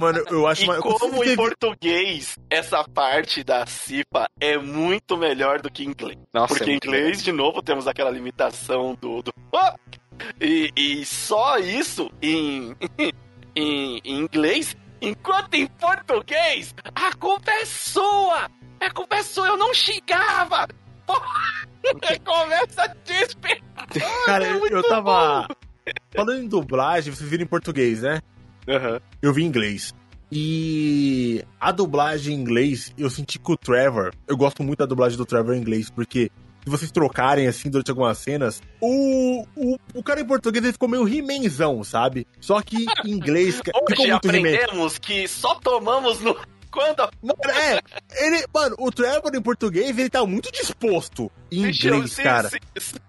Mano, 0.00 0.24
eu 0.30 0.46
acho 0.46 0.62
E 0.62 0.64
uma- 0.64 0.78
como 0.80 1.22
em 1.24 1.36
português, 1.36 2.36
essa 2.48 2.82
parte 2.84 3.44
da 3.44 3.66
CIPA 3.66 4.28
é 4.40 4.56
muito 4.58 5.16
melhor 5.16 5.60
do 5.60 5.70
que 5.70 5.84
em 5.84 5.88
inglês. 5.88 6.18
Nossa, 6.32 6.48
Porque 6.54 6.64
é 6.64 6.66
em 6.68 6.70
muito 6.72 6.86
inglês, 6.88 7.22
de 7.22 7.32
novo, 7.32 7.62
temos 7.62 7.86
aquela 7.86 8.10
limitação 8.10 8.94
do. 9.00 9.22
do 9.22 9.32
Ah! 9.54 9.74
e, 10.40 10.70
e 10.76 11.04
só 11.04 11.58
isso 11.58 12.10
em, 12.20 12.74
em, 13.56 14.00
em 14.04 14.18
inglês 14.18 14.76
Enquanto 15.00 15.54
em 15.54 15.66
português, 15.66 16.74
a 16.94 17.14
culpa 17.14 17.50
é 17.50 17.64
sua! 17.64 18.50
A 18.80 18.90
culpa 18.90 19.16
é 19.16 19.22
sua, 19.22 19.48
eu 19.48 19.56
não 19.56 19.72
xingava! 19.72 20.68
Porra! 21.06 21.68
Começa 22.24 22.94
desesperador! 23.04 24.24
Cara, 24.26 24.46
é 24.46 24.52
eu, 24.52 24.82
tava. 24.88 25.48
Falando 26.14 26.42
em 26.42 26.48
dublagem, 26.48 27.14
vocês 27.14 27.28
viram 27.28 27.44
em 27.44 27.46
português, 27.46 28.02
né? 28.02 28.20
Aham. 28.68 29.00
Eu 29.22 29.32
vi 29.32 29.42
em 29.42 29.46
inglês. 29.46 29.94
E 30.30 31.44
a 31.58 31.72
dublagem 31.72 32.36
em 32.36 32.40
inglês, 32.40 32.94
eu 32.96 33.10
senti 33.10 33.38
que 33.38 33.52
o 33.52 33.56
Trevor. 33.56 34.12
Eu 34.28 34.36
gosto 34.36 34.62
muito 34.62 34.78
da 34.78 34.86
dublagem 34.86 35.16
do 35.18 35.26
Trevor 35.26 35.54
em 35.54 35.60
inglês, 35.60 35.90
porque 35.90 36.30
se 36.64 36.70
vocês 36.70 36.90
trocarem 36.90 37.46
assim 37.46 37.70
durante 37.70 37.90
algumas 37.90 38.18
cenas, 38.18 38.62
o, 38.80 39.46
o, 39.56 39.78
o 39.94 40.02
cara 40.02 40.20
em 40.20 40.26
português 40.26 40.64
ele 40.64 40.72
ficou 40.72 40.88
meio 40.88 41.04
rimenzão, 41.04 41.82
sabe? 41.82 42.26
Só 42.40 42.60
que 42.62 42.86
em 43.04 43.10
inglês 43.10 43.56
ficou 43.56 43.82
Hoje 43.90 44.10
aprendemos 44.10 44.98
que 44.98 45.26
só 45.26 45.54
tomamos 45.56 46.20
no. 46.20 46.36
Quando 46.70 47.00
Mano, 47.20 47.36
é, 47.52 47.80
ele, 48.24 48.44
mano, 48.54 48.76
o 48.78 48.92
Trevor 48.92 49.34
em 49.34 49.42
português, 49.42 49.98
ele 49.98 50.08
tá 50.08 50.24
muito 50.24 50.52
disposto. 50.52 51.28
Em 51.50 51.64
inglês, 51.64 52.14
cara. 52.14 52.48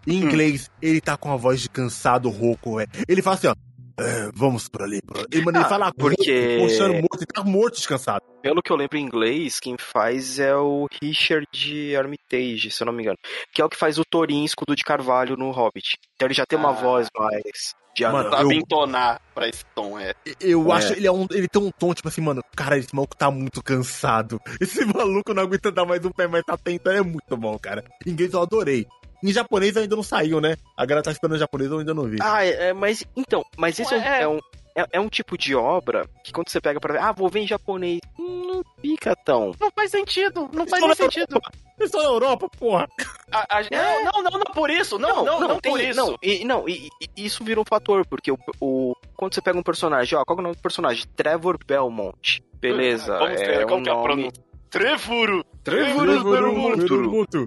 Em 0.08 0.16
inglês, 0.16 0.68
ele 0.82 1.00
tá 1.00 1.16
com 1.16 1.32
a 1.32 1.36
voz 1.36 1.62
de 1.62 1.70
cansado, 1.70 2.28
rouco, 2.30 2.78
velho. 2.78 2.90
Ele 3.08 3.22
fala 3.22 3.36
assim, 3.36 3.48
ó. 3.48 3.56
"É, 4.02 4.30
vamos 4.34 4.68
por 4.68 4.84
ali, 4.84 5.02
por 5.02 5.18
ali. 5.18 5.28
Ele, 5.32 5.46
mano, 5.46 5.58
ele 5.58 5.66
Ah, 5.66 5.70
fala 5.70 5.94
porque- 5.94 6.58
puxando 6.62 6.94
morto, 6.94 7.18
ele 7.20 7.26
tá 7.28 7.44
morto 7.44 7.80
de 7.82 7.88
cansado. 7.88 8.22
Pelo 8.42 8.62
que 8.62 8.72
eu 8.72 8.76
lembro 8.76 8.98
em 8.98 9.02
inglês, 9.04 9.60
quem 9.60 9.76
faz 9.78 10.40
é 10.40 10.56
o 10.56 10.88
Richard 11.02 11.48
Armitage, 11.96 12.72
se 12.72 12.82
eu 12.82 12.86
não 12.86 12.94
me 12.94 13.04
engano. 13.04 13.18
Que 13.54 13.62
é 13.62 13.66
o 13.66 13.70
que 13.70 13.78
faz 13.78 13.98
o 14.00 14.04
Thorin 14.06 14.44
escudo 14.44 14.76
de 14.76 14.84
Carvalho 14.84 15.38
no 15.38 15.52
Hobbit. 15.52 15.98
Então 16.16 16.28
ele 16.28 16.34
já 16.34 16.46
tem 16.46 16.58
uma 16.58 16.70
Ah. 16.70 16.74
voz 16.74 17.08
mais. 17.18 17.74
De 17.94 18.04
Mano. 18.08 18.30
Sabe 18.30 18.44
eu- 18.46 18.52
entonar 18.54 19.20
pra 19.36 19.50
esse 19.50 19.66
tom, 19.76 20.00
é. 20.00 20.14
Eu 20.40 20.72
É. 20.72 20.76
acho 20.78 20.94
ele 20.94 21.06
é 21.08 21.12
um, 21.12 21.28
ele 21.30 21.46
tem 21.50 21.62
um 21.62 21.70
tom, 21.72 21.94
tipo 21.94 22.08
assim, 22.08 22.22
mano, 22.22 22.42
cara, 22.56 22.78
esse 22.78 22.96
maluco 22.96 23.18
tá 23.18 23.30
muito 23.30 23.62
cansado. 23.62 24.40
Esse 24.62 24.86
maluco 24.86 25.34
não 25.34 25.44
aguenta 25.44 25.70
dar 25.74 25.84
mais 25.86 26.04
um 26.06 26.10
pé, 26.10 26.26
mas 26.26 26.42
tá 26.46 26.56
tentando, 26.58 26.96
é 26.98 27.02
muito 27.02 27.36
bom, 27.36 27.60
cara. 27.60 27.84
Em 28.08 28.12
inglês 28.12 28.32
eu 28.32 28.42
adorei. 28.42 28.88
Em 29.24 29.32
japonês 29.32 29.76
ainda 29.78 29.96
não 29.96 30.04
saiu, 30.04 30.42
né? 30.42 30.56
A 30.76 30.86
galera 30.86 31.04
tá 31.04 31.12
esperando 31.12 31.36
em 31.36 31.40
japonês, 31.40 31.70
eu 31.72 31.80
ainda 31.80 31.94
não 31.94 32.04
vi. 32.06 32.18
Ah, 32.22 32.44
é, 32.46 32.70
é, 32.70 32.74
mas 32.74 33.04
então, 33.16 33.44
mas 33.58 33.80
esse 33.80 33.94
é, 33.94 33.98
um- 33.98 34.02
Ué. 34.02 34.22
é 34.22 34.28
um, 34.28 34.40
é, 34.76 34.86
é 34.94 35.00
um 35.00 35.10
tipo 35.10 35.38
de 35.38 35.54
obra 35.56 36.06
que 36.24 36.32
quando 36.32 36.50
você 36.50 36.60
pega 36.62 36.80
pra 36.80 36.94
ver, 36.94 37.00
ah, 37.00 37.12
vou 37.12 37.30
ver 37.30 37.42
em 37.42 37.48
japonês, 37.48 38.00
não 38.18 38.64
fica 38.82 39.16
tão. 39.16 39.52
Não 39.60 39.70
faz 39.76 39.92
sentido, 39.92 40.50
não 40.54 40.66
faz 40.66 40.82
nem 40.82 40.90
na 40.90 40.96
sentido. 40.96 41.40
Eles 41.80 41.90
estão 41.94 42.02
na 42.04 42.10
Europa, 42.10 42.48
porra. 42.60 42.88
A- 43.32 43.58
a- 43.58 43.62
É. 43.62 44.04
Não, 44.04 44.12
não, 44.12 44.22
não, 44.24 44.32
não 44.40 44.54
por 44.54 44.70
isso, 44.70 44.98
não, 45.00 45.24
não, 45.26 45.40
não, 45.40 45.60
tem- 45.60 45.72
por 45.72 45.82
isso. 45.82 46.00
Não, 46.00 46.16
e, 46.22 46.44
não 46.46 46.70
e, 46.70 46.90
e- 47.02 47.26
isso 47.26 47.44
vira 47.44 47.60
um 47.60 47.66
fator, 47.66 48.06
porque 48.08 48.32
o, 48.32 48.38
o- 48.60 48.96
quando 49.16 49.34
você 49.34 49.42
pega 49.42 49.58
um 49.58 49.64
personagem, 49.64 50.18
ó, 50.18 50.24
qual 50.26 50.38
é 50.38 50.42
o 50.42 50.44
nome 50.44 50.56
do 50.56 50.62
personagem? 50.62 51.06
Trevor 51.16 51.58
Belmont. 51.66 52.42
Beleza, 52.60 53.18
Vamos 53.18 53.40
ver, 53.40 53.62
é 53.62 53.66
como 53.66 53.78
um 53.78 53.84
que 53.84 53.90
é 53.90 53.92
a 53.92 53.96
nome... 53.96 54.06
pronúncia? 54.08 54.44
Trevuro. 54.72 55.46
Belmont. 55.64 56.90
Muito. 56.92 57.46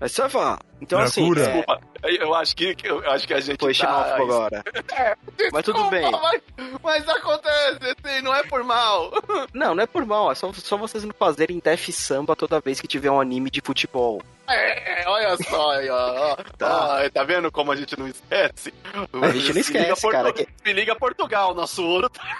Mas 0.00 0.12
você 0.12 0.26
vai 0.28 0.58
Então, 0.80 0.98
assim, 0.98 1.30
é, 1.30 1.34
Desculpa, 1.34 1.80
eu 2.02 2.34
acho 2.34 2.56
que, 2.56 2.74
eu 2.82 3.10
acho 3.10 3.26
que 3.26 3.34
a 3.34 3.40
gente 3.40 3.58
foi 3.60 3.74
tá... 3.74 4.16
agora. 4.16 4.64
Mas 5.52 5.64
tudo 5.64 5.88
bem. 5.90 6.10
Mas, 6.10 6.42
mas 6.82 7.08
acontece, 7.08 7.78
assim, 7.82 8.22
não 8.22 8.34
é 8.34 8.42
por 8.44 8.64
mal. 8.64 9.12
Não, 9.52 9.74
não 9.74 9.82
é 9.82 9.86
por 9.86 10.04
mal, 10.04 10.32
é 10.32 10.34
só, 10.34 10.52
só 10.52 10.76
vocês 10.76 11.04
não 11.04 11.12
fazerem 11.18 11.60
Def 11.62 11.88
Samba 11.90 12.34
toda 12.34 12.60
vez 12.60 12.80
que 12.80 12.86
tiver 12.88 13.10
um 13.10 13.20
anime 13.20 13.50
de 13.50 13.60
futebol. 13.60 14.22
É, 14.48 15.04
olha 15.08 15.36
só, 15.38 15.70
aí, 15.72 15.88
ó, 15.88 16.32
ó. 16.32 16.36
Tá. 16.56 17.02
Ó, 17.04 17.10
tá 17.10 17.24
vendo 17.24 17.50
como 17.50 17.72
a 17.72 17.76
gente 17.76 17.98
não 17.98 18.06
esquece? 18.08 18.72
A 18.92 18.98
gente 18.98 19.12
não 19.12 19.32
Se 19.32 19.52
liga 19.52 19.60
esquece, 19.60 20.08
cara, 20.10 20.32
que- 20.32 20.46
Se 20.64 20.72
liga 20.72 20.94
Portugal, 20.96 21.54
nosso 21.54 21.84
ouro 21.84 22.08
tá... 22.08 22.38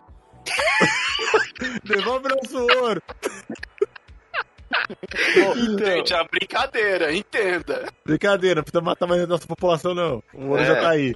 Devolve 1.84 2.28
nosso 2.28 2.59
ouro. 2.82 3.03
Então, 5.57 5.86
Gente, 5.86 6.12
é 6.14 6.24
brincadeira, 6.28 7.14
entenda. 7.14 7.86
Brincadeira, 8.05 8.57
não 8.57 8.62
precisa 8.62 8.80
matar 8.82 9.07
mais 9.07 9.22
a 9.22 9.26
nossa 9.26 9.47
população, 9.47 9.94
não. 9.94 10.22
O 10.34 10.49
ouro 10.51 10.62
É. 10.62 10.66
já 10.66 10.76
tá 10.80 10.90
aí. 10.90 11.14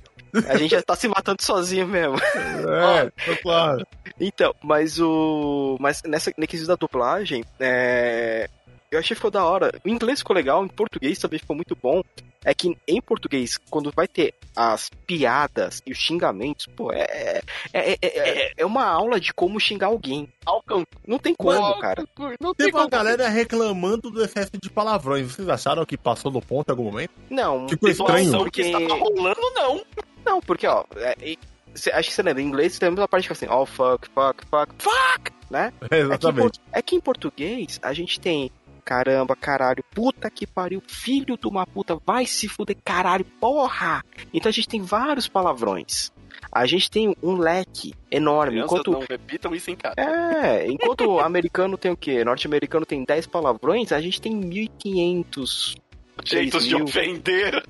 a 0.49 0.57
gente 0.57 0.71
já 0.71 0.83
tá 0.83 0.95
se 0.97 1.09
matando 1.09 1.43
sozinho 1.43 1.87
mesmo. 1.87 2.17
É, 2.19 3.11
tô 3.27 3.37
claro. 3.43 3.87
Então, 4.19 4.55
mas 4.63 4.99
o. 5.01 5.77
Mas 5.81 6.03
nessa 6.05 6.33
nesse 6.37 6.49
quesito 6.49 6.69
da 6.69 6.77
dublagem, 6.77 7.45
é. 7.59 8.49
Eu 8.91 8.99
achei 8.99 9.11
que 9.15 9.21
ficou 9.21 9.31
da 9.31 9.45
hora. 9.45 9.71
O 9.85 9.89
inglês 9.89 10.19
ficou 10.19 10.35
legal, 10.35 10.65
em 10.65 10.69
português 10.69 11.19
também 11.19 11.39
ficou 11.39 11.55
muito 11.55 11.77
bom. 11.81 12.03
É 12.45 12.53
que 12.55 12.77
em 12.89 13.01
português, 13.01 13.59
quando 13.71 13.93
vai 13.95 14.09
ter 14.09 14.35
as 14.57 14.91
piadas 15.07 15.83
e 15.87 15.93
os 15.93 15.99
xingamentos, 15.99 16.67
pô, 16.67 16.91
é. 16.93 17.41
É, 17.73 17.93
é, 17.93 17.99
é, 18.03 18.53
é 18.57 18.67
uma 18.67 18.85
aula 18.85 19.21
de 19.21 19.33
como 19.33 19.61
xingar 19.61 19.89
alguém. 19.89 20.29
Alcan... 20.45 20.85
Não 21.07 21.19
tem 21.19 21.35
como, 21.35 21.79
cara. 21.79 22.03
Não 22.41 22.55
tem 22.55 22.67
Teve 22.67 22.77
uma 22.79 22.89
galera 22.89 23.29
reclamando 23.29 24.11
do 24.11 24.25
excesso 24.25 24.53
de 24.61 24.71
palavrões. 24.71 25.33
Vocês 25.35 25.49
acharam 25.49 25.85
que 25.85 25.97
passou 25.99 26.31
do 26.31 26.41
ponto 26.41 26.69
em 26.69 26.73
algum 26.73 26.85
momento? 26.85 27.13
Não, 27.29 27.69
Ficou 27.69 27.89
estranho. 27.91 28.39
Porque. 28.39 28.63
que 28.63 28.69
estava 28.71 28.95
rolando, 28.95 29.41
não. 29.55 29.85
Não, 30.25 30.41
porque, 30.41 30.67
ó. 30.67 30.85
é, 30.97 31.15
e- 31.23 31.39
cê- 31.75 31.91
acho 31.93 32.09
que 32.09 32.15
você 32.15 32.23
lembra, 32.23 32.43
em 32.43 32.47
inglês 32.47 32.79
temos 32.79 32.99
a 33.01 33.07
parte 33.09 33.27
que 33.27 33.33
é 33.33 33.35
assim, 33.35 33.49
oh 33.49 33.65
fuck, 33.67 34.09
fuck, 34.15 34.45
fuck, 34.51 34.73
fuck, 34.79 35.31
né? 35.51 35.73
É, 35.83 35.85
É 35.85 35.89
que, 35.89 35.95
em 35.97 36.01
exatamente. 36.07 36.61
é 36.73 36.83
que 36.83 36.97
em 36.97 37.01
português 37.01 37.79
a 37.83 37.93
gente 37.93 38.19
tem 38.21 38.51
caramba, 38.81 39.37
caralho, 39.37 39.85
puta 39.95 40.31
que 40.31 40.47
pariu, 40.47 40.83
filho 40.87 41.37
de 41.37 41.47
uma 41.47 41.67
puta, 41.67 41.97
vai 42.07 42.27
se 42.27 42.49
fuder, 42.49 42.77
caralho, 42.85 43.25
porra! 43.41 44.03
Então 44.33 44.49
a 44.49 44.53
gente 44.53 44.69
tem 44.69 44.83
vários 44.83 45.29
palavrões. 45.29 46.11
A 46.53 46.67
gente 46.67 46.91
tem 46.91 47.15
um 47.23 47.37
leque 47.37 47.93
enorme. 48.11 48.53
Crianças 48.55 48.73
Enquanto, 48.73 48.91
não 48.93 49.05
repitam 49.09 49.55
isso 49.55 49.71
em 49.71 49.77
casa. 49.77 49.95
é, 49.99 50.67
enquanto 50.69 51.03
o 51.07 51.21
americano 51.21 51.77
tem 51.79 51.93
o 51.93 51.97
quê? 51.97 52.25
Norte-americano 52.25 52.85
tem 52.85 53.05
10 53.05 53.27
palavrões, 53.27 53.93
a 53.93 54.01
gente 54.01 54.21
tem 54.21 54.35
1500. 54.35 55.77
Jeitos 56.25 56.67
de 56.67 56.75
ofender 56.77 57.63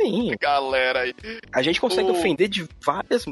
Sim, 0.00 0.30
galera 0.40 1.00
aí. 1.00 1.14
a 1.52 1.62
gente 1.62 1.80
consegue 1.80 2.08
O- 2.08 2.12
ofender 2.12 2.48
de 2.48 2.64
várias 2.84 3.24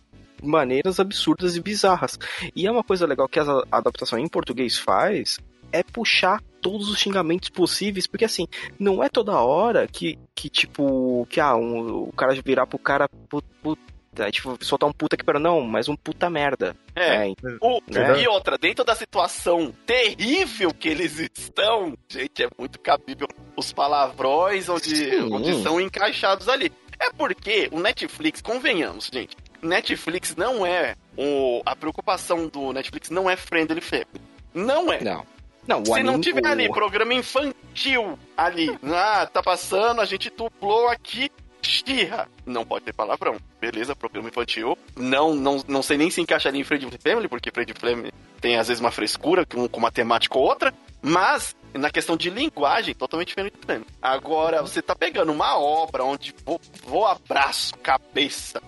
maneiras 0.43 0.99
absurdas 0.99 1.55
e 1.57 1.61
bizarras. 1.61 2.19
E 2.55 2.67
é 2.67 2.71
uma 2.71 2.83
coisa 2.83 3.07
legal 3.07 3.29
que 3.29 3.39
a 3.39 3.45
adaptação 3.71 4.19
em 4.19 4.27
português 4.29 4.77
faz 4.79 5.39
é 5.73 5.83
puxar 5.85 6.43
todos 6.71 6.89
os 6.89 6.99
xingamentos 6.99 7.49
possíveis, 7.49 8.07
porque 8.07 8.25
assim, 8.25 8.47
não 8.79 9.03
é 9.03 9.09
toda 9.09 9.39
hora 9.41 9.87
que, 9.87 10.19
que 10.35 10.49
tipo, 10.49 11.27
que 11.31 11.41
ah, 11.41 11.55
um- 11.57 12.09
o 12.09 12.13
cara 12.13 12.35
virar 12.45 12.67
pro 12.67 12.79
cara 12.79 13.09
pu- 13.29 13.43
puta, 13.63 14.31
tipo, 14.31 14.57
soltar 14.65 14.89
um 14.89 14.93
puta 14.93 15.17
que 15.17 15.25
pera, 15.25 15.39
não, 15.39 15.61
mas 15.61 15.89
um 15.89 15.97
puta 15.97 16.29
merda. 16.31 16.75
É. 16.95 17.29
É, 17.29 17.35
O- 17.61 17.81
Né? 17.87 18.23
E 18.23 18.29
outra, 18.29 18.57
dentro 18.59 18.85
da 18.85 18.95
situação 18.95 19.73
terrível 19.85 20.73
que 20.73 20.89
eles 20.89 21.19
estão, 21.19 21.95
gente, 22.09 22.43
é 22.43 22.49
muito 22.59 22.81
cabível 22.81 23.29
os 23.57 23.73
palavrões 23.73 24.69
onde, 24.69 24.97
Sim. 24.97 25.33
onde 25.33 25.63
são 25.63 25.81
encaixados 25.81 26.49
ali. 26.49 26.73
É 26.99 27.11
porque 27.13 27.69
o 27.73 27.79
Netflix, 27.79 28.41
convenhamos, 28.41 29.11
gente, 29.13 29.37
Netflix 29.61 30.35
não 30.35 30.65
é 30.65 30.95
o 31.17 31.61
a 31.67 31.77
preocupação 31.77 32.49
do 32.49 32.73
Netflix 32.73 33.11
não 33.11 33.29
é 33.29 33.37
friendly 33.37 33.81
family. 33.83 34.07
Não 34.55 34.91
é. 34.93 35.03
não. 35.03 35.27
Não, 35.67 35.85
Se 35.85 35.91
não 36.03 36.15
anime- 36.15 36.21
tiver 36.23 36.45
o- 36.45 36.49
ali 36.49 36.69
programa 36.69 37.13
infantil 37.15 38.19
ali, 38.37 38.79
ah, 38.85 39.27
tá 39.27 39.43
passando, 39.43 40.01
a 40.01 40.05
gente 40.05 40.31
dublou 40.31 40.89
aqui 40.89 41.31
Xirra. 41.63 42.29
Não 42.45 42.65
pode 42.65 42.85
ter 42.85 42.93
palavrão. 42.93 43.37
Beleza, 43.61 43.97
programa 43.97 44.29
infantil. 44.29 44.79
Não, 44.97 45.35
não, 45.35 45.65
não 45.67 45.83
sei 45.83 45.97
nem 45.99 46.11
se 46.11 46.21
encaixaria 46.21 46.61
em 46.61 46.65
Friend 46.65 46.87
Family, 47.03 47.27
porque 47.27 47.51
Friend 47.51 47.75
Family 47.75 48.13
tem 48.41 48.57
às 48.57 48.69
vezes 48.69 48.81
uma 48.81 48.93
frescura 48.93 49.45
com, 49.45 49.67
com 49.69 49.79
uma 49.79 49.91
temática 49.91 50.39
ou 50.39 50.45
outra. 50.45 50.73
Mas, 51.03 51.57
na 51.75 51.91
questão 51.91 52.17
de 52.17 52.31
linguagem, 52.31 52.95
totalmente 52.95 53.29
diferente 53.29 53.55
do 53.59 53.67
Family. 53.67 53.87
Agora, 54.01 54.63
você 54.63 54.81
tá 54.81 54.95
pegando 54.95 55.33
uma 55.33 55.59
obra 55.59 56.05
onde 56.05 56.33
vou, 56.45 56.61
vou 56.85 57.05
abraço, 57.05 57.75
cabeça. 57.79 58.63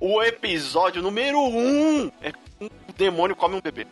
O 0.00 0.22
episódio 0.22 1.02
número 1.02 1.38
um 1.40 2.10
é 2.22 2.32
um 2.60 2.68
demônio 2.96 3.36
come 3.36 3.54
um 3.56 3.60
bebê. 3.60 3.86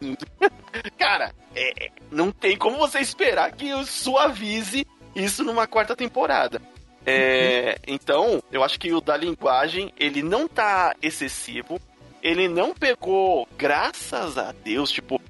Cara, 0.98 1.32
é, 1.54 1.90
não 2.10 2.30
tem 2.30 2.56
como 2.56 2.76
você 2.78 2.98
esperar 2.98 3.52
que 3.52 3.68
eu 3.68 3.84
suavize 3.84 4.86
isso 5.14 5.44
numa 5.44 5.66
quarta 5.66 5.94
temporada. 5.94 6.60
É, 7.06 7.78
então, 7.86 8.42
eu 8.50 8.64
acho 8.64 8.80
que 8.80 8.92
o 8.92 9.00
da 9.00 9.16
linguagem, 9.16 9.92
ele 9.98 10.22
não 10.22 10.48
tá 10.48 10.94
excessivo. 11.02 11.80
Ele 12.22 12.48
não 12.48 12.72
pegou, 12.72 13.46
graças 13.58 14.38
a 14.38 14.52
Deus, 14.52 14.90
tipo, 14.90 15.20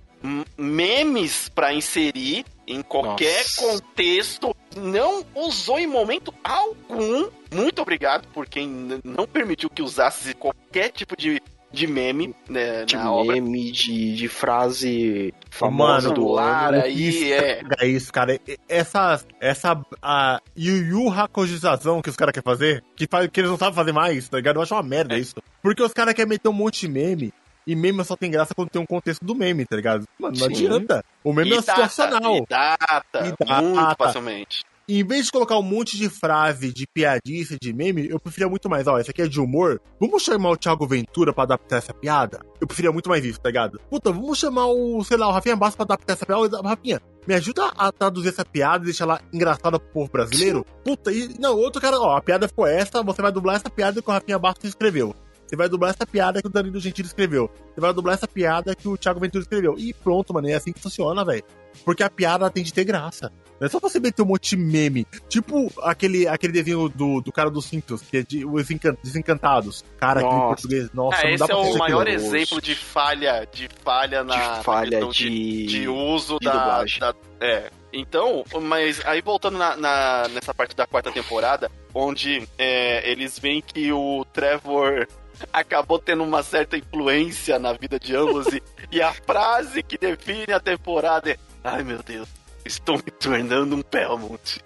memes 0.56 1.48
pra 1.48 1.74
inserir 1.74 2.44
em 2.66 2.80
qualquer 2.82 3.38
Nossa. 3.38 3.60
contexto. 3.60 4.56
Não 4.76 5.24
usou 5.34 5.78
em 5.78 5.86
momento 5.86 6.32
algum. 6.42 7.28
Muito 7.52 7.82
obrigado 7.82 8.26
por 8.28 8.46
quem 8.46 9.00
não 9.04 9.26
permitiu 9.26 9.68
que 9.68 9.82
usasse 9.82 10.34
qualquer 10.34 10.90
tipo 10.90 11.16
de, 11.16 11.42
de 11.74 11.86
meme 11.86 12.34
né, 12.48 12.84
de 12.84 12.96
na 12.96 13.12
obra. 13.12 13.34
meme, 13.34 13.70
de, 13.72 14.14
de 14.16 14.28
frase 14.28 15.34
famosa 15.50 16.08
Mano, 16.08 16.14
do 16.14 16.28
lar 16.28 16.72
ano. 16.74 16.84
aí, 16.84 17.08
Isso, 17.08 17.24
é. 17.24 17.60
É 17.80 17.86
isso, 17.86 18.12
cara. 18.12 18.34
E- 18.34 18.58
Essa, 18.68 19.20
essa 19.40 19.80
a 20.02 20.40
Yu 20.56 20.76
Yu 20.86 21.10
Hakujização 21.12 22.00
que 22.00 22.08
os 22.10 22.16
caras 22.16 22.32
querem 22.32 22.44
fazer, 22.44 22.82
que, 22.96 23.06
faz, 23.10 23.28
que 23.28 23.40
eles 23.40 23.50
não 23.50 23.58
sabem 23.58 23.74
fazer 23.74 23.92
mais, 23.92 24.28
tá 24.28 24.36
ligado? 24.38 24.56
Eu 24.56 24.62
acho 24.62 24.74
uma 24.74 24.82
merda 24.82 25.18
isso. 25.18 25.34
Porque 25.62 25.82
os 25.82 25.92
caras 25.92 26.14
querem 26.14 26.28
meter 26.30 26.48
um 26.48 26.52
monte 26.52 26.80
de 26.82 26.88
meme 26.88 27.32
E 27.66 27.74
meme 27.74 28.04
só 28.04 28.14
tem 28.16 28.30
graça 28.30 28.54
quando 28.54 28.68
tem 28.70 28.80
um 28.80 28.86
contexto 28.86 29.24
do 29.24 29.34
meme, 29.34 29.64
tá 29.64 29.74
ligado? 29.76 30.06
Mano, 30.18 30.36
não 30.38 30.46
Sim. 30.48 30.66
adianta. 30.66 31.04
O 31.22 31.32
meme 31.32 31.50
E 31.50 31.54
é 31.54 31.56
data, 31.56 31.72
situacional. 31.88 32.36
E 32.36 32.46
data, 32.46 33.26
E 33.26 33.44
data. 33.46 33.62
muito 33.62 33.96
facilmente. 33.96 34.64
E 34.86 35.00
em 35.00 35.04
vez 35.04 35.26
de 35.26 35.32
colocar 35.32 35.56
um 35.56 35.62
monte 35.62 35.96
de 35.96 36.10
frase, 36.10 36.70
de 36.70 36.86
piadice, 36.86 37.56
de 37.58 37.72
meme, 37.72 38.06
eu 38.06 38.20
preferia 38.20 38.48
muito 38.48 38.68
mais, 38.68 38.86
ó, 38.86 38.98
esse 38.98 39.10
aqui 39.10 39.22
é 39.22 39.26
de 39.26 39.40
humor. 39.40 39.80
Vamos 39.98 40.22
chamar 40.22 40.50
o 40.50 40.56
Thiago 40.58 40.86
Ventura 40.86 41.32
pra 41.32 41.44
adaptar 41.44 41.78
essa 41.78 41.94
piada? 41.94 42.40
Eu 42.60 42.66
preferia 42.66 42.92
muito 42.92 43.08
mais 43.08 43.24
isso, 43.24 43.40
tá 43.40 43.48
ligado? 43.48 43.80
Puta, 43.88 44.12
vamos 44.12 44.38
chamar 44.38 44.66
o, 44.66 45.02
sei 45.02 45.16
lá, 45.16 45.26
o 45.28 45.32
Rafinha 45.32 45.56
Bastos 45.56 45.76
pra 45.76 45.84
adaptar 45.84 46.12
essa 46.12 46.26
piada. 46.26 46.60
Rafinha, 46.60 47.00
me 47.26 47.34
ajuda 47.34 47.72
a 47.78 47.90
traduzir 47.90 48.28
essa 48.28 48.44
piada 48.44 48.84
e 48.84 48.86
deixar 48.86 49.04
ela 49.04 49.22
engraçada 49.32 49.80
pro 49.80 49.88
povo 49.88 50.10
brasileiro? 50.12 50.66
Puta, 50.84 51.10
e 51.10 51.34
não, 51.38 51.56
outro 51.56 51.80
cara, 51.80 51.98
ó, 51.98 52.18
a 52.18 52.20
piada 52.20 52.46
ficou 52.46 52.66
essa, 52.66 53.02
você 53.02 53.22
vai 53.22 53.32
dublar 53.32 53.56
essa 53.56 53.70
piada 53.70 54.02
que 54.02 54.10
o 54.10 54.12
Rafinha 54.12 54.38
Bastos 54.38 54.68
escreveu. 54.68 55.14
Você 55.46 55.56
vai 55.56 55.68
dublar 55.68 55.90
essa 55.90 56.06
piada 56.06 56.42
que 56.42 56.48
o 56.48 56.50
Danilo 56.50 56.80
Gentili 56.80 57.06
escreveu. 57.06 57.50
Você 57.74 57.80
vai 57.80 57.92
dublar 57.92 58.14
essa 58.14 58.26
piada 58.26 58.74
que 58.74 58.88
o 58.88 58.96
Thiago 58.96 59.20
Ventura 59.20 59.42
escreveu. 59.42 59.74
E 59.78 59.92
pronto, 59.94 60.34
mano, 60.34 60.48
é 60.48 60.54
assim 60.54 60.72
que 60.72 60.80
funciona, 60.80 61.24
velho. 61.24 61.44
Porque 61.84 62.02
a 62.02 62.10
piada 62.10 62.50
tem 62.50 62.64
de 62.64 62.72
ter 62.72 62.84
graça. 62.84 63.30
Não 63.60 63.66
é 63.66 63.70
só 63.70 63.78
você 63.78 64.00
meter 64.00 64.22
um 64.22 64.26
monte 64.26 64.50
de 64.50 64.56
meme. 64.56 65.06
Tipo 65.28 65.72
aquele, 65.82 66.26
aquele 66.26 66.52
desenho 66.52 66.88
do, 66.88 67.20
do 67.20 67.30
cara 67.32 67.50
dos 67.50 67.64
Simpsons, 67.66 68.02
que 68.02 68.16
é 68.18 68.22
de 68.22 68.44
Os 68.44 68.70
Encan- 68.70 68.96
Desencantados. 69.02 69.84
Cara, 69.98 70.20
aquele 70.20 70.34
Nossa. 70.34 70.46
português. 70.48 70.92
Nossa, 70.92 71.22
não 71.22 71.28
esse 71.30 71.38
dá 71.38 71.46
pra 71.46 71.56
é 71.56 71.58
o 71.58 71.78
maior 71.78 72.02
aquilo. 72.02 72.16
exemplo 72.24 72.60
de 72.60 72.74
falha, 72.74 73.48
de 73.52 73.68
falha 73.82 74.24
na, 74.24 74.36
na 74.36 74.58
de 74.58 74.64
falha 74.64 74.90
questão 74.90 75.08
de... 75.10 75.66
de 75.66 75.88
uso 75.88 76.38
de 76.40 76.46
da, 76.46 76.52
dublagem. 76.52 77.00
da- 77.00 77.14
É. 77.40 77.70
Então, 77.92 78.44
mas 78.62 79.00
aí 79.06 79.20
voltando 79.22 79.56
na, 79.56 79.76
na- 79.76 80.28
nessa 80.28 80.52
parte 80.52 80.74
da 80.74 80.84
quarta 80.86 81.12
temporada, 81.12 81.70
onde 81.94 82.48
é, 82.58 83.08
eles 83.08 83.38
veem 83.38 83.62
que 83.62 83.92
o 83.92 84.24
Trevor 84.32 85.06
acabou 85.52 85.98
tendo 86.00 86.24
uma 86.24 86.42
certa 86.42 86.76
influência 86.76 87.56
na 87.58 87.72
vida 87.72 87.98
de 88.00 88.16
ambos 88.16 88.48
e, 88.48 88.60
e 88.90 89.00
a 89.00 89.12
frase 89.12 89.80
que 89.82 89.96
define 89.96 90.52
a 90.52 90.58
temporada 90.60 91.30
é 91.30 91.36
Ai 91.62 91.82
meu 91.84 92.02
Deus, 92.02 92.28
estou 92.64 92.96
me 92.96 93.10
tornando 93.10 93.76
um 93.76 93.82
Belmont. 93.90 94.60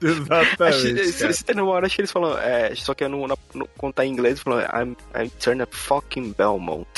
Que 0.00 0.06
Exatamente. 0.06 1.32
se 1.34 1.44
tem 1.44 1.60
uma 1.60 1.72
hora, 1.72 1.86
acho 1.86 1.96
que 1.96 2.00
eles 2.02 2.12
falam, 2.12 2.38
é, 2.38 2.74
só 2.74 2.94
que 2.94 3.06
no, 3.08 3.26
no, 3.26 3.38
no, 3.54 3.68
quando 3.76 3.94
tá 3.94 4.04
em 4.04 4.12
inglês, 4.12 4.40
falam, 4.40 4.60
I'm, 4.60 4.96
I'm 5.14 5.30
turn 5.38 5.62
a 5.62 5.66
fucking 5.66 6.34
Belmont. 6.36 6.88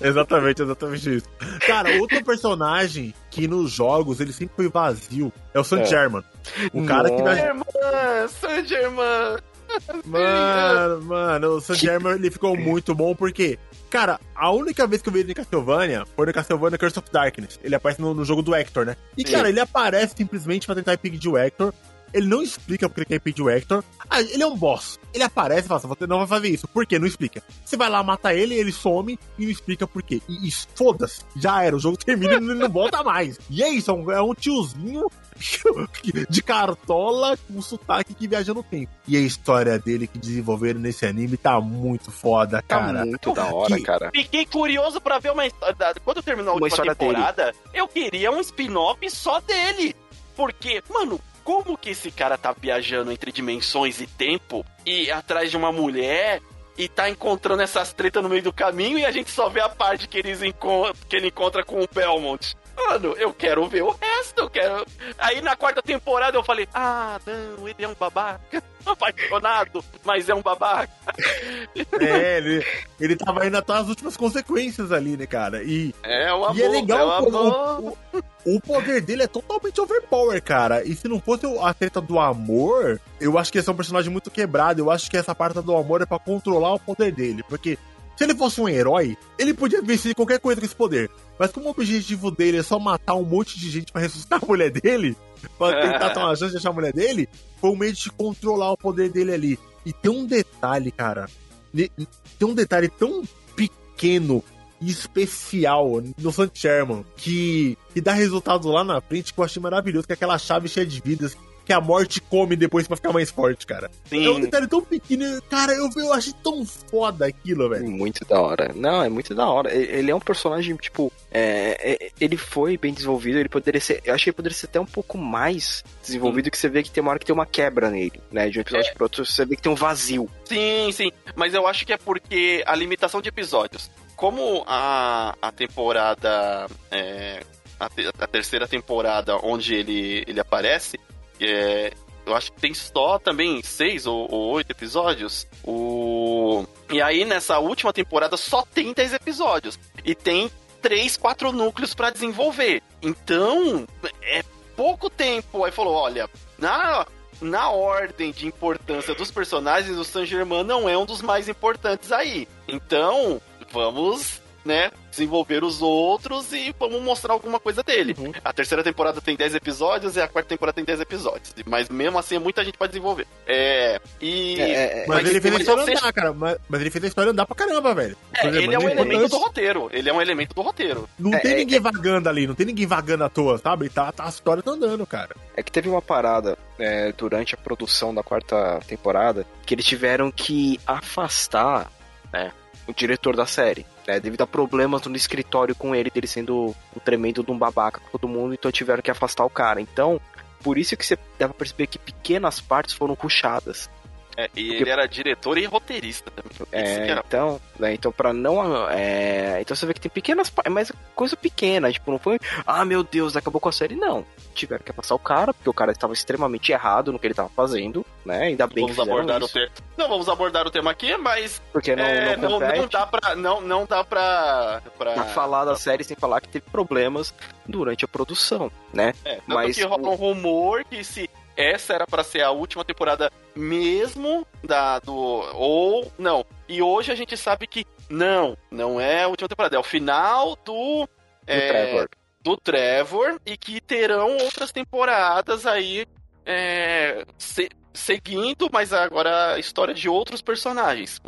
Exatamente, 0.00 0.62
exatamente 0.62 1.16
isso. 1.16 1.26
Cara, 1.66 1.90
outro 2.00 2.22
personagem 2.24 3.14
que 3.30 3.46
nos 3.46 3.70
jogos 3.72 4.20
ele 4.20 4.32
sempre 4.32 4.56
foi 4.56 4.68
vazio 4.68 5.32
é 5.52 5.60
o 5.60 5.64
Saint 5.64 5.82
É. 5.82 5.86
Germain. 5.86 6.24
O 6.72 6.84
cara 6.86 7.10
que 7.10 7.22
Nossa. 7.22 7.24
vai. 7.24 7.46
Irmã, 7.46 8.28
San 8.28 8.64
Germain. 8.64 9.36
Mano, 10.04 11.02
mano, 11.02 11.48
o 11.56 11.60
Saint 11.60 11.80
Germain 11.80 12.14
ele 12.14 12.30
ficou 12.30 12.56
muito 12.56 12.94
bom 12.94 13.14
porque, 13.14 13.58
cara, 13.90 14.20
a 14.34 14.50
única 14.50 14.86
vez 14.86 15.02
que 15.02 15.08
eu 15.08 15.12
vi 15.12 15.20
ele 15.20 15.32
em 15.32 15.34
Castlevania 15.34 16.04
foi 16.14 16.26
no 16.26 16.32
Castlevania 16.32 16.78
Curse 16.78 16.98
of 16.98 17.10
Darkness. 17.10 17.58
Ele 17.62 17.74
aparece 17.74 18.00
no, 18.00 18.14
no 18.14 18.24
jogo 18.24 18.42
do 18.42 18.54
Hector, 18.54 18.84
né? 18.86 18.96
E, 19.16 19.24
cara, 19.24 19.48
ele 19.48 19.60
aparece 19.60 20.14
simplesmente 20.16 20.66
pra 20.66 20.74
tentar 20.74 20.94
impedir 20.94 21.28
o 21.28 21.36
Hector. 21.36 21.72
Ele 22.16 22.26
não 22.26 22.42
explica 22.42 22.88
porque 22.88 23.00
ele 23.00 23.06
quer 23.06 23.16
impedir 23.16 23.42
o 23.42 23.50
Hector. 23.50 23.84
Ah, 24.08 24.20
ele 24.22 24.42
é 24.42 24.46
um 24.46 24.56
boss. 24.56 24.98
Ele 25.12 25.22
aparece 25.22 25.66
e 25.66 25.68
fala 25.68 25.78
assim, 25.78 25.88
você 25.88 26.06
não 26.06 26.18
vai 26.18 26.26
fazer 26.26 26.48
isso. 26.48 26.66
Por 26.66 26.86
quê? 26.86 26.98
Não 26.98 27.06
explica. 27.06 27.42
Você 27.64 27.76
vai 27.76 27.90
lá, 27.90 28.02
mata 28.02 28.32
ele, 28.32 28.54
ele 28.54 28.72
some 28.72 29.18
e 29.38 29.44
não 29.44 29.50
explica 29.50 29.86
por 29.86 30.02
quê. 30.02 30.22
E, 30.28 30.48
e 30.48 30.50
foda-se. 30.74 31.20
Já 31.36 31.62
era. 31.62 31.76
O 31.76 31.78
jogo 31.78 31.96
termina 31.98 32.32
e 32.32 32.36
ele 32.36 32.54
não 32.54 32.68
volta 32.70 33.02
mais. 33.02 33.38
E 33.50 33.62
é 33.62 33.68
isso. 33.68 33.90
É 33.90 33.94
um, 33.94 34.10
é 34.10 34.22
um 34.22 34.34
tiozinho 34.34 35.10
de 36.30 36.42
cartola 36.42 37.36
com 37.46 37.60
sotaque 37.60 38.14
que 38.14 38.26
viaja 38.26 38.54
no 38.54 38.62
tempo. 38.62 38.90
E 39.06 39.16
a 39.16 39.20
história 39.20 39.78
dele 39.78 40.06
que 40.06 40.18
desenvolveram 40.18 40.80
nesse 40.80 41.04
anime 41.06 41.36
tá 41.36 41.60
muito 41.60 42.10
foda, 42.10 42.62
Tá 42.62 42.78
cara. 42.78 43.04
muito 43.04 43.32
da 43.34 43.44
hora, 43.54 43.76
que- 43.76 43.82
cara. 43.82 44.10
Fiquei 44.14 44.46
curioso 44.46 45.00
pra 45.00 45.18
ver 45.18 45.32
uma 45.32 45.46
história. 45.46 45.74
da- 45.74 45.94
Quando 46.04 46.22
terminou 46.22 46.54
a 46.54 46.56
última 46.62 46.94
temporada, 46.94 47.54
eu 47.74 47.86
queria 47.86 48.30
um 48.30 48.40
spin-off 48.40 49.10
só 49.10 49.40
dele. 49.40 49.94
Porque, 50.34 50.82
mano, 50.90 51.18
como 51.46 51.78
que 51.78 51.90
esse 51.90 52.10
cara 52.10 52.36
tá 52.36 52.52
viajando 52.52 53.12
entre 53.12 53.30
dimensões 53.30 54.00
e 54.00 54.06
tempo 54.08 54.66
e 54.84 55.08
atrás 55.12 55.48
de 55.48 55.56
uma 55.56 55.70
mulher 55.70 56.42
e 56.76 56.88
tá 56.88 57.08
encontrando 57.08 57.62
essas 57.62 57.92
tretas 57.92 58.20
no 58.20 58.28
meio 58.28 58.42
do 58.42 58.52
caminho 58.52 58.98
e 58.98 59.04
a 59.06 59.12
gente 59.12 59.30
só 59.30 59.48
vê 59.48 59.60
a 59.60 59.68
parte 59.68 60.08
que, 60.08 60.18
eles 60.18 60.42
encon- 60.42 60.92
que 61.08 61.14
ele 61.14 61.28
encontra 61.28 61.62
com 61.64 61.80
o 61.80 61.88
Belmont? 61.94 62.56
Mano, 62.76 63.14
eu 63.16 63.32
quero 63.32 63.66
ver 63.68 63.82
o 63.82 63.90
resto, 63.90 64.38
eu 64.42 64.50
quero. 64.50 64.84
Aí 65.18 65.40
na 65.40 65.56
quarta 65.56 65.82
temporada 65.82 66.36
eu 66.36 66.44
falei: 66.44 66.68
Ah, 66.74 67.18
não, 67.26 67.66
ele 67.66 67.84
é 67.84 67.88
um 67.88 67.94
babaca. 67.98 68.62
Apaixonado, 68.86 69.84
mas 70.04 70.28
é 70.28 70.34
um 70.34 70.42
babaca. 70.42 70.92
É, 72.00 72.38
ele, 72.38 72.64
ele 73.00 73.16
tava 73.16 73.46
indo 73.46 73.56
até 73.56 73.72
as 73.72 73.88
últimas 73.88 74.16
consequências 74.16 74.92
ali, 74.92 75.16
né, 75.16 75.26
cara? 75.26 75.62
E, 75.62 75.94
É 76.02 76.32
um 76.32 76.44
amor. 76.44 76.56
e 76.56 76.62
é 76.62 76.68
legal, 76.68 77.10
é 77.12 77.20
um 77.20 77.30
pô, 77.30 77.38
amor. 77.38 77.96
o, 78.12 78.18
o, 78.50 78.56
o 78.56 78.60
poder 78.60 79.00
dele 79.00 79.24
é 79.24 79.26
totalmente 79.26 79.80
overpower, 79.80 80.40
cara. 80.42 80.82
E 80.84 80.94
se 80.94 81.08
não 81.08 81.20
fosse 81.20 81.46
a 81.60 81.74
treta 81.74 82.00
do 82.00 82.18
amor, 82.18 83.00
eu 83.20 83.36
acho 83.38 83.50
que 83.52 83.58
esse 83.58 83.68
é 83.68 83.72
um 83.72 83.76
personagem 83.76 84.10
muito 84.10 84.30
quebrado. 84.30 84.80
Eu 84.80 84.90
acho 84.90 85.10
que 85.10 85.16
essa 85.16 85.34
parte 85.34 85.60
do 85.60 85.76
amor 85.76 86.00
é 86.02 86.06
pra 86.06 86.18
controlar 86.18 86.74
o 86.74 86.78
poder 86.80 87.12
dele. 87.12 87.42
Porque 87.48 87.78
se 88.16 88.24
ele 88.24 88.34
fosse 88.34 88.60
um 88.60 88.68
herói, 88.68 89.16
ele 89.38 89.52
podia 89.52 89.82
vencer 89.82 90.14
qualquer 90.14 90.40
coisa 90.40 90.60
com 90.60 90.66
esse 90.66 90.74
poder. 90.74 91.10
Mas 91.38 91.52
como 91.52 91.66
o 91.66 91.70
objetivo 91.70 92.30
dele 92.30 92.58
é 92.58 92.62
só 92.62 92.78
matar 92.78 93.14
um 93.14 93.24
monte 93.24 93.58
de 93.60 93.70
gente 93.70 93.92
pra 93.92 94.00
ressuscitar 94.00 94.40
a 94.42 94.46
mulher 94.46 94.70
dele, 94.70 95.16
pra 95.58 95.98
tentar 95.98 96.24
uma 96.24 96.34
chance 96.34 96.52
de 96.52 96.56
achar 96.56 96.70
a 96.70 96.72
mulher 96.72 96.92
dele, 96.92 97.28
foi 97.60 97.70
um 97.70 97.76
meio 97.76 97.92
de 97.92 98.10
controlar 98.10 98.72
o 98.72 98.76
poder 98.76 99.10
dele 99.10 99.32
ali. 99.32 99.58
E 99.84 99.92
tem 99.92 100.10
um 100.10 100.24
detalhe, 100.24 100.90
cara. 100.90 101.28
Tem 101.74 102.48
um 102.48 102.54
detalhe 102.54 102.88
tão 102.88 103.22
pequeno 103.54 104.42
e 104.80 104.90
especial 104.90 106.02
no 106.18 106.32
Saint 106.32 106.50
Sherman 106.54 107.04
que, 107.16 107.76
que 107.92 108.00
dá 108.00 108.12
resultado 108.12 108.68
lá 108.68 108.84
na 108.84 109.00
frente 109.00 109.32
que 109.32 109.40
eu 109.40 109.44
achei 109.44 109.60
maravilhoso, 109.60 110.06
que 110.06 110.12
é 110.12 110.14
aquela 110.14 110.38
chave 110.38 110.68
cheia 110.68 110.86
de 110.86 111.00
vidas 111.00 111.36
que 111.66 111.72
a 111.72 111.80
morte 111.80 112.20
come 112.20 112.54
depois 112.56 112.86
pra 112.86 112.96
ficar 112.96 113.12
mais 113.12 113.28
forte, 113.30 113.66
cara. 113.66 113.90
É 114.10 114.16
um 114.30 114.36
Sim. 114.36 114.40
detalhe 114.42 114.68
tão 114.68 114.80
pequeno. 114.80 115.42
Cara, 115.50 115.72
eu, 115.74 115.90
eu 115.96 116.12
achei 116.12 116.32
tão 116.42 116.64
foda 116.64 117.26
aquilo, 117.26 117.68
velho. 117.68 117.90
Muito 117.90 118.24
da 118.24 118.40
hora. 118.40 118.70
Não, 118.74 119.02
é 119.02 119.08
muito 119.08 119.34
da 119.34 119.46
hora. 119.48 119.74
Ele 119.74 120.10
é 120.10 120.14
um 120.14 120.20
personagem, 120.20 120.76
tipo, 120.76 121.12
é, 121.30 122.04
é- 122.06 122.10
ele 122.20 122.36
foi 122.36 122.78
bem 122.78 122.94
desenvolvido, 122.94 123.38
ele 123.38 123.48
poderia 123.48 123.80
ser. 123.80 124.00
Eu 124.04 124.14
achei 124.14 124.24
que 124.24 124.30
ele 124.30 124.36
poderia 124.36 124.56
ser 124.56 124.66
até 124.66 124.78
um 124.80 124.86
pouco 124.86 125.18
mais 125.18 125.82
desenvolvido, 126.02 126.50
que 126.50 126.56
você 126.58 126.68
vê 126.68 126.82
que 126.82 126.90
tem 126.90 127.02
uma 127.02 127.10
hora 127.10 127.18
que 127.18 127.26
tem 127.26 127.34
uma 127.34 127.44
quebra 127.46 127.90
nele, 127.90 128.20
né? 128.30 128.48
De 128.48 128.58
um 128.58 128.62
episódio 128.62 128.94
pro 128.94 129.04
outro, 129.04 129.26
você 129.26 129.44
vê 129.44 129.56
que 129.56 129.62
tem 129.62 129.72
um 129.72 129.74
vazio. 129.74 130.30
Sim, 130.44 130.90
sim. 130.92 131.10
Mas 131.34 131.52
eu 131.52 131.66
acho 131.66 131.84
que 131.84 131.92
é 131.92 131.98
porque 131.98 132.62
a 132.64 132.74
limitação 132.76 133.20
de 133.20 133.28
episódios. 133.28 133.90
Como 134.14 134.64
a, 134.66 135.34
a 135.42 135.52
temporada. 135.52 136.66
é, 136.90 137.40
a, 137.78 137.88
te- 137.90 138.08
a 138.18 138.26
terceira 138.26 138.66
temporada 138.66 139.36
onde 139.42 139.74
ele, 139.74 140.24
ele 140.26 140.40
aparece. 140.40 140.98
É, 141.40 141.92
eu 142.26 142.34
acho 142.34 142.52
que 142.52 142.60
tem 142.60 142.74
só 142.74 143.18
também 143.18 143.62
seis 143.62 144.06
ou, 144.06 144.26
ou 144.30 144.52
oito 144.54 144.72
episódios. 144.72 145.46
O... 145.64 146.64
E 146.90 147.00
aí 147.00 147.24
nessa 147.24 147.58
última 147.58 147.92
temporada 147.92 148.36
só 148.36 148.62
tem 148.62 148.92
dez 148.92 149.12
episódios. 149.12 149.78
E 150.04 150.14
tem 150.14 150.50
três, 150.82 151.16
quatro 151.16 151.52
núcleos 151.52 151.94
pra 151.94 152.10
desenvolver. 152.10 152.82
Então, 153.00 153.86
é 154.22 154.44
pouco 154.76 155.08
tempo. 155.08 155.64
Aí 155.64 155.72
falou: 155.72 155.94
olha, 155.94 156.28
na, 156.58 157.06
na 157.40 157.70
ordem 157.70 158.32
de 158.32 158.46
importância 158.46 159.14
dos 159.14 159.30
personagens, 159.30 159.96
o 159.96 160.04
Saint 160.04 160.28
Germain 160.28 160.64
não 160.64 160.88
é 160.88 160.96
um 160.96 161.06
dos 161.06 161.22
mais 161.22 161.48
importantes 161.48 162.12
aí. 162.12 162.48
Então, 162.66 163.40
vamos, 163.70 164.40
né, 164.66 164.90
desenvolver 165.10 165.64
os 165.64 165.80
outros 165.80 166.52
e 166.52 166.74
vamos 166.78 167.00
mostrar 167.02 167.32
alguma 167.32 167.58
coisa 167.58 167.82
dele. 167.82 168.14
Uhum. 168.18 168.32
A 168.44 168.52
terceira 168.52 168.82
temporada 168.84 169.20
tem 169.20 169.36
10 169.36 169.54
episódios 169.54 170.16
e 170.16 170.20
a 170.20 170.28
quarta 170.28 170.48
temporada 170.48 170.74
tem 170.74 170.84
10 170.84 171.00
episódios. 171.00 171.54
Mas 171.64 171.88
mesmo 171.88 172.18
assim, 172.18 172.36
é 172.36 172.38
muita 172.38 172.64
gente 172.64 172.76
pra 172.76 172.86
desenvolver. 172.86 173.26
É. 173.46 174.00
E. 174.20 174.60
É, 174.60 174.72
é, 175.02 175.04
Mas, 175.06 175.22
Mas- 175.22 175.30
ele 175.30 175.40
fez 175.40 175.54
a 175.54 175.58
história 175.58 175.82
andar, 175.84 176.12
cara. 176.12 176.32
Mas, 176.32 176.58
mas 176.68 176.80
ele 176.80 176.90
fez 176.90 177.04
a 177.04 177.08
história 177.08 177.30
andar 177.32 177.46
pra 177.46 177.56
caramba, 177.56 177.94
velho. 177.94 178.16
é, 178.34 178.46
ele 178.48 178.74
é 178.74 178.78
um 178.78 178.88
elemento 178.88 179.28
do 179.28 179.38
roteiro. 179.38 179.88
Ele 179.92 180.10
é 180.10 180.12
um 180.12 180.20
elemento 180.20 180.54
do 180.54 180.60
roteiro. 180.62 181.08
Não 181.18 181.32
É, 181.32 181.38
tem 181.38 181.52
é, 181.52 181.56
ninguém 181.56 181.80
vagando 181.80 182.28
ali, 182.28 182.46
não 182.46 182.54
tem 182.54 182.66
ninguém 182.66 182.86
vagando 182.86 183.24
à 183.24 183.28
toa, 183.28 183.56
sabe? 183.58 183.88
Tá, 183.88 184.10
tá, 184.12 184.26
a 184.26 184.28
história 184.28 184.62
tá 184.62 184.72
andando, 184.72 185.06
cara. 185.06 185.34
É 185.56 185.62
que 185.62 185.72
teve 185.72 185.88
uma 185.88 186.02
parada 186.02 186.58
é, 186.78 187.12
durante 187.12 187.54
a 187.54 187.58
produção 187.58 188.14
da 188.14 188.22
quarta 188.22 188.80
temporada 188.86 189.46
que 189.64 189.74
eles 189.74 189.84
tiveram 189.86 190.30
que 190.30 190.78
afastar 190.86 191.90
né, 192.32 192.52
o 192.86 192.92
diretor 192.92 193.34
da 193.36 193.46
série, 193.46 193.86
né, 194.06 194.20
devido 194.20 194.42
a 194.42 194.46
problemas 194.46 195.04
no 195.06 195.16
escritório 195.16 195.74
com 195.74 195.94
ele, 195.94 196.10
dele 196.10 196.26
sendo 196.26 196.74
um 196.94 197.00
tremendo 197.00 197.42
de 197.42 197.50
um 197.50 197.58
babaca 197.58 198.00
com 198.00 198.10
todo 198.10 198.28
mundo, 198.28 198.54
então 198.54 198.70
tiveram 198.70 199.02
que 199.02 199.10
afastar 199.10 199.44
o 199.44 199.50
cara. 199.50 199.80
Então, 199.80 200.20
por 200.62 200.78
isso 200.78 200.96
que 200.96 201.04
você 201.04 201.16
dá 201.38 201.48
pra 201.48 201.58
perceber 201.58 201.86
que 201.86 201.98
pequenas 201.98 202.60
partes 202.60 202.94
foram 202.94 203.14
ruxadas. 203.14 203.90
É, 204.36 204.50
e 204.54 204.74
ele 204.74 204.90
era 204.90 205.06
diretor 205.06 205.56
e 205.56 205.64
roteirista 205.64 206.30
também. 206.30 206.52
É, 206.72 207.08
era- 207.08 207.24
então, 207.26 207.60
né, 207.78 207.94
então 207.94 208.12
para 208.12 208.32
não, 208.32 208.88
é, 208.90 209.58
então 209.60 209.74
você 209.74 209.86
vê 209.86 209.94
que 209.94 210.00
tem 210.00 210.10
pequenas, 210.10 210.52
mas 210.70 210.92
coisa 211.14 211.36
pequena, 211.36 211.90
tipo, 211.90 212.10
não 212.10 212.18
foi, 212.18 212.38
ah, 212.66 212.84
meu 212.84 213.02
Deus, 213.02 213.36
acabou 213.36 213.60
com 213.60 213.68
a 213.68 213.72
série, 213.72 213.96
não. 213.96 214.24
Tiveram 214.54 214.82
que 214.84 214.92
passar 214.92 215.14
o 215.14 215.18
cara, 215.18 215.52
porque 215.52 215.68
o 215.68 215.74
cara 215.74 215.92
estava 215.92 216.12
extremamente 216.12 216.72
errado 216.72 217.12
no 217.12 217.18
que 217.18 217.26
ele 217.26 217.32
estava 217.32 217.48
fazendo, 217.50 218.04
né? 218.24 218.44
Ainda 218.44 218.66
bem 218.66 218.84
Vamos 218.86 218.96
que 218.96 219.02
abordar 219.02 219.42
o 219.42 219.44
isso, 219.44 219.54
tema. 219.54 219.70
Não 219.96 220.08
vamos 220.08 220.28
abordar 220.28 220.66
o 220.66 220.70
tema 220.70 220.90
aqui, 220.90 221.16
mas 221.16 221.60
porque 221.72 221.94
não, 221.94 222.04
é, 222.04 222.36
não 222.36 222.58
não, 222.58 222.60
não 222.60 222.88
dá 222.88 223.06
pra. 223.06 223.34
Não, 223.36 223.60
não 223.60 223.84
dá 223.86 224.02
pra. 224.02 224.82
pra... 224.96 225.24
falar 225.24 225.64
da 225.66 225.76
série 225.76 226.04
sem 226.04 226.16
falar 226.16 226.40
que 226.40 226.48
teve 226.48 226.64
problemas 226.70 227.34
durante 227.66 228.04
a 228.04 228.08
produção, 228.08 228.70
né? 228.92 229.12
É, 229.24 229.40
Mas 229.46 229.76
que 229.76 229.84
rola 229.84 230.08
um 230.08 230.14
rumor 230.14 230.84
que 230.84 231.04
se 231.04 231.28
essa 231.56 231.94
era 231.94 232.06
pra 232.06 232.22
ser 232.22 232.42
a 232.42 232.50
última 232.50 232.84
temporada 232.84 233.30
mesmo 233.54 234.46
da 234.62 234.98
do 234.98 235.14
ou 235.54 236.12
não. 236.18 236.44
E 236.68 236.82
hoje 236.82 237.10
a 237.10 237.14
gente 237.14 237.36
sabe 237.36 237.66
que 237.66 237.86
não, 238.10 238.56
não 238.70 239.00
é 239.00 239.22
a 239.22 239.28
última 239.28 239.48
temporada, 239.48 239.76
é 239.76 239.78
o 239.78 239.82
final 239.82 240.56
do 240.64 241.06
Do 241.06 241.08
é, 241.46 241.68
Trevor. 241.68 242.08
do 242.40 242.56
Trevor 242.56 243.40
e 243.46 243.56
que 243.56 243.80
terão 243.80 244.36
outras 244.38 244.70
temporadas 244.72 245.66
aí 245.66 246.06
é, 246.44 247.24
se- 247.38 247.70
seguindo, 247.96 248.68
mas 248.72 248.92
agora 248.92 249.54
a 249.54 249.58
história 249.58 249.92
de 249.94 250.08
outros 250.08 250.40
personagens. 250.42 251.20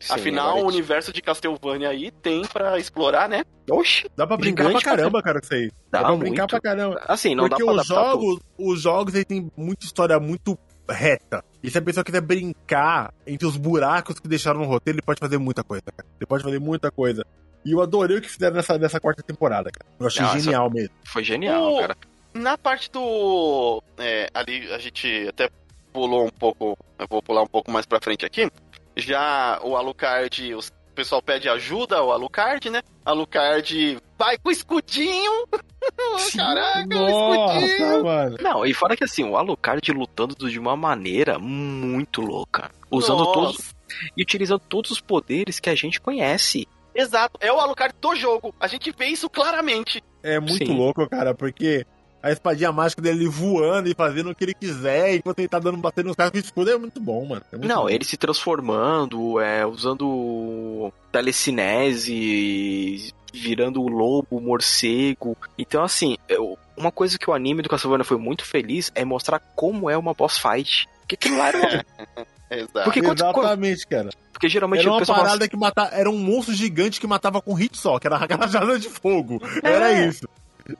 Sim, 0.00 0.12
Afinal, 0.14 0.50
agora 0.50 0.64
o 0.64 0.68
universo 0.68 1.12
de 1.12 1.20
Castlevania 1.22 1.90
aí 1.90 2.10
tem 2.10 2.42
pra 2.46 2.78
explorar, 2.78 3.28
né? 3.28 3.44
Oxi, 3.70 4.10
Dá 4.16 4.26
pra 4.26 4.36
brincar 4.36 4.70
pra 4.70 4.80
caramba, 4.80 5.22
cara, 5.22 5.40
com 5.40 5.44
isso 5.44 5.54
aí. 5.54 5.70
Dá, 5.90 5.98
dá 5.98 6.00
pra 6.00 6.08
muito. 6.10 6.20
brincar 6.28 6.46
pra 6.46 6.60
caramba. 6.60 7.02
Assim, 7.06 7.34
não 7.34 7.48
Porque 7.48 7.62
dá 7.62 7.72
pra 7.72 7.74
os 7.82 7.90
adaptar 7.90 8.12
tudo. 8.12 8.22
jogos, 8.22 8.40
os 8.58 8.80
jogos 8.82 9.14
aí 9.14 9.24
tem 9.24 9.50
muita 9.56 9.84
história 9.84 10.18
muito 10.18 10.58
reta. 10.88 11.44
E 11.62 11.70
se 11.70 11.78
a 11.78 11.82
pessoa 11.82 12.04
quiser 12.04 12.20
brincar 12.20 13.12
entre 13.26 13.46
os 13.46 13.56
buracos 13.56 14.18
que 14.20 14.28
deixaram 14.28 14.60
no 14.60 14.66
roteiro, 14.66 14.96
ele 14.98 15.04
pode 15.04 15.18
fazer 15.20 15.36
muita 15.38 15.62
coisa, 15.64 15.82
cara. 15.96 16.08
Ele 16.18 16.26
pode 16.26 16.42
fazer 16.44 16.58
muita 16.60 16.90
coisa. 16.90 17.26
E 17.64 17.72
eu 17.72 17.80
adorei 17.82 18.18
o 18.18 18.22
que 18.22 18.28
fizeram 18.30 18.54
nessa, 18.54 18.78
nessa 18.78 19.00
quarta 19.00 19.22
temporada, 19.22 19.70
cara. 19.72 19.90
Eu 19.98 20.06
achei 20.06 20.22
Nossa. 20.22 20.38
genial 20.38 20.70
mesmo. 20.70 20.94
Foi 21.04 21.24
genial, 21.24 21.74
O- 21.74 21.80
cara. 21.80 21.96
Na 22.32 22.56
parte 22.56 22.90
do. 22.92 23.82
é, 23.98 24.28
ali 24.34 24.70
a 24.72 24.78
gente 24.78 25.26
até 25.28 25.48
pulou 25.96 26.26
um 26.26 26.30
pouco. 26.30 26.76
Eu 26.98 27.06
vou 27.08 27.22
pular 27.22 27.42
um 27.42 27.46
pouco 27.46 27.70
mais 27.70 27.86
pra 27.86 27.98
frente 27.98 28.26
aqui. 28.26 28.50
Já 28.94 29.58
o 29.62 29.76
Alucard, 29.76 30.54
o 30.54 30.60
pessoal 30.94 31.22
pede 31.22 31.48
ajuda 31.48 31.96
ao 31.96 32.12
Alucard, 32.12 32.68
né? 32.68 32.82
Alucard 33.02 33.98
vai 34.18 34.36
com 34.36 34.50
o 34.50 34.52
escudinho. 34.52 35.46
Caraca, 36.36 36.98
o 36.98 37.08
escudinho. 37.08 38.04
mano. 38.04 38.36
Não, 38.42 38.66
e 38.66 38.74
fora 38.74 38.94
que 38.94 39.04
assim, 39.04 39.24
o 39.24 39.38
Alucard 39.38 39.90
lutando 39.90 40.34
de 40.34 40.58
uma 40.58 40.76
maneira 40.76 41.38
muito 41.38 42.20
louca. 42.20 42.70
Usando 42.90 43.24
Nossa. 43.24 43.32
todos. 43.32 43.74
E 44.14 44.22
utilizando 44.22 44.60
todos 44.60 44.90
os 44.90 45.00
poderes 45.00 45.58
que 45.58 45.70
a 45.70 45.74
gente 45.74 45.98
conhece. 45.98 46.68
Exato, 46.94 47.38
é 47.40 47.50
o 47.50 47.58
Alucard 47.58 47.94
do 47.98 48.14
jogo. 48.14 48.54
A 48.60 48.66
gente 48.66 48.92
vê 48.96 49.06
isso 49.06 49.30
claramente. 49.30 50.02
É 50.22 50.38
muito 50.38 50.66
Sim. 50.66 50.76
louco, 50.76 51.08
cara, 51.08 51.34
porque 51.34 51.86
a 52.22 52.30
espadinha 52.32 52.72
mágica 52.72 53.00
dele 53.02 53.28
voando 53.28 53.88
e 53.88 53.94
fazendo 53.94 54.30
o 54.30 54.34
que 54.34 54.44
ele 54.44 54.54
quiser, 54.54 55.14
enquanto 55.16 55.38
ele 55.38 55.48
tá 55.48 55.58
dando 55.58 55.76
batendo 55.78 56.06
nos 56.06 56.16
caras 56.16 56.32
com 56.32 56.38
escudo, 56.38 56.70
é 56.70 56.78
muito 56.78 57.00
bom, 57.00 57.24
mano. 57.26 57.42
É 57.52 57.56
muito 57.56 57.68
Não, 57.68 57.82
bom. 57.82 57.90
ele 57.90 58.04
se 58.04 58.16
transformando, 58.16 59.38
é, 59.40 59.64
usando 59.64 60.92
telecinese, 61.12 63.12
virando 63.32 63.80
o 63.82 63.88
lobo, 63.88 64.36
o 64.36 64.40
morcego. 64.40 65.36
Então, 65.58 65.82
assim, 65.84 66.16
eu- 66.28 66.58
uma 66.76 66.90
coisa 66.92 67.18
que 67.18 67.28
o 67.30 67.32
anime 67.32 67.62
do 67.62 67.68
Castlevania 67.68 68.04
foi 68.04 68.18
muito 68.18 68.44
feliz 68.44 68.90
é 68.94 69.04
mostrar 69.04 69.38
como 69.54 69.88
é 69.90 69.96
uma 69.96 70.14
boss 70.14 70.38
fight. 70.38 70.86
Porque 71.00 71.14
aquilo 71.14 71.38
lá 71.38 71.48
era 71.48 71.58
uma... 71.58 71.58
Exato. 72.48 72.84
Porque, 72.84 73.02
quando- 73.02 73.18
quando- 73.32 73.38
Exatamente, 73.40 73.86
cara. 73.88 74.10
porque 74.32 74.48
geralmente 74.48 74.82
Era 74.82 74.92
uma 74.92 75.04
parada 75.04 75.48
que 75.48 75.56
matava. 75.56 75.90
Era 75.92 76.08
um 76.08 76.16
monstro 76.18 76.54
gigante 76.54 77.00
que 77.00 77.06
matava 77.06 77.42
com 77.42 77.52
hit 77.54 77.76
só, 77.76 77.98
que 77.98 78.06
era 78.06 78.14
a 78.16 78.18
rajada 78.36 78.78
de 78.78 78.88
fogo. 78.88 79.40
Era 79.64 79.92
É. 79.92 80.06
isso. 80.06 80.28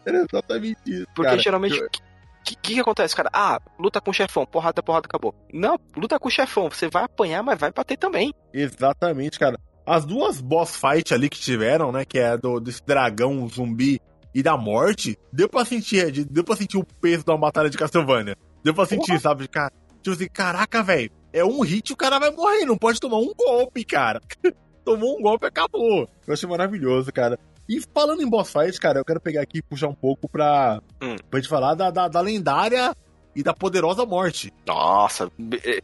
Era 0.04 0.18
exatamente 0.30 0.78
isso. 0.86 1.06
Porque 1.14 1.30
cara. 1.30 1.38
geralmente. 1.42 1.78
O 1.82 1.88
que, 2.44 2.54
que, 2.56 2.74
que 2.74 2.80
acontece, 2.80 3.14
cara? 3.16 3.28
Ah, 3.32 3.60
luta 3.78 4.00
com 4.00 4.10
o 4.10 4.14
chefão, 4.14 4.46
porrada, 4.46 4.80
porrada, 4.82 5.06
acabou. 5.06 5.34
Não, 5.52 5.78
luta 5.96 6.18
com 6.18 6.28
o 6.28 6.30
chefão, 6.30 6.70
você 6.70 6.88
vai 6.88 7.02
apanhar, 7.04 7.42
mas 7.42 7.58
vai 7.58 7.72
bater 7.72 7.96
também. 7.96 8.32
Exatamente, 8.52 9.38
cara. 9.38 9.58
As 9.84 10.04
duas 10.04 10.40
boss 10.40 10.76
fight 10.76 11.12
ali 11.12 11.28
que 11.28 11.38
tiveram, 11.38 11.90
né? 11.92 12.04
Que 12.04 12.18
é 12.18 12.36
do, 12.36 12.60
desse 12.60 12.84
dragão 12.84 13.48
zumbi 13.48 14.00
e 14.34 14.42
da 14.42 14.56
morte, 14.56 15.18
deu 15.32 15.48
pra 15.48 15.64
sentir, 15.64 16.10
de- 16.12 16.24
deu 16.24 16.44
pra 16.44 16.54
sentir 16.56 16.76
o 16.76 16.84
peso 16.84 17.24
da 17.24 17.36
batalha 17.36 17.70
de 17.70 17.78
Castlevania. 17.78 18.36
Deu 18.62 18.74
pra 18.74 18.84
sentir, 18.84 19.18
sabe? 19.20 19.48
Cara, 19.48 19.72
tipo 20.02 20.14
assim, 20.14 20.28
caraca, 20.28 20.82
velho. 20.82 21.10
É 21.32 21.44
um 21.44 21.60
hit 21.62 21.92
o 21.92 21.96
cara 21.96 22.18
vai 22.18 22.30
morrer, 22.30 22.64
não 22.64 22.76
pode 22.76 23.00
tomar 23.00 23.18
um 23.18 23.32
golpe, 23.34 23.84
cara. 23.84 24.20
Tomou 24.84 25.18
um 25.18 25.22
golpe 25.22 25.46
acabou. 25.46 26.08
Eu 26.26 26.34
achei 26.34 26.48
maravilhoso, 26.48 27.12
cara. 27.12 27.38
E 27.68 27.80
falando 27.94 28.22
em 28.22 28.28
boss 28.28 28.50
fight, 28.52 28.78
cara, 28.80 28.98
eu 29.00 29.04
quero 29.04 29.20
pegar 29.20 29.42
aqui 29.42 29.58
e 29.58 29.62
puxar 29.62 29.88
um 29.88 29.94
pouco 29.94 30.28
pra, 30.28 30.80
Hum. 31.02 31.16
pra 31.30 31.40
gente 31.40 31.48
falar 31.48 31.74
da, 31.74 31.90
da, 31.90 32.08
da 32.08 32.20
lendária 32.20 32.94
e 33.34 33.42
da 33.42 33.52
poderosa 33.52 34.04
morte. 34.06 34.52
Nossa, 34.66 35.30
é- 35.64 35.82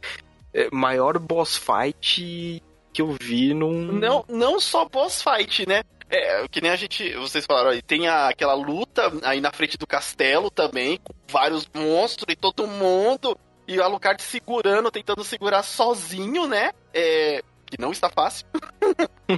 é, 0.53 0.69
maior 0.71 1.17
boss 1.19 1.57
fight 1.57 2.61
que 2.93 3.01
eu 3.01 3.15
vi 3.21 3.53
num. 3.53 3.91
Não, 3.91 4.23
não 4.29 4.59
só 4.59 4.87
boss 4.87 5.21
fight, 5.23 5.67
né? 5.67 5.83
É, 6.09 6.47
que 6.47 6.61
nem 6.61 6.69
a 6.69 6.75
gente, 6.75 7.11
vocês 7.15 7.43
falaram 7.45 7.71
aí, 7.71 7.81
tem 7.81 8.07
a- 8.07 8.27
aquela 8.29 8.53
luta 8.53 9.11
aí 9.23 9.41
na 9.41 9.51
frente 9.51 9.77
do 9.77 9.87
castelo 9.87 10.51
também, 10.51 10.99
com 11.03 11.13
vários 11.27 11.67
monstros 11.73 12.31
e 12.31 12.35
todo 12.35 12.67
mundo, 12.67 13.35
e 13.67 13.79
o 13.79 13.83
Alucard 13.83 14.21
segurando, 14.21 14.91
tentando 14.91 15.23
segurar 15.23 15.63
sozinho, 15.63 16.47
né? 16.47 16.71
É, 16.93 17.41
que 17.75 17.81
não 17.81 17.91
está 17.91 18.09
fácil, 18.09 18.45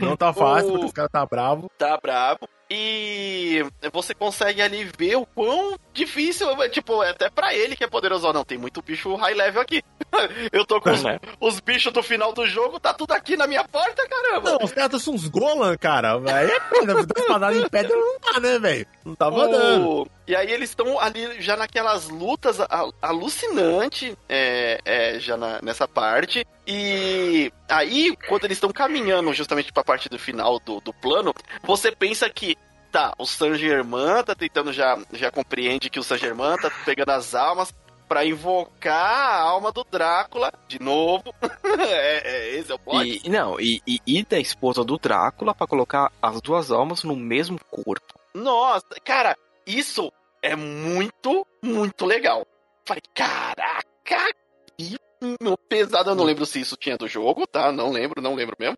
Não 0.02 0.16
tá 0.18 0.34
fácil, 0.34 0.70
O- 0.70 0.72
porque 0.74 0.86
os 0.88 0.92
caras 0.92 1.12
tá 1.12 1.26
bravo. 1.26 1.70
tá 1.78 1.98
bravo. 2.02 2.40
E 2.70 3.64
você 3.94 4.14
consegue 4.14 4.62
ali 4.62 4.90
ver 4.98 5.16
o 5.18 5.26
quão 5.26 5.78
difícil, 5.94 6.50
é, 6.64 6.68
tipo, 6.70 7.04
é 7.04 7.12
até 7.12 7.30
pra 7.30 7.54
ele 7.54 7.76
que 7.76 7.84
é 7.84 7.88
poderoso. 7.88 8.32
Não, 8.34 8.44
tem 8.44 8.58
muito 8.58 8.82
bicho 8.82 9.14
high 9.16 9.34
level 9.36 9.62
aqui. 9.62 9.84
Eu 10.52 10.66
tô 10.66 10.82
com 10.82 10.90
os, 10.92 11.04
Né? 11.04 11.20
os 11.40 11.60
bichos 11.60 11.94
do 11.94 12.02
final 12.02 12.34
do 12.34 12.46
jogo, 12.48 12.80
tá 12.80 12.94
tudo 12.94 13.12
aqui 13.14 13.38
na 13.38 13.46
minha 13.48 13.64
porta, 13.66 14.08
caramba. 14.08 14.52
Não, 14.52 14.58
os 14.64 14.72
caras 14.72 15.02
são 15.02 15.14
uns 15.14 15.28
Golan, 15.28 15.78
cara. 15.78 16.16
Aí 16.16 16.50
é 16.50 16.86
dar 16.86 17.00
espadada 17.22 17.56
em 17.56 17.70
pedra 17.70 17.96
não 17.96 18.18
dá, 18.20 18.40
né, 18.40 18.60
velho? 18.60 18.88
Não 19.06 19.16
tava 19.16 19.48
dando. 19.48 19.88
O- 19.88 20.08
E 20.28 20.36
aí 20.36 20.52
eles 20.52 20.70
estão 20.70 21.00
ali 21.00 21.40
já 21.42 21.56
naquelas 21.56 22.10
lutas 22.10 22.58
alucinante 23.02 24.18
é, 24.28 24.80
é, 24.84 25.20
já 25.20 25.38
na- 25.38 25.62
nessa 25.62 25.88
parte. 25.88 26.46
E 26.68 27.52
aí, 27.70 28.16
quando 28.28 28.46
eles 28.46 28.58
estão 28.58 28.72
caminhando 28.72 29.32
justamente 29.34 29.72
pra 29.72 29.84
parte 29.84 30.10
do 30.10 30.18
final 30.18 30.60
do, 30.60 30.82
do 30.82 30.92
plano, 30.92 31.32
você 31.64 31.92
pensa 31.92 32.28
que 32.28 32.58
tá, 32.96 33.14
o 33.20 33.26
Saint 33.26 33.58
Germain 33.58 34.24
tá 34.24 34.34
tentando 34.34 34.72
já, 34.72 34.98
já 35.12 35.30
compreende 35.30 35.90
que 35.90 36.00
o 36.00 36.04
Saint 36.04 36.22
Germain 36.22 36.56
tá 36.56 36.72
pegando 36.86 37.10
as 37.10 37.36
almas 37.36 37.76
pra 38.08 38.26
invocar 38.26 38.94
a 38.94 39.42
alma 39.42 39.70
do 39.70 39.84
Drácula 39.84 40.50
de 40.66 40.82
novo. 40.82 41.36
é, 41.78 42.22
é, 42.24 42.56
esse 42.56 42.72
é 42.72 42.76
o 42.76 42.80
plot. 42.80 43.22
E, 43.22 43.30
não, 43.30 43.60
e, 43.60 43.82
e, 43.86 44.00
e 44.08 44.24
da 44.24 44.40
esposa 44.40 44.82
do 44.82 44.98
Drácula 44.98 45.54
pra 45.54 45.68
colocar 45.68 46.10
as 46.22 46.40
duas 46.40 46.72
almas 46.72 47.04
no 47.04 47.18
mesmo 47.18 47.60
corpo. 47.70 48.18
Nossa, 48.34 48.96
cara, 49.04 49.36
isso 49.68 50.10
é 50.42 50.56
muito, 50.56 51.46
muito 51.62 52.06
legal. 52.06 52.48
Falei, 52.86 53.02
caraca, 53.14 54.34
que 54.78 54.96
pesado. 55.68 56.12
Eu 56.12 56.16
não 56.16 56.24
lembro 56.24 56.46
se 56.46 56.62
isso 56.62 56.78
tinha 56.78 56.98
do 56.98 57.10
jogo, 57.10 57.46
tá? 57.46 57.74
Não 57.74 57.92
lembro, 57.92 58.22
não 58.22 58.36
lembro 58.36 58.56
mesmo. 58.58 58.78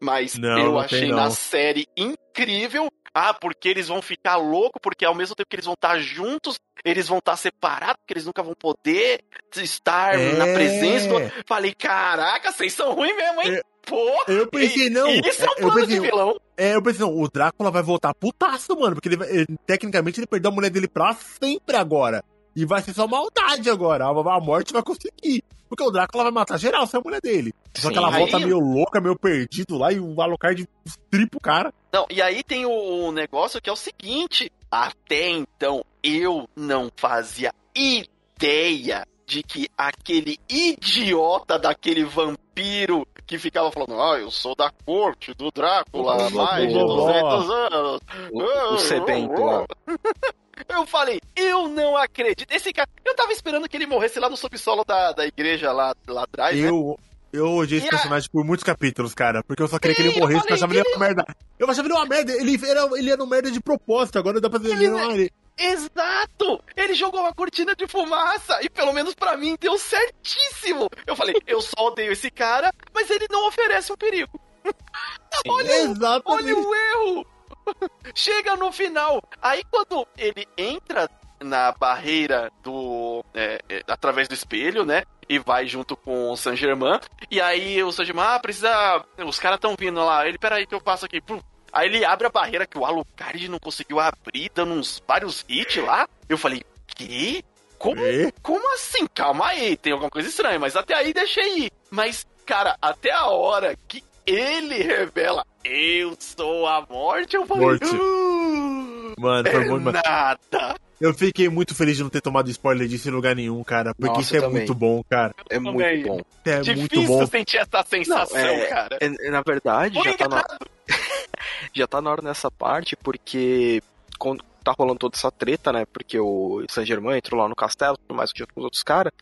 Mas 0.00 0.36
Não, 0.36 0.58
eu 0.58 0.64
não 0.72 0.78
achei 0.78 1.08
na 1.08 1.30
série 1.30 1.86
incrível. 1.96 2.90
Ah, 3.14 3.32
porque 3.32 3.68
eles 3.68 3.86
vão 3.86 4.02
ficar 4.02 4.36
loucos, 4.36 4.80
porque 4.82 5.04
ao 5.04 5.14
mesmo 5.14 5.36
tempo 5.36 5.48
que 5.48 5.54
eles 5.56 5.64
vão 5.66 5.74
estar 5.74 5.98
juntos, 6.00 6.58
eles 6.84 7.06
vão 7.06 7.18
estar 7.18 7.36
separados, 7.36 7.96
porque 7.98 8.12
eles 8.14 8.26
nunca 8.26 8.42
vão 8.42 8.54
poder 8.58 9.22
estar 9.56 10.18
na 10.18 10.48
É. 10.48 10.52
presença 10.54 11.08
do. 11.08 11.14
Falei, 11.46 11.72
caraca, 11.74 12.50
vocês 12.50 12.72
são 12.72 12.92
ruins 12.92 13.16
mesmo, 13.16 13.42
hein? 13.42 13.54
É. 13.54 13.62
Pô! 13.86 14.10
Eu 14.26 14.46
pensei, 14.48 14.88
não. 14.90 15.08
Isso 15.10 15.44
é 15.44 15.50
um 15.50 15.54
plano 15.56 15.74
pensei, 15.74 16.00
de 16.00 16.00
vilão. 16.00 16.40
É, 16.56 16.74
eu 16.74 16.82
pensei, 16.82 17.00
não, 17.06 17.14
o 17.16 17.28
Drácula 17.28 17.70
vai 17.70 17.82
voltar 17.82 18.14
putaço, 18.14 18.74
mano, 18.78 18.94
porque 18.96 19.08
ele, 19.10 19.22
ele- 19.28 19.58
tecnicamente 19.66 20.18
ele 20.18 20.26
perdeu 20.26 20.50
a 20.50 20.54
mulher 20.54 20.70
dele 20.70 20.88
pra 20.88 21.12
sempre 21.14 21.76
agora. 21.76 22.24
E 22.56 22.64
vai 22.64 22.80
ser 22.82 22.94
só 22.94 23.06
maldade 23.06 23.68
agora. 23.68 24.06
A, 24.06 24.08
a 24.08 24.40
morte 24.40 24.72
vai 24.72 24.82
conseguir. 24.82 25.42
Porque 25.68 25.82
o 25.82 25.90
Drácula 25.90 26.24
vai 26.24 26.32
matar 26.32 26.58
geral 26.58 26.86
sem 26.86 27.00
a 27.00 27.02
mulher 27.02 27.20
dele. 27.20 27.52
Só 27.76 27.88
que 27.88 27.94
Sim. 27.94 28.00
ela 28.00 28.10
volta 28.10 28.36
Aí- 28.36 28.44
meio 28.44 28.58
louca, 28.58 29.00
meio 29.00 29.18
perdido 29.18 29.76
lá, 29.78 29.92
e 29.92 29.98
o 29.98 30.20
Alucard 30.20 30.68
tripa 31.10 31.38
o 31.38 31.40
cara. 31.40 31.72
Não, 31.92 32.06
e 32.10 32.20
aí 32.22 32.42
tem 32.42 32.66
o 32.66 33.10
negócio 33.12 33.60
que 33.60 33.68
é 33.70 33.72
o 33.72 33.76
seguinte: 33.76 34.50
até 34.70 35.28
então 35.30 35.84
eu 36.02 36.48
não 36.54 36.90
fazia 36.96 37.52
ideia 37.74 39.06
de 39.26 39.42
que 39.42 39.68
aquele 39.76 40.38
idiota 40.48 41.58
daquele 41.58 42.04
vampiro 42.04 43.06
que 43.26 43.38
ficava 43.38 43.72
falando, 43.72 43.98
ah, 44.00 44.18
eu 44.18 44.30
sou 44.30 44.54
da 44.54 44.70
corte 44.84 45.32
do 45.32 45.50
Drácula 45.50 46.26
há 46.26 46.30
mais 46.30 46.68
de 46.68 46.74
Vovó. 46.74 47.06
200 47.06 47.50
anos. 47.50 48.00
O, 48.30 48.74
o 48.74 48.78
sedento 48.78 49.42
lá. 49.42 49.64
Eu 50.68 50.86
falei, 50.86 51.20
eu 51.36 51.68
não 51.68 51.96
acredito. 51.96 52.50
Esse 52.50 52.72
cara, 52.72 52.88
eu 53.04 53.14
tava 53.14 53.32
esperando 53.32 53.68
que 53.68 53.76
ele 53.76 53.86
morresse 53.86 54.18
lá 54.20 54.28
no 54.28 54.36
subsolo 54.36 54.84
da, 54.84 55.12
da 55.12 55.26
igreja 55.26 55.72
lá, 55.72 55.94
lá 56.06 56.24
atrás, 56.24 56.56
né? 56.58 56.68
Eu, 56.68 56.98
Eu 57.32 57.52
odiei 57.56 57.80
esse 57.80 57.88
personagem 57.88 58.28
por 58.30 58.44
muitos 58.44 58.62
capítulos, 58.64 59.14
cara. 59.14 59.42
Porque 59.42 59.62
eu 59.62 59.68
só 59.68 59.78
queria 59.78 59.96
que 59.96 60.02
Sim, 60.02 60.08
ele 60.10 60.20
morresse, 60.20 60.38
eu 60.38 60.40
porque 60.42 60.52
eu 60.52 60.56
achava 60.56 60.74
ele 60.74 60.88
uma 60.88 60.98
merda. 60.98 61.26
Eu 61.58 61.70
achava 61.70 61.88
ele 61.88 61.94
uma 61.94 62.06
merda. 62.06 62.32
Ele 62.32 62.60
era, 62.66 62.88
ele 62.98 63.10
era 63.10 63.22
um 63.22 63.26
merda 63.26 63.50
de 63.50 63.60
propósito. 63.60 64.18
Agora 64.18 64.40
dá 64.40 64.48
pra 64.48 64.58
ver. 64.58 64.70
Ele 64.72 64.88
não- 64.88 65.10
ele, 65.10 65.32
Exato! 65.56 66.62
Ele 66.76 66.94
jogou 66.94 67.20
uma 67.20 67.32
cortina 67.32 67.74
de 67.76 67.86
fumaça 67.86 68.58
e 68.62 68.68
pelo 68.68 68.92
menos 68.92 69.14
pra 69.14 69.36
mim 69.36 69.56
deu 69.60 69.78
certíssimo. 69.78 70.88
Eu 71.06 71.14
falei, 71.14 71.34
eu 71.46 71.60
só 71.60 71.86
odeio 71.86 72.12
esse 72.12 72.30
cara, 72.30 72.72
mas 72.92 73.08
ele 73.08 73.26
não 73.30 73.46
oferece 73.46 73.92
um 73.92 73.96
perigo. 73.96 74.40
Olha 75.48 75.76
Exatamente. 75.82 76.52
o 76.52 76.74
erro! 76.74 77.26
Chega 78.14 78.56
no 78.56 78.72
final. 78.72 79.22
Aí 79.40 79.62
quando 79.70 80.06
ele 80.16 80.46
entra 80.56 81.08
na 81.40 81.72
barreira 81.72 82.50
do. 82.62 83.24
é, 83.34 83.60
é, 83.68 83.82
através 83.88 84.28
do 84.28 84.34
espelho, 84.34 84.84
né? 84.84 85.04
E 85.28 85.38
vai 85.38 85.66
junto 85.66 85.96
com 85.96 86.30
o 86.30 86.36
Saint 86.36 86.58
Germain. 86.58 86.98
E 87.30 87.40
aí 87.40 87.82
o 87.82 87.92
Saint 87.92 88.06
Germain, 88.06 88.26
ah, 88.26 88.38
precisa. 88.38 89.04
Os 89.26 89.38
caras 89.38 89.56
estão 89.56 89.74
vindo 89.78 90.04
lá. 90.04 90.26
Ele, 90.26 90.38
peraí 90.38 90.66
que 90.66 90.74
eu 90.74 90.80
passo 90.80 91.06
aqui. 91.06 91.20
Pum. 91.20 91.40
Aí 91.72 91.88
ele 91.88 92.04
abre 92.04 92.26
a 92.26 92.30
barreira 92.30 92.66
que 92.66 92.78
o 92.78 92.84
Alucard 92.84 93.48
não 93.48 93.58
conseguiu 93.58 93.98
abrir, 93.98 94.50
dando 94.54 94.74
uns 94.74 95.02
vários 95.06 95.44
hits 95.48 95.82
lá. 95.82 96.08
Eu 96.28 96.38
falei, 96.38 96.62
que? 96.86 97.44
Como 97.78 98.00
como 98.40 98.74
assim? 98.74 99.06
Calma 99.08 99.48
aí, 99.48 99.76
tem 99.76 99.92
alguma 99.92 100.10
coisa 100.10 100.28
estranha, 100.28 100.58
mas 100.58 100.76
até 100.76 100.94
aí 100.94 101.12
deixei 101.12 101.64
ir. 101.64 101.72
Mas, 101.90 102.26
cara, 102.46 102.76
até 102.80 103.10
a 103.10 103.26
hora 103.26 103.76
que 103.88 104.02
ele 104.24 104.82
revela 104.82 105.44
eu 105.64 106.16
sou 106.18 106.66
a 106.66 106.86
morte, 106.88 107.36
eu 107.36 107.46
falei. 107.46 107.64
Morte. 107.66 107.86
"Uh, 107.86 109.14
Mano, 109.18 109.50
foi 109.50 109.64
é 109.64 109.68
muito. 109.68 109.84
mano. 109.84 110.00
nada. 110.04 110.76
Eu 111.00 111.12
fiquei 111.12 111.48
muito 111.48 111.74
feliz 111.74 111.96
de 111.96 112.02
não 112.02 112.10
ter 112.10 112.20
tomado 112.20 112.48
spoiler 112.50 112.86
disso 112.88 113.08
em 113.08 113.12
lugar 113.12 113.34
nenhum, 113.34 113.62
cara. 113.64 113.94
Porque 113.94 114.08
Nossa, 114.08 114.20
isso 114.22 114.36
é 114.36 114.40
também. 114.40 114.56
muito 114.58 114.74
bom, 114.74 115.02
cara. 115.08 115.34
É 115.50 115.58
muito 115.58 116.08
bom. 116.08 116.20
É 116.44 116.56
muito 116.56 116.74
Difícil 116.74 117.06
bom. 117.06 117.26
sentir 117.26 117.56
essa 117.58 117.82
sensação, 117.84 118.40
Não, 118.40 118.48
é- 118.48 118.66
cara. 118.66 118.98
É, 119.00 119.30
na 119.30 119.42
verdade, 119.42 120.00
já 120.02 120.16
tá, 120.16 120.28
na, 120.28 120.44
já 121.74 121.86
tá 121.86 122.00
na 122.00 122.10
hora 122.10 122.22
nessa 122.22 122.50
parte, 122.50 122.96
porque 122.96 123.82
quando 124.18 124.44
tá 124.62 124.72
rolando 124.78 124.98
toda 125.00 125.16
essa 125.16 125.30
treta, 125.30 125.72
né? 125.72 125.84
Porque 125.92 126.18
o 126.18 126.64
Saint 126.70 126.86
Germain 126.88 127.18
entrou 127.18 127.38
lá 127.40 127.48
no 127.48 127.54
castelo, 127.56 127.98
tudo 127.98 128.16
mais 128.16 128.30
junto 128.34 128.54
com 128.54 128.60
os 128.60 128.64
outros 128.64 128.82
caras, 128.82 129.12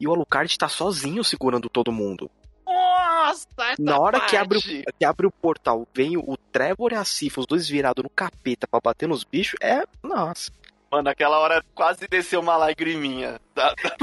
e 0.00 0.08
o 0.08 0.12
Alucard 0.14 0.56
tá 0.56 0.68
sozinho 0.68 1.22
segurando 1.22 1.68
todo 1.68 1.92
mundo. 1.92 2.30
Nossa, 2.96 3.46
essa 3.58 3.74
Na 3.82 3.98
hora 3.98 4.20
que 4.20 4.36
abre, 4.36 4.58
parte. 4.60 4.84
o, 4.88 4.92
que 4.98 5.04
abre 5.04 5.26
o 5.26 5.30
portal, 5.30 5.86
vem 5.94 6.16
o 6.16 6.36
Trevor 6.52 6.92
e 6.92 6.96
a 6.96 7.04
Sif, 7.04 7.38
os 7.38 7.46
dois 7.46 7.68
virados 7.68 8.02
no 8.02 8.10
capeta 8.10 8.66
pra 8.66 8.80
bater 8.80 9.08
nos 9.08 9.24
bichos, 9.24 9.58
é. 9.60 9.82
Nossa. 10.02 10.50
Mano, 10.90 11.04
naquela 11.04 11.38
hora 11.40 11.64
quase 11.74 12.06
desceu 12.08 12.40
uma 12.40 12.56
lagriminha. 12.56 13.40
Da, 13.54 13.70
da- 13.74 13.96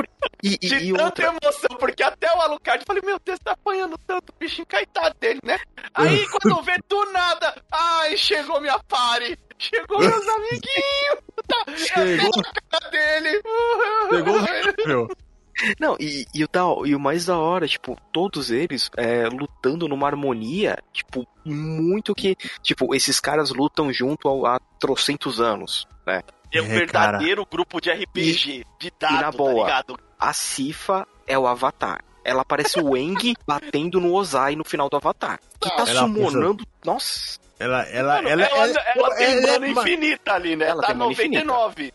E, 0.44 0.56
e, 0.56 0.58
de 0.58 0.76
e 0.76 0.92
tanta 0.92 1.06
outra. 1.06 1.26
emoção, 1.28 1.78
porque 1.80 2.04
até 2.04 2.28
o 2.36 2.42
Alucard, 2.42 2.84
falei, 2.86 3.02
meu 3.06 3.18
Deus, 3.24 3.40
tá 3.40 3.54
apanhando 3.54 3.98
tanto, 4.06 4.32
o 4.32 4.36
bichinho 4.38 4.68
caetado 4.68 5.16
dele, 5.20 5.40
né? 5.44 5.58
Aí, 5.94 6.26
quando 6.28 6.62
vê 6.64 6.76
do 6.90 7.12
nada, 7.14 7.56
ai, 7.72 8.18
chegou 8.18 8.60
minha 8.60 8.78
pare, 8.80 9.40
chegou 9.58 10.00
meus 10.00 10.28
amiguinhos, 10.28 11.20
tá, 11.48 11.78
Chegou. 11.78 12.26
eu 12.26 12.32
tô 12.32 12.42
na 12.42 12.80
cara 12.80 12.92
dele. 12.92 13.42
Pegou 14.10 14.86
meu. 14.86 15.08
Não, 15.80 15.96
e, 16.00 16.26
e, 16.34 16.44
o 16.44 16.48
da, 16.52 16.62
e 16.86 16.96
o 16.96 17.00
mais 17.00 17.26
da 17.26 17.38
hora, 17.38 17.68
tipo, 17.68 17.98
todos 18.12 18.50
eles 18.52 18.90
é, 18.98 19.28
lutando 19.28 19.88
numa 19.88 20.08
harmonia, 20.08 20.78
tipo, 20.92 21.28
muito 21.46 22.16
que. 22.16 22.36
Tipo, 22.62 22.94
esses 22.96 23.20
caras 23.20 23.52
lutam 23.52 23.92
junto 23.94 24.46
há, 24.46 24.56
há 24.56 24.60
trocentos 24.80 25.40
anos, 25.40 25.88
né? 26.06 26.22
É 26.52 26.62
um 26.62 26.66
É, 26.66 26.68
verdadeiro 26.68 27.46
grupo 27.46 27.80
de 27.82 27.92
RPG, 27.92 28.66
de 28.80 28.92
dado, 29.00 29.22
na 29.22 29.32
boa. 29.32 29.66
tá 29.66 29.66
ligado? 29.66 30.00
A 30.20 30.34
Sifa 30.34 31.08
é 31.28 31.38
o 31.38 31.48
Avatar. 31.48 32.04
Ela 32.24 32.46
parece 32.46 32.80
o 32.80 32.96
Eng 32.96 33.34
batendo 33.46 34.00
no 34.00 34.14
Ozai 34.14 34.56
no 34.56 34.64
final 34.64 34.90
do 34.90 34.96
Avatar. 34.98 35.40
Que 35.60 35.70
tá 35.70 35.84
Ela 35.88 36.02
summonando. 36.02 36.66
Nossa. 36.86 37.40
Ela, 37.60 37.84
ela, 37.84 38.16
Mano, 38.16 38.30
ela, 38.30 38.44
ela, 38.44 38.68
ela, 38.68 38.82
ela 38.96 39.16
tem 39.16 39.26
ela 39.26 39.48
é 39.48 39.60
mana 39.60 39.68
infinita 39.70 40.34
ali, 40.34 40.56
né? 40.56 40.68
Ela 40.70 40.82
tá 40.82 40.88
tem 40.88 40.98
mana 40.98 41.12
infinita. 41.12 41.44
99. 41.46 41.94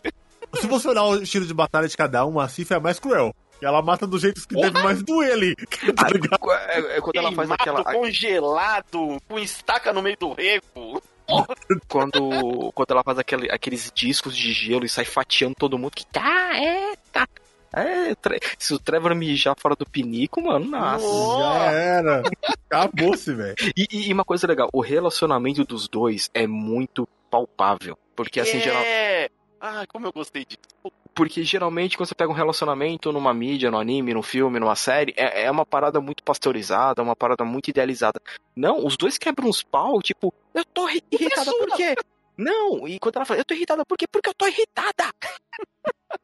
Se 0.55 0.67
você 0.67 0.87
olhar 0.87 1.03
o 1.03 1.21
estilo 1.21 1.45
de 1.45 1.53
batalha 1.53 1.87
de 1.87 1.95
cada 1.95 2.25
um, 2.25 2.39
a 2.39 2.47
Sif 2.47 2.71
é 2.71 2.77
a 2.77 2.79
mais 2.79 2.99
cruel. 2.99 3.33
E 3.61 3.65
ela 3.65 3.81
mata 3.81 4.07
do 4.07 4.17
jeito 4.17 4.47
que 4.47 4.55
deve 4.55 4.81
mais 4.81 5.03
doer 5.03 5.33
ali. 5.33 5.55
Tá 5.95 6.07
ligado? 6.09 6.51
É, 6.69 6.97
é 6.97 7.01
quando 7.01 7.15
ela 7.17 7.31
faz 7.33 7.51
aquela. 7.51 7.83
congelado, 7.83 9.17
com 9.27 9.37
estaca 9.39 9.91
no 9.93 10.01
meio 10.01 10.17
do 10.17 10.33
rego. 10.33 11.01
Quando, 11.87 12.71
quando 12.73 12.89
ela 12.91 13.03
faz 13.03 13.19
aquele, 13.19 13.51
aqueles 13.51 13.91
discos 13.93 14.35
de 14.35 14.51
gelo 14.51 14.83
e 14.83 14.89
sai 14.89 15.05
fatiando 15.05 15.53
todo 15.55 15.77
mundo 15.77 15.91
que 15.91 16.03
tá, 16.07 16.57
é, 16.57 16.95
tá. 17.11 17.27
É, 17.71 18.15
se 18.57 18.73
o 18.73 18.79
Trevor 18.79 19.13
mijar 19.13 19.55
fora 19.55 19.75
do 19.75 19.85
pinico, 19.87 20.41
mano, 20.41 20.65
nossa. 20.65 21.05
Já 21.39 21.71
era. 21.71 22.23
Acabou-se, 22.67 23.31
velho. 23.31 23.55
E, 23.77 23.87
e- 23.91 24.09
e 24.09 24.13
uma 24.13 24.25
coisa 24.25 24.47
legal, 24.47 24.69
o 24.73 24.81
relacionamento 24.81 25.63
dos 25.63 25.87
dois 25.87 26.31
é 26.33 26.47
muito 26.47 27.07
palpável. 27.29 27.95
Porque 28.15 28.39
assim, 28.39 28.59
geral, 28.59 28.81
É. 28.81 29.29
Ai, 29.61 29.85
como 29.85 30.07
eu 30.07 30.11
gostei 30.11 30.43
disso. 30.45 30.91
Porque 31.19 31.43
geralmente 31.43 31.97
quando 31.97 32.07
você 32.07 32.15
pega 32.15 32.31
um 32.31 32.35
relacionamento 32.35 33.11
numa 33.11 33.33
mídia, 33.33 33.69
no 33.69 33.77
anime, 33.77 34.13
no 34.13 34.23
filme, 34.23 34.57
numa 34.59 34.75
série, 34.75 35.13
é, 35.17 35.43
é 35.43 35.51
uma 35.51 35.65
parada 35.65 35.99
muito 35.99 36.23
pasteurizada, 36.23 37.03
uma 37.03 37.15
parada 37.15 37.43
muito 37.43 37.67
idealizada. 37.69 38.21
Não, 38.55 38.85
os 38.85 38.95
dois 38.95 39.17
quebram 39.17 39.49
uns 39.49 39.61
pau, 39.61 40.01
tipo, 40.01 40.33
eu 40.53 40.63
tô 40.63 40.85
ri- 40.85 41.03
irritada 41.11 41.51
por 41.51 41.75
quê? 41.75 41.93
Não, 42.37 42.87
e 42.87 42.97
quando 42.99 43.17
ela 43.17 43.25
fala, 43.25 43.39
eu 43.41 43.43
tô 43.45 43.53
irritada 43.53 43.85
por 43.85 43.97
quê? 43.97 44.05
Porque 44.09 44.29
eu 44.29 44.33
tô 44.33 44.47
irritada. 44.47 45.11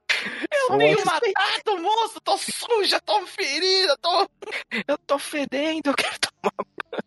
Eu 0.52 0.78
tenho 0.80 0.98
matado 1.06 1.74
o 1.76 1.82
monstro, 1.82 2.22
tô 2.22 2.38
suja, 2.38 3.00
tô 3.02 3.26
ferida, 3.28 3.96
tô. 4.02 4.28
Eu 4.88 4.98
tô 5.06 5.20
fedendo, 5.20 5.88
eu 5.90 5.94
quero 5.94 6.16
tomar 6.20 6.54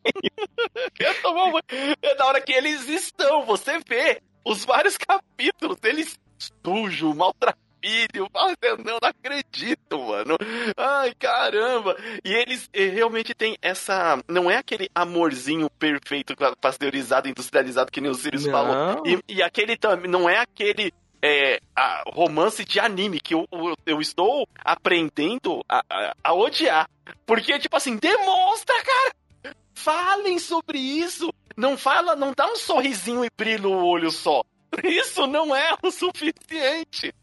Eu 1.00 1.22
tô 1.22 1.34
mal- 1.34 1.60
É 2.02 2.14
na 2.14 2.26
hora 2.26 2.40
que 2.40 2.52
eles 2.52 2.86
estão, 2.88 3.44
você 3.44 3.78
vê 3.88 4.20
os 4.44 4.64
vários 4.64 4.96
capítulos 4.96 5.78
deles 5.80 6.18
sujo, 6.64 7.12
maltrapilho. 7.14 7.67
Fala, 8.32 8.54
eu 8.62 8.76
não, 8.78 8.84
não 8.84 9.08
acredito, 9.08 9.98
mano. 9.98 10.36
Ai, 10.76 11.14
caramba. 11.14 11.96
E 12.24 12.32
eles 12.32 12.68
realmente 12.72 13.34
têm 13.34 13.56
essa. 13.62 14.22
Não 14.28 14.50
é 14.50 14.56
aquele 14.56 14.88
amorzinho 14.94 15.70
perfeito, 15.70 16.34
pasteurizado, 16.60 17.28
industrializado, 17.28 17.92
que 17.92 18.00
nem 18.00 18.10
o 18.10 18.14
Sirius 18.14 18.46
falou. 18.46 18.74
Não. 18.74 19.02
E, 19.06 19.18
e 19.28 19.42
aquele 19.42 19.76
também, 19.76 20.10
não 20.10 20.28
é 20.28 20.38
aquele 20.38 20.92
é, 21.22 21.60
romance 22.06 22.64
de 22.64 22.80
anime 22.80 23.20
que 23.20 23.34
eu, 23.34 23.46
eu, 23.52 23.74
eu 23.86 24.00
estou 24.00 24.46
aprendendo 24.64 25.64
a, 25.68 25.82
a, 25.90 26.14
a 26.24 26.34
odiar. 26.34 26.88
Porque, 27.26 27.58
tipo 27.58 27.76
assim, 27.76 27.96
demonstra, 27.96 28.74
cara! 28.82 29.54
Falem 29.74 30.38
sobre 30.38 30.78
isso! 30.78 31.32
Não 31.56 31.76
fala, 31.76 32.14
não 32.14 32.32
dá 32.36 32.46
um 32.46 32.56
sorrisinho 32.56 33.24
e 33.24 33.30
brilho 33.36 33.70
o 33.70 33.84
olho 33.84 34.10
só. 34.10 34.44
Isso 34.84 35.26
não 35.26 35.54
é 35.54 35.74
o 35.82 35.90
suficiente. 35.90 37.14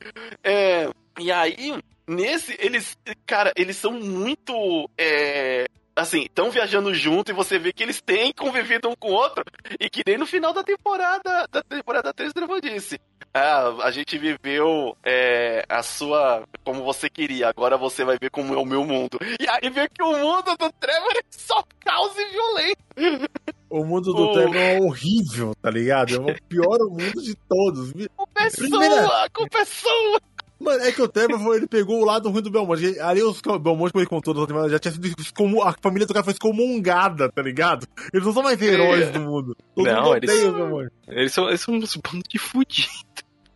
É, 0.44 0.90
e 1.20 1.32
aí, 1.32 1.80
nesse, 2.08 2.56
eles, 2.60 2.98
cara, 3.26 3.52
eles 3.56 3.78
são 3.78 3.92
muito. 3.94 4.90
É, 4.98 5.68
assim, 5.96 6.24
estão 6.24 6.52
viajando 6.52 6.94
junto 6.94 7.32
e 7.32 7.34
você 7.34 7.58
vê 7.58 7.72
que 7.72 7.82
eles 7.82 8.02
têm 8.02 8.34
convivido 8.34 8.90
um 8.90 8.96
com 8.96 9.10
o 9.10 9.14
outro. 9.14 9.44
E 9.80 9.90
que 9.90 10.04
nem 10.06 10.18
no 10.18 10.26
final 10.26 10.52
da 10.54 10.64
temporada, 10.64 11.48
da 11.50 11.64
temporada 11.64 12.14
3, 12.14 12.32
o 12.32 12.34
Trevor 12.34 12.62
disse. 12.62 13.00
Ah, 13.34 13.68
a 13.84 13.92
gente 13.92 14.18
viveu 14.18 14.96
é, 15.04 15.66
a 15.68 15.84
sua. 15.84 16.48
como 16.64 16.84
você 16.84 17.10
queria, 17.10 17.50
agora 17.50 17.78
você 17.78 18.04
vai 18.04 18.18
ver 18.20 18.30
como 18.30 18.54
é 18.54 18.58
o 18.58 18.66
meu 18.66 18.86
mundo. 18.86 19.18
E 19.40 19.48
aí 19.50 19.70
vê 19.70 19.90
que 19.90 20.04
o 20.04 20.18
mundo 20.18 20.56
do 20.58 20.72
Trevor 20.74 21.12
é 21.18 21.22
só 21.30 21.64
caos 21.80 22.18
e 22.18 22.26
violência. 22.26 22.86
O 23.80 23.86
mundo 23.86 24.14
do 24.14 24.24
O- 24.24 24.34
Trevor 24.34 24.56
é 24.56 24.80
horrível, 24.80 25.54
tá 25.62 25.70
ligado? 25.70 26.14
É 26.16 26.18
o 26.34 26.36
pior 26.48 26.78
mundo 26.90 27.22
de 27.22 27.36
todos. 27.48 27.92
Culpa 28.16 28.44
é 28.44 28.50
Primeira- 28.50 29.04
sua, 29.04 29.26
a 29.26 29.30
culpa 29.30 29.58
é 29.60 29.66
sua. 29.66 30.22
Mano, 30.58 30.82
é 30.84 30.92
que 30.94 31.02
o 31.02 31.08
Trevor 31.10 31.56
ele 31.58 31.68
pegou 31.68 32.02
o 32.02 32.06
lado 32.06 32.30
ruim 32.30 32.42
do 32.42 32.50
Belmonte. 32.50 32.98
Ali 33.02 33.22
os 33.22 33.42
Belmonte, 33.42 33.92
como 33.92 34.02
ele 34.02 34.06
contou 34.10 34.34
na 34.34 34.48
temporada, 34.48 34.70
já 34.70 34.80
tinha 34.80 34.94
sido 34.94 35.06
excomu- 35.20 35.62
a 35.64 35.76
família 35.82 36.08
do 36.08 36.14
cara 36.14 36.24
foi 36.24 36.32
excomungada, 36.34 37.30
tá 37.30 37.42
ligado? 37.42 37.86
Eles 38.14 38.26
não 38.26 38.34
são 38.34 38.42
mais 38.44 38.62
heróis 38.62 39.12
do 39.12 39.20
mundo. 39.20 39.56
Todo 39.76 39.86
Não, 39.86 40.04
mundo 40.04 40.18
eles- 40.18 40.42
Belmonte. 40.42 40.92
Eles 41.10 41.34
são, 41.34 41.48
eles 41.50 41.60
são 41.62 41.74
uns 41.76 41.96
bandos 41.98 42.24
de 42.30 42.40
fudidos. 42.40 43.04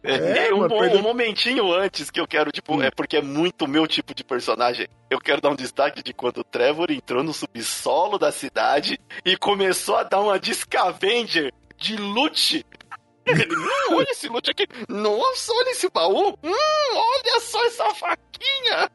É, 0.01 0.47
É, 0.47 0.53
um, 0.53 0.59
mano, 0.59 0.75
um 0.97 1.01
momentinho 1.01 1.73
antes 1.73 2.09
que 2.09 2.19
eu 2.21 2.27
quero, 2.27 2.51
tipo, 2.51 2.75
Hum. 2.77 2.81
é 2.83 2.89
porque 2.89 3.17
é 3.17 3.21
muito 3.21 3.67
meu 3.67 3.85
tipo 3.85 4.13
de 4.13 4.23
personagem. 4.23 4.87
Eu 5.09 5.19
quero 5.19 5.41
dar 5.41 5.49
um 5.49 5.55
destaque 5.55 6.01
de 6.01 6.13
quando 6.13 6.37
o 6.39 6.43
Trevor 6.43 6.89
entrou 6.91 7.23
no 7.23 7.33
subsolo 7.33 8.17
da 8.17 8.31
cidade 8.31 8.97
e 9.25 9.35
começou 9.35 9.97
a 9.97 10.03
dar 10.03 10.21
uma 10.21 10.39
Discavenger 10.39 11.51
de 11.77 11.97
loot. 11.97 12.65
Ele, 13.25 13.45
hum, 13.55 13.95
olha 13.95 14.07
esse 14.09 14.27
loot 14.29 14.49
aqui. 14.49 14.65
Nossa, 14.87 15.51
olha 15.51 15.69
esse 15.71 15.89
baú. 15.89 16.29
Hum, 16.43 16.51
olha 16.95 17.39
só 17.41 17.63
essa 17.65 17.93
faquinha. 17.95 18.89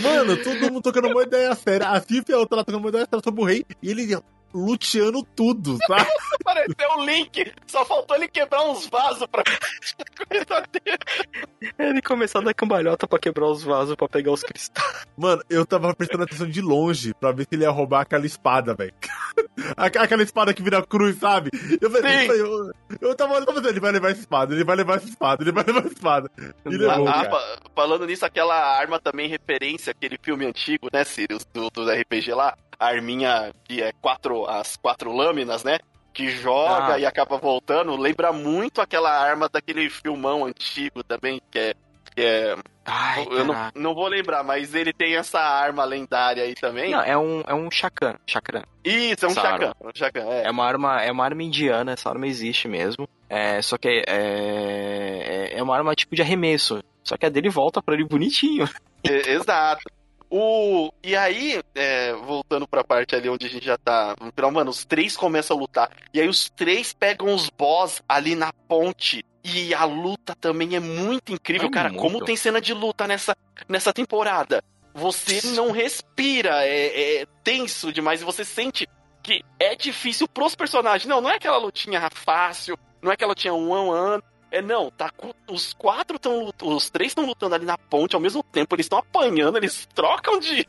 Mano, 0.00 0.36
todo 0.42 0.70
mundo 0.72 0.82
tocando 0.82 1.08
uma 1.08 1.22
ideia 1.24 1.54
séria. 1.56 1.88
A 1.88 2.00
Cif 2.00 2.30
e 2.30 2.32
a 2.34 2.38
outra 2.38 2.58
lá 2.58 2.64
tocando 2.64 2.80
uma 2.82 2.90
ideia 2.90 3.04
séria 3.10 3.22
sobre 3.24 3.40
o 3.40 3.44
rei. 3.44 3.64
E 3.82 3.90
ele 3.90 4.06
luteando 4.52 5.22
tudo, 5.36 5.78
tá? 5.86 6.06
Pareceu 6.44 6.90
o 6.96 7.04
Link. 7.04 7.52
Só 7.66 7.84
faltou 7.84 8.16
ele 8.16 8.28
quebrar 8.28 8.62
uns 8.64 8.86
vasos 8.86 9.26
pra 9.26 9.42
coisa 9.44 10.66
dele. 10.72 11.72
Ele 11.78 12.02
começar 12.02 12.38
a 12.38 12.42
dar 12.42 12.54
cambalhota 12.54 13.06
pra 13.06 13.18
quebrar 13.18 13.46
os 13.46 13.62
vasos 13.62 13.94
pra 13.96 14.08
pegar 14.08 14.32
os 14.32 14.42
cristais. 14.42 15.06
Mano, 15.16 15.42
eu 15.50 15.66
tava 15.66 15.94
prestando 15.94 16.24
atenção 16.24 16.48
de 16.48 16.60
longe 16.60 17.14
pra 17.14 17.32
ver 17.32 17.42
se 17.42 17.54
ele 17.54 17.64
ia 17.64 17.70
roubar 17.70 18.02
aquela 18.02 18.26
espada, 18.26 18.74
velho. 18.74 18.94
aquela 19.76 20.22
espada 20.22 20.54
que 20.54 20.62
vira 20.62 20.84
cruz, 20.84 21.18
sabe? 21.18 21.50
Eu 21.80 21.90
falei, 21.90 22.30
eu, 22.40 22.72
eu 23.00 23.14
tava 23.14 23.34
olhando, 23.34 23.68
ele 23.68 23.80
vai 23.80 23.92
levar 23.92 24.10
essa 24.10 24.20
espada, 24.20 24.54
ele 24.54 24.64
vai 24.64 24.76
levar 24.76 24.96
essa 24.96 25.08
espada, 25.08 25.42
ele 25.42 25.52
vai 25.52 25.64
levar 25.64 25.80
essa 25.80 25.92
espada. 25.94 26.30
E 26.64 26.76
levou, 26.76 27.08
Ah, 27.08 27.58
falando 27.74 28.06
nisso, 28.06 28.24
aquela 28.24 28.54
arma 28.54 28.98
também 29.00 29.28
referência 29.28 29.90
àquele 29.90 30.18
filme 30.22 30.46
antigo, 30.46 30.88
né, 30.92 31.04
Sirius, 31.04 31.44
do, 31.52 31.68
do 31.70 31.90
RPG 31.90 32.32
lá. 32.32 32.56
A 32.78 32.86
arminha 32.86 33.52
que 33.64 33.82
é 33.82 33.92
quatro, 34.00 34.46
as 34.48 34.76
quatro 34.76 35.12
lâminas, 35.12 35.64
né? 35.64 35.78
Que 36.14 36.28
joga 36.28 36.94
Ah. 36.94 36.98
e 36.98 37.04
acaba 37.06 37.36
voltando. 37.38 37.96
Lembra 37.96 38.32
muito 38.32 38.80
aquela 38.80 39.10
arma 39.10 39.48
daquele 39.48 39.88
filmão 39.90 40.44
antigo 40.44 41.02
também, 41.02 41.40
que 41.50 41.58
é. 41.58 41.74
Que 42.14 42.22
é 42.24 42.56
Ai, 42.84 43.26
eu 43.30 43.44
não, 43.44 43.54
não 43.74 43.94
vou 43.94 44.08
lembrar, 44.08 44.42
mas 44.42 44.74
ele 44.74 44.92
tem 44.92 45.14
essa 45.14 45.38
arma 45.38 45.84
lendária 45.84 46.42
aí 46.42 46.54
também. 46.54 46.90
Não, 46.90 47.02
é 47.02 47.16
um, 47.18 47.42
é 47.46 47.54
um 47.54 47.70
chakran, 47.70 48.14
chakran. 48.26 48.62
Isso, 48.82 49.26
é 49.26 49.28
um 49.28 49.32
essa 49.32 49.40
chacã. 49.42 49.72
Um 49.80 49.90
chacã, 49.94 50.20
é. 50.24 50.46
É 50.46 50.50
uma 50.50 50.64
arma, 50.64 51.02
é 51.02 51.12
uma 51.12 51.24
arma 51.24 51.42
indiana, 51.42 51.92
essa 51.92 52.08
arma 52.08 52.26
existe 52.26 52.66
mesmo. 52.66 53.06
É, 53.28 53.60
só 53.60 53.76
que 53.76 53.88
é, 53.88 54.04
é, 54.08 55.58
é 55.58 55.62
uma 55.62 55.76
arma 55.76 55.94
tipo 55.94 56.16
de 56.16 56.22
arremesso. 56.22 56.82
Só 57.04 57.16
que 57.16 57.26
a 57.26 57.28
dele 57.28 57.50
volta 57.50 57.82
pra 57.82 57.94
ele 57.94 58.04
bonitinho. 58.06 58.68
É, 59.04 59.30
Exato. 59.32 59.82
O... 60.30 60.92
E 61.02 61.16
aí, 61.16 61.62
é, 61.74 62.12
voltando 62.12 62.66
pra 62.68 62.84
parte 62.84 63.14
ali 63.14 63.28
onde 63.28 63.46
a 63.46 63.48
gente 63.48 63.64
já 63.64 63.78
tá. 63.78 64.14
no 64.20 64.30
final, 64.32 64.50
Mano, 64.50 64.70
os 64.70 64.84
três 64.84 65.16
começam 65.16 65.56
a 65.56 65.60
lutar. 65.60 65.90
E 66.12 66.20
aí 66.20 66.28
os 66.28 66.50
três 66.50 66.92
pegam 66.92 67.34
os 67.34 67.48
boss 67.48 68.02
ali 68.08 68.34
na 68.34 68.52
ponte. 68.52 69.24
E 69.42 69.72
a 69.72 69.84
luta 69.84 70.34
também 70.34 70.76
é 70.76 70.80
muito 70.80 71.32
incrível, 71.32 71.68
É 71.68 71.70
cara. 71.70 71.88
muito. 71.88 72.02
Como 72.02 72.24
tem 72.24 72.36
cena 72.36 72.60
de 72.60 72.74
luta 72.74 73.06
nessa, 73.06 73.36
nessa 73.68 73.92
temporada. 73.92 74.62
Você 74.94 75.40
não 75.54 75.70
respira, 75.70 76.66
é, 76.66 77.20
é 77.20 77.26
tenso 77.44 77.92
demais. 77.92 78.20
E 78.20 78.24
você 78.24 78.44
sente 78.44 78.86
que 79.22 79.42
é 79.58 79.74
difícil 79.74 80.28
pros 80.28 80.54
personagens. 80.54 81.08
Não, 81.08 81.20
não 81.20 81.30
é 81.30 81.36
aquela 81.36 81.56
lutinha 81.56 82.08
fácil. 82.12 82.78
Não 83.00 83.10
é 83.10 83.14
aquela 83.14 83.30
lutinha 83.30 83.54
um 83.54 83.74
a 83.74 83.82
um 83.82 83.92
ano. 83.92 84.22
É, 84.50 84.62
não, 84.62 84.90
tá. 84.90 85.10
com- 85.10 85.34
Os 85.50 85.74
quatro 85.74 86.16
estão. 86.16 86.50
Os 86.62 86.88
três 86.90 87.10
estão 87.10 87.26
lutando 87.26 87.54
ali 87.54 87.64
na 87.66 87.76
ponte 87.76 88.14
ao 88.14 88.20
mesmo 88.20 88.42
tempo. 88.42 88.74
Eles 88.74 88.86
estão 88.86 88.98
apanhando, 88.98 89.56
eles 89.58 89.86
trocam 89.94 90.38
de, 90.38 90.66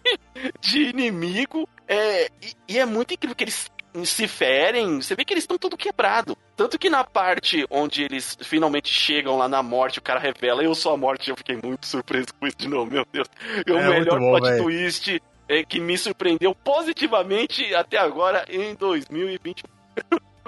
de 0.59 0.81
inimigo. 0.89 1.67
É, 1.87 2.25
e, 2.41 2.53
e 2.73 2.79
é 2.79 2.85
muito 2.85 3.13
incrível 3.13 3.35
que 3.35 3.43
eles 3.45 3.71
se 4.05 4.27
ferem. 4.27 5.01
Você 5.01 5.15
vê 5.15 5.23
que 5.25 5.33
eles 5.33 5.43
estão 5.43 5.57
tudo 5.57 5.75
quebrado. 5.77 6.37
Tanto 6.55 6.77
que 6.77 6.89
na 6.89 7.03
parte 7.03 7.65
onde 7.69 8.03
eles 8.03 8.37
finalmente 8.43 8.89
chegam 8.93 9.37
lá 9.37 9.47
na 9.47 9.63
morte, 9.63 9.99
o 9.99 10.01
cara 10.01 10.19
revela, 10.19 10.61
eu 10.63 10.75
sou 10.75 10.93
a 10.93 10.97
morte. 10.97 11.29
Eu 11.29 11.37
fiquei 11.37 11.57
muito 11.61 11.87
surpreso 11.87 12.27
com 12.39 12.45
isso 12.47 12.57
de 12.57 12.67
novo, 12.67 12.91
meu 12.91 13.05
Deus. 13.11 13.27
É 13.65 13.71
o 13.71 13.77
É 13.77 13.89
melhor 13.99 14.19
bom, 14.19 14.31
plot 14.31 14.43
véi. 14.49 14.61
twist 14.61 15.21
é, 15.47 15.63
que 15.63 15.79
me 15.79 15.97
surpreendeu 15.97 16.53
positivamente 16.53 17.73
até 17.73 17.97
agora 17.97 18.45
em 18.49 18.75
2020. 18.75 19.63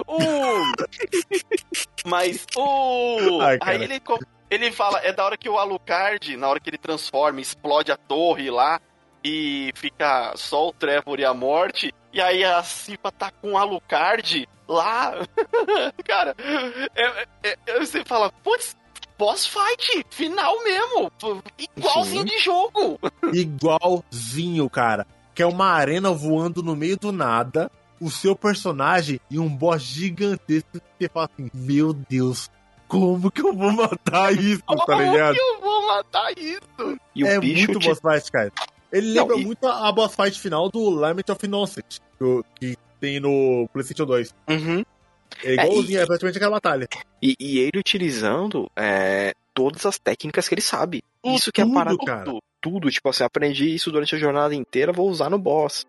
Uh, 0.08 0.72
mas 2.06 2.46
o. 2.56 3.40
Ai, 3.42 3.58
aí 3.62 3.84
ele, 3.84 4.02
ele 4.50 4.72
fala, 4.72 5.00
é 5.04 5.14
da 5.14 5.26
hora 5.26 5.38
que 5.38 5.50
o 5.50 5.58
Alucard, 5.58 6.36
na 6.38 6.48
hora 6.50 6.60
que 6.60 6.70
ele 6.70 6.78
transforma, 6.78 7.40
explode 7.42 7.92
a 7.92 7.98
torre 7.98 8.50
lá 8.50 8.80
e 9.24 9.72
fica 9.76 10.34
só 10.36 10.68
o 10.70 10.74
Trevor 10.74 11.20
e 11.20 11.26
a 11.26 11.34
morte. 11.34 11.94
E 12.14 12.20
aí 12.20 12.44
a 12.44 12.62
Cipa 12.64 13.12
tá 13.12 13.32
com 13.32 13.54
o 13.54 13.58
Alucard 13.58 14.48
lá. 14.68 15.14
cara, 16.06 16.36
é, 16.96 17.26
é- 17.44 17.58
é- 17.68 17.80
você 17.80 18.04
fala, 18.04 18.32
putz, 18.44 18.76
boss 19.18 19.46
fight, 19.46 20.06
final 20.10 20.64
mesmo. 20.64 21.12
Igualzinho 21.78 22.24
Sim. 22.24 22.36
de 22.36 22.38
jogo. 22.40 23.00
Igualzinho, 23.34 24.70
cara. 24.70 25.06
Que 25.34 25.44
é 25.44 25.46
uma 25.46 25.68
arena 25.68 26.12
voando 26.12 26.62
no 26.62 26.76
meio 26.76 26.98
do 26.98 27.12
nada, 27.12 27.72
o 28.02 28.10
seu 28.10 28.36
personagem 28.36 29.20
e 29.30 29.38
um 29.40 29.48
boss 29.48 29.82
gigantesco. 29.84 30.68
que 30.74 30.82
Você 31.00 31.10
fala 31.10 31.30
assim: 31.34 31.50
Meu 31.54 31.94
Deus, 31.94 32.50
como 32.88 33.32
que 33.32 33.42
eu 33.42 33.54
vou 33.54 33.72
matar 33.72 34.34
isso, 34.34 34.62
tá 34.64 34.76
Como 34.76 35.02
ligado? 35.02 35.36
que 35.36 35.40
eu 35.42 35.62
vou 35.62 35.88
matar 35.88 36.32
isso? 36.38 37.00
E 37.16 37.24
o 37.24 37.28
é 37.28 37.40
bicho 37.40 37.68
muito 37.68 37.80
te- 37.80 37.88
boss 37.88 38.00
fight, 38.02 38.32
cara. 38.32 38.52
Ele 38.92 39.14
Não, 39.14 39.22
lembra 39.24 39.38
e- 39.38 39.46
muito 39.46 39.66
a, 39.68 39.88
a 39.88 39.92
boss 39.92 40.14
fight 40.16 40.38
final 40.40 40.70
do 40.70 40.90
Lament 40.90 41.30
of 41.30 41.46
Innocence, 41.46 42.02
que, 42.18 42.24
o- 42.24 42.44
que 42.60 42.76
tem 43.00 43.20
no 43.20 43.70
PlayStation 43.72 44.06
2. 44.06 44.36
Uhum. 44.50 44.84
É 45.44 45.54
igualzinho, 45.54 45.98
e- 46.00 46.02
é, 46.02 46.06
praticamente 46.06 46.38
aquela 46.38 46.52
batalha. 46.52 46.88
E, 47.22 47.36
e 47.40 47.60
ele 47.60 47.80
utilizando 47.80 48.70
é, 48.76 49.34
todas 49.62 49.86
as 49.86 50.00
técnicas 50.00 50.48
que 50.48 50.56
ele 50.56 50.62
sabe. 50.62 51.04
Isso 51.24 51.52
que 51.52 51.62
é 51.62 51.66
parada. 51.72 51.98
cara. 52.06 52.32
Tudo. 52.62 52.90
Tipo 52.90 53.10
assim, 53.10 53.24
aprendi 53.24 53.74
isso 53.74 53.92
durante 53.92 54.16
a 54.16 54.18
jornada 54.18 54.54
inteira, 54.56 54.92
vou 54.92 55.10
usar 55.10 55.30
no 55.30 55.38
boss. 55.40 55.86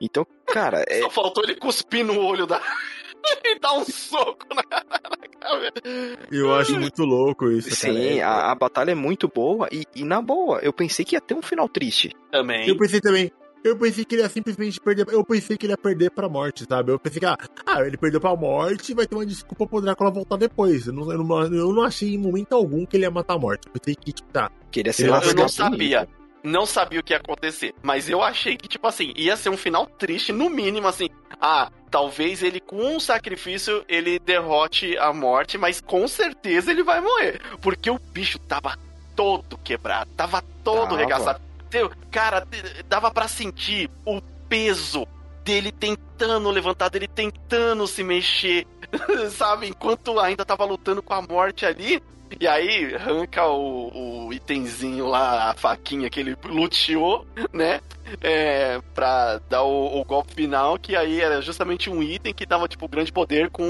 Então, 0.00 0.26
cara, 0.46 0.84
é, 0.88 1.00
Só 1.00 1.10
faltou 1.10 1.42
ele 1.44 1.56
cuspir 1.56 2.04
no 2.04 2.18
olho 2.20 2.46
da. 2.46 2.60
e 3.44 3.58
dar 3.58 3.72
um 3.74 3.84
soco 3.84 4.46
na, 4.54 4.62
na 4.70 5.28
cabeça. 5.40 6.18
Eu 6.30 6.54
acho 6.54 6.78
muito 6.78 7.04
louco 7.04 7.50
isso, 7.50 7.74
sim, 7.74 8.18
É- 8.18 8.22
a, 8.22 8.50
a 8.52 8.54
batalha 8.54 8.92
é 8.92 8.94
muito 8.94 9.28
boa. 9.28 9.68
E, 9.72 9.84
e 9.94 10.04
na 10.04 10.22
boa, 10.22 10.60
eu 10.60 10.72
pensei 10.72 11.04
que 11.04 11.14
ia 11.16 11.20
ter 11.20 11.34
um 11.34 11.42
final 11.42 11.68
triste. 11.68 12.14
Também. 12.30 12.68
Eu 12.68 12.76
pensei 12.76 13.00
também. 13.00 13.30
Eu 13.64 13.76
pensei 13.76 14.04
que 14.04 14.14
ele 14.14 14.22
ia 14.22 14.28
simplesmente 14.28 14.80
perder. 14.80 15.06
Eu 15.10 15.24
pensei 15.24 15.56
que 15.56 15.66
ele 15.66 15.72
ia 15.72 15.78
perder 15.78 16.10
pra 16.10 16.28
morte, 16.28 16.64
sabe? 16.68 16.92
Eu 16.92 16.98
pensei 16.98 17.20
que, 17.20 17.26
ah, 17.26 17.36
ah, 17.66 17.80
ele 17.82 17.96
perdeu 17.96 18.20
pra 18.20 18.34
morte 18.36 18.94
vai 18.94 19.06
ter 19.06 19.14
uma 19.14 19.26
desculpa 19.26 19.66
pro 19.66 19.80
Drácula 19.80 20.10
voltar 20.10 20.36
depois. 20.36 20.86
Eu 20.86 20.92
não, 20.92 21.12
eu, 21.12 21.18
não, 21.24 21.42
eu 21.42 21.72
não 21.72 21.82
achei 21.82 22.14
em 22.14 22.18
momento 22.18 22.52
algum 22.54 22.84
que 22.84 22.96
ele 22.96 23.04
ia 23.04 23.10
matar 23.10 23.34
a 23.34 23.38
morte. 23.38 23.66
Eu 23.66 23.72
pensei 23.72 23.94
que, 23.94 24.12
tipo, 24.12 24.28
tá. 24.30 24.50
Queria 24.70 24.90
Eu 24.90 24.94
ser 24.94 25.08
Eu, 25.08 25.34
não 25.34 25.48
sabia. 25.48 26.08
Não 26.42 26.64
sabia 26.64 27.00
o 27.00 27.02
que 27.02 27.12
ia 27.12 27.18
acontecer. 27.18 27.74
Mas 27.82 28.08
eu 28.08 28.22
achei 28.22 28.56
que, 28.56 28.68
tipo 28.68 28.86
assim, 28.86 29.12
ia 29.16 29.36
ser 29.36 29.50
um 29.50 29.56
final 29.56 29.86
triste, 29.86 30.32
no 30.32 30.48
mínimo, 30.48 30.86
assim. 30.86 31.08
Ah, 31.40 31.70
talvez 31.90 32.42
ele, 32.42 32.60
com 32.60 32.96
um 32.96 33.00
sacrifício, 33.00 33.84
ele 33.88 34.18
derrote 34.18 34.96
a 34.98 35.12
morte, 35.12 35.58
mas 35.58 35.80
com 35.80 36.06
certeza 36.06 36.70
ele 36.70 36.82
vai 36.82 37.00
morrer. 37.00 37.40
Porque 37.60 37.90
o 37.90 37.98
bicho 37.98 38.38
tava 38.38 38.76
todo 39.16 39.58
quebrado, 39.58 40.10
tava 40.16 40.42
todo 40.62 40.90
Tava. 40.90 40.96
regaçado. 40.96 41.47
Teu- 41.70 41.90
Cara, 42.10 42.46
dava 42.88 43.10
pra 43.10 43.28
sentir 43.28 43.90
o 44.04 44.20
peso 44.48 45.06
dele 45.44 45.70
tentando 45.72 46.50
levantar, 46.50 46.88
dele 46.90 47.08
tentando 47.08 47.86
se 47.86 48.02
mexer, 48.02 48.66
sabe? 49.32 49.68
Enquanto 49.68 50.18
ainda 50.18 50.44
tava 50.44 50.64
lutando 50.64 51.02
com 51.02 51.14
a 51.14 51.22
morte 51.22 51.64
ali. 51.66 52.02
E 52.38 52.46
aí, 52.46 52.94
arranca 52.94 53.46
o, 53.46 54.26
o 54.26 54.32
itemzinho 54.34 55.06
lá, 55.06 55.50
a 55.50 55.54
faquinha 55.54 56.10
que 56.10 56.20
ele 56.20 56.36
luteou, 56.44 57.26
né? 57.54 57.80
É, 58.20 58.78
pra 58.94 59.38
dar 59.48 59.62
o, 59.62 59.98
o 59.98 60.04
golpe 60.04 60.34
final, 60.34 60.78
que 60.78 60.94
aí 60.94 61.22
era 61.22 61.40
justamente 61.40 61.88
um 61.88 62.02
item 62.02 62.34
que 62.34 62.44
dava, 62.44 62.68
tipo, 62.68 62.86
grande 62.86 63.10
poder 63.10 63.48
com 63.48 63.64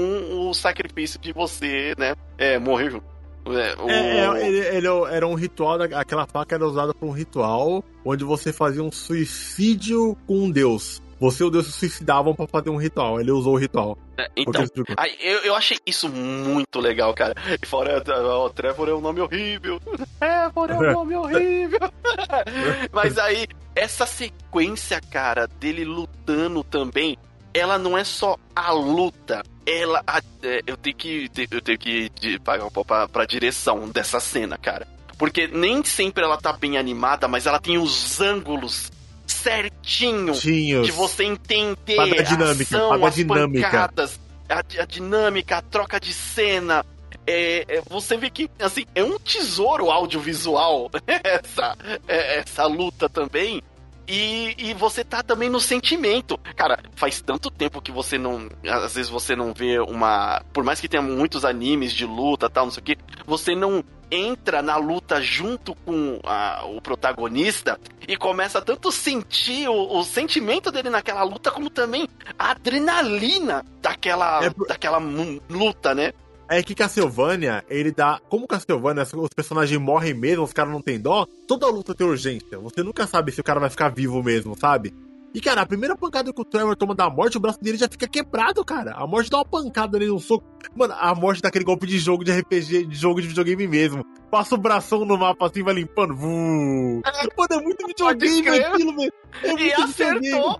o 0.49 0.53
sacrifício 0.53 1.17
de 1.21 1.31
você, 1.31 1.95
né? 1.97 2.15
É, 2.37 2.59
morrer 2.59 2.91
junto. 2.91 3.05
É, 3.51 3.75
o- 3.81 3.89
É, 3.89 4.41
é, 4.41 4.47
ele, 4.47 4.57
ele 4.77 4.87
era 5.11 5.27
um 5.27 5.33
ritual, 5.35 5.81
aquela 5.81 6.25
faca 6.25 6.55
era 6.55 6.65
usada 6.65 6.93
pra 6.93 7.07
um 7.07 7.11
ritual 7.11 7.83
onde 8.05 8.23
você 8.23 8.51
fazia 8.53 8.83
um 8.83 8.91
suicídio 8.91 10.15
com 10.27 10.39
um 10.45 10.51
deus. 10.51 11.01
Você 11.19 11.43
e 11.43 11.45
o 11.45 11.49
deus 11.49 11.65
se 11.65 11.73
suicidavam 11.73 12.33
pra 12.33 12.47
fazer 12.47 12.69
um 12.69 12.77
ritual. 12.77 13.19
Ele 13.19 13.29
usou 13.29 13.55
o 13.55 13.57
ritual. 13.57 13.97
então, 14.37 14.53
ele 14.55 14.63
explicou. 14.63 14.95
Aí, 14.97 15.17
eu, 15.19 15.39
eu 15.39 15.53
achei 15.55 15.77
isso 15.85 16.07
muito 16.07 16.79
legal, 16.79 17.13
cara. 17.13 17.35
E 17.61 17.65
fora, 17.65 18.01
ó, 18.25 18.47
Trevor 18.47 18.87
é 18.87 18.93
um 18.93 19.01
nome 19.01 19.19
horrível. 19.19 19.81
Trevor 20.17 20.71
é 20.71 20.75
um 20.77 20.93
nome 20.93 21.15
horrível. 21.15 21.79
Mas 22.93 23.17
aí, 23.17 23.47
essa 23.75 24.05
sequência, 24.05 25.01
cara, 25.11 25.45
dele 25.59 25.83
lutando 25.83 26.63
também, 26.63 27.17
ela 27.53 27.77
não 27.77 27.97
é 27.97 28.03
só 28.03 28.35
a 28.55 28.71
luta. 28.71 29.43
Ela. 29.65 30.01
a- 30.07 30.21
é, 30.43 30.61
eu 30.65 30.77
tenho 30.77 30.95
que. 30.95 31.29
Eu 31.51 31.61
tenho 31.61 31.77
que 31.79 32.39
pagar 32.43 32.65
um 32.65 32.69
pouco 32.71 32.87
pra, 32.87 33.07
pra 33.07 33.25
direção 33.25 33.89
dessa 33.89 34.19
cena, 34.19 34.57
cara. 34.57 34.87
Porque 35.17 35.47
nem 35.47 35.83
sempre 35.83 36.23
ela 36.23 36.37
tá 36.37 36.53
bem 36.53 36.77
animada, 36.77 37.27
mas 37.27 37.45
ela 37.45 37.59
tem 37.59 37.77
os 37.77 38.21
ângulos 38.21 38.89
certinho 39.27 40.33
Tinhos. 40.33 40.85
de 40.85 40.91
você 40.91 41.23
entender 41.23 41.99
a 41.99 42.21
dinâmica, 42.23 42.77
ação, 42.77 43.05
as 43.05 43.15
dinâmica. 43.15 43.65
pancadas, 43.69 44.19
a, 44.49 44.59
a 44.59 44.85
dinâmica, 44.85 45.57
a 45.57 45.61
troca 45.61 45.99
de 45.99 46.13
cena. 46.13 46.85
É, 47.27 47.65
é, 47.67 47.81
você 47.87 48.17
vê 48.17 48.29
que 48.29 48.49
assim 48.59 48.85
é 48.95 49.03
um 49.03 49.19
tesouro 49.19 49.91
audiovisual 49.91 50.89
essa, 51.05 51.77
é, 52.07 52.39
essa 52.39 52.65
luta 52.65 53.07
também. 53.09 53.61
E, 54.09 54.55
e 54.57 54.73
você 54.73 55.03
tá 55.03 55.21
também 55.21 55.49
no 55.49 55.59
sentimento. 55.59 56.37
Cara, 56.55 56.79
faz 56.95 57.21
tanto 57.21 57.51
tempo 57.51 57.79
que 57.81 57.91
você 57.91 58.17
não. 58.17 58.49
Às 58.67 58.95
vezes 58.95 59.09
você 59.09 59.35
não 59.35 59.53
vê 59.53 59.79
uma. 59.79 60.41
Por 60.51 60.63
mais 60.63 60.79
que 60.81 60.89
tenha 60.89 61.03
muitos 61.03 61.45
animes 61.45 61.93
de 61.93 62.05
luta 62.05 62.49
tal, 62.49 62.65
não 62.65 62.71
sei 62.71 62.81
o 62.81 62.85
que, 62.85 62.97
você 63.25 63.55
não 63.55 63.83
entra 64.11 64.63
na 64.63 64.75
luta 64.75 65.21
junto 65.21 65.75
com 65.85 66.19
a- 66.23 66.63
o 66.65 66.81
protagonista 66.81 67.79
e 68.07 68.17
começa 68.17 68.59
tanto 68.59 68.87
a 68.89 68.91
sentir 68.91 69.69
o, 69.69 69.99
o 69.99 70.03
sentimento 70.03 70.71
dele 70.71 70.89
naquela 70.89 71.21
luta, 71.21 71.51
como 71.51 71.69
também 71.69 72.07
a 72.37 72.49
adrenalina 72.51 73.63
daquela, 73.79 74.43
É 74.43 74.49
por- 74.49 74.67
daquela 74.67 74.97
luta, 74.97 75.93
né? 75.93 76.11
É 76.49 76.63
que 76.63 76.73
Castlevania, 76.73 77.63
ele 77.69 77.91
dá. 77.91 78.19
Como 78.27 78.47
Castlevania, 78.47 79.03
os 79.03 79.29
personagens 79.35 79.79
morrem 79.79 80.13
mesmo, 80.13 80.43
os 80.43 80.51
caras 80.53 80.73
não 80.73 80.81
têm 80.81 80.99
dó, 80.99 81.25
toda 81.47 81.67
luta 81.67 81.93
tem 81.93 82.07
urgência. 82.07 82.57
Você 82.59 82.81
nunca 82.83 83.05
sabe 83.07 83.31
se 83.31 83.39
o 83.39 83.43
cara 83.43 83.59
vai 83.59 83.69
ficar 83.69 83.89
vivo 83.89 84.21
mesmo, 84.23 84.57
sabe? 84.57 84.93
E, 85.31 85.39
cara, 85.39 85.61
a 85.61 85.65
primeira 85.65 85.95
pancada 85.95 86.33
que 86.33 86.41
o 86.41 86.43
Trevor 86.43 86.75
toma 86.75 86.95
da 86.95 87.07
morte, 87.07 87.37
o 87.37 87.39
braço 87.39 87.61
dele 87.61 87.77
já 87.77 87.87
fica 87.87 88.07
quebrado, 88.07 88.65
cara. 88.65 88.93
A 88.93 89.05
morte 89.05 89.29
dá 89.29 89.37
uma 89.37 89.45
pancada 89.45 89.99
nele, 89.99 90.09
um 90.09 90.17
soco. 90.17 90.43
Mano, 90.75 90.95
a 90.97 91.13
morte 91.13 91.39
daquele 91.39 91.63
golpe 91.63 91.85
de 91.85 91.99
jogo 91.99 92.23
de 92.23 92.31
RPG, 92.31 92.87
de 92.87 92.95
jogo 92.95 93.21
de 93.21 93.27
videogame 93.27 93.67
mesmo. 93.67 94.03
Passa 94.31 94.55
o 94.55 94.57
bração 94.57 95.05
no 95.05 95.15
mapa 95.19 95.45
assim, 95.45 95.61
vai 95.61 95.75
limpando. 95.75 96.15
Mano, 96.17 97.03
é 97.51 97.61
muito 97.61 97.85
videogame 97.85 98.49
aquilo, 98.49 98.95
velho. 98.95 99.13
É 99.43 99.47
E 99.49 99.53
muito 99.53 99.81
acertou! 99.83 100.19
videogame. 100.19 100.59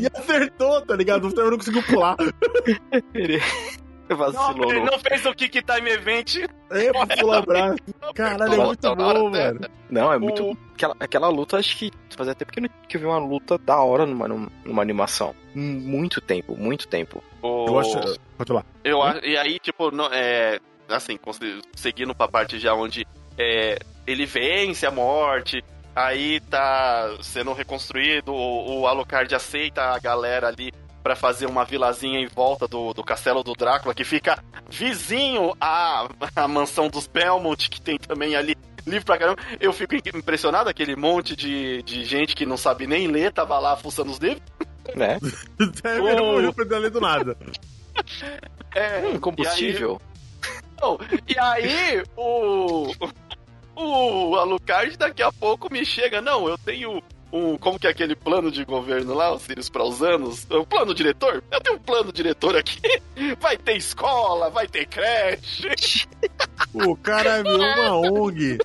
E 0.00 0.06
acertou, 0.12 0.80
tá 0.82 0.96
ligado? 0.96 1.28
O 1.28 1.32
Trevor 1.32 1.52
não 1.52 1.58
conseguiu 1.58 1.82
pular. 1.84 2.16
Ele 4.10 4.18
Não, 4.18 4.32
vacilou. 4.32 4.70
ele 4.72 4.80
não 4.80 4.98
fez 4.98 5.24
o 5.24 5.32
Kick 5.34 5.62
Time 5.62 5.90
Event. 5.90 6.36
É, 6.70 6.92
pra 6.92 7.42
braço. 7.42 7.76
Caralho, 8.14 8.54
é 8.54 8.66
muito 8.66 8.96
bom, 8.96 9.30
velho. 9.30 9.60
Não, 9.88 10.12
é 10.12 10.18
muito. 10.18 10.50
O- 10.50 10.56
Aquela, 10.74 10.96
aquela 10.98 11.28
luta, 11.28 11.58
acho 11.58 11.76
que 11.76 11.90
fazia 12.16 12.34
tempo 12.34 12.50
que 12.52 12.58
eu, 12.58 12.62
não- 12.62 12.70
que 12.88 12.96
eu 12.96 13.00
vi 13.00 13.06
uma 13.06 13.18
luta 13.18 13.58
da 13.58 13.80
hora 13.82 14.06
numa, 14.06 14.26
numa 14.64 14.80
animação. 14.82 15.34
Muito 15.54 16.20
tempo, 16.22 16.56
muito 16.56 16.88
tempo. 16.88 17.22
O- 17.42 17.66
Eu 17.68 17.78
acho. 17.78 18.18
Pode 18.36 18.52
lá. 18.52 18.64
Eu 18.82 18.98
e 19.22 19.36
aí, 19.36 19.58
tipo, 19.58 19.90
não, 19.90 20.06
é, 20.10 20.58
assim, 20.88 21.18
seguindo 21.76 22.14
pra 22.14 22.26
parte 22.28 22.58
já 22.58 22.72
onde 22.74 23.06
é, 23.38 23.78
ele 24.06 24.24
vence 24.26 24.86
a 24.86 24.90
morte, 24.90 25.62
aí 25.94 26.40
tá 26.48 27.14
sendo 27.22 27.52
reconstruído, 27.52 28.32
o, 28.32 28.80
o 28.80 28.86
Alucard 28.86 29.32
aceita 29.34 29.82
a 29.82 29.98
galera 29.98 30.48
ali 30.48 30.72
pra 31.02 31.16
fazer 31.16 31.46
uma 31.46 31.64
vilazinha 31.64 32.20
em 32.20 32.26
volta 32.26 32.68
do, 32.68 32.92
do 32.92 33.02
castelo 33.02 33.42
do 33.42 33.52
Drácula, 33.52 33.94
que 33.94 34.04
fica 34.04 34.42
vizinho 34.68 35.54
à, 35.60 36.08
à 36.36 36.48
mansão 36.48 36.88
dos 36.88 37.06
Belmont, 37.06 37.68
que 37.68 37.80
tem 37.80 37.98
também 37.98 38.36
ali 38.36 38.56
livro 38.86 39.04
pra 39.04 39.18
caramba. 39.18 39.40
Eu 39.60 39.72
fico 39.72 39.94
impressionado, 39.94 40.68
aquele 40.68 40.96
monte 40.96 41.36
de, 41.36 41.82
de 41.82 42.04
gente 42.04 42.34
que 42.34 42.46
não 42.46 42.56
sabe 42.56 42.86
nem 42.86 43.06
ler, 43.06 43.32
tava 43.32 43.58
lá 43.58 43.76
fuçando 43.76 44.10
os 44.10 44.18
livros. 44.18 44.42
Né? 44.94 45.18
É, 45.84 45.96
ele 45.98 46.20
morreu 46.20 46.52
pra 46.54 46.78
ler 46.78 46.90
do 46.90 47.00
nada. 47.00 47.36
É, 48.74 49.00
Hum, 49.00 49.18
combustível. 49.20 50.00
Não, 50.80 50.98
e 51.28 51.38
aí, 51.38 52.02
o. 52.16 52.92
O 53.76 54.36
Alucard 54.36 54.96
daqui 54.96 55.22
a 55.22 55.32
pouco 55.32 55.72
me 55.72 55.84
chega. 55.84 56.20
Não, 56.20 56.48
eu 56.48 56.58
tenho 56.58 57.02
um. 57.32 57.56
Como 57.56 57.78
que 57.78 57.86
é 57.86 57.90
aquele 57.90 58.14
plano 58.14 58.50
de 58.50 58.64
governo 58.64 59.14
lá, 59.14 59.32
os 59.32 59.42
Sirius 59.42 59.68
para 59.68 59.84
os 59.84 60.02
anos? 60.02 60.46
O 60.50 60.66
plano 60.66 60.94
diretor? 60.94 61.42
Eu 61.50 61.60
tenho 61.60 61.76
um 61.76 61.80
plano 61.80 62.12
diretor 62.12 62.56
aqui. 62.56 62.80
Vai 63.40 63.56
ter 63.56 63.76
escola, 63.76 64.48
vai 64.48 64.66
ter 64.66 64.86
creche. 64.86 66.08
O 66.72 66.96
cara 66.96 67.42
virou 67.42 67.60
uma 67.60 67.96
ONG. 68.10 68.58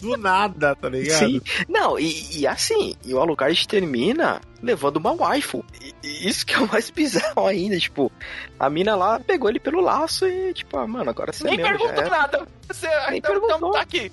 Do 0.00 0.16
nada, 0.16 0.74
tá 0.74 0.88
ligado? 0.88 1.18
Sim. 1.18 1.40
Não, 1.68 1.98
e, 1.98 2.38
e 2.38 2.46
assim, 2.46 2.94
e 3.04 3.14
o 3.14 3.20
Alucard 3.20 3.68
termina 3.68 4.40
levando 4.62 4.96
uma 4.96 5.12
waifu. 5.12 5.64
E, 5.80 5.94
e 6.02 6.28
isso 6.28 6.44
que 6.44 6.54
é 6.54 6.58
o 6.58 6.68
mais 6.68 6.90
bizarro 6.90 7.46
ainda, 7.46 7.78
tipo, 7.78 8.10
a 8.58 8.68
mina 8.68 8.96
lá 8.96 9.20
pegou 9.20 9.48
ele 9.48 9.60
pelo 9.60 9.80
laço 9.80 10.26
e, 10.26 10.52
tipo, 10.54 10.76
ah, 10.76 10.86
mano, 10.86 11.10
agora 11.10 11.32
você 11.32 11.46
é 11.46 11.50
Nem 11.50 11.56
meu, 11.58 11.66
já 11.66 11.78
perguntou 11.78 12.10
nada. 12.10 12.48
Você 12.68 12.88
perguntou. 13.20 13.56
então, 13.56 13.70
tá 13.70 13.80
aqui. 13.80 14.12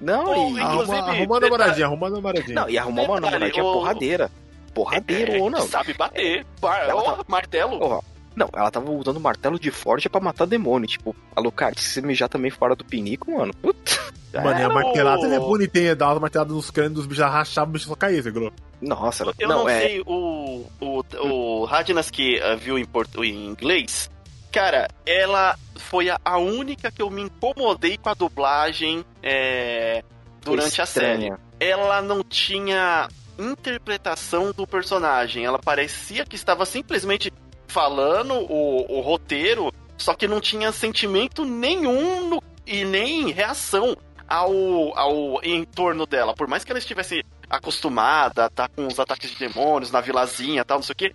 Não, 0.00 0.24
Não, 0.24 0.58
e, 0.58 0.60
Arruma, 0.60 0.96
arrumando 0.98 1.44
a 1.44 1.48
namoradinha, 1.48 1.86
arrumando 1.86 2.12
a 2.12 2.16
namoradinha. 2.16 2.54
não, 2.60 2.68
e 2.70 2.78
arrumou 2.78 3.04
uma 3.04 3.20
namoradinha 3.20 3.64
o- 3.64 3.72
porradeira. 3.74 4.30
Porradeiro 4.72 5.32
É, 5.32 5.38
ou 5.38 5.50
não. 5.50 5.66
Sabe 5.68 5.92
bater. 5.94 6.46
Bar- 6.60 6.88
Ela 6.88 7.02
ó, 7.02 7.12
tá- 7.16 7.24
martelo. 7.28 7.78
Ó, 7.82 8.00
Não, 8.36 8.48
ela 8.54 8.70
tava 8.70 8.90
usando 8.92 9.18
martelo 9.20 9.58
de 9.58 9.70
forja 9.72 10.08
pra 10.08 10.20
matar 10.20 10.46
demônio. 10.46 10.86
Tipo, 10.88 11.14
Alucard, 11.34 11.78
se 11.80 11.90
você 11.90 12.00
mijar 12.00 12.28
também 12.28 12.50
fora 12.50 12.76
do 12.76 12.84
pinico, 12.84 13.32
mano. 13.32 13.52
Puta. 13.54 13.98
Mano, 14.32 14.60
e 14.60 14.62
a 14.62 14.68
martelada 14.68 15.22
o- 15.22 15.24
ela 15.26 15.34
é 15.34 15.40
bonitinha, 15.40 15.96
dá 15.96 16.06
uma 16.12 16.20
martelada 16.20 16.52
nos 16.52 16.70
crânios 16.70 16.94
dos 16.94 17.06
bichos, 17.06 17.24
rachava, 17.24 17.68
o 17.68 17.72
bicho 17.72 17.88
só 17.88 17.96
caía, 17.96 18.22
viu? 18.22 18.52
Nossa, 18.80 19.24
Eu 19.38 19.48
não, 19.48 19.58
não, 19.58 19.68
é. 19.68 19.80
sei, 19.80 20.00
o, 20.06 20.64
o, 20.80 21.04
o 21.26 21.64
Radnas 21.64 22.08
que 22.08 22.40
ah, 22.40 22.54
viu 22.54 22.78
em, 22.78 22.84
portu- 22.84 23.24
em 23.24 23.46
inglês, 23.48 24.08
cara, 24.50 24.88
ela 25.06 25.56
foi 25.76 26.10
a, 26.10 26.38
única 26.38 26.90
que 26.90 27.00
eu 27.02 27.10
me 27.10 27.22
incomodei 27.22 27.96
com 27.96 28.08
a 28.08 28.14
dublagem 28.14 29.04
é, 29.22 30.02
durante 30.42 30.80
a 30.82 30.86
série. 30.86 31.32
Ela 31.58 32.00
não 32.02 32.22
tinha 32.22 33.08
interpretação 33.38 34.52
do 34.52 34.66
personagem, 34.66 35.44
ela 35.44 35.58
parecia 35.58 36.24
que 36.24 36.36
estava 36.36 36.64
simplesmente 36.66 37.32
falando 37.66 38.34
o, 38.34 38.98
o 38.98 39.00
roteiro, 39.00 39.72
só 39.96 40.14
que 40.14 40.26
não 40.26 40.40
tinha 40.40 40.72
sentimento 40.72 41.44
nenhum 41.44 42.28
no- 42.28 42.42
e 42.66 42.84
nem 42.84 43.30
reação 43.30 43.96
ao, 44.28 44.98
ao 44.98 45.40
entorno 45.44 46.06
dela. 46.06 46.34
Por 46.34 46.48
mais 46.48 46.64
que 46.64 46.72
ela 46.72 46.78
estivesse 46.78 47.24
acostumada 47.50 48.44
a 48.44 48.46
estar 48.46 48.68
com 48.68 48.86
os 48.86 48.98
ataques 48.98 49.30
de 49.30 49.38
demônios 49.38 49.90
na 49.90 50.00
vilazinha 50.00 50.62
e 50.62 50.64
tal, 50.64 50.78
não 50.78 50.82
sei 50.84 50.92
o 50.92 50.96
que. 50.96 51.14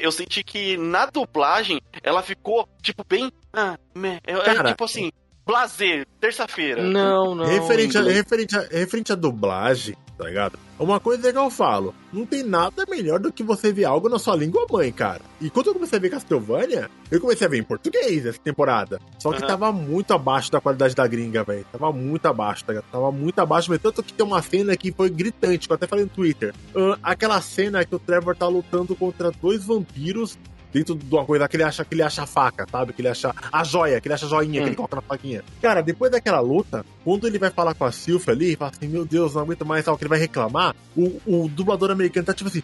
eu 0.00 0.12
senti 0.12 0.44
que 0.44 0.76
na 0.76 1.06
dublagem 1.06 1.80
ela 2.02 2.22
ficou, 2.22 2.68
tipo, 2.82 3.02
bem. 3.08 3.32
Ah. 3.52 3.78
É, 4.24 4.32
é 4.32 4.54
Cara, 4.54 4.70
tipo 4.70 4.84
assim, 4.84 5.10
blazer, 5.46 6.06
terça-feira. 6.20 6.82
Não, 6.82 7.34
não. 7.34 7.44
referente, 7.44 7.96
a, 7.96 8.02
referente, 8.02 8.56
a, 8.56 8.60
referente 8.60 9.12
à 9.12 9.16
dublagem, 9.16 9.96
tá 10.16 10.24
ligado? 10.24 10.58
Uma 10.78 10.98
coisa 10.98 11.28
é 11.28 11.32
que 11.32 11.38
eu 11.38 11.50
falo, 11.50 11.94
não 12.12 12.26
tem 12.26 12.42
nada 12.42 12.84
melhor 12.88 13.20
do 13.20 13.32
que 13.32 13.42
você 13.42 13.72
ver 13.72 13.84
algo 13.84 14.08
na 14.08 14.18
sua 14.18 14.34
língua 14.34 14.66
mãe, 14.70 14.90
cara. 14.90 15.20
E 15.40 15.48
quando 15.48 15.68
eu 15.68 15.74
comecei 15.74 15.98
a 15.98 16.02
ver 16.02 16.10
Castlevania, 16.10 16.90
eu 17.10 17.20
comecei 17.20 17.46
a 17.46 17.50
ver 17.50 17.58
em 17.58 17.62
português 17.62 18.26
essa 18.26 18.38
temporada. 18.38 19.00
Só 19.18 19.30
que 19.30 19.38
Aham. 19.38 19.46
tava 19.46 19.72
muito 19.72 20.12
abaixo 20.12 20.50
da 20.50 20.60
qualidade 20.60 20.94
da 20.94 21.06
gringa, 21.06 21.44
velho. 21.44 21.64
Tava 21.70 21.92
muito 21.92 22.26
abaixo, 22.26 22.64
tá 22.64 22.72
ligado? 22.72 22.90
Tava 22.90 23.12
muito 23.12 23.38
abaixo, 23.38 23.70
mas 23.70 23.80
tanto 23.80 24.02
que 24.02 24.12
tem 24.12 24.26
uma 24.26 24.42
cena 24.42 24.76
que 24.76 24.90
foi 24.90 25.08
gritante, 25.08 25.68
que 25.68 25.72
eu 25.72 25.76
até 25.76 25.86
falei 25.86 26.04
no 26.04 26.10
Twitter. 26.10 26.52
Ah, 26.74 26.98
aquela 27.02 27.40
cena 27.40 27.84
que 27.84 27.94
o 27.94 27.98
Trevor 27.98 28.34
tá 28.34 28.48
lutando 28.48 28.96
contra 28.96 29.30
dois 29.30 29.64
vampiros 29.64 30.36
dentro 30.72 30.94
de 30.94 31.14
uma 31.14 31.24
coisa 31.24 31.46
que 31.48 31.56
ele 31.56 31.62
acha 31.64 31.84
que 31.84 31.94
ele 31.94 32.02
acha 32.02 32.22
a 32.22 32.26
faca, 32.26 32.66
sabe? 32.70 32.92
Que 32.92 33.02
ele 33.02 33.08
acha 33.08 33.34
a 33.52 33.64
joia, 33.64 34.00
que 34.00 34.08
ele 34.08 34.14
acha 34.14 34.26
a 34.26 34.28
joinha, 34.28 34.60
que 34.60 34.64
Hum. 34.64 34.66
ele 34.68 34.76
coloca 34.76 34.96
na 34.96 35.02
faquinha. 35.02 35.42
Cara, 35.60 35.82
depois 35.82 36.10
daquela 36.10 36.40
luta, 36.40 36.84
quando 37.04 37.26
ele 37.26 37.38
vai 37.38 37.50
falar 37.50 37.74
com 37.74 37.84
a 37.84 37.92
Sylphia 37.92 38.32
ali, 38.32 38.56
fala 38.56 38.72
assim, 38.74 38.88
meu 38.88 39.04
Deus, 39.04 39.34
não 39.34 39.42
aguento 39.42 39.66
mais, 39.66 39.84
sabe? 39.84 39.98
Que 39.98 40.04
ele 40.04 40.08
vai 40.10 40.18
reclamar, 40.18 40.74
o, 40.96 41.20
o 41.26 41.48
dublador 41.48 41.90
americano 41.90 42.24
tá 42.26 42.32
tipo 42.34 42.48
assim. 42.48 42.62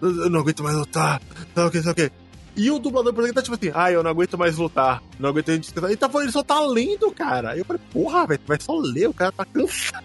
Eu 0.00 0.30
não 0.30 0.40
aguento 0.40 0.62
mais 0.62 0.76
lutar, 0.76 1.20
o 1.56 1.70
que, 1.70 1.78
o 1.78 1.94
que. 1.94 2.10
E 2.56 2.70
o 2.70 2.78
dublador 2.78 3.12
português 3.12 3.34
tá 3.34 3.42
tipo 3.42 3.54
assim, 3.54 3.70
ai, 3.74 3.94
eu 3.94 4.02
não 4.02 4.10
aguento 4.10 4.36
mais 4.36 4.56
lutar, 4.58 5.02
não 5.18 5.28
aguento 5.30 5.48
mais 5.48 5.60
descansar. 5.60 5.90
Ele 5.90 5.96
tá 5.96 6.08
falando, 6.08 6.24
ele 6.26 6.32
só 6.32 6.42
tá 6.42 6.60
lendo, 6.60 7.10
cara. 7.12 7.50
Aí 7.52 7.58
eu 7.60 7.64
falei, 7.64 7.80
porra, 7.92 8.26
velho, 8.26 8.40
tu 8.40 8.48
vai 8.48 8.58
só 8.60 8.76
ler, 8.76 9.08
o 9.08 9.14
cara 9.14 9.32
tá 9.32 9.44
cansado, 9.44 10.02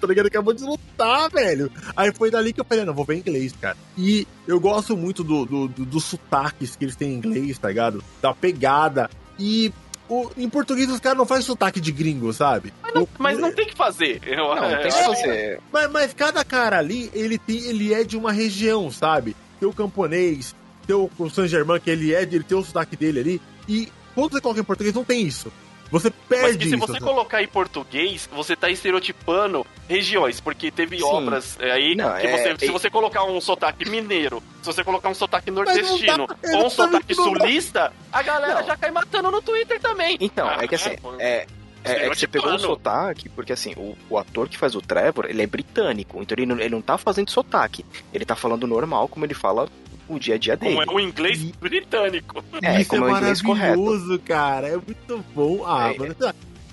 tá 0.00 0.06
ligado? 0.06 0.26
Ele 0.26 0.28
acabou 0.28 0.54
de 0.54 0.64
lutar, 0.64 1.28
velho. 1.30 1.70
Aí 1.96 2.12
foi 2.14 2.30
dali 2.30 2.52
que 2.52 2.60
eu 2.60 2.64
falei, 2.64 2.84
não, 2.84 2.94
vou 2.94 3.04
ver 3.04 3.16
em 3.16 3.18
inglês, 3.18 3.52
cara. 3.60 3.76
E 3.96 4.26
eu 4.46 4.58
gosto 4.60 4.96
muito 4.96 5.22
do, 5.24 5.44
do, 5.44 5.68
do- 5.68 5.84
dos 5.84 6.04
sotaques 6.04 6.76
que 6.76 6.84
eles 6.84 6.96
têm 6.96 7.10
em 7.12 7.14
inglês, 7.16 7.58
tá 7.58 7.68
ligado? 7.68 8.02
Da 8.22 8.32
pegada. 8.32 9.10
E 9.38 9.72
o- 10.08 10.30
em 10.36 10.48
português 10.48 10.88
os 10.90 11.00
caras 11.00 11.18
não 11.18 11.26
fazem 11.26 11.44
sotaque 11.44 11.80
de 11.80 11.92
gringo, 11.92 12.32
sabe? 12.32 12.72
Eu- 12.94 13.08
Mas 13.18 13.38
não 13.38 13.52
tem 13.52 13.66
que 13.66 13.74
fazer. 13.76 14.20
Eu, 14.24 14.54
Não, 14.54 14.68
tem 14.68 14.78
que 14.90 14.98
é, 14.98 15.04
fazer. 15.04 15.60
mas, 15.72 15.90
mas 15.90 16.14
cada 16.14 16.44
cara 16.44 16.78
ali, 16.78 17.10
ele, 17.12 17.36
tem, 17.38 17.58
ele 17.64 17.92
é 17.92 18.04
de 18.04 18.16
uma 18.16 18.32
região, 18.32 18.90
sabe? 18.90 19.36
Tem 19.60 19.68
o 19.68 19.72
camponês, 19.72 20.54
tem 20.88 20.96
o, 20.96 21.10
o 21.18 21.28
San 21.30 21.46
Germain, 21.46 21.78
que 21.78 21.90
ele 21.90 22.14
é, 22.14 22.22
ele 22.22 22.42
tem 22.42 22.56
o 22.56 22.64
sotaque 22.64 22.96
dele 22.96 23.20
ali. 23.20 23.42
E 23.68 23.92
quando 24.14 24.32
você 24.32 24.40
coloca 24.40 24.60
em 24.60 24.64
português, 24.64 24.94
não 24.94 25.04
tem 25.04 25.22
isso. 25.22 25.52
Você 25.90 26.12
Mas 26.28 26.40
perde 26.40 26.58
que 26.58 26.64
se 26.68 26.76
isso. 26.76 26.86
você 26.86 26.98
colocar 27.00 27.42
em 27.42 27.46
português, 27.48 28.28
você 28.32 28.54
tá 28.54 28.68
estereotipando 28.68 29.66
regiões, 29.88 30.38
porque 30.40 30.70
teve 30.70 30.98
Sim. 30.98 31.04
obras 31.04 31.56
é, 31.60 31.70
aí 31.70 31.94
Não, 31.94 32.14
que 32.16 32.26
é- 32.26 32.54
você, 32.56 32.66
se 32.66 32.72
você 32.72 32.90
colocar 32.90 33.24
um 33.24 33.40
sotaque 33.40 33.88
mineiro, 33.88 34.42
se 34.62 34.66
você 34.66 34.84
colocar 34.84 35.08
um 35.08 35.14
sotaque 35.14 35.50
nordestino 35.50 36.26
dá, 36.26 36.36
ou 36.58 36.66
um 36.66 36.70
sotaque 36.70 37.14
sulista, 37.14 37.90
a 38.12 38.22
galera 38.22 38.60
Não. 38.60 38.66
já 38.66 38.76
cai 38.76 38.90
matando 38.90 39.30
no 39.30 39.40
Twitter 39.40 39.80
também. 39.80 40.18
Então, 40.20 40.46
Ah, 40.46 40.58
é 40.60 40.68
que 40.68 40.74
assim, 40.74 40.94
pô. 40.98 41.14
é, 41.18 41.46
é, 41.84 41.92
é 42.06 42.10
que 42.10 42.16
você 42.18 42.26
pegou 42.26 42.50
o 42.50 42.54
Estereotipando. 42.56 42.60
sotaque, 42.60 43.28
porque 43.30 43.52
assim, 43.54 43.72
o, 43.78 43.96
o 44.10 44.18
ator 44.18 44.46
que 44.46 44.58
faz 44.58 44.74
o 44.74 44.82
Trevor, 44.82 45.24
ele 45.26 45.40
é 45.42 45.46
britânico, 45.46 46.20
então 46.20 46.34
ele 46.36 46.44
não, 46.44 46.58
ele 46.60 46.68
não 46.74 46.82
tá 46.82 46.98
fazendo 46.98 47.30
sotaque. 47.30 47.82
Ele 48.12 48.26
tá 48.26 48.36
falando 48.36 48.66
normal, 48.66 49.08
como 49.08 49.24
ele 49.24 49.32
fala 49.34 49.66
o 50.08 50.18
dia 50.18 50.34
a 50.34 50.38
dia 50.38 50.56
dele. 50.56 50.76
Como 50.84 51.00
é 51.00 51.02
o 51.04 51.06
inglês 51.08 51.40
E- 51.42 51.52
britânico. 51.60 52.42
É, 52.62 52.80
Isso 52.80 52.90
como 52.90 53.04
é 53.06 53.08
é 53.08 53.12
maravilhoso, 53.12 54.18
cara. 54.20 54.68
É 54.68 54.76
muito 54.76 55.24
bom. 55.34 55.64
Ah, 55.66 55.92
É. 55.92 55.98
mano. 55.98 56.14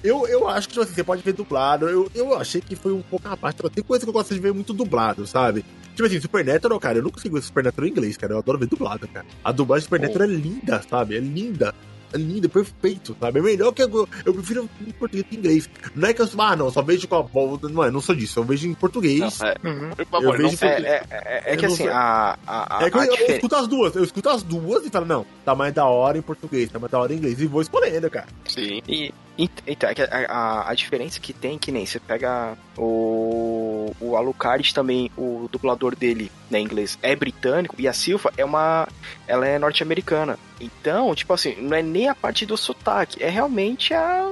Eu, 0.03 0.27
eu 0.27 0.47
acho 0.47 0.67
que 0.67 0.73
tipo 0.73 0.83
assim, 0.83 0.93
você 0.93 1.03
pode 1.03 1.23
ver 1.23 1.33
dublado. 1.33 1.89
Eu, 1.89 2.09
eu 2.13 2.37
achei 2.37 2.61
que 2.61 2.75
foi 2.75 2.93
um 2.93 3.01
pouco 3.01 3.27
abaixo. 3.27 3.57
Tem 3.69 3.83
coisa 3.83 4.05
que 4.05 4.09
eu 4.09 4.13
gosto 4.13 4.33
de 4.35 4.39
ver 4.39 4.53
muito 4.53 4.71
dublado, 4.71 5.25
sabe? 5.25 5.65
Tipo 5.95 6.05
assim, 6.07 6.19
Supernatural, 6.21 6.79
cara, 6.79 6.97
eu 6.99 7.01
nunca 7.03 7.15
consegui 7.15 7.33
ver 7.35 7.41
Supernatural 7.41 7.87
em 7.87 7.91
inglês, 7.91 8.15
cara. 8.17 8.33
Eu 8.33 8.37
adoro 8.37 8.59
ver 8.59 8.67
dublado, 8.67 9.07
cara. 9.07 9.25
A 9.43 9.51
dublagem 9.51 9.81
de 9.81 9.85
Supernatural 9.85 10.27
é 10.27 10.31
linda, 10.31 10.81
sabe? 10.87 11.15
É 11.15 11.19
linda. 11.19 11.73
É 12.15 12.17
lindo, 12.17 12.47
é 12.47 12.49
perfeito, 12.49 13.15
sabe? 13.19 13.39
É 13.39 13.41
melhor 13.41 13.71
que 13.71 13.83
eu, 13.83 14.07
eu 14.25 14.33
prefiro 14.33 14.69
em 14.85 14.91
português 14.91 15.25
que 15.29 15.35
em 15.35 15.39
inglês. 15.39 15.69
Não 15.95 16.07
é 16.09 16.13
que 16.13 16.21
eu, 16.21 16.29
ah, 16.39 16.55
não, 16.55 16.71
só 16.71 16.81
vejo 16.81 17.07
com 17.07 17.15
a 17.15 17.69
não 17.69 17.83
é, 17.83 17.91
não 17.91 18.01
sou 18.01 18.15
disso, 18.15 18.39
eu 18.39 18.43
vejo 18.43 18.67
em 18.67 18.73
português. 18.73 19.39
Não, 19.39 19.47
é, 19.47 19.55
Uhum. 19.63 19.89
Eu 19.97 20.21
não 20.21 20.31
vejo- 20.33 20.57
sei. 20.57 20.69
É, 20.69 20.79
é, 20.79 21.03
é, 21.11 21.43
é 21.45 21.53
Eu 21.53 21.57
que 21.57 21.65
assim, 21.65 21.87
a, 21.87 22.37
a, 22.47 22.77
a, 22.79 22.85
É 22.85 22.89
que 22.89 22.97
eu, 22.97 23.01
a 23.01 23.05
eu 23.05 23.11
diferença. 23.11 23.35
escuto 23.35 23.55
as 23.55 23.67
duas, 23.67 23.95
eu 23.95 24.03
escuto 24.03 24.29
as 24.29 24.43
duas 24.43 24.85
e 24.85 24.89
falo, 24.89 25.05
não, 25.05 25.25
tá 25.43 25.53
mais 25.55 25.73
da 25.73 25.85
hora 25.85 26.17
em 26.17 26.21
português, 26.21 26.69
tá 26.71 26.79
mais 26.79 26.91
da 26.91 26.99
hora 26.99 27.13
em 27.13 27.17
inglês. 27.17 27.39
E 27.41 27.45
vou 27.47 27.61
escolhendo, 27.61 28.09
cara. 28.09 28.27
Sim. 28.47 28.81
E, 28.87 29.13
ent- 29.37 29.63
então, 29.67 29.89
é 29.89 29.93
que 29.95 30.01
a, 30.01 30.07
a, 30.29 30.69
a 30.69 30.73
diferença 30.73 31.19
que 31.19 31.33
tem, 31.33 31.57
que 31.57 31.71
nem 31.71 31.85
você 31.85 31.99
pega 31.99 32.57
o, 32.77 33.64
o 33.99 34.15
Alucard 34.15 34.73
também, 34.73 35.11
o 35.17 35.47
dublador 35.51 35.95
dele, 35.95 36.31
né, 36.49 36.59
em 36.59 36.63
inglês, 36.63 36.97
é 37.01 37.15
britânico, 37.15 37.75
e 37.77 37.87
a 37.87 37.93
Silva 37.93 38.31
é 38.37 38.45
uma. 38.45 38.87
Ela 39.27 39.47
é 39.47 39.59
norte-americana. 39.59 40.37
Então, 40.61 41.13
tipo 41.13 41.33
assim, 41.33 41.55
não 41.59 41.75
é 41.75 41.81
nem 41.81 42.07
a 42.07 42.15
parte 42.15 42.45
do 42.45 42.55
sotaque, 42.55 43.21
é 43.21 43.29
realmente 43.29 43.93
a, 43.93 44.29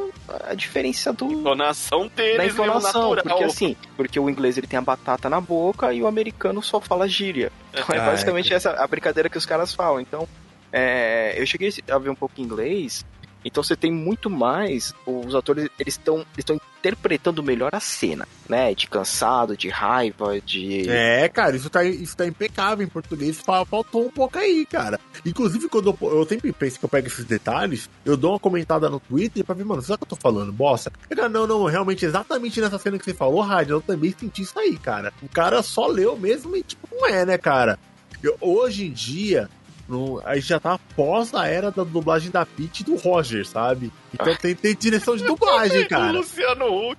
a 0.49 0.53
diferença 0.53 1.11
do. 1.11 1.31
Entonação 1.31 2.07
deles 2.15 2.37
Da 2.37 2.45
entonação, 2.45 3.15
natural. 3.15 3.37
porque 3.37 3.43
assim, 3.43 3.75
porque 3.97 4.19
o 4.19 4.29
inglês 4.29 4.57
ele 4.57 4.67
tem 4.67 4.77
a 4.79 4.81
batata 4.81 5.29
na 5.29 5.41
boca 5.41 5.93
e 5.93 6.01
o 6.01 6.07
americano 6.07 6.61
só 6.61 6.79
fala 6.79 7.07
gíria. 7.07 7.51
Então 7.73 7.95
é 7.95 7.99
Ah, 7.99 8.05
basicamente 8.05 8.53
essa 8.53 8.71
a 8.71 8.87
brincadeira 8.87 9.29
que 9.29 9.37
os 9.37 9.45
caras 9.45 9.73
falam. 9.73 9.99
Então, 9.99 10.27
é, 10.71 11.33
eu 11.39 11.45
cheguei 11.45 11.73
a 11.89 11.97
ver 11.97 12.09
um 12.09 12.15
pouco 12.15 12.39
em 12.39 12.43
inglês, 12.43 13.05
então 13.45 13.61
você 13.61 13.75
tem 13.75 13.91
muito 13.91 14.29
mais. 14.29 14.93
Os 15.05 15.35
atores 15.35 15.69
eles 15.77 15.95
estão 15.95 16.25
estão 16.37 16.59
interpretando 16.83 17.41
melhor 17.41 17.73
a 17.73 17.79
cena, 17.79 18.27
né? 18.49 18.73
De 18.75 18.87
cansado, 18.87 19.55
de 19.55 19.69
raiva, 19.69 20.39
de. 20.41 20.89
É, 20.89 21.29
cara, 21.29 21.55
isso 21.55 21.69
tá, 21.69 21.83
isso 21.85 22.15
tá 22.17 22.25
impecável 22.27 22.85
em 22.85 22.89
português, 22.89 23.39
fa- 23.39 23.65
faltou 23.65 24.05
um 24.05 24.09
pouco 24.11 24.37
aí, 24.37 24.65
cara. 24.65 24.99
Inclusive, 25.25 25.69
quando 25.69 25.97
eu, 26.01 26.09
eu 26.11 26.25
sempre 26.27 26.51
penso 26.51 26.77
que 26.77 26.83
eu 26.85 26.89
pego 26.89 27.07
esses 27.07 27.23
detalhes, 27.23 27.89
eu 28.03 28.17
dou 28.17 28.31
uma 28.33 28.39
comentada 28.39 28.89
no 28.89 28.99
Twitter 28.99 29.45
pra 29.45 29.55
ver, 29.55 29.63
mano, 29.63 29.81
o 29.81 29.85
que 29.85 29.91
eu 29.91 29.97
tô 29.97 30.15
falando, 30.17 30.51
bosta? 30.51 30.91
Cara, 31.09 31.29
não, 31.29 31.47
não, 31.47 31.63
realmente, 31.65 32.05
exatamente 32.05 32.59
nessa 32.59 32.77
cena 32.77 32.99
que 32.99 33.05
você 33.05 33.13
falou, 33.13 33.39
Rádio, 33.41 33.75
eu 33.75 33.81
também 33.81 34.13
senti 34.19 34.41
isso 34.41 34.59
aí, 34.59 34.77
cara. 34.77 35.13
O 35.21 35.29
cara 35.29 35.63
só 35.63 35.87
leu 35.87 36.17
mesmo 36.17 36.55
e, 36.57 36.63
tipo, 36.63 36.85
não 36.91 37.07
é, 37.07 37.25
né, 37.25 37.37
cara? 37.37 37.79
Eu- 38.21 38.37
hoje 38.41 38.85
em 38.87 38.91
dia, 38.91 39.49
no- 39.87 40.21
a 40.25 40.35
gente 40.35 40.47
já 40.47 40.59
tá 40.59 40.73
após 40.73 41.33
a 41.33 41.47
era 41.47 41.69
da 41.71 41.83
dublagem 41.83 42.31
da 42.31 42.45
Pete 42.45 42.81
e 42.81 42.83
do 42.85 42.95
Roger, 42.95 43.45
sabe? 43.45 43.91
Então 44.13 44.35
tem, 44.35 44.55
tem 44.55 44.75
direção 44.75 45.15
de 45.17 45.23
dublagem, 45.23 45.87
cara. 45.87 46.11
Luciano 46.11 46.65
Huck. 46.91 46.97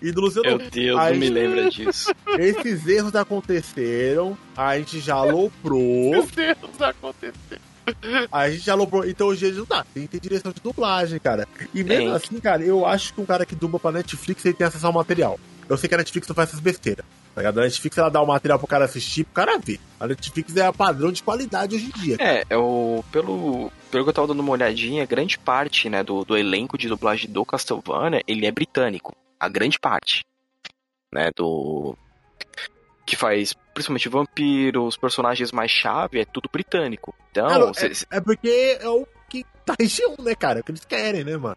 E 0.00 0.10
do 0.12 0.20
Luciano 0.22 0.48
Meu 0.58 0.70
Deus, 0.70 0.98
Aí- 0.98 1.12
não 1.12 1.20
me 1.20 1.28
lembra 1.30 1.70
disso. 1.70 2.10
esses 2.38 2.86
erros 2.86 3.14
aconteceram, 3.14 4.36
a 4.56 4.78
gente 4.78 5.00
já 5.00 5.14
aloprou, 5.14 6.10
Meu 6.10 6.26
Deus, 6.26 6.80
aconteceu. 6.80 7.58
a 8.30 8.48
gente 8.50 8.64
já 8.64 8.72
aloprou, 8.72 9.04
então 9.06 9.26
hoje 9.28 9.50
não 9.52 9.64
dá, 9.64 9.84
tem 9.92 10.04
que 10.04 10.08
ter 10.10 10.20
direção 10.20 10.52
de 10.52 10.60
dublagem, 10.60 11.18
cara. 11.18 11.46
E 11.74 11.82
mesmo 11.84 12.06
Tem. 12.06 12.12
assim, 12.14 12.40
cara, 12.40 12.62
eu 12.62 12.86
acho 12.86 13.12
que 13.14 13.20
um 13.20 13.26
cara 13.26 13.44
que 13.44 13.54
dubla 13.54 13.78
pra 13.78 13.92
Netflix, 13.92 14.44
ele 14.44 14.54
tem 14.54 14.66
acesso 14.66 14.86
ao 14.86 14.92
material. 14.92 15.38
Eu 15.68 15.76
sei 15.76 15.88
que 15.88 15.94
a 15.94 15.98
Netflix 15.98 16.26
não 16.28 16.34
faz 16.34 16.48
essas 16.50 16.60
besteiras. 16.60 17.04
Tá 17.34 17.40
ligado? 17.40 17.60
A 17.60 17.62
Netflix 17.64 17.96
ela 17.96 18.10
dá 18.10 18.20
o 18.20 18.26
material 18.26 18.58
pro 18.58 18.68
cara 18.68 18.84
assistir, 18.84 19.24
pro 19.24 19.32
cara 19.34 19.58
ver. 19.58 19.80
A 19.98 20.06
Netflix 20.06 20.54
é 20.56 20.66
a 20.66 20.72
padrão 20.72 21.10
de 21.10 21.22
qualidade 21.22 21.74
hoje 21.76 21.86
em 21.86 22.00
dia. 22.00 22.16
É, 22.20 22.44
é 22.50 22.56
o, 22.56 23.02
pelo, 23.10 23.72
pelo 23.90 24.04
que 24.04 24.10
eu 24.10 24.14
tava 24.14 24.26
dando 24.28 24.40
uma 24.40 24.52
olhadinha, 24.52 25.06
grande 25.06 25.38
parte 25.38 25.88
né, 25.88 26.02
do, 26.04 26.24
do 26.24 26.36
elenco 26.36 26.76
de 26.76 26.88
dublagem 26.88 27.30
do 27.30 27.44
Castlevania, 27.44 28.22
ele 28.26 28.44
é 28.46 28.50
britânico. 28.50 29.14
A 29.40 29.48
grande 29.48 29.78
parte. 29.78 30.24
Né, 31.12 31.30
do... 31.36 31.96
Que 33.04 33.16
faz, 33.16 33.54
principalmente 33.74 34.08
vampiro, 34.08 34.84
os 34.84 34.96
personagens 34.96 35.52
mais 35.52 35.70
chave, 35.70 36.20
é 36.20 36.24
tudo 36.24 36.48
britânico. 36.52 37.14
Então, 37.30 37.74
cê- 37.74 37.94
cê- 37.94 38.06
É 38.10 38.20
porque 38.20 38.78
é 38.80 38.88
o 38.88 39.06
que 39.28 39.44
tá 39.64 39.74
região, 39.78 40.14
né, 40.20 40.34
cara? 40.34 40.58
É 40.58 40.60
o 40.60 40.64
que 40.64 40.70
eles 40.70 40.84
querem, 40.84 41.24
né, 41.24 41.36
mano? 41.36 41.56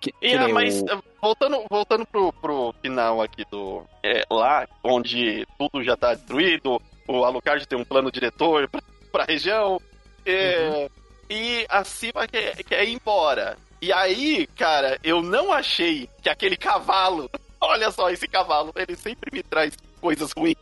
que, 0.00 0.10
E, 0.22 0.30
que 0.30 0.36
ah, 0.36 0.44
nem 0.44 0.52
mas 0.54 0.80
o- 0.80 0.86
voltando, 1.20 1.64
voltando 1.70 2.06
pro, 2.06 2.32
pro 2.32 2.74
final 2.80 3.20
aqui 3.22 3.44
do. 3.50 3.84
é, 4.02 4.24
lá, 4.30 4.66
onde 4.82 5.46
tudo 5.58 5.82
já 5.84 5.96
tá 5.96 6.14
destruído, 6.14 6.80
o 7.06 7.24
Alucard 7.24 7.66
tem 7.66 7.78
um 7.78 7.84
plano 7.84 8.10
diretor 8.10 8.68
pra, 8.68 8.80
pra 9.12 9.24
região. 9.24 9.80
é, 10.26 10.88
E 11.30 11.66
a 11.68 11.84
Siva 11.84 12.26
quer, 12.26 12.56
quer 12.64 12.84
ir 12.84 12.94
embora. 12.94 13.56
E 13.80 13.92
aí, 13.92 14.46
cara, 14.56 14.98
eu 15.04 15.22
não 15.22 15.52
achei 15.52 16.08
que 16.22 16.28
aquele 16.28 16.56
cavalo. 16.56 17.30
Olha 17.60 17.90
só, 17.90 18.10
esse 18.10 18.26
cavalo, 18.28 18.72
ele 18.76 18.96
sempre 18.96 19.30
me 19.32 19.42
traz 19.42 19.74
coisas 20.00 20.32
ruins. 20.36 20.56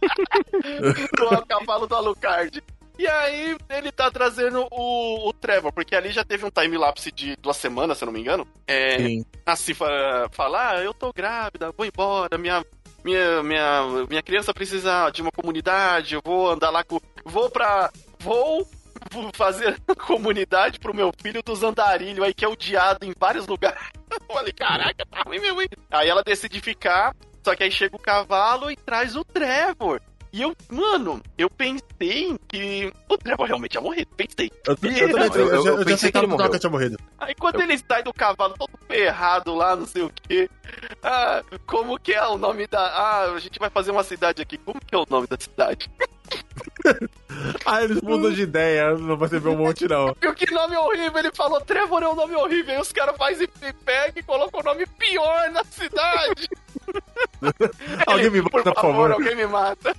o 0.02 1.46
cavalo 1.46 1.86
do 1.86 1.94
Alucard. 1.96 2.62
E 2.98 3.06
aí, 3.06 3.56
ele 3.70 3.92
tá 3.92 4.10
trazendo 4.10 4.66
o, 4.72 5.28
o 5.28 5.32
Trevor, 5.32 5.72
porque 5.72 5.94
ali 5.94 6.10
já 6.10 6.24
teve 6.24 6.44
um 6.44 6.50
time-lapse 6.50 7.12
de 7.12 7.36
duas 7.36 7.56
semanas, 7.56 7.96
se 7.96 8.04
eu 8.04 8.06
não 8.06 8.12
me 8.12 8.20
engano. 8.20 8.46
É, 8.66 8.98
Sim. 8.98 9.24
a 9.46 9.54
Cifa 9.54 9.86
fala, 10.32 10.70
ah, 10.70 10.82
eu 10.82 10.92
tô 10.92 11.12
grávida, 11.12 11.72
vou 11.76 11.86
embora, 11.86 12.36
minha, 12.36 12.64
minha, 13.04 13.42
minha, 13.42 13.82
minha 14.08 14.22
criança 14.22 14.52
precisa 14.52 15.10
de 15.10 15.22
uma 15.22 15.30
comunidade, 15.30 16.14
eu 16.14 16.22
vou 16.24 16.50
andar 16.50 16.70
lá 16.70 16.82
com... 16.82 16.98
Vou 17.24 17.48
pra... 17.48 17.90
Vou 18.18 18.66
fazer 19.32 19.80
comunidade 20.06 20.78
pro 20.78 20.94
meu 20.94 21.12
filho 21.22 21.42
dos 21.42 21.62
andarilhos 21.62 22.24
aí, 22.24 22.34
que 22.34 22.44
é 22.44 22.48
odiado 22.48 23.06
em 23.06 23.14
vários 23.18 23.46
lugares. 23.46 23.80
Eu 24.10 24.34
falei, 24.34 24.52
caraca, 24.52 25.06
tá 25.06 25.22
ruim 25.26 25.38
meu, 25.38 25.60
hein? 25.60 25.68
Aí 25.90 26.08
ela 26.08 26.22
decide 26.22 26.60
ficar, 26.60 27.14
só 27.44 27.54
que 27.54 27.62
aí 27.62 27.70
chega 27.70 27.94
o 27.94 28.00
cavalo 28.00 28.70
e 28.70 28.76
traz 28.76 29.14
o 29.14 29.24
Trevor. 29.24 30.00
E 30.32 30.42
eu, 30.42 30.54
mano, 30.70 31.22
eu 31.38 31.48
pensei 31.48 32.36
que 32.46 32.92
o 33.08 33.16
Trevor 33.16 33.46
realmente 33.46 33.74
ia 33.74 33.80
morrer, 33.80 34.06
pensei. 34.16 34.50
Eu, 34.66 34.72
eu, 34.72 34.76
também- 34.76 35.30
eu- 35.34 35.48
eu 35.48 35.66
eu 35.66 35.76
pensei 35.78 35.96
sei 35.96 36.12
que 36.12 36.18
ele 36.18 36.26
que 36.26 36.32
morreu. 36.32 36.58
tinha 36.58 36.70
morrido. 36.70 36.98
Aí 37.18 37.34
quando 37.34 37.60
ele 37.62 37.78
sai 37.78 38.02
do 38.02 38.12
cavalo 38.12 38.54
todo 38.58 38.70
ferrado 38.86 39.54
lá, 39.54 39.74
não 39.74 39.86
sei 39.86 40.02
o 40.02 40.10
quê. 40.28 40.50
Ah, 41.02 41.42
como 41.66 41.98
que 41.98 42.12
é 42.12 42.26
o 42.26 42.36
nome 42.36 42.66
da. 42.66 42.80
Ah, 42.80 43.32
a 43.32 43.38
gente 43.38 43.58
vai 43.58 43.70
fazer 43.70 43.90
uma 43.90 44.04
cidade 44.04 44.42
aqui. 44.42 44.58
Como 44.58 44.78
que 44.80 44.94
é 44.94 44.98
o 44.98 45.06
nome 45.08 45.26
da 45.26 45.36
cidade? 45.38 45.90
Ah, 47.64 47.82
eles 47.84 48.00
mudam 48.02 48.32
de 48.32 48.42
ideia, 48.42 48.94
não 48.96 49.16
vai 49.16 49.28
ser 49.28 49.38
ver 49.40 49.50
um 49.50 49.56
monte, 49.56 49.86
não. 49.86 50.14
Viu 50.20 50.34
que 50.34 50.50
nome 50.52 50.76
horrível? 50.76 51.18
Ele 51.18 51.30
falou, 51.32 51.60
Trevor 51.60 52.02
é 52.02 52.08
um 52.08 52.14
nome 52.14 52.34
horrível. 52.34 52.74
Aí 52.74 52.80
os 52.80 52.90
caras 52.90 53.16
fazem 53.16 53.46
e 53.62 53.72
pega 53.72 54.18
e 54.18 54.22
colocam 54.22 54.60
o 54.60 54.64
nome 54.64 54.84
pior 54.98 55.50
na 55.50 55.62
cidade. 55.64 56.48
Alguém 58.06 58.30
me 58.30 58.42
mata, 58.42 58.72
por 58.72 58.74
favor. 58.82 59.12
alguém 59.12 59.36
me 59.36 59.46
mata. 59.46 59.94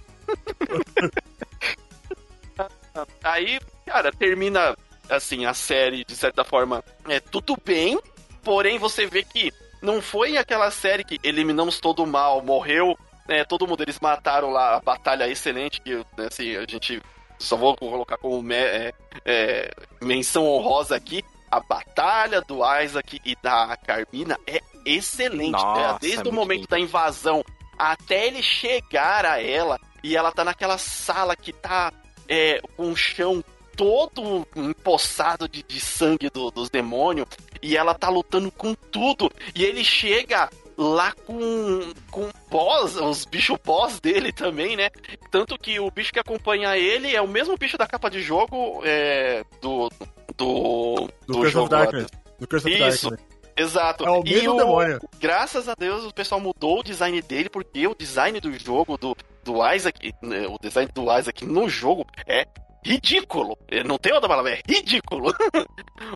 Aí, 3.24 3.60
cara, 3.86 4.12
termina 4.12 4.76
assim 5.10 5.46
a 5.46 5.54
série 5.54 6.04
de 6.04 6.16
certa 6.16 6.44
forma 6.44 6.84
é 7.08 7.20
tudo 7.20 7.58
bem, 7.64 8.00
porém 8.44 8.78
você 8.78 9.06
vê 9.06 9.24
que 9.24 9.52
não 9.82 10.02
foi 10.02 10.38
aquela 10.38 10.70
série 10.70 11.04
que 11.04 11.20
eliminamos 11.24 11.80
todo 11.80 12.04
o 12.04 12.08
mal, 12.08 12.44
morreu, 12.44 12.98
né, 13.28 13.44
todo 13.46 13.68
mundo 13.68 13.82
eles 13.82 14.00
mataram 14.00 14.50
lá 14.52 14.76
a 14.76 14.80
batalha 14.82 15.28
excelente 15.30 15.82
que 15.82 15.96
né, 15.96 16.28
assim 16.28 16.56
a 16.58 16.66
gente 16.68 17.02
só 17.38 17.56
vou 17.56 17.76
colocar 17.76 18.18
como 18.18 18.42
me- 18.42 18.56
é, 18.56 18.94
é, 19.26 19.72
menção 20.02 20.46
honrosa 20.46 20.96
aqui. 20.96 21.24
A 21.50 21.60
batalha 21.62 22.42
do 22.42 22.60
Isaac 22.80 23.20
e 23.26 23.36
da 23.42 23.76
Carmina 23.78 24.38
é 24.46 24.60
excelente. 24.86 25.52
Nossa, 25.54 25.94
né? 25.94 25.98
Desde 26.00 26.28
é 26.28 26.30
o 26.30 26.34
momento 26.34 26.60
lindo. 26.60 26.68
da 26.68 26.80
invasão 26.80 27.44
até 27.78 28.28
ele 28.28 28.44
chegar 28.44 29.26
a 29.26 29.42
ela 29.42 29.80
e 30.04 30.16
ela 30.16 30.32
tá 30.32 30.44
naquela 30.44 30.78
sala 30.78 31.36
que 31.36 31.52
tá 31.54 31.92
é, 32.28 32.62
com 32.78 32.92
o 32.92 32.96
chão 32.96 33.44
todo 33.76 34.46
empoçado 34.56 35.48
de, 35.48 35.64
de 35.64 35.80
sangue 35.80 36.30
do- 36.30 36.52
dos 36.52 36.70
demônios 36.70 37.28
e 37.62 37.78
ela 37.78 37.94
tá 37.94 38.10
lutando 38.10 38.52
com 38.52 38.74
tudo 38.74 39.32
e 39.56 39.64
ele 39.64 39.84
chega 39.84 40.50
lá 40.78 41.12
com 41.26 41.94
com 42.12 42.30
boss, 42.50 42.96
os 42.96 43.26
bichos 43.26 43.58
boss 43.66 44.00
dele 44.00 44.32
também, 44.32 44.76
né? 44.76 44.90
Tanto 45.32 45.58
que 45.58 45.80
o 45.80 45.90
bicho 45.92 46.12
que 46.12 46.20
acompanha 46.20 46.78
ele 46.78 47.16
é 47.16 47.22
o 47.22 47.28
mesmo 47.28 47.58
bicho 47.58 47.78
da 47.78 47.88
capa 47.88 48.10
de 48.10 48.22
jogo 48.22 48.82
é, 48.86 49.44
do 49.62 49.90
do, 50.38 51.10
Do 51.28 51.34
Curse 51.34 51.52
jogo. 51.52 51.70
Darkness. 51.70 52.08
Do 52.40 52.48
Curse 52.48 52.68
of 52.68 52.76
Isso. 52.90 53.10
Darkness. 53.10 53.29
Exato. 53.60 54.06
É 54.06 54.10
o 54.12 54.22
E 54.26 54.34
mesmo 54.34 54.58
demônio. 54.58 55.00
graças 55.20 55.68
a 55.70 55.74
Deus 55.78 56.06
o 56.06 56.14
pessoal 56.14 56.40
mudou 56.42 56.80
o 56.80 56.84
design 56.84 57.22
dele, 57.22 57.50
porque 57.50 57.86
o 57.88 57.96
design 57.96 58.40
do 58.40 58.52
jogo, 58.58 58.98
do, 58.98 59.16
do 59.44 59.74
Isaac, 59.74 60.14
né, 60.22 60.48
o 60.48 60.58
design 60.60 60.90
do 60.94 61.04
Isaac 61.18 61.46
no 61.46 61.68
jogo 61.70 62.06
é 62.28 62.46
ridículo. 62.84 63.58
É, 63.70 63.84
Não 63.84 63.98
tem 63.98 64.14
outra 64.14 64.30
palavra, 64.30 64.52
é 64.54 64.62
ridículo. 64.68 65.34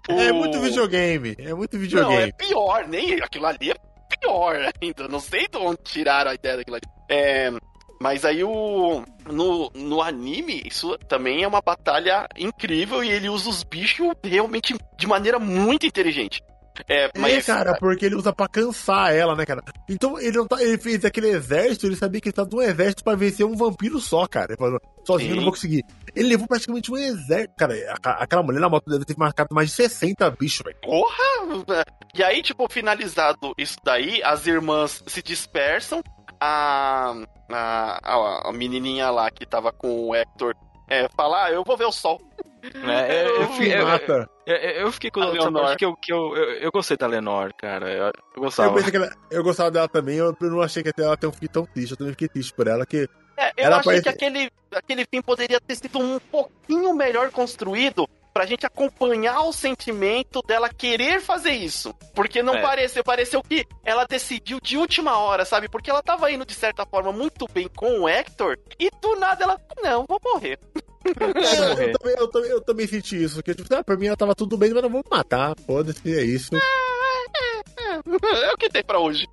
É 0.07 0.31
O- 0.31 0.35
muito 0.35 0.59
videogame. 0.61 1.35
É 1.37 1.53
muito 1.53 1.75
Não, 1.75 1.83
é 1.83 1.85
videogame. 1.85 2.33
pior, 2.33 2.88
nem 2.88 3.22
aquilo 3.22 3.45
ali 3.45 3.72
é 3.72 3.76
pior 4.19 4.55
ainda. 4.81 5.07
Não 5.09 5.19
sei 5.19 5.45
de 5.47 5.57
onde 5.57 5.80
tiraram 5.84 6.31
a 6.31 6.35
ideia 6.35 6.55
daquilo 6.57 6.77
ali. 6.77 6.85
É, 7.09 7.51
mas 7.99 8.23
aí 8.23 8.43
o. 8.45 9.03
No, 9.30 9.69
no 9.76 10.01
anime, 10.01 10.61
isso 10.65 10.97
também 11.09 11.43
é 11.43 11.47
uma 11.47 11.61
batalha 11.61 12.27
incrível 12.38 13.03
e 13.03 13.09
ele 13.11 13.27
usa 13.30 13.49
os 13.49 13.63
bichos 13.63 14.07
realmente 14.23 14.73
de 14.97 15.07
maneira 15.07 15.38
muito 15.39 15.85
inteligente. 15.85 16.41
É, 16.87 17.09
mas. 17.17 17.33
É, 17.37 17.41
cara, 17.53 17.75
porque 17.77 18.05
ele 18.05 18.15
usa 18.15 18.33
pra 18.33 18.47
cansar 18.47 19.13
ela, 19.13 19.35
né, 19.35 19.45
cara? 19.45 19.61
Então 19.89 20.19
ele 20.19 20.37
não 20.37 20.47
tá, 20.47 20.61
ele 20.61 20.77
fez 20.77 21.05
aquele 21.05 21.27
exército, 21.29 21.85
ele 21.85 21.95
sabia 21.95 22.19
que 22.19 22.29
ele 22.29 22.33
tava 22.33 22.49
num 22.51 22.61
exército 22.61 23.03
pra 23.03 23.15
vencer 23.15 23.45
um 23.45 23.55
vampiro 23.55 23.99
só, 23.99 24.25
cara. 24.27 24.47
Ele 24.53 24.57
falou, 24.57 24.79
sozinho 25.05 25.31
eu 25.31 25.35
não 25.37 25.43
vou 25.43 25.51
conseguir. 25.53 25.83
Ele 26.15 26.29
levou 26.29 26.47
praticamente 26.47 26.91
um 26.91 26.97
exército. 26.97 27.53
Cara, 27.57 27.75
aquela 28.03 28.43
mulher 28.43 28.59
na 28.59 28.69
moto 28.69 28.89
deve 28.89 29.05
ter 29.05 29.15
marcado 29.17 29.53
mais 29.53 29.69
de 29.69 29.75
60 29.75 30.29
bichos, 30.31 30.63
velho. 30.65 30.77
Porra! 30.81 31.83
E 32.15 32.23
aí, 32.23 32.41
tipo, 32.41 32.67
finalizado 32.71 33.53
isso 33.57 33.77
daí, 33.83 34.21
as 34.23 34.45
irmãs 34.47 35.03
se 35.07 35.21
dispersam. 35.21 36.01
A, 36.39 37.13
a, 37.49 37.99
a, 38.03 38.49
a 38.49 38.51
menininha 38.51 39.09
lá 39.09 39.31
que 39.31 39.45
tava 39.45 39.71
com 39.71 40.07
o 40.09 40.13
Hector 40.15 40.53
é, 40.89 41.07
fala: 41.15 41.45
ah, 41.45 41.51
eu 41.51 41.63
vou 41.63 41.77
ver 41.77 41.85
o 41.85 41.91
sol. 41.91 42.19
É, 42.63 43.25
eu, 43.27 43.43
eu, 43.43 43.63
eu- 43.63 43.87
Mata. 43.87 44.29
Eu- 44.45 44.56
eu 44.86 44.91
fiquei 44.91 45.10
com 45.11 45.22
A 45.22 45.30
Leonor. 45.30 45.76
que, 45.78 45.86
eu, 45.86 45.95
que 45.95 46.11
eu, 46.14 46.36
eu, 46.36 46.44
eu 46.60 46.72
gostei 46.72 46.98
da 46.98 47.07
Lenor, 47.07 47.53
cara. 47.57 47.90
Eu, 47.91 48.03
eu 48.06 48.11
Eu, 48.36 48.41
gostava. 48.41 48.74
pensei 48.76 48.91
que 48.91 48.98
ela, 48.98 49.10
eu 49.32 49.44
gostava 49.44 49.72
dela 49.72 49.88
também, 49.88 50.18
eu 50.18 50.36
não 50.41 50.61
achei 50.61 50.84
que 50.84 50.90
até 50.90 51.03
ela 51.03 51.15
ter 51.18 51.28
um 51.28 51.32
fim 51.32 51.48
tão 51.48 51.65
triste. 51.65 51.91
Eu 51.91 51.98
também 51.98 52.14
fiquei 52.14 52.28
triste 52.28 52.53
por 52.53 52.68
ela, 52.68 52.86
que 52.86 53.07
É, 53.36 53.49
eu 53.57 53.65
Ela 53.65 53.78
achei 53.78 53.86
parece- 53.86 54.03
que 54.03 54.10
aquele, 54.10 54.52
aquele 54.76 55.06
fim 55.11 55.22
poderia 55.22 55.60
ter 55.60 55.76
sido 55.76 55.98
um 55.99 56.20
pouquinho 56.20 56.94
melhor 56.94 57.32
construído 57.32 58.07
pra 58.32 58.45
gente 58.45 58.65
acompanhar 58.65 59.41
o 59.41 59.53
sentimento 59.53 60.41
dela 60.45 60.68
querer 60.70 61.20
fazer 61.22 61.52
isso. 61.52 61.94
Porque 62.15 62.41
não 62.44 62.56
É. 62.56 62.61
pareceu, 62.61 63.03
pareceu 63.03 63.41
que 63.44 63.65
ela 63.84 64.06
decidiu 64.06 64.60
de 64.61 64.76
última 64.78 65.18
hora, 65.20 65.45
sabe? 65.45 65.68
Porque 65.70 65.90
ela 65.90 66.02
tava 66.03 66.32
indo 66.32 66.45
de 66.45 66.53
certa 66.53 66.86
forma 66.86 67.11
muito 67.11 67.48
bem 67.52 67.68
com 67.76 68.02
o 68.02 68.10
Hector 68.10 68.57
e 68.80 68.90
do 69.02 69.15
nada 69.15 69.44
ela, 69.44 69.57
não, 69.84 70.06
vou 70.07 70.20
morrer. 70.24 70.60
É, 71.05 71.89
eu, 71.89 71.97
também, 71.97 72.15
eu, 72.17 72.27
também, 72.27 72.49
eu 72.51 72.61
também 72.61 72.88
senti 72.88 73.21
isso. 73.23 73.35
Porque, 73.35 73.53
tipo, 73.55 73.73
ah, 73.75 73.84
pra 73.84 73.95
mim 73.97 74.07
ela 74.07 74.17
tava 74.17 74.34
tudo 74.35 74.57
bem, 74.57 74.73
mas 74.73 74.84
não 74.84 74.89
vou 74.89 75.03
matar. 75.09 75.53
Foda-se, 75.65 76.13
é 76.17 76.23
isso. 76.23 76.49
É 76.55 78.51
o 78.53 78.57
que 78.57 78.69
tem 78.69 78.84
pra 78.84 78.99
hoje. 78.99 79.27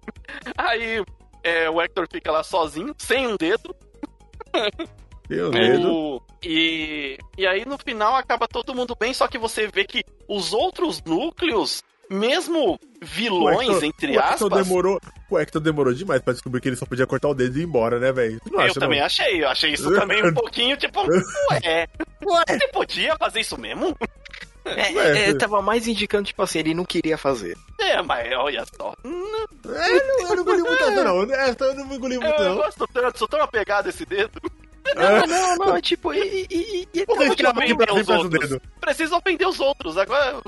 Aí 0.57 1.03
é, 1.43 1.71
o 1.71 1.81
Hector 1.81 2.07
fica 2.11 2.31
lá 2.31 2.43
sozinho, 2.43 2.95
sem 2.99 3.27
um 3.27 3.37
dedo. 3.37 3.75
Meu 5.29 5.51
medo. 5.51 5.93
O- 5.93 6.23
E, 6.43 7.19
e 7.37 7.47
aí 7.47 7.65
no 7.67 7.77
final 7.79 8.15
acaba 8.17 8.49
todo 8.49 8.75
mundo 8.75 8.97
bem, 8.99 9.13
só 9.13 9.29
que 9.29 9.39
você 9.39 9.67
vê 9.69 9.85
que 9.85 10.03
os 10.27 10.53
outros 10.55 11.03
núcleos, 11.03 11.83
mesmo 12.11 12.79
vilões, 13.01 13.69
O 13.69 13.73
Hector- 13.73 13.85
entre 13.85 14.07
o 14.09 14.21
Hector 14.21 14.53
aspas, 14.53 14.67
demorou, 14.67 15.01
o 15.31 15.39
Hector 15.39 15.61
demorou 15.63 15.95
demais 15.95 16.21
pra 16.21 16.33
descobrir 16.33 16.61
que 16.61 16.69
ele 16.69 16.77
só 16.77 16.85
podia 16.85 17.07
cortar 17.07 17.29
o 17.29 17.35
dedo 17.35 17.57
e 17.57 17.63
ir 17.63 17.65
embora, 17.65 17.99
né, 17.99 18.13
velho? 18.13 18.41
Não 18.51 18.61
eu 18.61 18.67
acha, 18.67 18.81
também 18.81 18.99
não? 18.99 19.07
achei. 19.07 19.43
Eu 19.45 19.49
achei 19.49 19.73
isso 19.73 19.91
também 19.95 20.23
um 20.27 20.33
pouquinho 20.35 20.77
tipo, 20.77 21.01
ué, 21.01 21.89
Ué, 22.27 22.45
você 22.49 22.69
podia 22.69 23.17
fazer 23.17 23.41
isso 23.41 23.57
mesmo? 23.59 23.97
É, 24.65 24.93
Ué, 24.93 25.31
é, 25.31 25.35
tava 25.35 25.63
mais 25.63 25.89
indicando, 25.89 26.25
tipo 26.25 26.43
assim, 26.43 26.59
ele 26.59 26.75
não 26.75 26.85
queria 26.85 27.17
fazer. 27.17 27.57
É, 27.81 28.03
mas 28.03 28.31
olha 28.37 28.65
só. 28.77 28.95
é, 29.05 29.09
não, 29.09 30.29
eu 30.29 30.37
não 30.37 30.43
engoli 30.43 30.63
muito 30.63 30.83
essa, 30.85 31.05
não. 31.05 31.23
Essa 31.33 31.65
eu 31.65 31.75
não 31.77 31.95
engoli 31.95 32.19
muito, 32.19 32.35
Eu, 32.39 32.45
eu 32.45 32.49
não. 32.51 32.57
gosto 32.57 32.87
tanto, 32.93 33.19
sou 33.19 33.27
tão 33.29 33.41
apegado 33.41 33.87
a 33.87 33.89
esse 33.89 34.05
dedo. 34.05 34.39
É. 34.97 35.27
Não, 35.27 35.57
não, 35.57 35.77
é 35.77 35.81
tipo, 35.81 36.13
e, 36.13 36.47
e, 36.51 36.89
e, 36.93 37.07
Por 37.07 37.17
que 37.37 37.43
Não, 37.43 37.51
ofender 37.53 37.93
os 37.93 38.09
outros. 38.09 38.41
dedo? 38.49 38.63
Preciso 38.81 39.17
ofender 39.17 39.47
os 39.49 39.61
outros. 39.61 39.97
Agora. 39.97 40.41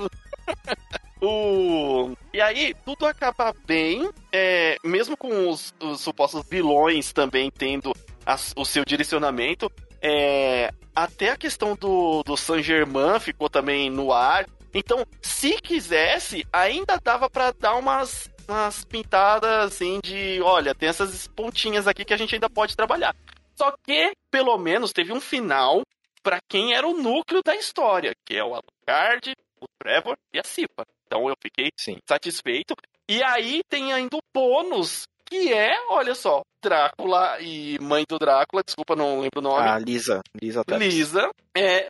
O... 1.25 2.13
E 2.33 2.41
aí, 2.41 2.73
tudo 2.85 3.05
acaba 3.05 3.53
bem, 3.65 4.09
é, 4.31 4.77
mesmo 4.83 5.15
com 5.17 5.49
os, 5.49 5.73
os 5.81 6.01
supostos 6.01 6.43
vilões 6.49 7.13
também 7.13 7.49
tendo 7.51 7.93
as- 8.25 8.53
o 8.57 8.65
seu 8.65 8.83
direcionamento. 8.85 9.71
é, 10.01 10.71
até 10.95 11.29
a 11.31 11.37
questão 11.37 11.75
do, 11.75 12.21
do 12.23 12.35
Saint-Germain 12.37 13.19
ficou 13.19 13.49
também 13.49 13.89
no 13.89 14.11
ar. 14.11 14.45
Então, 14.73 15.05
se 15.21 15.59
quisesse, 15.61 16.45
ainda 16.51 16.99
dava 17.03 17.29
pra 17.29 17.51
dar 17.51 17.75
umas, 17.75 18.29
umas 18.47 18.83
pintadas 18.83 19.65
assim 19.73 19.99
de: 20.03 20.39
olha, 20.43 20.75
tem 20.75 20.89
essas 20.89 21.27
pontinhas 21.27 21.87
aqui 21.87 22.03
que 22.05 22.13
a 22.13 22.17
gente 22.17 22.35
ainda 22.35 22.49
pode 22.49 22.75
trabalhar. 22.75 23.15
Só 23.55 23.73
que, 23.83 24.11
pelo 24.29 24.57
menos, 24.57 24.91
teve 24.91 25.13
um 25.13 25.21
final 25.21 25.83
pra 26.21 26.39
quem 26.49 26.73
era 26.73 26.87
o 26.87 26.97
núcleo 26.97 27.41
da 27.43 27.55
história, 27.55 28.13
que 28.25 28.35
é 28.35 28.43
o 28.43 28.53
Alucard, 28.55 29.33
o 29.61 29.65
Trevor 29.79 30.17
e 30.33 30.39
a 30.39 30.43
Cipa. 30.43 30.85
Então 31.13 31.29
eu 31.29 31.35
fiquei 31.39 31.69
Sim. 31.79 31.97
satisfeito. 32.09 32.75
E 33.07 33.21
aí 33.21 33.61
tem 33.69 33.93
ainda 33.93 34.17
o 34.17 34.21
bônus, 34.33 35.03
que 35.23 35.53
é, 35.53 35.71
olha 35.89 36.15
só, 36.15 36.41
Drácula 36.59 37.37
e 37.39 37.77
mãe 37.79 38.03
do 38.09 38.17
Drácula, 38.17 38.63
desculpa, 38.65 38.95
não 38.95 39.19
lembro 39.19 39.37
o 39.37 39.41
nome, 39.41 39.69
A 39.69 39.77
Lisa, 39.77 40.21
Lisa 40.41 40.63
Tepes. 40.65 40.91
Lisa, 40.91 41.29
é, 41.55 41.87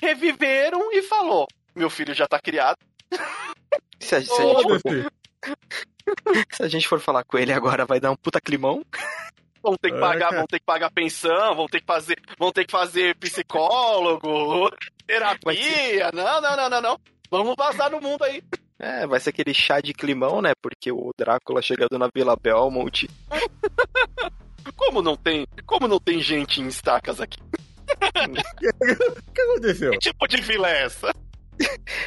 reviveram 0.00 0.92
e 0.92 1.02
falou: 1.02 1.48
meu 1.74 1.90
filho 1.90 2.14
já 2.14 2.28
tá 2.28 2.38
criado. 2.38 2.76
Se 3.98 4.14
a, 4.14 4.22
se, 4.22 4.30
a 4.30 4.44
gente 4.44 4.80
for, 4.80 5.12
se 6.52 6.62
a 6.62 6.68
gente 6.68 6.88
for 6.88 7.00
falar 7.00 7.24
com 7.24 7.36
ele 7.36 7.52
agora, 7.52 7.84
vai 7.84 7.98
dar 7.98 8.12
um 8.12 8.16
puta 8.16 8.40
climão. 8.40 8.84
Vão 9.60 9.76
ter 9.76 9.90
que 9.90 9.96
É, 9.96 10.00
pagar, 10.00 10.30
vão 10.34 10.46
ter 10.46 10.60
que 10.60 10.66
pagar 10.66 10.90
pensão, 10.92 11.56
vão 11.56 11.66
ter 11.66 11.80
que 11.80 11.86
fazer, 11.86 12.16
vão 12.38 12.52
ter 12.52 12.64
que 12.64 12.72
fazer 12.72 13.16
psicólogo, 13.16 14.70
terapia. 15.04 16.10
Não, 16.12 16.40
não, 16.40 16.56
não, 16.56 16.70
não, 16.70 16.80
não. 16.80 17.11
Vamos 17.32 17.54
vazar 17.56 17.90
no 17.90 17.98
mundo 17.98 18.22
aí. 18.24 18.42
É, 18.78 19.06
vai 19.06 19.18
ser 19.18 19.30
aquele 19.30 19.54
chá 19.54 19.80
de 19.80 19.94
climão, 19.94 20.42
né? 20.42 20.52
Porque 20.60 20.92
o 20.92 21.14
Drácula 21.16 21.62
chegando 21.62 21.98
na 21.98 22.10
Vila 22.14 22.36
Belmont. 22.36 23.08
Como 24.76 25.00
não 25.00 25.16
tem, 25.16 25.44
como 25.66 25.88
não 25.88 25.98
tem 25.98 26.20
gente 26.20 26.60
em 26.60 26.68
estacas 26.68 27.20
aqui? 27.20 27.40
O 27.98 29.32
que 29.32 29.40
aconteceu? 29.40 29.90
Que 29.92 29.98
tipo 29.98 30.28
de 30.28 30.40
vila 30.40 30.68
é 30.68 30.84
essa? 30.84 31.12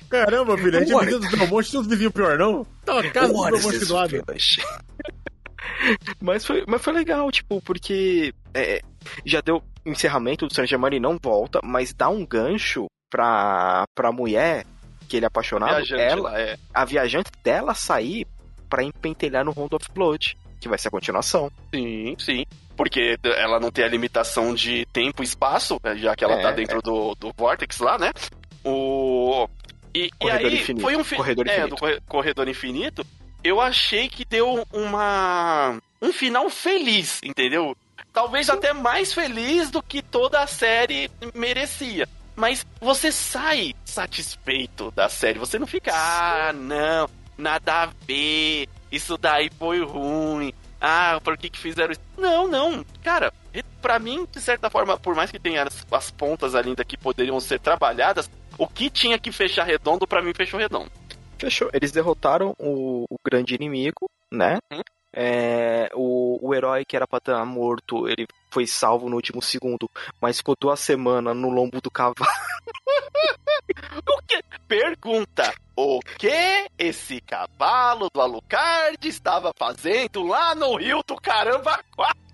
Caramba, 0.10 0.58
filho, 0.58 0.78
a 0.78 0.84
gente 0.84 0.98
vizinho 0.98 1.20
do 1.20 1.38
Belmonte, 1.38 1.70
tinha 1.70 1.82
uns 1.82 1.88
vizinhos 1.88 2.14
pior, 2.14 2.38
não? 2.38 2.66
Tá 2.86 3.00
a 3.00 3.12
casa 3.12 3.34
do 3.34 3.40
What 3.40 3.54
Belmonte 3.54 3.80
this 3.80 3.88
do 3.88 3.94
lado. 3.94 4.24
mas, 6.22 6.46
foi, 6.46 6.64
mas 6.68 6.82
foi 6.82 6.94
legal, 6.94 7.30
tipo, 7.32 7.62
porque 7.62 8.34
é, 8.54 8.82
já 9.26 9.42
deu 9.42 9.62
encerramento 9.86 10.48
do 10.48 10.54
San 10.54 10.66
Germain 10.66 10.96
e 10.96 11.00
não 11.00 11.18
volta, 11.22 11.60
mas 11.64 11.94
dá 11.94 12.10
um 12.10 12.26
gancho 12.26 12.88
pra, 13.10 13.86
pra 13.94 14.12
mulher 14.12 14.66
que 15.06 15.18
ele 15.18 15.26
é 15.26 15.28
apaixonado, 15.28 15.76
Viajante 15.76 16.02
ela, 16.02 16.22
lá, 16.32 16.40
é. 16.40 16.58
a 16.74 16.86
viajante 16.86 17.32
dela 17.44 17.74
sair 17.74 18.28
pra 18.70 18.84
empentelhar 18.84 19.46
no 19.46 19.52
Round 19.52 19.76
of 19.76 19.86
Blood, 19.94 20.38
que 20.60 20.68
vai 20.68 20.78
ser 20.78 20.88
a 20.88 20.92
continuação. 20.92 21.52
Sim, 21.74 22.16
sim. 22.20 22.46
Porque 22.76 23.18
ela 23.24 23.60
não 23.60 23.72
tem 23.72 23.86
a 23.86 23.88
limitação 23.88 24.54
de 24.54 24.86
tempo 24.92 25.24
e 25.24 25.26
espaço, 25.26 25.80
né, 25.84 25.96
já 25.96 26.16
que 26.16 26.24
ela 26.26 26.34
É, 26.34 26.42
tá 26.42 26.52
dentro 26.52 26.82
do, 26.82 27.16
do 27.16 27.32
Vortex 27.38 27.80
lá, 27.80 27.98
né? 27.98 28.12
O... 28.64 29.48
E, 29.94 30.10
e 30.22 30.30
aí, 30.30 30.56
infinito. 30.56 30.82
foi 30.84 30.98
um 30.98 31.04
fi... 31.04 31.16
Corredor 31.16 31.48
é, 31.48 31.52
infinito. 31.54 31.70
do 31.70 31.80
corre- 31.80 32.02
Corredor 32.08 32.48
Infinito. 32.50 33.06
Eu 33.44 33.62
achei 33.62 34.10
que 34.10 34.26
deu 34.26 34.68
uma... 34.74 35.80
um 36.02 36.12
final 36.12 36.50
feliz, 36.50 37.22
entendeu? 37.24 37.78
Talvez 38.12 38.50
até 38.50 38.74
mais 38.74 39.14
feliz 39.14 39.70
do 39.70 39.82
que 39.82 40.02
toda 40.02 40.42
a 40.42 40.48
série 40.48 41.10
merecia. 41.34 42.10
Mas 42.36 42.66
você 42.80 43.12
sai 43.12 43.74
satisfeito 43.86 44.92
da 44.92 45.08
série. 45.08 45.40
Você 45.40 45.58
não 45.58 45.68
fica, 45.68 45.92
ah, 45.94 46.52
não, 46.54 47.10
nada 47.38 47.84
a 47.84 47.86
ver. 48.06 48.68
Isso 48.92 49.18
daí 49.18 49.50
foi 49.58 49.84
ruim. 49.84 50.54
Ah, 50.80 51.20
por 51.24 51.38
que 51.38 51.50
que 51.50 51.58
fizeram 51.58 51.94
isso? 51.94 52.02
Não, 52.18 52.48
não. 52.48 52.86
Cara, 53.04 53.34
pra 53.82 54.00
mim, 54.00 54.28
de 54.32 54.42
certa 54.42 54.70
forma, 54.70 54.98
por 54.98 55.16
mais 55.16 55.32
que 55.32 55.40
tenha 55.40 55.64
as, 55.64 55.86
as 55.92 56.12
pontas 56.12 56.56
ainda 56.56 56.84
que 56.84 56.98
poderiam 56.98 57.40
ser 57.40 57.60
trabalhadas, 57.60 58.30
o 58.58 58.68
que 58.68 58.90
tinha 58.90 59.18
que 59.18 59.32
fechar 59.32 59.64
redondo, 59.64 60.08
pra 60.08 60.22
mim, 60.22 60.34
fechou 60.34 60.60
redondo. 60.60 60.92
Fechou. 61.38 61.70
Eles 61.74 61.92
derrotaram 61.92 62.56
o, 62.58 63.06
o 63.10 63.18
grande 63.24 63.56
inimigo, 63.56 64.10
né? 64.32 64.58
Hum. 64.72 64.82
É, 65.14 65.90
o, 65.94 66.40
o 66.42 66.54
herói 66.54 66.84
que 66.84 66.96
era 66.96 67.08
pra 67.08 67.20
estar 67.20 67.46
morto, 67.46 68.08
ele 68.08 68.28
foi 68.56 68.66
salvo 68.66 69.10
no 69.10 69.18
último 69.18 69.42
segundo, 69.42 69.92
mas 70.22 70.38
ficou 70.38 70.56
duas 70.58 70.80
semanas 70.80 71.36
no 71.36 71.50
lombo 71.50 71.82
do 71.82 71.92
cavalo. 71.92 72.16
O 74.08 74.22
que? 74.28 74.42
Pergunta: 74.68 75.54
o 75.76 76.00
que 76.00 76.68
esse 76.78 77.20
cavalo 77.20 78.10
do 78.14 78.22
Alucard 78.22 78.98
estava 79.08 79.52
fazendo 79.58 80.24
lá 80.24 80.54
no 80.54 80.76
rio 80.76 81.02
do 81.06 81.16
caramba? 81.16 81.84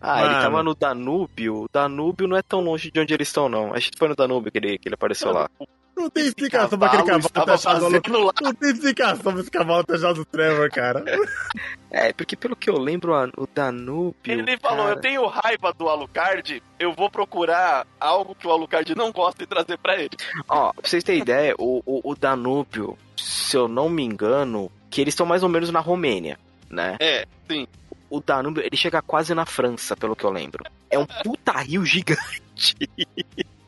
Ah, 0.02 0.19
ele 0.19 0.30
Mano. 0.30 0.41
tava 0.41 0.64
no 0.64 0.76
Danúbio. 0.76 1.69
Danúbio 1.72 2.27
não 2.27 2.35
é 2.35 2.41
tão 2.41 2.60
longe 2.60 2.91
de 2.91 2.99
onde 2.99 3.14
eles 3.14 3.30
estão, 3.30 3.48
não. 3.48 3.73
Acho 3.73 3.89
que 3.89 3.98
foi 3.98 4.10
no 4.10 4.15
Danúbio 4.15 4.52
que 4.52 4.57
ele, 4.57 4.77
que 4.77 4.89
ele 4.89 4.95
apareceu 4.95 5.31
lá. 5.31 5.49
Não 5.95 6.09
tem 6.09 6.22
Esse 6.22 6.30
explicação 6.30 6.80
pra 6.80 6.88
aquele 6.88 7.03
cavalo 7.03 7.30
ter 7.30 7.39
achado 7.51 7.81
fazendo 7.81 8.19
lá. 8.26 8.34
Não 8.41 8.53
tem 8.53 8.72
explicação 8.72 9.31
pra 9.34 9.41
esse 9.41 9.51
cavalo 9.51 9.84
ter 9.84 9.95
achado 9.95 10.22
o 10.22 10.26
Trevor, 10.26 10.69
cara. 10.72 11.03
É, 11.93 12.13
porque 12.13 12.38
pelo 12.38 12.55
que 12.55 12.69
eu 12.69 12.80
lembro, 12.80 13.13
a- 13.13 13.30
o 13.38 13.45
Danúbio. 13.53 14.15
Ele 14.26 14.57
falou: 14.59 14.85
cara, 14.85 14.95
Eu 14.95 15.01
tenho 15.01 15.27
raiva 15.27 15.73
do 15.73 15.89
Alucard, 15.89 16.63
eu 16.80 16.93
vou 16.93 17.09
procurar 17.11 17.85
algo 17.99 18.34
que 18.34 18.47
o 18.47 18.51
Alucard 18.51 18.95
não 18.95 19.11
gosta 19.11 19.43
e 19.43 19.45
trazer 19.45 19.77
pra 19.77 19.95
ele. 19.99 20.11
Ó, 20.47 20.72
pra 20.72 20.88
vocês 20.88 21.03
terem 21.03 21.22
ideia, 21.22 21.53
o, 21.59 21.84
o, 21.85 22.11
o 22.11 22.15
Danúbio, 22.15 22.97
se 23.18 23.57
eu 23.57 23.68
não 23.68 23.89
me 23.89 24.03
engano, 24.05 24.72
que 24.89 25.01
eles 25.01 25.11
estão 25.13 25.26
mais 25.26 25.43
ou 25.43 25.49
menos 25.49 25.69
na 25.69 25.81
Romênia, 25.81 26.39
né? 26.69 26.95
É, 27.01 27.27
sim. 27.49 27.68
O 28.09 28.22
Danúbio, 28.22 28.63
ele 28.63 28.77
chega 28.77 29.01
quase 29.01 29.34
na 29.35 29.45
França, 29.45 29.93
pelo 29.97 30.15
que 30.15 30.23
eu 30.23 30.31
lembro. 30.31 30.63
É 30.89 30.97
um 30.97 31.05
puta 31.05 31.51
rio 31.59 31.84
gigante. 31.85 32.76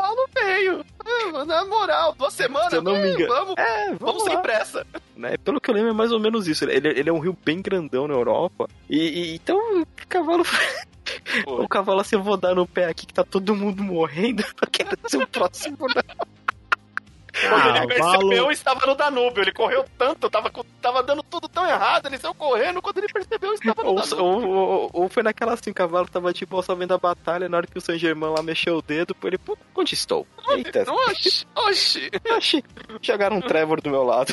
cavalo 0.00 0.28
veio. 0.34 0.84
É, 1.04 1.44
Na 1.44 1.64
moral, 1.64 2.14
duas 2.16 2.32
semanas, 2.34 2.70
Se 2.70 2.76
eu 2.76 2.82
não 2.82 2.92
me 2.92 3.10
engano- 3.10 3.28
vamos, 3.28 3.54
É, 3.56 3.86
vamos 3.86 3.98
vamos 4.00 4.22
sem 4.24 4.38
pressa. 4.42 4.86
né? 5.16 5.36
Pelo 5.38 5.60
que 5.60 5.70
eu 5.70 5.74
lembro, 5.74 5.90
é 5.90 5.94
mais 5.94 6.12
ou 6.12 6.20
menos 6.20 6.46
isso. 6.48 6.64
Ele, 6.64 6.88
ele 6.88 7.08
é 7.08 7.12
um 7.12 7.18
rio 7.18 7.36
bem 7.44 7.60
grandão 7.60 8.06
na 8.08 8.14
Europa. 8.14 8.68
E, 8.88 8.98
e- 8.98 9.34
então, 9.36 9.84
cavalo. 10.08 10.44
O 11.44 11.66
cavalo 11.66 12.00
assim, 12.00 12.14
eu 12.14 12.22
vou 12.22 12.36
dar 12.36 12.54
no 12.54 12.66
pé 12.66 12.84
aqui 12.84 13.04
que 13.04 13.12
tá 13.12 13.24
todo 13.24 13.54
mundo 13.54 13.82
morrendo. 13.82 14.44
Eu 14.62 14.68
quero 14.70 14.96
ser 15.08 15.16
o 15.16 15.26
próximo, 15.26 15.76
não. 15.80 16.26
Quando 17.48 17.76
ele 17.76 17.86
percebeu, 17.86 18.50
estava 18.50 18.86
no 18.86 18.94
Danúbio. 18.94 19.42
Ele 19.42 19.52
correu 19.52 19.84
tanto, 19.98 20.28
tava, 20.30 20.50
tava 20.80 21.02
dando 21.02 21.22
tudo 21.22 21.48
tão 21.48 21.66
errado. 21.66 22.06
Ele 22.06 22.18
saiu 22.18 22.34
correndo. 22.34 22.80
Quando 22.82 22.98
ele 22.98 23.08
percebeu, 23.12 23.52
estava 23.54 23.82
no 23.82 23.90
Ou, 23.90 23.94
Danúbio. 23.96 24.48
ou, 24.48 24.68
ou- 24.68 24.90
ou 24.92 25.08
foi 25.08 25.22
naquela 25.22 25.54
assim, 25.54 25.70
o 25.70 25.74
cavalo 25.74 26.06
tava 26.08 26.32
tipo 26.32 26.60
vendo 26.76 26.94
a 26.94 26.98
batalha, 26.98 27.48
na 27.48 27.56
hora 27.56 27.66
que 27.66 27.76
o 27.78 27.80
Saint 27.80 27.98
Germain 28.00 28.30
lá 28.30 28.42
mexeu 28.42 28.76
o 28.76 28.82
dedo, 28.82 29.16
ele, 29.24 29.38
pô, 29.38 29.56
onde 29.74 29.94
estou? 29.94 30.26
Eita, 30.50 30.84
Oxi, 30.90 31.46
oxi. 31.54 32.10
oxi, 32.36 32.64
jogaram 33.02 33.36
um 33.36 33.40
Trevor 33.40 33.80
do 33.80 33.90
meu 33.90 34.02
lado. 34.04 34.32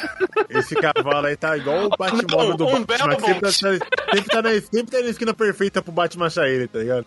Esse 0.50 0.76
cavalo 0.76 1.28
aí 1.28 1.36
tá 1.38 1.56
igual 1.58 1.86
o 1.86 1.90
Batmóvel 1.90 2.56
do 2.58 2.68
Um 2.68 2.84
Batman. 2.84 3.16
belo 3.16 3.18
que 3.18 3.26
Sempre 3.28 3.42
tá, 3.42 3.52
sempre, 3.52 4.30
tá 4.30 4.42
na, 4.42 4.50
sempre 4.62 4.92
tá 4.92 5.02
na 5.02 5.10
esquina 5.10 5.34
perfeita 5.34 5.82
pro 5.82 5.92
Batman 5.92 6.28
achar 6.28 6.48
ele, 6.48 6.68
tá 6.68 6.80
ligado? 6.80 7.06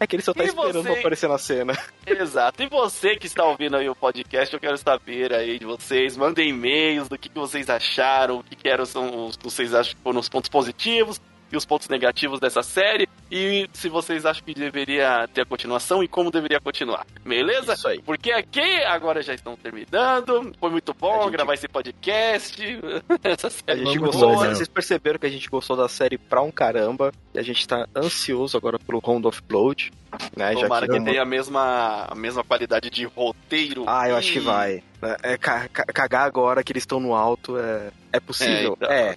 É 0.00 0.06
que 0.06 0.16
ele 0.16 0.22
só 0.22 0.32
tá 0.34 0.42
E 0.44 0.46
esperando 0.46 0.72
você? 0.82 0.90
pra 0.90 0.98
aparecer 1.00 1.28
na 1.28 1.38
cena. 1.38 1.78
Exato. 2.06 2.62
E 2.62 2.68
você 2.68 3.16
que 3.16 3.26
está 3.26 3.44
ouvindo 3.44 3.76
aí 3.76 3.88
o 3.88 3.94
podcast, 3.94 4.33
eu 4.56 4.60
quero 4.60 4.76
saber 4.76 5.32
aí 5.32 5.58
de 5.58 5.64
vocês. 5.64 6.16
Mandem 6.16 6.50
e-mails 6.50 7.08
do 7.08 7.18
que, 7.18 7.28
que 7.28 7.38
vocês 7.38 7.70
acharam, 7.70 8.38
o 8.38 8.44
que, 8.44 8.56
que 8.56 8.68
eram 8.68 8.84
são 8.84 9.26
os 9.26 9.36
vocês 9.36 9.74
acham 9.74 9.94
que 9.94 10.02
foram 10.02 10.20
os 10.20 10.28
pontos 10.28 10.48
positivos 10.48 11.20
e 11.54 11.56
os 11.56 11.64
pontos 11.64 11.88
negativos 11.88 12.38
dessa 12.40 12.62
série. 12.62 13.08
E 13.30 13.68
se 13.72 13.88
vocês 13.88 14.26
acham 14.26 14.44
que 14.44 14.54
deveria 14.54 15.26
ter 15.32 15.40
a 15.42 15.46
continuação 15.46 16.02
e 16.02 16.08
como 16.08 16.30
deveria 16.30 16.60
continuar. 16.60 17.06
Beleza? 17.24 17.72
Isso 17.74 17.88
aí. 17.88 18.00
Porque 18.02 18.30
aqui 18.32 18.60
agora 18.84 19.22
já 19.22 19.34
estão 19.34 19.56
terminando. 19.56 20.52
Foi 20.60 20.70
muito 20.70 20.90
A 20.92 20.94
bom 20.94 21.22
gente- 21.22 21.32
gravar 21.32 21.54
esse 21.54 21.66
podcast. 21.68 22.62
Essa 23.24 23.46
A 23.46 23.50
série 23.50 23.84
gente 23.86 23.98
Vamos 23.98 24.14
gostou, 24.16 24.36
lá, 24.36 24.48
né? 24.48 24.54
vocês 24.54 24.68
perceberam 24.68 25.18
que 25.18 25.26
a 25.26 25.30
gente 25.30 25.48
gostou 25.48 25.76
da 25.76 25.88
série 25.88 26.18
pra 26.18 26.42
um 26.42 26.50
caramba. 26.50 27.12
E 27.34 27.38
a 27.38 27.42
gente 27.42 27.66
tá 27.66 27.86
ansioso 27.96 28.56
agora 28.56 28.78
pelo 28.78 28.98
Round 29.00 29.26
of 29.26 29.40
Blood. 29.48 29.92
Né, 30.36 30.52
já 30.54 30.60
Tomara 30.60 30.86
que 30.86 30.92
que 30.92 30.98
vamos- 30.98 31.10
tenha 31.10 31.22
a 31.22 31.26
mesma, 31.26 32.06
a 32.08 32.14
mesma 32.14 32.44
qualidade 32.44 32.88
de 32.88 33.04
roteiro. 33.04 33.84
Ah, 33.86 34.08
eu 34.08 34.16
acho 34.16 34.32
que 34.32 34.38
vai. 34.38 34.80
É, 35.22 35.32
é, 35.34 35.38
ca- 35.38 35.68
ca- 35.72 35.84
cagar 35.86 36.26
agora 36.26 36.62
que 36.64 36.72
eles 36.72 36.82
estão 36.82 36.98
no 37.00 37.14
alto 37.14 37.58
é, 37.58 37.90
é 38.12 38.20
possível. 38.20 38.76
então, 38.76 38.90
É. 38.90 39.16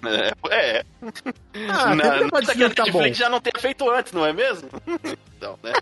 é. 0.52 0.78
é. 0.80 0.84
Ah, 1.70 1.90
sempre 1.96 2.20
não 2.22 2.30
pode 2.30 2.46
que 2.48 2.70
tá 2.70 2.84
bom. 2.86 2.92
Netflix 3.00 3.18
já 3.18 3.30
não 3.30 3.40
tenha 3.42 3.60
feito 3.62 3.90
antes, 3.90 4.14
não 4.14 4.26
é 4.26 4.32
mesmo? 4.34 4.70
então, 5.38 5.58
né? 5.64 5.74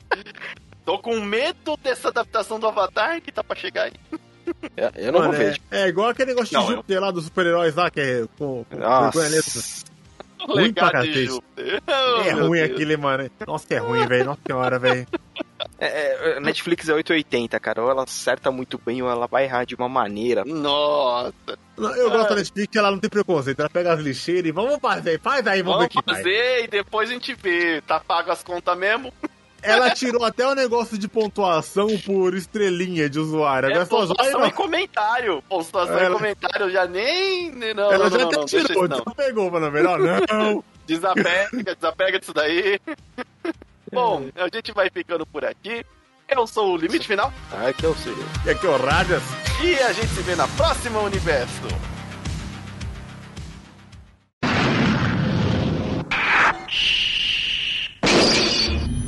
Tô 0.85 0.99
com 0.99 1.19
medo 1.19 1.75
dessa 1.83 2.07
adaptação 2.09 2.59
do 2.59 2.67
Avatar 2.67 3.19
que 3.21 3.31
tá 3.31 3.43
pra 3.43 3.55
chegar 3.55 3.83
aí. 3.85 3.93
é, 4.77 4.91
eu 4.95 5.11
não 5.11 5.19
Mano, 5.21 5.33
vou 5.33 5.41
é, 5.41 5.49
ver. 5.51 5.61
é 5.71 5.87
igual 5.87 6.09
aquele 6.09 6.31
negócio 6.33 6.53
Não, 6.53 6.65
de 6.65 6.71
eu- 6.71 6.75
Júpiter 6.77 7.01
lá 7.01 7.11
dos 7.11 7.25
super-heróis 7.25 7.75
lá, 7.75 7.89
que 7.89 7.99
é 7.99 8.25
com, 8.37 8.63
com. 8.69 8.77
Nossa. 8.77 9.83
O 10.47 10.53
Ruim 10.53 10.71
pra 10.73 10.91
cacete. 10.91 11.41
É 11.57 12.35
Oh, 12.35 12.47
ruim 12.47 12.61
aquele, 12.61 12.95
mano. 12.97 13.29
Nossa, 13.47 13.65
que 13.67 13.73
é 13.73 13.79
ruim, 13.79 14.05
velho. 14.05 14.25
Nossa 14.25 14.39
senhora, 14.45 14.77
velho. 14.77 15.07
É, 15.79 16.37
é, 16.37 16.39
Netflix 16.39 16.87
é 16.89 16.93
880, 16.93 17.59
cara. 17.59 17.83
Ou 17.83 17.89
ela 17.89 18.03
acerta 18.03 18.49
muito 18.51 18.79
bem, 18.83 19.01
ou 19.01 19.09
ela 19.09 19.27
vai 19.27 19.43
errar 19.45 19.65
de 19.65 19.75
uma 19.75 19.89
maneira. 19.89 20.43
Nossa, 20.45 21.33
Não, 21.77 21.95
Eu 21.95 22.09
gosto 22.09 22.29
da 22.29 22.35
Netflix 22.35 22.67
que 22.71 22.77
ela 22.77 22.91
não 22.91 22.99
tem 22.99 23.09
preconceito. 23.09 23.59
Ela 23.59 23.69
pega 23.69 23.93
as 23.93 23.99
lixeiras 23.99 24.45
e 24.47 24.51
vamos 24.51 24.79
fazer. 24.79 25.19
Faz 25.19 25.45
aí, 25.47 25.61
vamos, 25.61 25.77
vamos 25.79 25.93
ver 25.93 26.01
que 26.01 26.05
vai. 26.05 26.15
fazer 26.17 26.63
e 26.63 26.67
depois 26.67 27.09
a 27.09 27.13
gente 27.13 27.33
vê. 27.35 27.81
Tá 27.81 27.99
pago 27.99 28.31
as 28.31 28.43
contas 28.43 28.77
mesmo? 28.77 29.13
Ela 29.61 29.89
tirou 29.89 30.23
até 30.23 30.47
o 30.47 30.53
negócio 30.53 30.95
de 30.95 31.07
pontuação 31.07 31.87
por 32.05 32.35
estrelinha 32.35 33.09
de 33.09 33.19
usuário. 33.19 33.67
Agora 33.69 33.81
É 33.81 33.85
só 33.85 33.97
vai, 33.97 34.07
pontuação 34.07 34.39
vai. 34.41 34.49
e 34.49 34.53
comentário. 34.53 35.41
Pontuação 35.49 35.97
Ela- 35.97 36.09
e 36.09 36.13
comentário 36.13 36.69
já 36.69 36.85
nem. 36.85 37.51
Não, 37.73 37.91
Ela 37.91 38.03
não, 38.03 38.09
já 38.11 38.17
não, 38.19 38.27
até 38.27 38.37
não, 38.37 38.45
tirou, 38.45 38.63
isso 38.65 38.87
não. 38.87 38.97
então 38.99 39.13
pegou, 39.15 39.49
mano. 39.49 39.71
Melhor 39.71 39.97
não. 39.99 40.63
Desapega, 40.85 41.49
desapega 41.75 42.19
disso 42.19 42.31
daí. 42.31 42.79
Bom, 43.95 44.29
a 44.35 44.49
gente 44.53 44.73
vai 44.73 44.89
ficando 44.89 45.25
por 45.25 45.45
aqui. 45.45 45.85
Eu 46.27 46.45
sou 46.45 46.73
o 46.73 46.77
Limite 46.77 47.07
Final. 47.07 47.31
Ah, 47.49 47.71
que 47.71 47.85
é 47.85 47.89
eu 47.89 47.95
sei 47.95 48.13
E 48.45 48.49
aqui 48.49 48.65
é 48.65 48.69
o 48.69 48.77
Rajas. 48.77 49.23
E 49.63 49.75
a 49.75 49.93
gente 49.93 50.07
se 50.07 50.21
vê 50.21 50.35
na 50.35 50.47
próxima 50.49 50.99
universo. 50.99 51.61